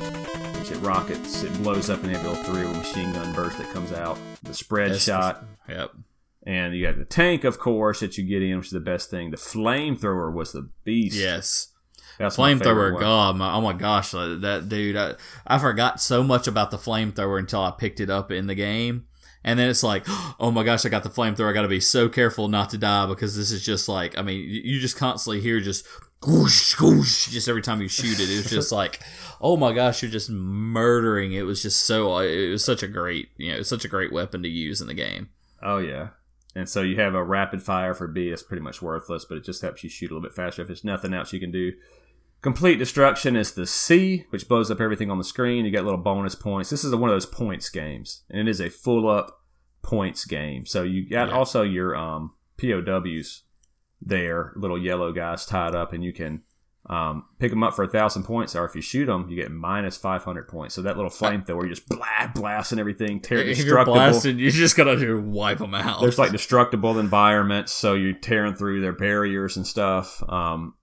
Which 0.59 0.71
it 0.71 0.77
rockets, 0.79 1.43
it 1.43 1.53
blows 1.63 1.89
up 1.89 2.03
and 2.03 2.13
they 2.13 2.21
go 2.21 2.35
through 2.35 2.67
a 2.67 2.73
machine 2.73 3.13
gun 3.13 3.33
burst 3.33 3.57
that 3.59 3.71
comes 3.71 3.91
out. 3.93 4.17
The 4.43 4.53
spread 4.53 4.91
That's 4.91 5.03
shot. 5.03 5.45
yep. 5.67 5.91
And 6.43 6.75
you 6.75 6.85
got 6.85 6.97
the 6.97 7.05
tank, 7.05 7.43
of 7.43 7.59
course, 7.59 7.99
that 8.01 8.17
you 8.17 8.25
get 8.25 8.41
in, 8.41 8.57
which 8.57 8.67
is 8.67 8.71
the 8.71 8.79
best 8.79 9.09
thing. 9.09 9.31
The 9.31 9.37
flamethrower 9.37 10.33
was 10.33 10.51
the 10.51 10.69
beast. 10.83 11.15
Yes. 11.15 11.67
That's 12.19 12.35
flamethrower. 12.35 12.99
God, 12.99 13.37
my, 13.37 13.53
oh 13.53 13.61
my 13.61 13.71
gosh, 13.71 14.11
that 14.11 14.65
dude! 14.67 14.97
I, 14.97 15.15
I 15.47 15.57
forgot 15.57 16.01
so 16.01 16.21
much 16.21 16.47
about 16.47 16.69
the 16.69 16.77
flamethrower 16.77 17.39
until 17.39 17.63
I 17.63 17.71
picked 17.71 18.01
it 18.01 18.09
up 18.09 18.29
in 18.29 18.47
the 18.47 18.55
game, 18.55 19.05
and 19.41 19.57
then 19.57 19.69
it's 19.69 19.83
like, 19.83 20.03
oh 20.39 20.51
my 20.51 20.63
gosh, 20.63 20.85
I 20.85 20.89
got 20.89 21.03
the 21.03 21.09
flamethrower. 21.09 21.49
I 21.49 21.53
got 21.53 21.61
to 21.61 21.69
be 21.69 21.79
so 21.79 22.09
careful 22.09 22.49
not 22.49 22.71
to 22.71 22.77
die 22.77 23.05
because 23.05 23.37
this 23.37 23.51
is 23.51 23.65
just 23.65 23.87
like, 23.87 24.17
I 24.17 24.21
mean, 24.21 24.45
you 24.49 24.81
just 24.81 24.97
constantly 24.97 25.39
hear 25.39 25.61
just 25.61 25.87
whoosh, 26.27 26.77
whoosh, 26.81 27.27
just 27.27 27.47
every 27.47 27.61
time 27.61 27.81
you 27.81 27.87
shoot 27.87 28.19
it. 28.19 28.29
It 28.29 28.43
was 28.43 28.49
just 28.49 28.71
like, 28.73 28.99
oh 29.39 29.55
my 29.55 29.71
gosh, 29.71 30.01
you're 30.01 30.11
just 30.11 30.29
murdering. 30.29 31.31
It 31.31 31.43
was 31.43 31.61
just 31.61 31.85
so, 31.85 32.15
uh, 32.15 32.23
it 32.23 32.49
was 32.49 32.65
such 32.65 32.83
a 32.83 32.87
great, 32.87 33.29
you 33.37 33.53
know, 33.53 33.61
such 33.61 33.85
a 33.85 33.89
great 33.89 34.11
weapon 34.11 34.43
to 34.43 34.49
use 34.49 34.81
in 34.81 34.87
the 34.87 34.93
game. 34.93 35.29
Oh 35.63 35.77
yeah. 35.77 36.09
And 36.53 36.67
so 36.67 36.81
you 36.81 36.97
have 36.97 37.15
a 37.15 37.23
rapid 37.23 37.63
fire 37.63 37.93
for 37.93 38.07
B. 38.07 38.27
It's 38.27 38.43
pretty 38.43 38.63
much 38.63 38.81
worthless, 38.81 39.23
but 39.23 39.37
it 39.37 39.45
just 39.45 39.61
helps 39.61 39.83
you 39.85 39.89
shoot 39.89 40.11
a 40.11 40.13
little 40.13 40.27
bit 40.27 40.35
faster. 40.35 40.61
If 40.61 40.67
there's 40.67 40.83
nothing 40.83 41.13
else 41.13 41.31
you 41.31 41.39
can 41.39 41.51
do, 41.51 41.73
Complete 42.41 42.77
destruction 42.77 43.35
is 43.35 43.53
the 43.53 43.67
C, 43.67 44.25
which 44.29 44.47
blows 44.47 44.71
up 44.71 44.79
everything 44.79 45.11
on 45.11 45.17
the 45.17 45.25
screen. 45.25 45.65
You 45.65 45.71
get 45.71 45.83
little 45.83 45.99
bonus 45.99 46.35
points. 46.35 46.69
This 46.69 46.85
is 46.85 46.95
one 46.95 47.09
of 47.09 47.13
those 47.13 47.25
points 47.25 47.69
games, 47.69 48.23
and 48.29 48.47
it 48.47 48.49
is 48.49 48.61
a 48.61 48.69
full 48.69 49.09
up 49.09 49.41
points 49.81 50.23
game. 50.25 50.65
So 50.65 50.83
you 50.83 51.09
got 51.09 51.29
yeah. 51.29 51.35
also 51.35 51.63
your 51.63 51.95
um, 51.97 52.31
POWs 52.57 53.43
there, 54.01 54.53
little 54.55 54.81
yellow 54.81 55.11
guys 55.11 55.45
tied 55.45 55.75
up, 55.75 55.91
and 55.91 56.01
you 56.01 56.13
can 56.13 56.43
um, 56.89 57.25
pick 57.39 57.51
them 57.51 57.61
up 57.61 57.75
for 57.75 57.83
a 57.83 57.89
thousand 57.89 58.23
points, 58.23 58.55
or 58.55 58.63
if 58.63 58.73
you 58.73 58.81
shoot 58.81 59.07
them, 59.07 59.27
you 59.29 59.35
get 59.35 59.51
minus 59.51 59.97
five 59.97 60.23
hundred 60.23 60.47
points. 60.47 60.75
So 60.75 60.81
that 60.83 60.95
little 60.95 61.11
flamethrower, 61.11 61.63
you're 61.63 61.69
just 61.69 61.89
blast, 61.89 62.35
blasting 62.35 62.79
everything, 62.79 63.19
tear 63.21 63.39
if 63.39 63.57
destructible. 63.57 63.97
You're 63.97 64.11
blasting, 64.11 64.39
you 64.39 64.49
just 64.49 64.77
gotta 64.77 64.97
do 64.97 65.21
wipe 65.21 65.57
them 65.57 65.75
out. 65.75 65.99
There's 65.99 66.17
like 66.17 66.31
destructible 66.31 66.99
environments, 66.99 67.73
so 67.73 67.95
you're 67.95 68.13
tearing 68.13 68.55
through 68.55 68.79
their 68.79 68.93
barriers 68.93 69.57
and 69.57 69.67
stuff. 69.67 70.23
Um, 70.29 70.73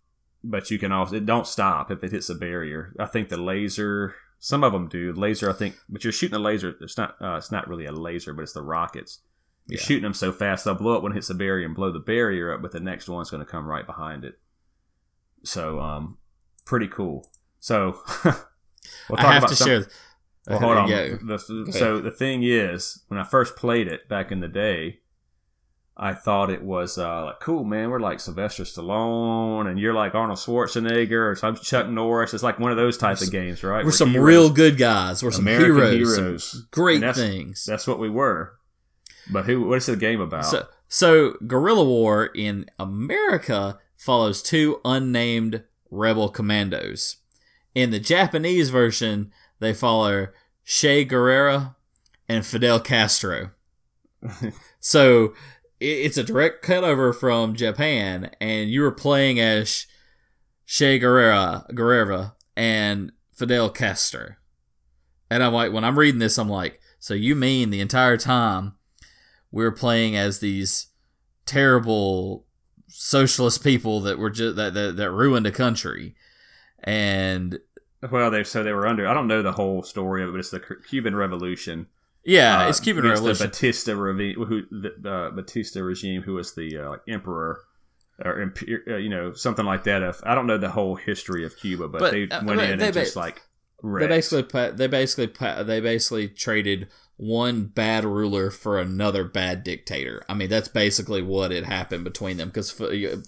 but 0.48 0.70
you 0.70 0.78
can 0.78 0.92
also 0.92 1.16
it 1.16 1.26
don't 1.26 1.46
stop 1.46 1.90
if 1.90 2.02
it 2.04 2.12
hits 2.12 2.28
a 2.30 2.34
barrier. 2.34 2.94
I 2.98 3.06
think 3.06 3.28
the 3.28 3.36
laser 3.36 4.14
Some 4.38 4.62
of 4.64 4.72
them 4.72 4.88
do 4.88 5.12
laser, 5.14 5.48
I 5.50 5.54
think, 5.54 5.76
but 5.88 6.04
you're 6.04 6.12
shooting 6.12 6.36
a 6.36 6.38
laser. 6.38 6.74
It's 6.80 6.96
not. 6.98 7.16
Uh, 7.20 7.36
it's 7.36 7.50
not 7.50 7.68
really 7.68 7.86
a 7.86 7.92
laser, 7.92 8.32
but 8.34 8.42
it's 8.42 8.52
the 8.52 8.62
rockets. 8.62 9.20
You're 9.66 9.80
Yeah. 9.80 9.84
shooting 9.86 10.02
them 10.04 10.14
so 10.14 10.30
fast 10.30 10.64
they'll 10.64 10.74
blow 10.74 10.96
up 10.96 11.02
when 11.02 11.12
it 11.12 11.16
hits 11.16 11.30
a 11.30 11.34
barrier 11.34 11.66
and 11.66 11.74
blow 11.74 11.90
the 11.90 11.98
barrier 11.98 12.52
up, 12.52 12.60
but 12.62 12.70
the 12.70 12.78
next 12.80 13.08
one's 13.08 13.30
going 13.30 13.44
to 13.44 13.50
come 13.50 13.66
right 13.66 13.86
behind 13.86 14.24
it. 14.24 14.38
So, 15.42 15.80
um, 15.80 16.18
pretty 16.64 16.86
cool. 16.88 17.28
So, 17.60 18.00
we'll 18.24 19.18
I 19.18 19.32
have 19.34 19.46
to 19.48 19.56
some- 19.56 19.66
share. 19.66 19.86
well, 20.46 20.58
hold 20.60 20.76
on. 20.76 20.88
Yeah. 20.88 21.16
The- 21.22 21.72
so 21.72 21.98
the 22.00 22.10
thing 22.12 22.42
is, 22.44 23.02
when 23.08 23.18
I 23.18 23.24
first 23.24 23.56
played 23.56 23.88
it 23.88 24.08
back 24.08 24.30
in 24.30 24.40
the 24.40 24.48
day, 24.48 25.00
I 25.98 26.12
thought 26.12 26.50
it 26.50 26.62
was 26.62 26.98
uh, 26.98 27.24
like 27.26 27.40
cool, 27.40 27.64
man. 27.64 27.88
We're 27.88 28.00
like 28.00 28.20
Sylvester 28.20 28.64
Stallone, 28.64 29.66
and 29.66 29.78
you're 29.78 29.94
like 29.94 30.14
Arnold 30.14 30.38
Schwarzenegger, 30.38 31.30
or 31.30 31.34
some 31.34 31.56
Chuck 31.56 31.88
Norris. 31.88 32.34
It's 32.34 32.42
like 32.42 32.58
one 32.58 32.70
of 32.70 32.76
those 32.76 32.98
type 32.98 33.20
of 33.22 33.30
games, 33.30 33.62
right? 33.62 33.84
We're 33.84 33.92
some 33.92 34.10
heroes, 34.10 34.26
real 34.26 34.50
good 34.50 34.76
guys. 34.76 35.22
We're 35.22 35.30
some 35.30 35.44
American 35.44 35.92
heroes. 35.92 36.44
some 36.44 36.68
great 36.70 37.00
that's- 37.00 37.16
things. 37.16 37.64
That's 37.64 37.86
what 37.86 37.98
we 37.98 38.10
were. 38.10 38.56
But 39.30 39.46
who? 39.46 39.66
What 39.66 39.78
is 39.78 39.86
the 39.86 39.96
game 39.96 40.20
about? 40.20 40.44
So, 40.44 40.66
so 40.88 41.32
Guerrilla 41.46 41.84
War 41.84 42.26
in 42.26 42.66
America 42.78 43.78
follows 43.96 44.42
two 44.42 44.80
unnamed 44.84 45.64
rebel 45.90 46.28
commandos. 46.28 47.16
In 47.74 47.90
the 47.90 48.00
Japanese 48.00 48.68
version, 48.70 49.32
they 49.60 49.72
follow 49.72 50.28
Che 50.64 51.06
Guerrera 51.06 51.74
and 52.28 52.44
Fidel 52.44 52.80
Castro. 52.80 53.50
so 54.80 55.34
it's 55.80 56.16
a 56.16 56.24
direct 56.24 56.64
cutover 56.64 57.14
from 57.14 57.54
Japan, 57.54 58.30
and 58.40 58.70
you 58.70 58.82
were 58.82 58.92
playing 58.92 59.38
as 59.38 59.86
Che 60.66 60.98
Guerrera, 60.98 61.70
Guerrera 61.72 62.32
and 62.56 63.12
Fidel 63.32 63.70
Castro. 63.70 64.36
And 65.30 65.42
I'm 65.42 65.52
like, 65.52 65.72
when 65.72 65.84
I'm 65.84 65.98
reading 65.98 66.20
this, 66.20 66.38
I'm 66.38 66.48
like, 66.48 66.80
so 66.98 67.14
you 67.14 67.34
mean 67.34 67.70
the 67.70 67.80
entire 67.80 68.16
time 68.16 68.74
we 69.50 69.64
were 69.64 69.72
playing 69.72 70.16
as 70.16 70.40
these 70.40 70.88
terrible 71.44 72.46
socialist 72.88 73.62
people 73.62 74.00
that 74.00 74.18
were 74.18 74.30
just 74.30 74.56
that, 74.56 74.74
that 74.74 74.96
that 74.96 75.10
ruined 75.10 75.46
a 75.46 75.52
country, 75.52 76.14
and 76.82 77.58
well, 78.10 78.30
they 78.30 78.44
so 78.44 78.62
they 78.62 78.72
were 78.72 78.86
under. 78.86 79.06
I 79.06 79.14
don't 79.14 79.28
know 79.28 79.42
the 79.42 79.52
whole 79.52 79.82
story 79.82 80.22
of 80.22 80.28
it, 80.28 80.32
but 80.32 80.40
it's 80.40 80.50
the 80.50 80.60
Cu- 80.60 80.82
Cuban 80.88 81.14
Revolution. 81.14 81.86
Yeah, 82.26 82.64
Uh, 82.64 82.68
it's 82.68 82.80
Cuban 82.80 83.04
against 83.04 83.20
Revolution. 83.20 83.44
The 83.44 83.48
Batista, 83.48 83.92
revi- 83.92 84.34
who, 84.34 84.62
the 84.70 85.10
uh, 85.10 85.30
Batista 85.30 85.80
regime, 85.80 86.22
who 86.22 86.34
was 86.34 86.54
the 86.54 86.76
uh, 86.76 86.90
like 86.90 87.00
emperor 87.08 87.60
or 88.24 88.44
imper- 88.44 88.88
uh, 88.88 88.96
you 88.96 89.08
know 89.08 89.32
something 89.32 89.64
like 89.64 89.84
that. 89.84 90.02
Of 90.02 90.20
I 90.24 90.34
don't 90.34 90.46
know 90.46 90.58
the 90.58 90.70
whole 90.70 90.96
history 90.96 91.44
of 91.44 91.56
Cuba, 91.56 91.88
but, 91.88 92.00
But, 92.00 92.10
they 92.12 92.28
uh, 92.28 92.44
went 92.44 92.60
in 92.60 92.78
they 92.78 92.86
and 92.86 92.94
ba- 92.94 93.00
just 93.00 93.16
like 93.16 93.42
they 93.82 94.06
basically 94.08 94.70
they 94.72 94.86
basically 94.88 95.64
they 95.64 95.80
basically 95.80 96.28
traded 96.28 96.88
one 97.16 97.64
bad 97.66 98.04
ruler 98.04 98.50
for 98.50 98.78
another 98.78 99.24
bad 99.24 99.64
dictator. 99.64 100.24
I 100.28 100.34
mean, 100.34 100.50
that's 100.50 100.68
basically 100.68 101.22
what 101.22 101.50
had 101.50 101.64
happened 101.64 102.04
between 102.04 102.36
them. 102.36 102.48
Because 102.48 102.78
you, 102.78 103.22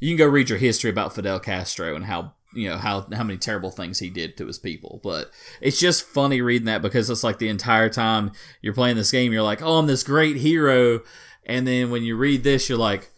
you 0.00 0.10
can 0.10 0.16
go 0.16 0.26
read 0.26 0.48
your 0.48 0.58
history 0.58 0.90
about 0.90 1.14
Fidel 1.14 1.40
Castro 1.40 1.94
and 1.94 2.06
how 2.06 2.34
you 2.54 2.68
know 2.68 2.76
how 2.76 3.06
how 3.12 3.24
many 3.24 3.38
terrible 3.38 3.70
things 3.70 3.98
he 3.98 4.10
did 4.10 4.36
to 4.36 4.46
his 4.46 4.58
people. 4.58 5.00
But 5.02 5.30
it's 5.60 5.78
just 5.78 6.04
funny 6.04 6.40
reading 6.40 6.66
that 6.66 6.82
because 6.82 7.10
it's 7.10 7.24
like 7.24 7.38
the 7.38 7.48
entire 7.48 7.88
time 7.88 8.32
you're 8.62 8.74
playing 8.74 8.96
this 8.96 9.10
game, 9.10 9.32
you're 9.32 9.42
like, 9.42 9.62
oh, 9.62 9.78
I'm 9.78 9.86
this 9.86 10.02
great 10.02 10.36
hero, 10.36 11.00
and 11.44 11.66
then 11.66 11.90
when 11.90 12.02
you 12.02 12.16
read 12.16 12.44
this, 12.44 12.68
you're 12.68 12.78
like, 12.78 13.10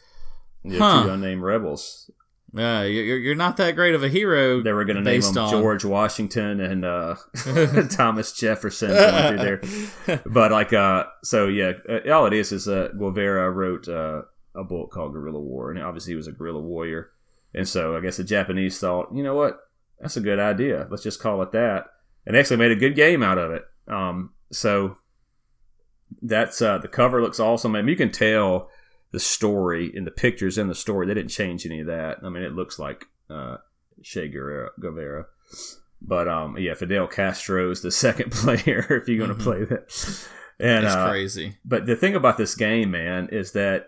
yeah, 0.64 0.78
huh. 0.78 1.02
two 1.04 1.10
unnamed 1.10 1.42
rebels. 1.42 2.10
uh, 2.56 2.84
you're 2.88 3.18
you're 3.18 3.34
not 3.34 3.56
that 3.58 3.76
great 3.76 3.94
of 3.94 4.02
a 4.02 4.08
hero. 4.08 4.62
They 4.62 4.72
were 4.72 4.84
going 4.84 4.96
to 4.96 5.02
name 5.02 5.20
them 5.20 5.38
on- 5.38 5.50
George 5.50 5.84
Washington 5.84 6.60
and 6.60 6.84
uh, 6.84 7.16
Thomas 7.90 8.32
Jefferson 8.32 8.90
going 8.90 9.38
through 9.38 9.60
there. 10.06 10.22
But 10.26 10.52
like, 10.52 10.72
uh, 10.72 11.04
so 11.22 11.46
yeah, 11.48 11.72
uh, 11.88 12.10
all 12.10 12.26
it 12.26 12.32
is 12.32 12.52
is 12.52 12.68
uh, 12.68 12.88
Guevara 12.98 13.50
wrote 13.50 13.88
uh, 13.88 14.22
a 14.54 14.64
book 14.64 14.90
called 14.90 15.12
Guerrilla 15.12 15.40
War, 15.40 15.70
and 15.70 15.82
obviously 15.82 16.12
he 16.12 16.16
was 16.16 16.26
a 16.26 16.32
guerrilla 16.32 16.60
warrior. 16.60 17.10
And 17.56 17.66
so 17.66 17.96
I 17.96 18.00
guess 18.00 18.18
the 18.18 18.24
Japanese 18.24 18.78
thought, 18.78 19.08
you 19.14 19.22
know 19.24 19.34
what, 19.34 19.58
that's 19.98 20.16
a 20.16 20.20
good 20.20 20.38
idea. 20.38 20.86
Let's 20.90 21.02
just 21.02 21.20
call 21.20 21.42
it 21.42 21.50
that, 21.52 21.86
and 22.26 22.36
actually 22.36 22.58
made 22.58 22.70
a 22.70 22.76
good 22.76 22.94
game 22.94 23.22
out 23.22 23.38
of 23.38 23.50
it. 23.50 23.64
Um, 23.88 24.34
so 24.52 24.98
that's 26.22 26.60
uh, 26.62 26.78
the 26.78 26.88
cover 26.88 27.22
looks 27.22 27.40
awesome. 27.40 27.74
I 27.74 27.80
mean, 27.82 27.88
you 27.88 27.96
can 27.96 28.12
tell 28.12 28.68
the 29.12 29.20
story 29.20 29.90
in 29.94 30.04
the 30.04 30.10
pictures 30.10 30.58
in 30.58 30.68
the 30.68 30.74
story. 30.74 31.06
They 31.06 31.14
didn't 31.14 31.30
change 31.30 31.64
any 31.66 31.80
of 31.80 31.86
that. 31.86 32.18
I 32.22 32.28
mean, 32.28 32.42
it 32.42 32.52
looks 32.52 32.78
like 32.78 33.06
uh, 33.30 33.56
Che 34.02 34.28
Guevara. 34.28 34.70
Guevara. 34.80 35.26
But 36.02 36.28
um, 36.28 36.58
yeah, 36.58 36.74
Fidel 36.74 37.06
Castro 37.06 37.70
is 37.70 37.80
the 37.82 37.90
second 38.06 38.32
player 38.32 38.86
if 38.90 39.08
you're 39.08 39.24
going 39.26 39.36
to 39.36 39.42
Mhm. 39.42 39.42
play 39.42 39.64
that. 39.64 40.28
And 40.58 40.84
it's 40.84 40.94
uh, 40.94 41.08
crazy. 41.10 41.56
but 41.64 41.86
the 41.86 41.96
thing 41.96 42.14
about 42.14 42.36
this 42.38 42.54
game, 42.54 42.90
man, 42.90 43.28
is 43.30 43.52
that 43.52 43.86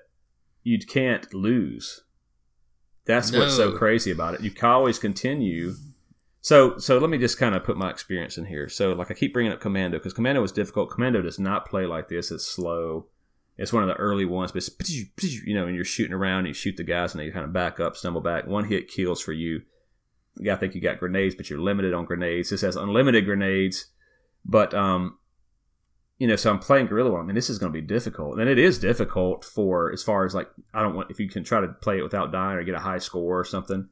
you 0.63 0.79
can't 0.79 1.33
lose. 1.35 2.03
That's 3.09 3.33
what's 3.33 3.57
so 3.57 3.73
crazy 3.73 4.11
about 4.11 4.35
it. 4.35 4.43
You 4.43 4.51
can 4.51 4.69
always 4.69 4.99
continue. 4.99 5.75
So, 6.43 6.77
so 6.77 6.99
let 6.99 7.09
me 7.09 7.17
just 7.17 7.39
kind 7.39 7.55
of 7.55 7.65
put 7.65 7.79
my 7.79 7.91
experience 7.91 8.37
in 8.37 8.45
here. 8.45 8.69
So, 8.69 8.93
like 8.93 9.11
I 9.11 9.15
keep 9.15 9.33
bringing 9.33 9.51
up 9.51 9.61
Commando 9.61 9.99
because 9.99 10.13
Commando 10.13 10.43
was 10.43 10.53
difficult. 10.53 10.91
Commando 10.91 11.23
does 11.23 11.39
not 11.39 11.67
play 11.67 11.87
like 11.87 12.09
this. 12.09 12.31
It's 12.31 12.47
slow. 12.47 13.07
It's 13.57 13.73
one 13.73 13.83
of 13.83 13.89
the 13.89 13.95
early 13.95 14.25
ones, 14.25 14.53
but 14.53 14.59
it's, 14.59 15.11
you 15.45 15.55
know, 15.55 15.67
and 15.67 15.75
you're 15.75 15.85
shooting 15.85 16.13
around, 16.13 16.41
and 16.41 16.49
you 16.49 16.55
shoot 16.55 16.77
the 16.77 16.85
guys, 16.85 17.13
and 17.13 17.21
they 17.21 17.31
kind 17.31 17.45
of 17.45 17.53
back 17.53 17.81
up, 17.81 17.97
stumble 17.97 18.21
back. 18.21 18.47
One 18.47 18.67
hit 18.67 18.89
kills 18.89 19.21
for 19.21 19.33
you. 19.33 19.63
Yeah, 20.37 20.55
I 20.55 20.57
think 20.57 20.77
you 20.77 20.81
got 20.81 21.01
grenades, 21.01 21.35
but 21.35 21.51
you're 21.51 21.59
limited 21.59 21.93
on 21.93 22.05
grenades. 22.05 22.51
This 22.51 22.61
has 22.61 22.77
unlimited 22.77 23.25
grenades, 23.25 23.87
but 24.45 24.75
um, 24.75 25.18
you 26.19 26.27
know, 26.27 26.37
so 26.37 26.51
I'm 26.51 26.59
playing 26.59 26.87
Guerrilla 26.87 27.11
War. 27.11 27.21
I 27.21 27.25
mean, 27.25 27.37
this 27.37 27.49
is 27.49 27.59
going 27.59 27.73
to 27.73 27.81
be 27.81 27.87
difficult, 27.87 28.41
and 28.41 28.49
it 28.49 28.59
is 28.59 28.79
difficult 28.79 29.45
for 29.45 29.93
as 29.93 30.03
far 30.03 30.25
as 30.25 30.35
like 30.35 30.49
I 30.75 30.83
don't 30.83 30.95
want 30.95 31.11
if 31.11 31.21
you 31.21 31.29
can 31.29 31.45
try 31.45 31.61
to 31.61 31.69
play 31.69 31.99
it 31.99 32.03
without 32.03 32.33
dying 32.33 32.59
or 32.59 32.65
get 32.65 32.75
a 32.75 32.81
high 32.81 32.99
score 32.99 33.39
or 33.39 33.45
something. 33.45 33.89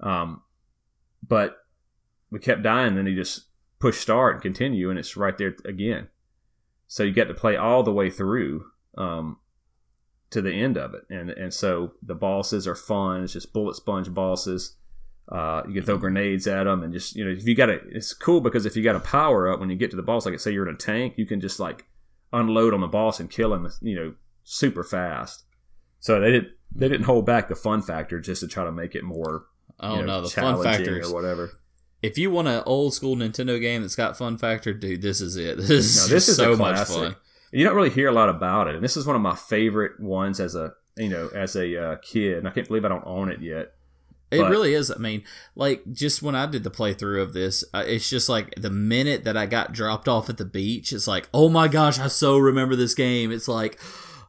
Um, 0.00 0.42
but 1.26 1.58
we 2.30 2.40
kept 2.40 2.62
dying, 2.62 2.96
then 2.96 3.06
you 3.06 3.14
just 3.14 3.46
push 3.78 3.98
start 3.98 4.34
and 4.34 4.42
continue, 4.42 4.90
and 4.90 4.98
it's 4.98 5.16
right 5.16 5.36
there 5.38 5.54
again. 5.64 6.08
So 6.88 7.04
you 7.04 7.12
get 7.12 7.28
to 7.28 7.34
play 7.34 7.56
all 7.56 7.84
the 7.84 7.92
way 7.92 8.10
through 8.10 8.64
um, 8.98 9.38
to 10.30 10.42
the 10.42 10.52
end 10.52 10.76
of 10.76 10.92
it, 10.94 11.02
and 11.08 11.30
and 11.30 11.54
so 11.54 11.92
the 12.02 12.16
bosses 12.16 12.66
are 12.66 12.74
fun. 12.74 13.22
It's 13.22 13.34
just 13.34 13.52
bullet 13.52 13.76
sponge 13.76 14.12
bosses. 14.12 14.76
Uh, 15.30 15.62
you 15.68 15.74
can 15.74 15.84
throw 15.84 15.96
grenades 15.96 16.46
at 16.46 16.64
them, 16.64 16.82
and 16.82 16.92
just 16.92 17.14
you 17.14 17.24
know, 17.24 17.30
if 17.30 17.46
you 17.46 17.54
got 17.54 17.70
a, 17.70 17.80
it's 17.90 18.12
cool 18.12 18.40
because 18.40 18.66
if 18.66 18.76
you 18.76 18.82
got 18.82 18.96
a 18.96 19.00
power 19.00 19.48
up 19.50 19.60
when 19.60 19.70
you 19.70 19.76
get 19.76 19.90
to 19.90 19.96
the 19.96 20.02
boss, 20.02 20.26
like 20.26 20.38
say 20.40 20.50
you're 20.50 20.68
in 20.68 20.74
a 20.74 20.78
tank, 20.78 21.14
you 21.16 21.26
can 21.26 21.40
just 21.40 21.60
like 21.60 21.86
unload 22.32 22.74
on 22.74 22.80
the 22.80 22.88
boss 22.88 23.20
and 23.20 23.30
kill 23.30 23.54
him, 23.54 23.68
you 23.80 23.94
know, 23.94 24.14
super 24.42 24.82
fast. 24.82 25.44
So 26.00 26.20
they 26.20 26.32
didn't 26.32 26.48
they 26.74 26.88
didn't 26.88 27.04
hold 27.04 27.26
back 27.26 27.48
the 27.48 27.54
fun 27.54 27.82
factor 27.82 28.20
just 28.20 28.40
to 28.40 28.48
try 28.48 28.64
to 28.64 28.72
make 28.72 28.94
it 28.94 29.04
more. 29.04 29.46
Oh 29.78 29.96
you 29.96 30.00
know, 30.00 30.18
no, 30.18 30.20
the 30.22 30.28
fun 30.28 30.62
factor 30.62 31.00
or 31.02 31.14
whatever. 31.14 31.50
If 32.02 32.16
you 32.16 32.30
want 32.30 32.48
an 32.48 32.62
old 32.64 32.94
school 32.94 33.14
Nintendo 33.14 33.60
game 33.60 33.82
that's 33.82 33.94
got 33.94 34.16
fun 34.16 34.38
factor, 34.38 34.72
dude, 34.72 35.02
this 35.02 35.20
is 35.20 35.36
it. 35.36 35.56
This 35.60 35.70
is, 35.70 36.08
No, 36.08 36.14
this 36.14 36.28
is 36.28 36.36
so 36.36 36.56
much 36.56 36.88
fun. 36.88 37.16
You 37.52 37.64
don't 37.64 37.76
really 37.76 37.90
hear 37.90 38.08
a 38.08 38.12
lot 38.12 38.28
about 38.28 38.68
it, 38.68 38.76
and 38.76 38.84
this 38.84 38.96
is 38.96 39.06
one 39.06 39.16
of 39.16 39.22
my 39.22 39.34
favorite 39.34 40.00
ones 40.00 40.40
as 40.40 40.54
a 40.54 40.72
you 40.96 41.08
know 41.08 41.30
as 41.34 41.56
a 41.56 41.92
uh, 41.92 41.96
kid. 41.96 42.38
And 42.38 42.48
I 42.48 42.50
can't 42.50 42.66
believe 42.66 42.84
I 42.84 42.88
don't 42.88 43.06
own 43.06 43.30
it 43.30 43.40
yet. 43.40 43.74
It 44.30 44.38
But- 44.40 44.50
really 44.50 44.74
is. 44.74 44.90
I 44.90 44.96
mean, 44.98 45.24
like 45.56 45.82
just 45.92 46.22
when 46.22 46.34
I 46.34 46.46
did 46.46 46.62
the 46.64 46.70
playthrough 46.70 47.20
of 47.22 47.32
this, 47.32 47.64
uh, 47.74 47.84
it's 47.86 48.08
just 48.08 48.28
like 48.28 48.54
the 48.56 48.70
minute 48.70 49.24
that 49.24 49.36
I 49.36 49.46
got 49.46 49.72
dropped 49.72 50.08
off 50.08 50.28
at 50.30 50.36
the 50.36 50.44
beach, 50.44 50.92
it's 50.92 51.06
like, 51.08 51.28
oh 51.34 51.48
my 51.48 51.66
gosh, 51.68 51.98
I 51.98 52.06
so 52.08 52.38
remember 52.38 52.76
this 52.76 52.94
game. 52.94 53.32
It's 53.32 53.48
like, 53.48 53.80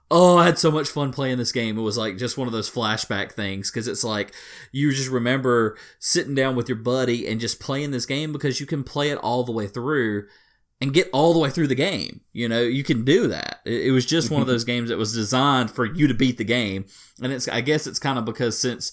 oh, 0.10 0.38
I 0.38 0.46
had 0.46 0.58
so 0.60 0.72
much 0.72 0.90
fun 0.90 1.12
playing 1.14 1.38
this 1.38 1.52
game. 1.52 1.78
It 1.78 1.82
was 1.82 1.98
like 1.98 2.18
just 2.18 2.38
one 2.38 2.48
of 2.48 2.52
those 2.52 2.70
flashback 2.70 3.32
things 3.32 3.70
because 3.72 3.88
it's 3.88 4.04
like 4.04 4.34
you 4.72 4.92
just 4.92 5.10
remember 5.10 5.78
sitting 6.00 6.36
down 6.36 6.56
with 6.56 6.68
your 6.68 6.78
buddy 6.80 7.28
and 7.28 7.40
just 7.40 7.60
playing 7.60 7.92
this 7.92 8.06
game 8.06 8.32
because 8.34 8.60
you 8.60 8.66
can 8.66 8.84
play 8.84 9.10
it 9.10 9.18
all 9.20 9.44
the 9.44 9.52
way 9.54 9.68
through 9.68 10.26
and 10.82 10.94
get 10.96 11.08
all 11.14 11.32
the 11.32 11.40
way 11.40 11.50
through 11.52 11.68
the 11.68 11.76
game. 11.76 12.22
You 12.34 12.50
know, 12.50 12.62
you 12.62 12.84
can 12.84 13.06
do 13.06 13.28
that. 13.28 13.60
It, 13.66 13.86
it 13.86 13.92
was 13.92 14.06
just 14.06 14.32
one 14.32 14.42
of 14.42 14.48
those 14.50 14.64
games 14.64 14.90
that 14.90 14.98
was 14.98 15.14
designed 15.14 15.70
for 15.70 15.86
you 15.86 16.08
to 16.08 16.14
beat 16.16 16.38
the 16.40 16.44
game, 16.44 16.86
and 17.22 17.32
it's 17.32 17.48
I 17.48 17.62
guess 17.62 17.86
it's 17.86 18.00
kind 18.00 18.18
of 18.18 18.26
because 18.26 18.58
since 18.58 18.92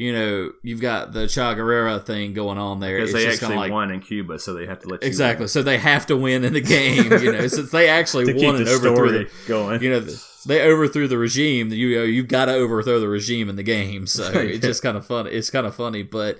you 0.00 0.14
know 0.14 0.50
you've 0.62 0.80
got 0.80 1.12
the 1.12 1.28
Cha 1.28 1.54
Guerrera 1.54 2.02
thing 2.02 2.32
going 2.32 2.56
on 2.56 2.80
there, 2.80 2.96
Because 2.96 3.10
it's 3.10 3.18
they 3.18 3.30
just 3.30 3.42
actually 3.42 3.58
like 3.58 3.70
won 3.70 3.90
in 3.90 4.00
Cuba, 4.00 4.38
so 4.38 4.54
they 4.54 4.64
have 4.64 4.78
to 4.78 4.88
let 4.88 5.02
you 5.02 5.06
exactly. 5.06 5.46
So 5.46 5.62
they 5.62 5.76
have 5.76 6.06
to 6.06 6.16
win 6.16 6.42
in 6.42 6.54
the 6.54 6.62
game. 6.62 7.12
You 7.12 7.32
know, 7.32 7.46
since 7.48 7.70
they 7.70 7.86
actually 7.86 8.32
won 8.42 8.56
and 8.56 8.66
overthrew 8.66 9.10
the 9.10 9.30
going. 9.46 9.82
you 9.82 9.90
know 9.90 10.00
they 10.46 10.62
overthrew 10.62 11.06
the 11.06 11.18
regime. 11.18 11.70
You 11.70 11.98
know 11.98 12.04
you've 12.04 12.28
got 12.28 12.46
to 12.46 12.54
overthrow 12.54 12.98
the 12.98 13.08
regime 13.08 13.50
in 13.50 13.56
the 13.56 13.62
game. 13.62 14.06
So 14.06 14.30
it's 14.34 14.64
just 14.64 14.82
kind 14.82 14.96
of 14.96 15.04
fun 15.06 15.26
it's 15.26 15.50
kind 15.50 15.66
of 15.66 15.74
funny 15.74 16.02
but 16.02 16.38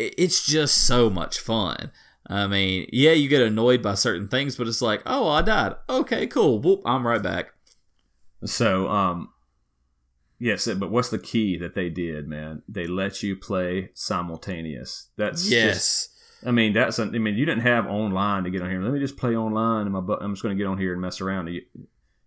it's 0.00 0.44
just 0.44 0.78
so 0.78 1.08
much 1.08 1.38
fun. 1.38 1.92
I 2.26 2.48
mean 2.48 2.88
yeah 2.92 3.12
you 3.12 3.28
get 3.28 3.40
annoyed 3.40 3.82
by 3.82 3.94
certain 3.94 4.26
things 4.26 4.56
but 4.56 4.66
it's 4.66 4.82
like 4.82 5.02
oh 5.06 5.28
i 5.28 5.42
died. 5.42 5.76
Okay 5.88 6.26
cool. 6.26 6.58
Whoop, 6.58 6.82
i'm 6.84 7.06
right 7.06 7.22
back. 7.22 7.52
So, 8.44 8.88
um, 8.88 9.28
yes, 10.40 10.66
but 10.74 10.90
what's 10.90 11.10
the 11.10 11.18
key 11.18 11.56
that 11.58 11.74
they 11.74 11.88
did, 11.88 12.26
man? 12.26 12.62
They 12.68 12.88
let 12.88 13.22
you 13.22 13.36
play 13.36 13.90
simultaneous. 13.94 15.10
That's 15.16 15.48
yes 15.48 15.76
just 15.76 16.10
I 16.44 16.50
mean, 16.52 16.72
that's 16.72 16.98
a, 16.98 17.02
I 17.02 17.18
mean, 17.18 17.34
you 17.34 17.44
didn't 17.44 17.64
have 17.64 17.84
online 17.86 18.44
to 18.44 18.50
get 18.50 18.62
on 18.62 18.70
here. 18.70 18.80
Let 18.80 18.92
me 18.92 19.00
just 19.00 19.18
play 19.18 19.36
online, 19.36 19.82
and 19.82 19.92
my 19.92 20.00
bu- 20.00 20.16
I'm 20.20 20.32
just 20.32 20.42
going 20.42 20.56
to 20.56 20.62
get 20.62 20.68
on 20.68 20.78
here 20.78 20.92
and 20.92 21.00
mess 21.00 21.20
around. 21.20 21.48
You, 21.48 21.62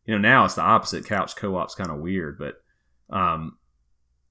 you 0.05 0.14
know, 0.14 0.20
now 0.20 0.45
it's 0.45 0.55
the 0.55 0.61
opposite. 0.61 1.05
Couch 1.05 1.36
co-op's 1.36 1.76
kind 1.76 1.89
of 1.89 1.99
weird, 1.99 2.38
but 2.38 2.61
um, 3.09 3.57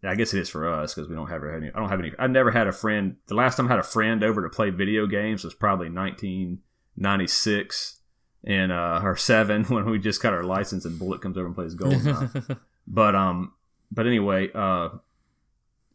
I 0.05 0.15
guess 0.15 0.33
it 0.35 0.41
is 0.41 0.49
for 0.49 0.73
us 0.73 0.95
because 0.95 1.09
we 1.09 1.17
don't 1.17 1.29
have 1.29 1.43
any. 1.45 1.69
I 1.69 1.79
don't 1.79 1.89
have 1.89 1.99
any. 1.99 2.13
I 2.19 2.29
never 2.29 2.53
had 2.53 2.69
a 2.69 2.73
friend. 2.73 3.17
The 3.27 3.35
last 3.35 3.57
time 3.57 3.67
I 3.67 3.71
had 3.71 3.79
a 3.79 3.85
friend 3.85 4.23
over 4.23 4.43
to 4.43 4.49
play 4.49 4.71
video 4.71 5.07
games 5.07 5.45
was 5.45 5.55
probably 5.55 5.91
1996 5.91 7.99
and 8.45 8.73
uh, 8.73 9.01
her 9.01 9.17
seven 9.17 9.65
when 9.65 9.91
we 9.91 9.99
just 9.99 10.23
got 10.23 10.33
our 10.33 10.45
license 10.45 10.85
and 10.85 10.97
Bullet 10.99 11.23
comes 11.23 11.37
over 11.37 11.47
and 11.47 11.55
plays 11.55 11.75
Goldeneye. 11.75 12.59
but 12.87 13.17
um, 13.17 13.53
but 13.93 14.07
anyway, 14.07 14.49
uh, 14.55 14.89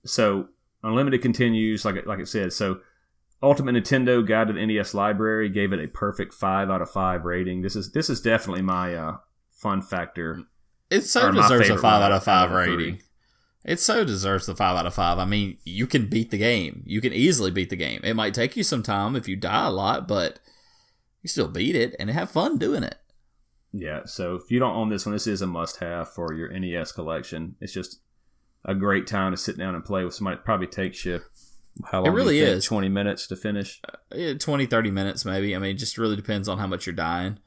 so 0.06 0.50
Unlimited 0.84 1.22
continues 1.22 1.84
like 1.84 2.06
like 2.06 2.20
it 2.20 2.28
said. 2.28 2.54
So 2.54 2.80
Ultimate 3.42 3.76
Nintendo 3.76 4.26
Guide 4.26 4.48
to 4.48 4.54
the 4.54 4.66
NES 4.66 4.94
Library 4.94 5.50
gave 5.50 5.74
it 5.74 5.84
a 5.84 5.88
perfect 5.88 6.34
five 6.34 6.70
out 6.70 6.82
of 6.82 6.90
five 6.90 7.26
rating. 7.26 7.62
This 7.62 7.76
is 7.76 7.92
this 7.92 8.10
is 8.10 8.22
definitely 8.22 8.62
my 8.62 8.96
uh, 8.96 9.18
fun 9.52 9.82
factor. 9.82 10.44
It 10.90 11.02
so 11.02 11.32
deserves 11.32 11.70
a 11.70 11.78
five 11.78 12.02
out 12.02 12.12
of 12.12 12.24
five 12.24 12.52
rating. 12.52 13.02
It 13.66 13.80
so 13.80 14.06
deserves 14.06 14.46
the 14.46 14.56
five 14.56 14.78
out 14.78 14.86
of 14.86 14.94
five. 14.94 15.20
I 15.20 15.26
mean, 15.26 15.58
you 15.66 15.88
can 15.88 16.08
beat 16.08 16.32
the 16.32 16.38
game. 16.38 16.84
You 16.86 17.02
can 17.02 17.12
easily 17.12 17.52
beat 17.52 17.70
the 17.70 17.76
game. 17.76 18.00
It 18.04 18.16
might 18.16 18.34
take 18.34 18.56
you 18.56 18.64
some 18.64 18.82
time 18.82 19.16
if 19.16 19.28
you 19.28 19.36
die 19.36 19.68
a 19.68 19.72
lot, 19.72 20.08
but 20.08 20.40
you 21.22 21.28
still 21.28 21.50
beat 21.50 21.76
it 21.76 21.94
and 22.00 22.10
have 22.10 22.32
fun 22.32 22.58
doing 22.58 22.84
it. 22.84 22.96
Yeah, 23.74 24.02
so 24.06 24.36
if 24.36 24.50
you 24.50 24.60
don't 24.60 24.76
own 24.76 24.90
this 24.90 25.06
one, 25.06 25.14
this 25.14 25.28
is 25.28 25.42
a 25.42 25.48
must 25.48 25.78
have 25.78 26.10
for 26.10 26.34
your 26.34 26.50
NES 26.50 26.92
collection. 26.92 27.56
It's 27.60 27.74
just 27.74 28.00
a 28.66 28.74
great 28.74 29.08
time 29.08 29.32
to 29.32 29.38
sit 29.38 29.58
down 29.58 29.76
and 29.76 29.84
play 29.84 30.04
with 30.04 30.14
somebody. 30.14 30.38
It 30.38 30.46
probably 30.46 30.68
takes 30.68 31.06
you 31.06 31.22
how 31.86 32.00
long? 32.00 32.12
you 32.12 32.12
really 32.12 32.40
is. 32.40 32.66
Twenty 32.66 32.90
minutes 32.90 33.28
to 33.28 33.36
finish. 33.36 33.82
Eh, 34.12 34.34
20, 34.34 34.66
30 34.66 34.92
minutes 34.92 35.26
maybe. 35.26 35.56
I 35.56 35.60
mean, 35.60 35.72
it 35.72 35.80
just 35.80 35.98
really 35.98 36.16
depends 36.16 36.48
on 36.48 36.58
how 36.58 36.68
much 36.68 36.86
you're 36.86 36.96
dying. 36.96 37.40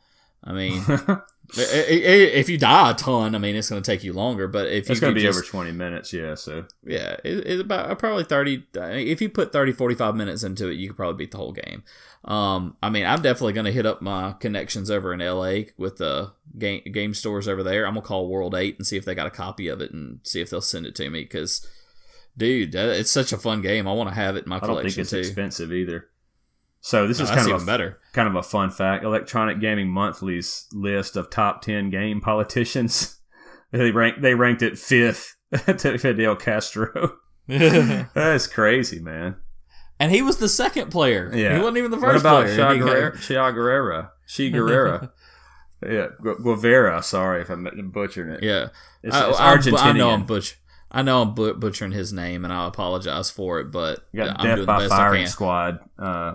I 0.42 0.52
mean, 0.52 0.82
i- 0.88 1.18
i- 1.58 2.02
i- 2.06 2.32
if 2.40 2.48
you 2.48 2.56
die 2.56 2.92
a 2.92 2.94
ton, 2.94 3.34
I 3.34 3.38
mean, 3.38 3.56
it's 3.56 3.68
going 3.68 3.82
to 3.82 3.90
take 3.90 4.02
you 4.04 4.12
longer. 4.12 4.48
But 4.48 4.68
if 4.68 4.88
you 4.88 4.92
it's 4.92 5.00
going 5.00 5.14
to 5.14 5.20
be 5.20 5.26
just- 5.26 5.38
over 5.38 5.46
twenty 5.46 5.72
minutes. 5.72 6.12
Yeah, 6.12 6.34
so 6.34 6.64
Yeah, 6.84 7.16
it, 7.24 7.46
it's 7.46 7.60
about 7.62 7.90
uh, 7.90 7.94
probably 7.94 8.24
30. 8.24 8.64
uh, 8.76 8.80
If 8.92 9.20
you 9.20 9.28
put 9.28 9.52
30, 9.52 9.72
45 9.72 10.14
minutes 10.16 10.42
into 10.42 10.68
it, 10.68 10.74
you 10.74 10.88
could 10.88 10.96
probably 10.96 11.24
beat 11.24 11.30
the 11.32 11.36
whole 11.38 11.52
game. 11.52 11.82
Um, 12.24 12.76
I 12.82 12.90
mean, 12.90 13.06
I'm 13.06 13.22
definitely 13.22 13.54
going 13.54 13.64
to 13.66 13.72
hit 13.72 13.86
up 13.86 14.02
my 14.02 14.32
connections 14.40 14.90
over 14.90 15.12
in 15.14 15.20
LA 15.20 15.70
with 15.78 15.96
the 15.96 16.32
game, 16.58 16.82
game 16.92 17.14
stores 17.14 17.48
over 17.48 17.62
there. 17.62 17.86
I'm 17.86 17.94
going 17.94 18.02
to 18.02 18.08
call 18.08 18.28
World 18.28 18.54
8 18.54 18.76
and 18.78 18.86
see 18.86 18.96
if 18.98 19.04
they 19.06 19.14
got 19.14 19.26
a 19.26 19.30
copy 19.30 19.68
of 19.68 19.80
it 19.80 19.90
and 19.92 20.20
see 20.22 20.40
if 20.42 20.50
they'll 20.50 20.60
send 20.60 20.84
it 20.84 20.94
to 20.96 21.08
me 21.08 21.22
because, 21.22 21.66
dude, 22.36 22.74
it's 22.74 23.10
such 23.10 23.32
a 23.32 23.38
fun 23.38 23.62
game. 23.62 23.88
I 23.88 23.92
want 23.94 24.10
to 24.10 24.14
have 24.14 24.36
it 24.36 24.44
in 24.44 24.50
my 24.50 24.56
I 24.56 24.66
don't 24.66 24.82
think 24.82 24.98
it's 24.98 25.10
too. 25.10 25.18
expensive 25.18 25.72
either. 25.72 26.08
So 26.82 27.06
this 27.06 27.18
No, 27.18 27.24
is 27.24 27.30
kind 27.30 27.50
of 27.50 27.62
a, 27.62 27.66
better. 27.66 27.98
kind 28.12 28.28
of 28.28 28.34
a 28.36 28.42
fun 28.42 28.70
fact. 28.70 29.04
Electronic 29.04 29.60
Gaming 29.60 29.88
Monthly's 29.90 30.66
list 30.72 31.16
of 31.16 31.28
top 31.30 31.62
ten 31.62 31.90
game 31.90 32.20
politicians. 32.20 33.16
They 33.72 33.92
ranked 33.92 34.20
they 34.20 34.34
ranked 34.34 34.62
it 34.62 34.76
fifth 34.76 35.36
to 35.66 35.96
Fidel 35.98 36.34
Castro. 36.34 37.18
That's 37.46 38.48
crazy, 38.48 38.98
man. 38.98 39.36
and 40.00 40.10
he 40.10 40.22
was 40.22 40.38
the 40.38 40.48
second 40.48 40.90
player. 40.90 41.30
Yeah. 41.32 41.54
He 41.54 41.60
wasn't 41.60 41.78
even 41.78 41.90
the 41.92 41.98
first 41.98 42.24
What 42.24 42.32
about 42.48 42.54
player. 42.54 43.12
Chia 43.12 43.52
Guerrera? 43.52 44.20
Chia 44.26 44.50
Guerrera? 44.50 45.10
Yeah, 45.88 46.08
Gu- 46.20 46.38
Guevara. 46.42 47.00
Sorry 47.02 47.42
if 47.42 47.48
I'm 47.48 47.90
butchering 47.92 48.30
it. 48.32 48.42
Yeah. 48.42 48.68
It's, 49.04 49.14
I, 49.14 49.28
it's 49.30 49.38
Argentinian. 49.68 49.78
I 49.84 49.92
know 49.92 50.10
I'm 50.10 50.24
butch. 50.26 50.58
I 50.90 51.02
know 51.02 51.22
I'm 51.22 51.34
butchering 51.34 51.92
his 51.92 52.12
name, 52.12 52.42
and 52.44 52.52
I 52.52 52.66
apologize 52.66 53.30
for 53.30 53.60
it. 53.60 53.70
But 53.70 54.04
You 54.12 54.24
got 54.24 54.40
I'm 54.40 54.44
death 54.46 54.56
doing 54.56 54.66
the 54.66 54.72
best 54.72 54.92
I 54.92 54.96
firing 54.96 55.22
can. 55.22 55.30
squad 55.30 55.78
uh, 55.96 56.34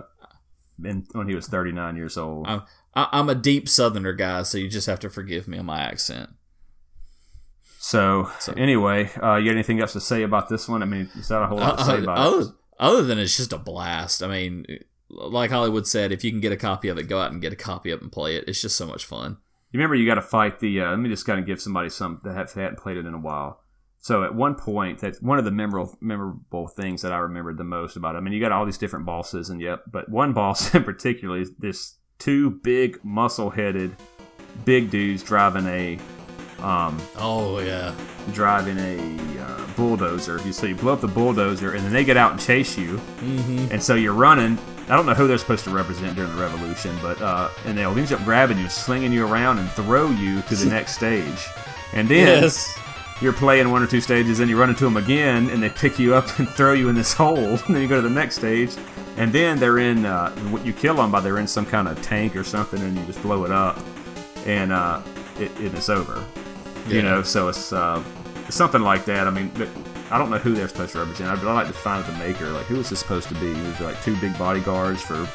in, 0.84 1.06
when 1.12 1.28
he 1.28 1.34
was 1.34 1.46
39 1.48 1.96
years 1.96 2.16
old. 2.18 2.46
I'm, 2.46 2.62
I, 2.94 3.08
I'm 3.12 3.28
a 3.28 3.34
deep 3.34 3.68
Southerner 3.68 4.12
guy, 4.12 4.42
so 4.42 4.58
you 4.58 4.68
just 4.68 4.86
have 4.86 5.00
to 5.00 5.10
forgive 5.10 5.46
me 5.48 5.58
on 5.58 5.66
my 5.66 5.80
accent. 5.80 6.30
So, 7.78 8.30
So- 8.40 8.52
anyway, 8.54 9.10
uh, 9.22 9.36
you 9.36 9.46
got 9.46 9.52
anything 9.52 9.80
else 9.80 9.92
to 9.92 10.00
say 10.00 10.22
about 10.22 10.48
this 10.48 10.68
one? 10.68 10.82
I 10.82 10.86
mean, 10.86 11.08
is 11.16 11.28
that 11.28 11.42
a 11.42 11.46
whole 11.46 11.58
lot 11.58 11.78
to 11.78 11.84
say 11.84 11.94
Uh, 11.98 12.02
about 12.02 12.18
other, 12.18 12.40
it? 12.42 12.48
other 12.78 13.02
than 13.02 13.18
it's 13.18 13.36
just 13.36 13.52
a 13.52 13.58
blast. 13.58 14.22
I 14.22 14.28
mean, 14.28 14.66
like 15.08 15.50
Hollywood 15.50 15.86
said, 15.86 16.10
if 16.10 16.24
you 16.24 16.30
can 16.32 16.40
get 16.40 16.52
a 16.52 16.56
copy 16.56 16.88
of 16.88 16.98
it, 16.98 17.04
go 17.04 17.20
out 17.20 17.32
and 17.32 17.40
get 17.40 17.52
a 17.52 17.56
copy 17.56 17.90
of 17.90 18.00
it 18.00 18.02
and 18.02 18.10
play 18.12 18.36
it. 18.36 18.44
It's 18.48 18.60
just 18.60 18.76
so 18.76 18.86
much 18.86 19.04
fun. 19.04 19.36
You 19.72 19.78
remember 19.78 19.94
you 19.94 20.06
got 20.06 20.14
to 20.14 20.22
fight 20.22 20.58
the. 20.60 20.80
Uh, 20.80 20.90
let 20.90 20.98
me 21.00 21.08
just 21.08 21.26
kind 21.26 21.38
of 21.38 21.46
give 21.46 21.60
somebody 21.60 21.90
some 21.90 22.20
that 22.24 22.34
have, 22.34 22.52
hadn't 22.52 22.78
played 22.78 22.96
it 22.96 23.04
in 23.06 23.14
a 23.14 23.18
while. 23.18 23.60
So 24.06 24.22
at 24.22 24.36
one 24.36 24.54
point, 24.54 25.00
that's 25.00 25.20
one 25.20 25.40
of 25.40 25.44
the 25.44 25.50
memorable 25.50 25.98
memorable 26.00 26.68
things 26.68 27.02
that 27.02 27.10
I 27.10 27.18
remembered 27.18 27.58
the 27.58 27.64
most 27.64 27.96
about. 27.96 28.14
It. 28.14 28.18
I 28.18 28.20
mean, 28.20 28.32
you 28.32 28.38
got 28.38 28.52
all 28.52 28.64
these 28.64 28.78
different 28.78 29.04
bosses, 29.04 29.50
and 29.50 29.60
yep, 29.60 29.82
but 29.90 30.08
one 30.08 30.32
boss 30.40 30.72
in 30.76 30.84
particular 30.84 31.40
is 31.40 31.50
this 31.58 31.96
two 32.20 32.52
big 32.62 33.04
muscle 33.04 33.50
headed, 33.50 33.96
big 34.64 34.92
dudes 34.92 35.24
driving 35.24 35.66
a, 35.66 35.98
um, 36.62 37.02
Oh 37.16 37.58
yeah, 37.58 37.92
driving 38.32 38.78
a 38.78 39.42
uh, 39.42 39.66
bulldozer. 39.74 40.40
You 40.44 40.52
so 40.52 40.66
you 40.66 40.76
blow 40.76 40.92
up 40.92 41.00
the 41.00 41.08
bulldozer, 41.08 41.72
and 41.72 41.84
then 41.84 41.92
they 41.92 42.04
get 42.04 42.16
out 42.16 42.30
and 42.30 42.40
chase 42.40 42.78
you, 42.78 42.98
mm-hmm. 42.98 43.72
and 43.72 43.82
so 43.82 43.96
you're 43.96 44.12
running. 44.12 44.56
I 44.88 44.94
don't 44.94 45.06
know 45.06 45.14
who 45.14 45.26
they're 45.26 45.36
supposed 45.36 45.64
to 45.64 45.70
represent 45.70 46.14
during 46.14 46.30
the 46.30 46.40
revolution, 46.40 46.96
but 47.02 47.20
uh, 47.20 47.50
and 47.64 47.76
they'll 47.76 47.98
end 47.98 48.12
up 48.12 48.22
grabbing 48.22 48.58
you, 48.58 48.68
slinging 48.68 49.10
you 49.10 49.26
around, 49.26 49.58
and 49.58 49.68
throw 49.70 50.10
you 50.12 50.42
to 50.42 50.54
the 50.54 50.66
next 50.70 50.94
stage. 50.94 51.48
And 51.92 52.08
then 52.08 52.42
yes, 52.42 52.78
you're 53.20 53.32
playing 53.32 53.70
one 53.70 53.82
or 53.82 53.86
two 53.86 54.00
stages, 54.00 54.40
and 54.40 54.50
you 54.50 54.58
run 54.58 54.68
into 54.68 54.84
them 54.84 54.96
again, 54.96 55.48
and 55.50 55.62
they 55.62 55.70
pick 55.70 55.98
you 55.98 56.14
up 56.14 56.26
and 56.38 56.48
throw 56.48 56.72
you 56.72 56.88
in 56.88 56.94
this 56.94 57.12
hole. 57.14 57.36
And 57.38 57.74
then 57.74 57.82
you 57.82 57.88
go 57.88 57.96
to 57.96 58.08
the 58.08 58.10
next 58.10 58.36
stage, 58.36 58.74
and 59.16 59.32
then 59.32 59.58
they're 59.58 59.78
in 59.78 60.04
uh, 60.04 60.34
you 60.64 60.72
kill 60.72 60.94
them 60.96 61.10
by 61.10 61.20
they're 61.20 61.38
in 61.38 61.46
some 61.46 61.66
kind 61.66 61.88
of 61.88 62.00
tank 62.02 62.36
or 62.36 62.44
something, 62.44 62.80
and 62.80 62.96
you 62.96 63.04
just 63.04 63.22
blow 63.22 63.44
it 63.44 63.50
up, 63.50 63.78
and 64.44 64.72
uh, 64.72 65.02
it, 65.38 65.50
it 65.60 65.74
is 65.74 65.88
over. 65.88 66.24
You 66.88 67.02
know, 67.02 67.24
so 67.24 67.48
it's 67.48 67.72
uh, 67.72 68.00
something 68.48 68.80
like 68.80 69.06
that. 69.06 69.26
I 69.26 69.30
mean, 69.30 69.50
but 69.56 69.68
I 70.08 70.18
don't 70.18 70.30
know 70.30 70.38
who 70.38 70.54
they're 70.54 70.68
supposed 70.68 70.92
to 70.92 71.00
represent. 71.00 71.30
I'd 71.30 71.42
like 71.42 71.66
to 71.66 71.72
find 71.72 72.04
the 72.04 72.12
maker. 72.12 72.46
Like, 72.50 72.66
who 72.66 72.78
is 72.78 72.90
this 72.90 73.00
supposed 73.00 73.28
to 73.28 73.34
be? 73.34 73.52
Was 73.52 73.80
like 73.80 74.00
two 74.04 74.16
big 74.20 74.38
bodyguards 74.38 75.02
for 75.02 75.28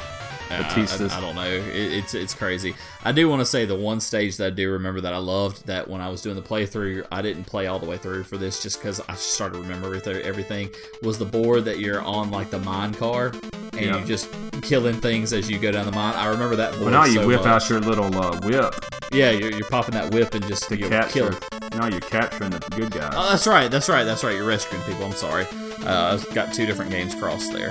I, 0.52 0.80
I, 0.80 1.18
I 1.18 1.20
don't 1.20 1.34
know. 1.34 1.42
It, 1.42 1.92
it's 1.92 2.14
it's 2.14 2.34
crazy. 2.34 2.74
I 3.04 3.12
do 3.12 3.28
want 3.28 3.40
to 3.40 3.46
say 3.46 3.64
the 3.64 3.74
one 3.76 4.00
stage 4.00 4.36
that 4.36 4.46
I 4.46 4.50
do 4.50 4.70
remember 4.72 5.00
that 5.00 5.12
I 5.12 5.18
loved 5.18 5.66
that 5.66 5.88
when 5.88 6.00
I 6.00 6.08
was 6.08 6.22
doing 6.22 6.36
the 6.36 6.42
playthrough, 6.42 7.06
I 7.10 7.22
didn't 7.22 7.44
play 7.44 7.66
all 7.66 7.78
the 7.78 7.86
way 7.86 7.98
through 7.98 8.24
for 8.24 8.36
this 8.36 8.62
just 8.62 8.78
because 8.80 9.00
I 9.08 9.14
started 9.14 9.54
to 9.56 9.62
remember 9.62 9.92
everything-. 10.22 10.70
Was 11.02 11.18
the 11.18 11.24
board 11.24 11.64
that 11.64 11.78
you're 11.78 12.02
on 12.02 12.30
like 12.30 12.50
the 12.50 12.58
mine 12.60 12.94
car 12.94 13.32
and 13.72 13.80
Yeah. 13.80 13.98
you 14.00 14.06
just 14.06 14.28
killing 14.62 15.00
things 15.00 15.32
as 15.32 15.50
you 15.50 15.58
go 15.58 15.72
down 15.72 15.86
the 15.86 15.92
mine. 15.92 16.14
I 16.14 16.26
remember 16.26 16.56
that 16.56 16.72
board. 16.72 16.82
Well, 16.84 16.90
now 16.92 17.04
you 17.04 17.20
so 17.20 17.26
whip 17.26 17.40
much. 17.40 17.46
out 17.46 17.70
your 17.70 17.80
little 17.80 18.14
uh, 18.16 18.38
whip 18.44 18.74
Yeah, 19.12 19.30
you're, 19.30 19.50
you're 19.50 19.68
popping 19.68 19.94
that 19.94 20.12
whip 20.12 20.34
and 20.34 20.46
just 20.46 20.70
you 20.70 20.88
kill. 21.10 21.30
Now 21.74 21.86
you're 21.86 22.00
capturing 22.00 22.50
the 22.50 22.58
good 22.76 22.90
guys. 22.90 23.12
Oh, 23.16 23.30
that's 23.30 23.46
right. 23.46 23.70
That's 23.70 23.88
right. 23.88 24.04
That's 24.04 24.22
right. 24.24 24.34
You're 24.34 24.46
rescuing 24.46 24.82
people. 24.84 25.04
I'm 25.04 25.12
sorry. 25.12 25.46
Uh, 25.84 26.14
I've 26.14 26.34
got 26.34 26.52
two 26.54 26.66
different 26.66 26.90
games 26.90 27.14
crossed 27.14 27.52
there. 27.52 27.70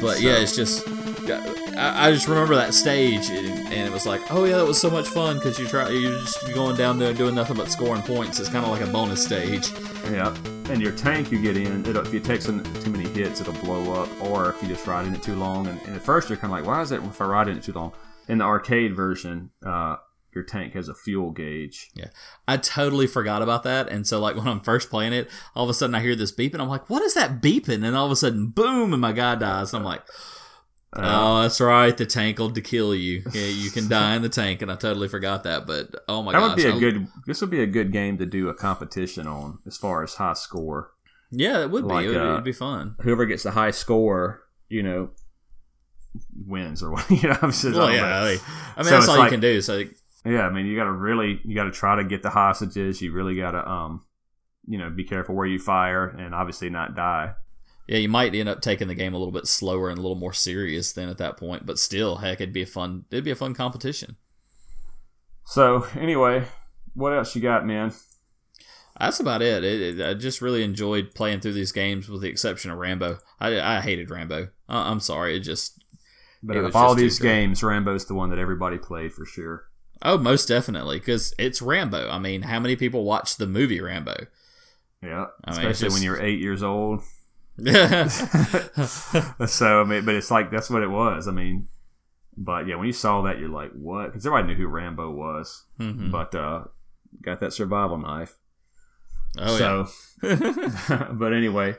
But 0.00 0.20
yeah, 0.20 0.36
it's 0.38 0.54
just. 0.54 0.86
I, 1.30 2.08
I 2.08 2.12
just 2.12 2.28
remember 2.28 2.54
that 2.56 2.74
stage, 2.74 3.28
and, 3.30 3.48
and 3.68 3.88
it 3.88 3.92
was 3.92 4.06
like, 4.06 4.20
oh 4.30 4.44
yeah, 4.44 4.56
that 4.56 4.66
was 4.66 4.80
so 4.80 4.90
much 4.90 5.08
fun 5.08 5.36
because 5.36 5.58
you 5.58 5.66
try, 5.66 5.88
you're 5.90 6.18
just 6.20 6.52
going 6.54 6.76
down 6.76 6.98
there 6.98 7.12
doing 7.12 7.34
nothing 7.34 7.56
but 7.56 7.70
scoring 7.70 8.02
points. 8.02 8.40
It's 8.40 8.48
kind 8.48 8.64
of 8.64 8.70
like 8.70 8.82
a 8.82 8.86
bonus 8.86 9.24
stage. 9.24 9.70
Yeah, 10.10 10.34
and 10.70 10.80
your 10.80 10.92
tank 10.92 11.30
you 11.30 11.40
get 11.40 11.56
in, 11.56 11.84
if 11.84 12.12
you 12.12 12.20
take 12.20 12.42
some 12.42 12.62
too 12.82 12.90
many 12.90 13.08
hits, 13.10 13.40
it'll 13.40 13.52
blow 13.54 13.92
up. 14.02 14.08
Or 14.22 14.50
if 14.50 14.62
you 14.62 14.68
just 14.68 14.86
ride 14.86 15.06
in 15.06 15.14
it 15.14 15.22
too 15.22 15.36
long, 15.36 15.66
and, 15.66 15.80
and 15.82 15.96
at 15.96 16.02
first 16.02 16.28
you're 16.28 16.38
kind 16.38 16.52
of 16.52 16.58
like, 16.58 16.66
why 16.66 16.80
is 16.82 16.92
it 16.92 17.02
if 17.02 17.20
I 17.20 17.26
ride 17.26 17.48
in 17.48 17.58
it 17.58 17.62
too 17.62 17.72
long? 17.72 17.92
In 18.28 18.38
the 18.38 18.44
arcade 18.44 18.94
version, 18.94 19.50
uh, 19.64 19.96
your 20.34 20.44
tank 20.44 20.74
has 20.74 20.88
a 20.88 20.94
fuel 20.94 21.30
gauge. 21.30 21.90
Yeah, 21.94 22.08
I 22.46 22.58
totally 22.58 23.06
forgot 23.06 23.42
about 23.42 23.62
that, 23.64 23.88
and 23.88 24.06
so 24.06 24.20
like 24.20 24.36
when 24.36 24.48
I'm 24.48 24.60
first 24.60 24.90
playing 24.90 25.12
it, 25.12 25.28
all 25.54 25.64
of 25.64 25.70
a 25.70 25.74
sudden 25.74 25.94
I 25.94 26.00
hear 26.00 26.16
this 26.16 26.32
beeping. 26.32 26.60
I'm 26.60 26.68
like, 26.68 26.88
what 26.88 27.02
is 27.02 27.14
that 27.14 27.40
beeping? 27.42 27.84
And 27.84 27.96
all 27.96 28.06
of 28.06 28.12
a 28.12 28.16
sudden, 28.16 28.48
boom, 28.48 28.92
and 28.92 29.02
my 29.02 29.12
guy 29.12 29.34
dies. 29.34 29.72
And 29.72 29.80
I'm 29.80 29.84
like. 29.84 30.02
Uh, 30.96 31.00
Oh, 31.04 31.42
that's 31.42 31.60
right. 31.60 31.94
The 31.96 32.06
tank 32.06 32.38
will 32.38 32.50
to 32.50 32.60
kill 32.62 32.94
you. 32.94 33.22
Yeah, 33.32 33.44
you 33.44 33.70
can 33.70 33.88
die 33.88 34.16
in 34.16 34.22
the 34.22 34.28
tank, 34.30 34.62
and 34.62 34.72
I 34.72 34.74
totally 34.76 35.08
forgot 35.08 35.42
that. 35.44 35.66
But 35.66 35.94
oh 36.08 36.22
my 36.22 36.32
that 36.32 36.38
gosh, 36.38 36.48
would 36.50 36.56
be 36.56 36.68
a 36.68 36.74
I- 36.74 36.78
good. 36.78 37.08
This 37.26 37.40
would 37.42 37.50
be 37.50 37.62
a 37.62 37.66
good 37.66 37.92
game 37.92 38.16
to 38.18 38.26
do 38.26 38.48
a 38.48 38.54
competition 38.54 39.26
on 39.26 39.58
as 39.66 39.76
far 39.76 40.02
as 40.02 40.14
high 40.14 40.32
score. 40.32 40.92
Yeah, 41.30 41.60
it 41.60 41.70
would 41.70 41.86
be. 41.86 41.94
It 41.94 42.08
would, 42.08 42.16
uh, 42.16 42.32
it'd 42.32 42.44
be 42.44 42.52
fun. 42.52 42.94
Whoever 43.02 43.26
gets 43.26 43.42
the 43.42 43.50
high 43.50 43.70
score, 43.70 44.42
you 44.70 44.82
know, 44.82 45.10
wins 46.46 46.82
or 46.82 46.90
what. 46.92 47.10
You 47.10 47.28
know, 47.28 47.36
I'm 47.42 47.50
just, 47.50 47.64
Well, 47.64 47.74
don't 47.88 47.94
yeah. 47.94 48.16
I 48.16 48.30
mean, 48.30 48.84
So 48.84 48.90
that's 48.90 49.08
all 49.08 49.18
like- 49.18 49.24
you 49.26 49.30
can 49.36 49.40
do. 49.40 49.60
So 49.60 49.84
Yeah, 50.24 50.46
I 50.46 50.50
mean, 50.50 50.64
you 50.66 50.74
got 50.76 50.84
to 50.84 50.92
really, 50.92 51.40
you 51.44 51.54
got 51.54 51.64
to 51.64 51.70
try 51.70 51.96
to 51.96 52.04
get 52.04 52.22
the 52.22 52.30
hostages. 52.30 53.02
You 53.02 53.12
really 53.12 53.36
got 53.36 53.50
to, 53.52 53.68
um, 53.68 54.02
you 54.66 54.78
know, 54.78 54.88
be 54.90 55.04
careful 55.04 55.34
where 55.34 55.46
you 55.46 55.58
fire, 55.58 56.06
and 56.08 56.34
obviously 56.34 56.70
not 56.70 56.94
die. 56.96 57.34
Yeah, 57.88 57.98
you 57.98 58.08
might 58.08 58.34
end 58.34 58.50
up 58.50 58.60
taking 58.60 58.86
the 58.86 58.94
game 58.94 59.14
a 59.14 59.18
little 59.18 59.32
bit 59.32 59.46
slower 59.46 59.88
and 59.88 59.98
a 59.98 60.02
little 60.02 60.14
more 60.18 60.34
serious 60.34 60.92
than 60.92 61.08
at 61.08 61.16
that 61.18 61.38
point. 61.38 61.64
But 61.64 61.78
still, 61.78 62.16
heck, 62.16 62.40
it'd 62.40 62.52
be 62.52 62.62
a 62.62 62.66
fun. 62.66 63.06
It'd 63.10 63.24
be 63.24 63.30
a 63.30 63.36
fun 63.36 63.54
competition. 63.54 64.16
So 65.46 65.86
anyway, 65.98 66.44
what 66.94 67.14
else 67.14 67.34
you 67.34 67.40
got, 67.40 67.66
man? 67.66 67.92
That's 69.00 69.20
about 69.20 69.40
it. 69.40 69.64
It, 69.64 70.00
it. 70.00 70.06
I 70.06 70.14
just 70.14 70.42
really 70.42 70.62
enjoyed 70.62 71.14
playing 71.14 71.40
through 71.40 71.54
these 71.54 71.72
games, 71.72 72.08
with 72.08 72.20
the 72.20 72.28
exception 72.28 72.70
of 72.70 72.78
Rambo. 72.78 73.18
I, 73.40 73.58
I 73.58 73.80
hated 73.80 74.10
Rambo. 74.10 74.48
I, 74.68 74.90
I'm 74.90 75.00
sorry. 75.00 75.36
It 75.36 75.40
just 75.40 75.82
But 76.42 76.56
It 76.56 76.64
of 76.64 76.76
all 76.76 76.94
these 76.94 77.18
games, 77.18 77.62
Rambo's 77.62 78.04
the 78.04 78.14
one 78.14 78.28
that 78.30 78.38
everybody 78.38 78.76
played 78.76 79.14
for 79.14 79.24
sure. 79.24 79.64
Oh, 80.02 80.18
most 80.18 80.46
definitely, 80.46 80.98
because 80.98 81.32
it's 81.38 81.62
Rambo. 81.62 82.10
I 82.10 82.18
mean, 82.18 82.42
how 82.42 82.60
many 82.60 82.76
people 82.76 83.04
watch 83.04 83.36
the 83.36 83.46
movie 83.46 83.80
Rambo? 83.80 84.26
Yeah, 85.02 85.26
I 85.44 85.50
especially 85.52 85.70
it's 85.70 85.80
just- 85.80 85.94
when 85.94 86.02
you're 86.02 86.20
eight 86.20 86.40
years 86.40 86.62
old. 86.62 87.00
Yeah, 87.58 88.06
so 89.46 89.80
I 89.80 89.84
mean, 89.84 90.04
but 90.04 90.14
it's 90.14 90.30
like 90.30 90.50
that's 90.50 90.70
what 90.70 90.82
it 90.82 90.90
was. 90.90 91.26
I 91.28 91.32
mean, 91.32 91.68
but 92.36 92.66
yeah, 92.66 92.76
when 92.76 92.86
you 92.86 92.92
saw 92.92 93.22
that, 93.22 93.38
you're 93.38 93.48
like, 93.48 93.72
what? 93.72 94.06
Because 94.06 94.24
everybody 94.26 94.48
knew 94.54 94.60
who 94.62 94.66
Rambo 94.68 95.10
was, 95.10 95.64
Mhm. 95.80 96.10
but 96.10 96.34
uh, 96.34 96.64
got 97.22 97.40
that 97.40 97.52
survival 97.52 97.98
knife. 97.98 98.36
Oh 99.36 99.56
so, 99.56 99.86
yeah. 100.22 101.08
but 101.12 101.32
anyway, 101.32 101.76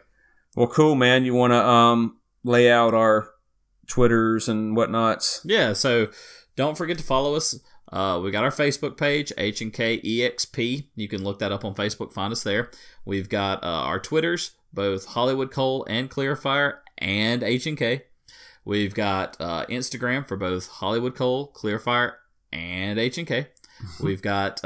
well, 0.55 0.67
cool, 0.67 0.95
man. 0.95 1.25
You 1.25 1.33
want 1.33 1.51
to 1.53 1.65
um 1.65 2.17
lay 2.43 2.69
out 2.71 2.93
our 2.93 3.29
twitters 3.87 4.47
and 4.49 4.75
whatnots? 4.75 5.41
Yeah, 5.43 5.73
so 5.73 6.09
don't 6.55 6.77
forget 6.77 6.97
to 6.97 7.03
follow 7.03 7.35
us. 7.35 7.59
Uh, 7.91 8.19
we 8.23 8.29
got 8.29 8.43
our 8.43 8.51
Facebook 8.51 8.97
page, 8.97 9.33
H 9.37 9.61
and 9.61 9.73
K 9.73 9.99
EXP. 10.01 10.87
You 10.95 11.07
can 11.07 11.23
look 11.23 11.39
that 11.39 11.51
up 11.51 11.65
on 11.65 11.73
Facebook. 11.73 12.13
Find 12.13 12.31
us 12.31 12.43
there. 12.43 12.69
We've 13.03 13.27
got 13.29 13.63
uh, 13.63 13.67
our 13.67 13.99
Twitters, 13.99 14.51
both 14.73 15.09
HolliwoodKole 15.09 15.85
and 15.87 16.09
Kleerfyre, 16.09 16.79
and 16.97 17.43
H 17.43 17.65
and 17.65 17.77
K. 17.77 18.03
We've 18.65 18.93
got 18.93 19.37
uh, 19.39 19.65
Instagram 19.67 20.27
for 20.27 20.37
both 20.37 20.67
Hollywood 20.67 21.15
Coal, 21.15 21.51
Kleerfyre, 21.53 22.13
and 22.51 22.99
H 22.99 23.17
and 23.17 23.27
K. 23.27 23.47
We've 24.01 24.21
got 24.21 24.61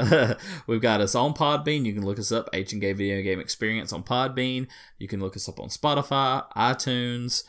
we've 0.66 0.80
got 0.80 1.00
us 1.00 1.14
on 1.14 1.34
Podbean. 1.34 1.86
You 1.86 1.94
can 1.94 2.04
look 2.04 2.18
us 2.18 2.32
up 2.32 2.50
H 2.52 2.72
and 2.72 2.82
K 2.82 2.92
Video 2.92 3.22
Game 3.22 3.38
Experience 3.38 3.92
on 3.92 4.02
Podbean. 4.02 4.66
You 4.98 5.06
can 5.06 5.20
look 5.20 5.36
us 5.36 5.48
up 5.48 5.60
on 5.60 5.68
Spotify, 5.68 6.44
iTunes, 6.56 7.44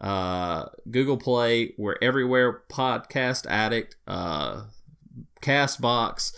uh, 0.00 0.66
Google 0.90 1.18
Play. 1.18 1.74
We're 1.76 1.96
everywhere. 2.00 2.62
Podcast 2.70 3.46
Addict, 3.46 3.96
uh, 4.06 4.64
Castbox, 5.42 6.32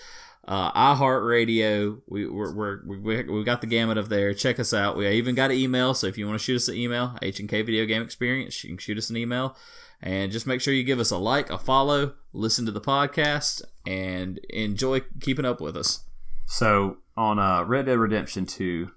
uh, 0.46 0.72
iHeartRadio. 0.72 2.00
We 2.06 2.26
we're, 2.26 2.52
we're, 2.52 2.80
we 2.84 3.22
we 3.24 3.44
got 3.44 3.60
the 3.60 3.66
gamut 3.66 3.98
of 3.98 4.08
there. 4.08 4.34
Check 4.34 4.58
us 4.58 4.74
out. 4.74 4.96
We 4.96 5.08
even 5.08 5.34
got 5.34 5.50
an 5.50 5.56
email. 5.56 5.94
So 5.94 6.06
if 6.06 6.18
you 6.18 6.26
want 6.26 6.38
to 6.38 6.44
shoot 6.44 6.56
us 6.56 6.68
an 6.68 6.76
email, 6.76 7.16
H 7.22 7.40
and 7.40 7.48
K 7.48 7.62
Video 7.62 7.86
Game 7.86 8.02
Experience, 8.02 8.62
you 8.64 8.70
can 8.70 8.78
shoot 8.78 8.98
us 8.98 9.10
an 9.10 9.16
email. 9.16 9.56
And 10.04 10.32
just 10.32 10.48
make 10.48 10.60
sure 10.60 10.74
you 10.74 10.82
give 10.82 10.98
us 10.98 11.12
a 11.12 11.16
like, 11.16 11.48
a 11.48 11.58
follow, 11.58 12.14
listen 12.32 12.66
to 12.66 12.72
the 12.72 12.80
podcast, 12.80 13.62
and 13.86 14.40
enjoy 14.50 15.02
keeping 15.20 15.44
up 15.44 15.60
with 15.60 15.76
us. 15.76 16.04
So 16.46 16.98
on 17.16 17.38
uh, 17.38 17.62
Red 17.62 17.86
Dead 17.86 17.98
Redemption 17.98 18.44
Two, 18.44 18.90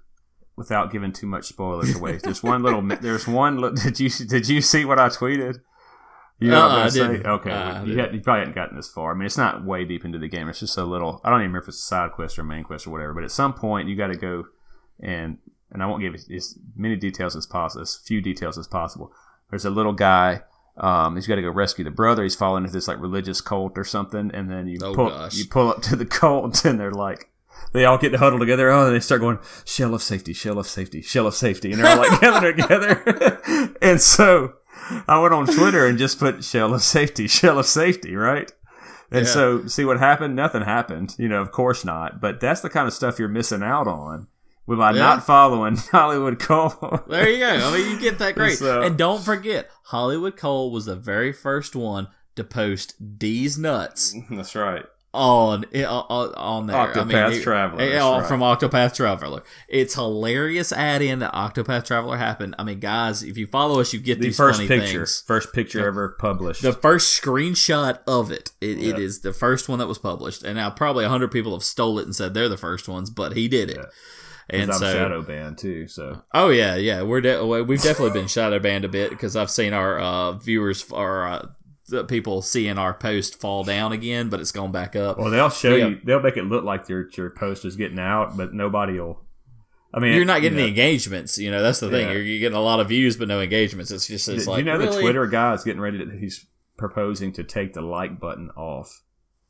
without 0.56 0.90
giving 0.90 1.12
too 1.12 1.28
much 1.28 1.44
spoilers 1.44 1.94
away, 1.94 2.16
there's 2.16 2.42
one 2.42 2.64
little. 2.64 2.82
There's 3.00 3.28
one. 3.28 3.74
Did 3.76 4.00
you 4.00 4.10
did 4.10 4.48
you 4.48 4.60
see 4.60 4.84
what 4.84 4.98
I 4.98 5.08
tweeted? 5.08 5.60
You 6.38 6.50
know 6.50 6.60
what 6.60 6.64
Uh-uh, 6.64 6.68
I'm 6.70 6.74
I 6.74 6.78
gonna 6.80 6.90
say? 6.90 7.06
didn't. 7.08 7.26
Okay, 7.26 7.50
Uh, 7.50 7.84
you, 7.84 7.98
had, 7.98 8.14
you 8.14 8.20
probably 8.20 8.40
hadn't 8.40 8.54
gotten 8.54 8.76
this 8.76 8.88
far. 8.88 9.12
I 9.12 9.14
mean, 9.14 9.24
it's 9.26 9.38
not 9.38 9.64
way 9.64 9.84
deep 9.84 10.04
into 10.04 10.18
the 10.18 10.28
game. 10.28 10.48
It's 10.48 10.60
just 10.60 10.76
a 10.76 10.84
little. 10.84 11.20
I 11.24 11.30
don't 11.30 11.38
even 11.40 11.48
remember 11.50 11.62
if 11.64 11.68
it's 11.68 11.78
a 11.80 11.82
side 11.82 12.12
quest 12.12 12.38
or 12.38 12.42
a 12.42 12.44
main 12.44 12.62
quest 12.64 12.86
or 12.86 12.90
whatever. 12.90 13.14
But 13.14 13.24
at 13.24 13.30
some 13.30 13.54
point, 13.54 13.88
you 13.88 13.96
got 13.96 14.08
to 14.08 14.16
go 14.16 14.44
and 15.00 15.38
and 15.72 15.82
I 15.82 15.86
won't 15.86 16.02
give 16.02 16.14
as 16.14 16.58
many 16.76 16.94
details 16.96 17.34
as 17.36 17.46
possible, 17.46 17.82
as 17.82 17.96
few 17.96 18.20
details 18.20 18.56
as 18.58 18.66
possible. 18.66 19.12
There's 19.50 19.64
a 19.64 19.70
little 19.70 19.92
guy. 19.94 20.42
Um, 20.76 21.16
he's 21.16 21.26
got 21.26 21.36
to 21.36 21.42
go 21.42 21.48
rescue 21.50 21.84
the 21.84 21.90
brother. 21.90 22.22
He's 22.22 22.34
fallen 22.34 22.64
into 22.64 22.72
this 22.74 22.86
like 22.86 23.00
religious 23.00 23.40
cult 23.40 23.78
or 23.78 23.84
something, 23.84 24.30
and 24.34 24.50
then 24.50 24.66
you 24.68 24.78
Oh, 24.82 24.94
pull 24.94 25.08
gosh. 25.08 25.36
you 25.38 25.46
pull 25.46 25.70
up 25.70 25.80
to 25.82 25.96
the 25.96 26.04
cult, 26.20 26.66
and 26.66 26.78
they're 26.78 26.90
like, 26.90 27.30
they 27.72 27.86
all 27.86 27.96
get 27.96 28.10
to 28.10 28.18
huddle 28.18 28.38
together. 28.38 28.70
Oh, 28.70 28.86
and 28.88 28.94
they 28.94 29.00
start 29.00 29.22
going 29.22 29.38
shell 29.64 29.94
of 29.94 30.02
safety, 30.02 30.34
shell 30.34 30.58
of 30.58 30.66
safety, 30.66 31.00
shell 31.00 31.26
of 31.26 31.34
safety, 31.34 31.72
and 31.72 31.82
they're 31.82 31.90
all 31.90 31.96
like 31.98 32.20
gathering 32.20 32.56
together. 32.56 33.72
and 33.82 34.00
so 34.02 34.52
I 35.08 35.18
went 35.20 35.34
on 35.34 35.46
Twitter 35.46 35.86
and 35.86 35.98
just 35.98 36.18
put 36.18 36.44
shell 36.44 36.74
of 36.74 36.82
safety, 36.82 37.26
shell 37.28 37.58
of 37.58 37.66
safety, 37.66 38.14
right? 38.16 38.50
And 39.10 39.26
Yeah. 39.26 39.32
so 39.32 39.66
see 39.66 39.84
what 39.84 39.98
happened? 39.98 40.34
Nothing 40.36 40.62
happened. 40.62 41.14
You 41.18 41.28
know, 41.28 41.40
of 41.40 41.52
course 41.52 41.84
not. 41.84 42.20
But 42.20 42.40
that's 42.40 42.60
the 42.60 42.70
kind 42.70 42.86
of 42.88 42.92
stuff 42.94 43.18
you're 43.18 43.28
missing 43.28 43.62
out 43.62 43.86
on 43.86 44.26
with 44.66 44.78
by 44.78 44.92
Yeah. 44.92 44.98
not 44.98 45.24
following 45.26 45.76
HolliwoodKole. 46.30 47.06
There 47.08 47.28
you 47.28 47.38
go. 47.38 47.48
I 47.48 47.76
mean, 47.76 47.90
you 47.90 48.00
get 48.00 48.18
that 48.18 48.34
great. 48.36 48.58
So- 48.58 48.82
and 48.82 48.96
don't 48.98 49.22
forget, 49.22 49.70
HolliwoodKole 49.90 50.70
was 50.72 50.86
the 50.86 50.96
very 50.96 51.32
first 51.32 51.76
one 51.76 52.08
to 52.34 52.44
post 52.44 53.18
D's 53.18 53.56
nuts 53.56 54.14
that's 54.30 54.54
right. 54.54 54.84
On 55.16 55.64
on, 55.74 56.34
on 56.34 56.66
there. 56.66 56.76
Octopath 56.76 56.96
I 57.00 57.04
mean, 57.28 57.32
it- 57.38 57.42
Traveler, 57.42 57.82
yeah, 57.84 57.90
that's 57.90 58.04
oh, 58.04 58.18
right. 58.20 58.28
from 58.28 58.40
Octopath 58.40 58.94
Traveler. 58.94 59.42
It's 59.68 59.94
hilarious 59.94 60.72
add-in 60.72 61.18
that 61.20 61.32
Octopath 61.32 61.84
Traveler 61.86 62.18
happened. 62.18 62.54
I 62.58 62.64
mean, 62.64 62.78
guys, 62.80 63.22
if 63.22 63.36
you 63.38 63.46
follow 63.46 63.80
us, 63.80 63.92
you 63.92 63.98
get 64.00 64.18
The 64.20 64.26
these 64.26 64.36
first 64.36 64.58
funny 64.58 64.68
picture, 64.68 64.98
things. 65.00 65.22
first 65.26 65.52
picture 65.52 65.86
ever 65.86 66.10
published. 66.20 66.62
The 66.62 66.72
first 66.72 67.20
screenshot 67.20 68.00
of 68.06 68.30
it, 68.30 68.52
it, 68.60 68.78
it 68.78 68.78
Yeah. 68.78 68.96
is 68.98 69.20
the 69.22 69.32
first 69.32 69.68
one 69.68 69.78
that 69.78 69.88
was 69.88 69.98
published, 69.98 70.42
and 70.42 70.56
now 70.56 70.70
probably 70.70 71.04
hundred 71.06 71.30
people 71.32 71.52
have 71.54 71.64
stole 71.64 71.98
it 71.98 72.04
and 72.04 72.14
said 72.14 72.34
they're 72.34 72.48
the 72.48 72.56
first 72.56 72.88
ones, 72.88 73.10
but 73.10 73.32
he 73.34 73.48
did 73.48 73.70
it. 73.70 73.78
Yeah. 73.78 73.84
And 74.48 74.70
I'm 74.70 74.78
so, 74.78 74.92
shadow 74.92 75.22
banned 75.22 75.58
too. 75.58 75.88
So 75.88 76.22
Oh 76.32 76.50
yeah, 76.50 76.76
yeah. 76.76 77.02
we're 77.02 77.20
de- 77.20 77.44
we've 77.64 77.82
definitely 77.82 78.16
been 78.20 78.28
shadow 78.28 78.60
banned 78.60 78.84
a 78.84 78.88
bit 78.88 79.10
because 79.10 79.34
I've 79.34 79.50
seen 79.50 79.72
our 79.72 79.98
uh, 79.98 80.32
viewers 80.32 80.88
or 80.92 81.26
uh, 81.26 81.46
the 81.88 82.04
people 82.04 82.42
seeing 82.42 82.78
our 82.78 82.92
post 82.94 83.40
fall 83.40 83.62
down 83.64 83.92
again, 83.92 84.28
but 84.28 84.40
it's 84.40 84.52
gone 84.52 84.72
back 84.72 84.96
up. 84.96 85.18
well, 85.18 85.30
they'll 85.30 85.50
show 85.50 85.74
Yeah. 85.76 85.88
you. 85.88 86.00
They'll 86.04 86.20
make 86.20 86.36
it 86.36 86.44
look 86.44 86.64
like 86.64 86.88
your 86.88 87.08
your 87.16 87.30
post 87.30 87.64
is 87.64 87.76
getting 87.76 87.98
out, 87.98 88.36
but 88.36 88.52
nobody 88.54 88.94
will. 89.00 89.22
I 89.94 90.00
mean, 90.00 90.14
You're 90.14 90.24
not 90.24 90.42
getting 90.42 90.58
you 90.58 90.64
any 90.64 90.70
engagements. 90.72 91.38
You 91.38 91.50
know 91.50 91.62
that's 91.62 91.80
the 91.80 91.88
thing. 91.88 92.06
Yeah. 92.06 92.12
You're, 92.12 92.22
you're 92.22 92.40
getting 92.40 92.56
a 92.58 92.60
lot 92.62 92.80
of 92.80 92.88
views, 92.88 93.16
but 93.16 93.28
no 93.28 93.40
engagements. 93.40 93.90
It's 93.90 94.06
just 94.06 94.28
it's 94.28 94.44
Did 94.44 94.50
like 94.50 94.58
you 94.58 94.64
know 94.64 94.76
really? 94.76 94.94
the 94.96 95.00
Twitter 95.00 95.26
guy 95.26 95.54
is 95.54 95.64
getting 95.64 95.80
ready 95.80 95.98
to? 96.04 96.10
He's 96.18 96.44
proposing 96.76 97.32
to 97.34 97.44
take 97.44 97.72
the 97.72 97.80
like 97.82 98.20
button 98.20 98.50
off 98.56 99.02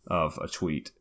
of 0.07 0.39
a 0.43 0.47
tweet. 0.47 0.93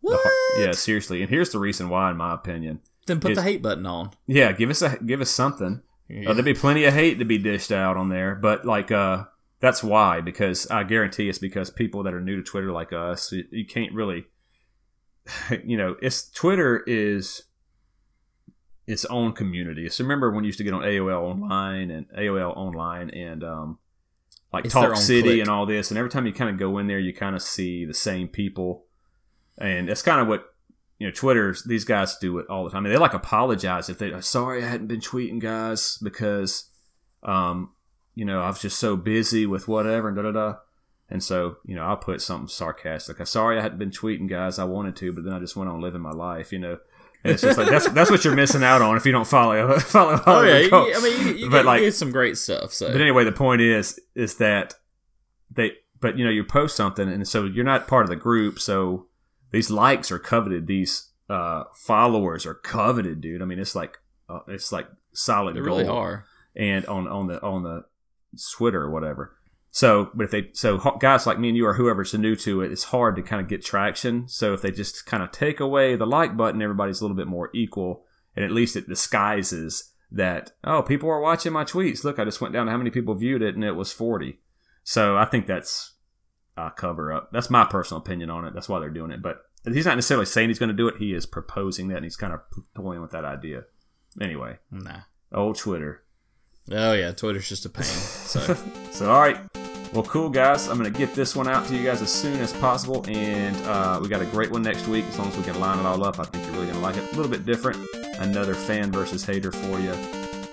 What? 0.00 0.20
har- 0.22 0.62
yeah, 0.64 0.72
seriously. 0.72 1.22
And 1.22 1.30
here's 1.30 1.50
the 1.50 1.58
reason 1.58 1.88
why, 1.88 2.10
in 2.10 2.16
my 2.16 2.34
opinion. 2.34 2.80
Then 3.06 3.18
put 3.20 3.34
the 3.34 3.42
hate 3.42 3.62
button 3.62 3.86
on. 3.86 4.10
Yeah, 4.26 4.52
give 4.52 4.70
us 4.70 4.82
a 4.82 4.98
give 5.04 5.20
us 5.22 5.30
something. 5.30 5.82
Uh, 6.26 6.32
there'd 6.34 6.44
be 6.44 6.54
plenty 6.54 6.84
of 6.84 6.94
hate 6.94 7.18
to 7.18 7.24
be 7.24 7.38
dished 7.38 7.72
out 7.72 7.96
on 7.96 8.10
there, 8.10 8.34
but 8.34 8.64
like 8.64 8.92
uh 8.92 9.24
that's 9.60 9.82
why 9.82 10.20
because 10.20 10.66
I 10.68 10.84
guarantee 10.84 11.28
it's 11.28 11.38
because 11.38 11.70
people 11.70 12.02
that 12.04 12.14
are 12.14 12.20
new 12.20 12.36
to 12.36 12.42
Twitter 12.42 12.72
like 12.72 12.92
us, 12.92 13.32
you, 13.32 13.44
you 13.50 13.66
can't 13.66 13.92
really 13.92 14.26
you 15.64 15.76
know, 15.76 15.96
it's 16.00 16.30
Twitter 16.30 16.82
is 16.86 17.42
its 18.86 19.04
own 19.06 19.32
community. 19.32 19.88
So 19.88 20.04
remember 20.04 20.30
when 20.30 20.44
you 20.44 20.48
used 20.48 20.58
to 20.58 20.64
get 20.64 20.72
on 20.72 20.82
AOL 20.82 21.22
online 21.22 21.90
and 21.90 22.06
AOL 22.16 22.56
online 22.56 23.10
and 23.10 23.44
um 23.44 23.78
like 24.52 24.64
It's 24.64 24.74
Talk 24.74 24.96
City 24.96 25.22
clique. 25.22 25.40
and 25.40 25.50
all 25.50 25.66
this 25.66 25.90
and 25.90 25.98
every 25.98 26.10
time 26.10 26.26
you 26.26 26.32
kind 26.32 26.50
of 26.50 26.58
go 26.58 26.78
in 26.78 26.86
there 26.86 26.98
you 26.98 27.12
kind 27.12 27.36
of 27.36 27.42
see 27.42 27.84
the 27.84 27.94
same 27.94 28.28
people 28.28 28.86
and 29.58 29.88
that's 29.88 30.02
kind 30.02 30.20
of 30.20 30.28
what 30.28 30.54
you 30.98 31.06
know, 31.06 31.12
Twitter's 31.12 31.62
these 31.62 31.84
guys 31.84 32.16
do 32.18 32.38
it 32.38 32.46
all 32.48 32.64
the 32.64 32.70
time. 32.70 32.78
I 32.78 32.84
mean, 32.84 32.92
they 32.92 32.98
like 32.98 33.14
apologize 33.14 33.88
if 33.88 33.98
they 33.98 34.20
sorry 34.20 34.64
I 34.64 34.68
hadn't 34.68 34.88
been 34.88 35.00
tweeting, 35.00 35.38
guys, 35.38 35.98
because 36.02 36.70
um, 37.22 37.72
you 38.18 38.24
know, 38.24 38.40
I 38.40 38.48
was 38.48 38.60
just 38.60 38.80
so 38.80 38.96
busy 38.96 39.46
with 39.46 39.68
whatever 39.68 40.08
and 40.08 40.16
da 40.16 40.22
da 40.24 40.32
da. 40.32 40.54
And 41.08 41.22
so, 41.22 41.58
you 41.64 41.76
know, 41.76 41.84
I'll 41.84 41.96
put 41.96 42.20
something 42.20 42.48
sarcastic. 42.48 43.20
I'm 43.20 43.26
sorry 43.26 43.56
I 43.56 43.62
hadn't 43.62 43.78
been 43.78 43.92
tweeting, 43.92 44.28
guys. 44.28 44.58
I 44.58 44.64
wanted 44.64 44.96
to, 44.96 45.12
but 45.12 45.22
then 45.22 45.32
I 45.32 45.38
just 45.38 45.54
went 45.54 45.70
on 45.70 45.80
living 45.80 46.00
my 46.00 46.10
life, 46.10 46.52
you 46.52 46.58
know. 46.58 46.78
And 47.22 47.32
it's 47.32 47.42
just 47.42 47.56
like 47.56 47.68
that's 47.70 47.88
that's 47.90 48.10
what 48.10 48.24
you're 48.24 48.34
missing 48.34 48.64
out 48.64 48.82
on 48.82 48.96
if 48.96 49.06
you 49.06 49.12
don't 49.12 49.26
follow 49.26 49.78
follow. 49.78 50.20
Oh 50.26 50.42
yeah, 50.42 50.68
Kole. 50.68 50.92
I 50.96 51.00
mean, 51.00 51.26
you, 51.26 51.32
you, 51.34 51.50
but 51.50 51.58
get, 51.58 51.64
like, 51.64 51.80
you 51.80 51.86
get 51.86 51.94
some 51.94 52.10
great 52.10 52.36
stuff. 52.36 52.72
So 52.72 52.90
but 52.90 53.00
anyway, 53.00 53.22
the 53.22 53.30
point 53.30 53.60
is 53.60 54.00
is 54.16 54.38
that 54.38 54.74
they 55.52 55.72
but 56.00 56.18
you 56.18 56.24
know, 56.24 56.30
you 56.30 56.42
post 56.42 56.74
something 56.74 57.08
and 57.08 57.26
so 57.26 57.44
you're 57.44 57.64
not 57.64 57.86
part 57.86 58.02
of 58.02 58.10
the 58.10 58.16
group, 58.16 58.58
so 58.58 59.06
these 59.52 59.70
likes 59.70 60.10
are 60.10 60.18
coveted, 60.18 60.66
these 60.66 61.10
uh 61.30 61.64
followers 61.74 62.44
are 62.46 62.54
coveted, 62.54 63.20
dude. 63.20 63.42
I 63.42 63.44
mean, 63.44 63.60
it's 63.60 63.76
like 63.76 63.98
uh, 64.28 64.40
it's 64.48 64.72
like 64.72 64.88
solid 65.12 65.54
they 65.54 65.60
gold 65.60 65.78
really 65.78 65.88
are. 65.88 66.24
and 66.56 66.84
on 66.86 67.06
on 67.06 67.28
the 67.28 67.40
on 67.42 67.62
the 67.62 67.84
Twitter 68.56 68.82
or 68.82 68.90
whatever. 68.90 69.36
So, 69.70 70.10
but 70.14 70.24
if 70.24 70.30
they 70.30 70.48
so 70.54 70.78
guys 70.98 71.26
like 71.26 71.38
me 71.38 71.48
and 71.48 71.56
you 71.56 71.66
or 71.66 71.74
whoever's 71.74 72.14
new 72.14 72.34
to 72.36 72.62
it, 72.62 72.72
it's 72.72 72.84
hard 72.84 73.16
to 73.16 73.22
kind 73.22 73.40
of 73.40 73.48
get 73.48 73.64
traction. 73.64 74.26
So 74.28 74.54
if 74.54 74.62
they 74.62 74.70
just 74.70 75.06
kind 75.06 75.22
of 75.22 75.30
take 75.30 75.60
away 75.60 75.94
the 75.94 76.06
like 76.06 76.36
button, 76.36 76.62
everybody's 76.62 77.00
a 77.00 77.04
little 77.04 77.16
bit 77.16 77.26
more 77.26 77.50
equal, 77.54 78.04
and 78.34 78.44
at 78.44 78.50
least 78.50 78.76
it 78.76 78.88
disguises 78.88 79.92
that 80.10 80.52
oh, 80.64 80.82
people 80.82 81.10
are 81.10 81.20
watching 81.20 81.52
my 81.52 81.64
tweets. 81.64 82.02
Look, 82.02 82.18
I 82.18 82.24
just 82.24 82.40
went 82.40 82.54
down 82.54 82.66
to 82.66 82.72
how 82.72 82.78
many 82.78 82.90
people 82.90 83.14
viewed 83.14 83.42
it, 83.42 83.54
and 83.54 83.64
it 83.64 83.72
was 83.72 83.92
forty. 83.92 84.40
So 84.84 85.18
I 85.18 85.26
think 85.26 85.46
that's 85.46 85.94
a 86.56 86.70
cover 86.70 87.12
up. 87.12 87.30
That's 87.30 87.50
my 87.50 87.64
personal 87.64 88.00
opinion 88.00 88.30
on 88.30 88.46
it. 88.46 88.54
That's 88.54 88.68
why 88.68 88.80
they're 88.80 88.88
doing 88.90 89.10
it. 89.10 89.22
But 89.22 89.42
he's 89.64 89.84
not 89.86 89.96
necessarily 89.96 90.26
saying 90.26 90.48
he's 90.48 90.58
going 90.58 90.70
to 90.70 90.74
do 90.74 90.88
it. 90.88 90.96
He 90.98 91.12
is 91.12 91.26
proposing 91.26 91.88
that, 91.88 91.96
and 91.96 92.04
he's 92.04 92.16
kind 92.16 92.32
of 92.32 92.40
toying 92.74 93.02
with 93.02 93.10
that 93.10 93.24
idea. 93.26 93.64
Anyway, 94.20 94.58
Nah. 94.70 95.00
old 95.32 95.58
Twitter. 95.58 96.02
Oh 96.72 96.92
yeah, 96.92 97.12
Twitter's 97.12 97.48
just 97.48 97.64
a 97.66 97.68
pain. 97.68 97.84
So 97.84 98.40
So, 98.98 99.10
all 99.10 99.20
right. 99.20 99.38
Well, 99.92 100.02
cool, 100.02 100.28
guys. 100.28 100.66
I'm 100.66 100.76
going 100.76 100.92
to 100.92 100.98
get 100.98 101.14
this 101.14 101.36
one 101.36 101.46
out 101.46 101.66
to 101.68 101.76
you 101.76 101.84
guys 101.84 102.02
as 102.02 102.12
soon 102.12 102.40
as 102.40 102.52
possible. 102.54 103.04
And 103.08 103.56
uh, 103.64 104.00
we 104.02 104.08
got 104.08 104.20
a 104.20 104.26
great 104.26 104.50
one 104.50 104.62
next 104.62 104.88
week. 104.88 105.04
As 105.06 105.18
long 105.18 105.28
as 105.28 105.36
we 105.36 105.44
can 105.44 105.60
line 105.60 105.78
it 105.78 105.86
all 105.86 106.02
up, 106.02 106.18
I 106.18 106.24
think 106.24 106.44
you're 106.44 106.54
really 106.54 106.66
going 106.66 106.78
to 106.78 106.82
like 106.82 106.96
it. 106.96 107.04
A 107.12 107.16
little 107.16 107.30
bit 107.30 107.46
different. 107.46 107.78
Another 108.18 108.54
fan 108.54 108.90
versus 108.90 109.24
hater 109.24 109.52
for 109.52 109.78
you. 109.78 109.92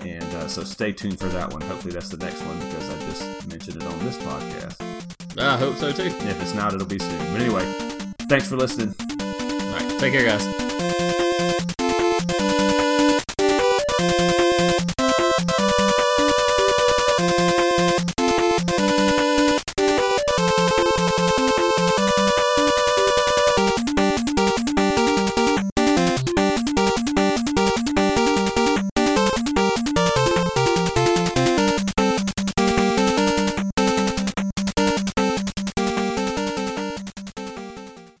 And 0.08 0.22
uh, 0.34 0.46
so 0.46 0.62
stay 0.62 0.92
tuned 0.92 1.18
for 1.18 1.26
that 1.26 1.52
one. 1.52 1.60
Hopefully, 1.62 1.92
that's 1.92 2.08
the 2.08 2.18
next 2.18 2.40
one 2.42 2.56
because 2.60 2.88
I 2.88 2.98
just 3.06 3.48
mentioned 3.48 3.82
it 3.82 3.88
on 3.88 3.98
this 4.04 4.16
podcast. 4.18 5.38
I 5.38 5.56
hope 5.56 5.74
so 5.76 5.90
too. 5.90 6.04
If 6.04 6.40
it's 6.40 6.54
not, 6.54 6.72
it'll 6.72 6.86
be 6.86 7.00
soon. 7.00 7.18
But 7.32 7.40
anyway, 7.42 7.64
thanks 8.28 8.48
for 8.48 8.56
listening. 8.56 8.94
All 9.00 9.72
right, 9.72 9.98
take 9.98 10.12
care, 10.12 10.24
guys. 10.24 11.05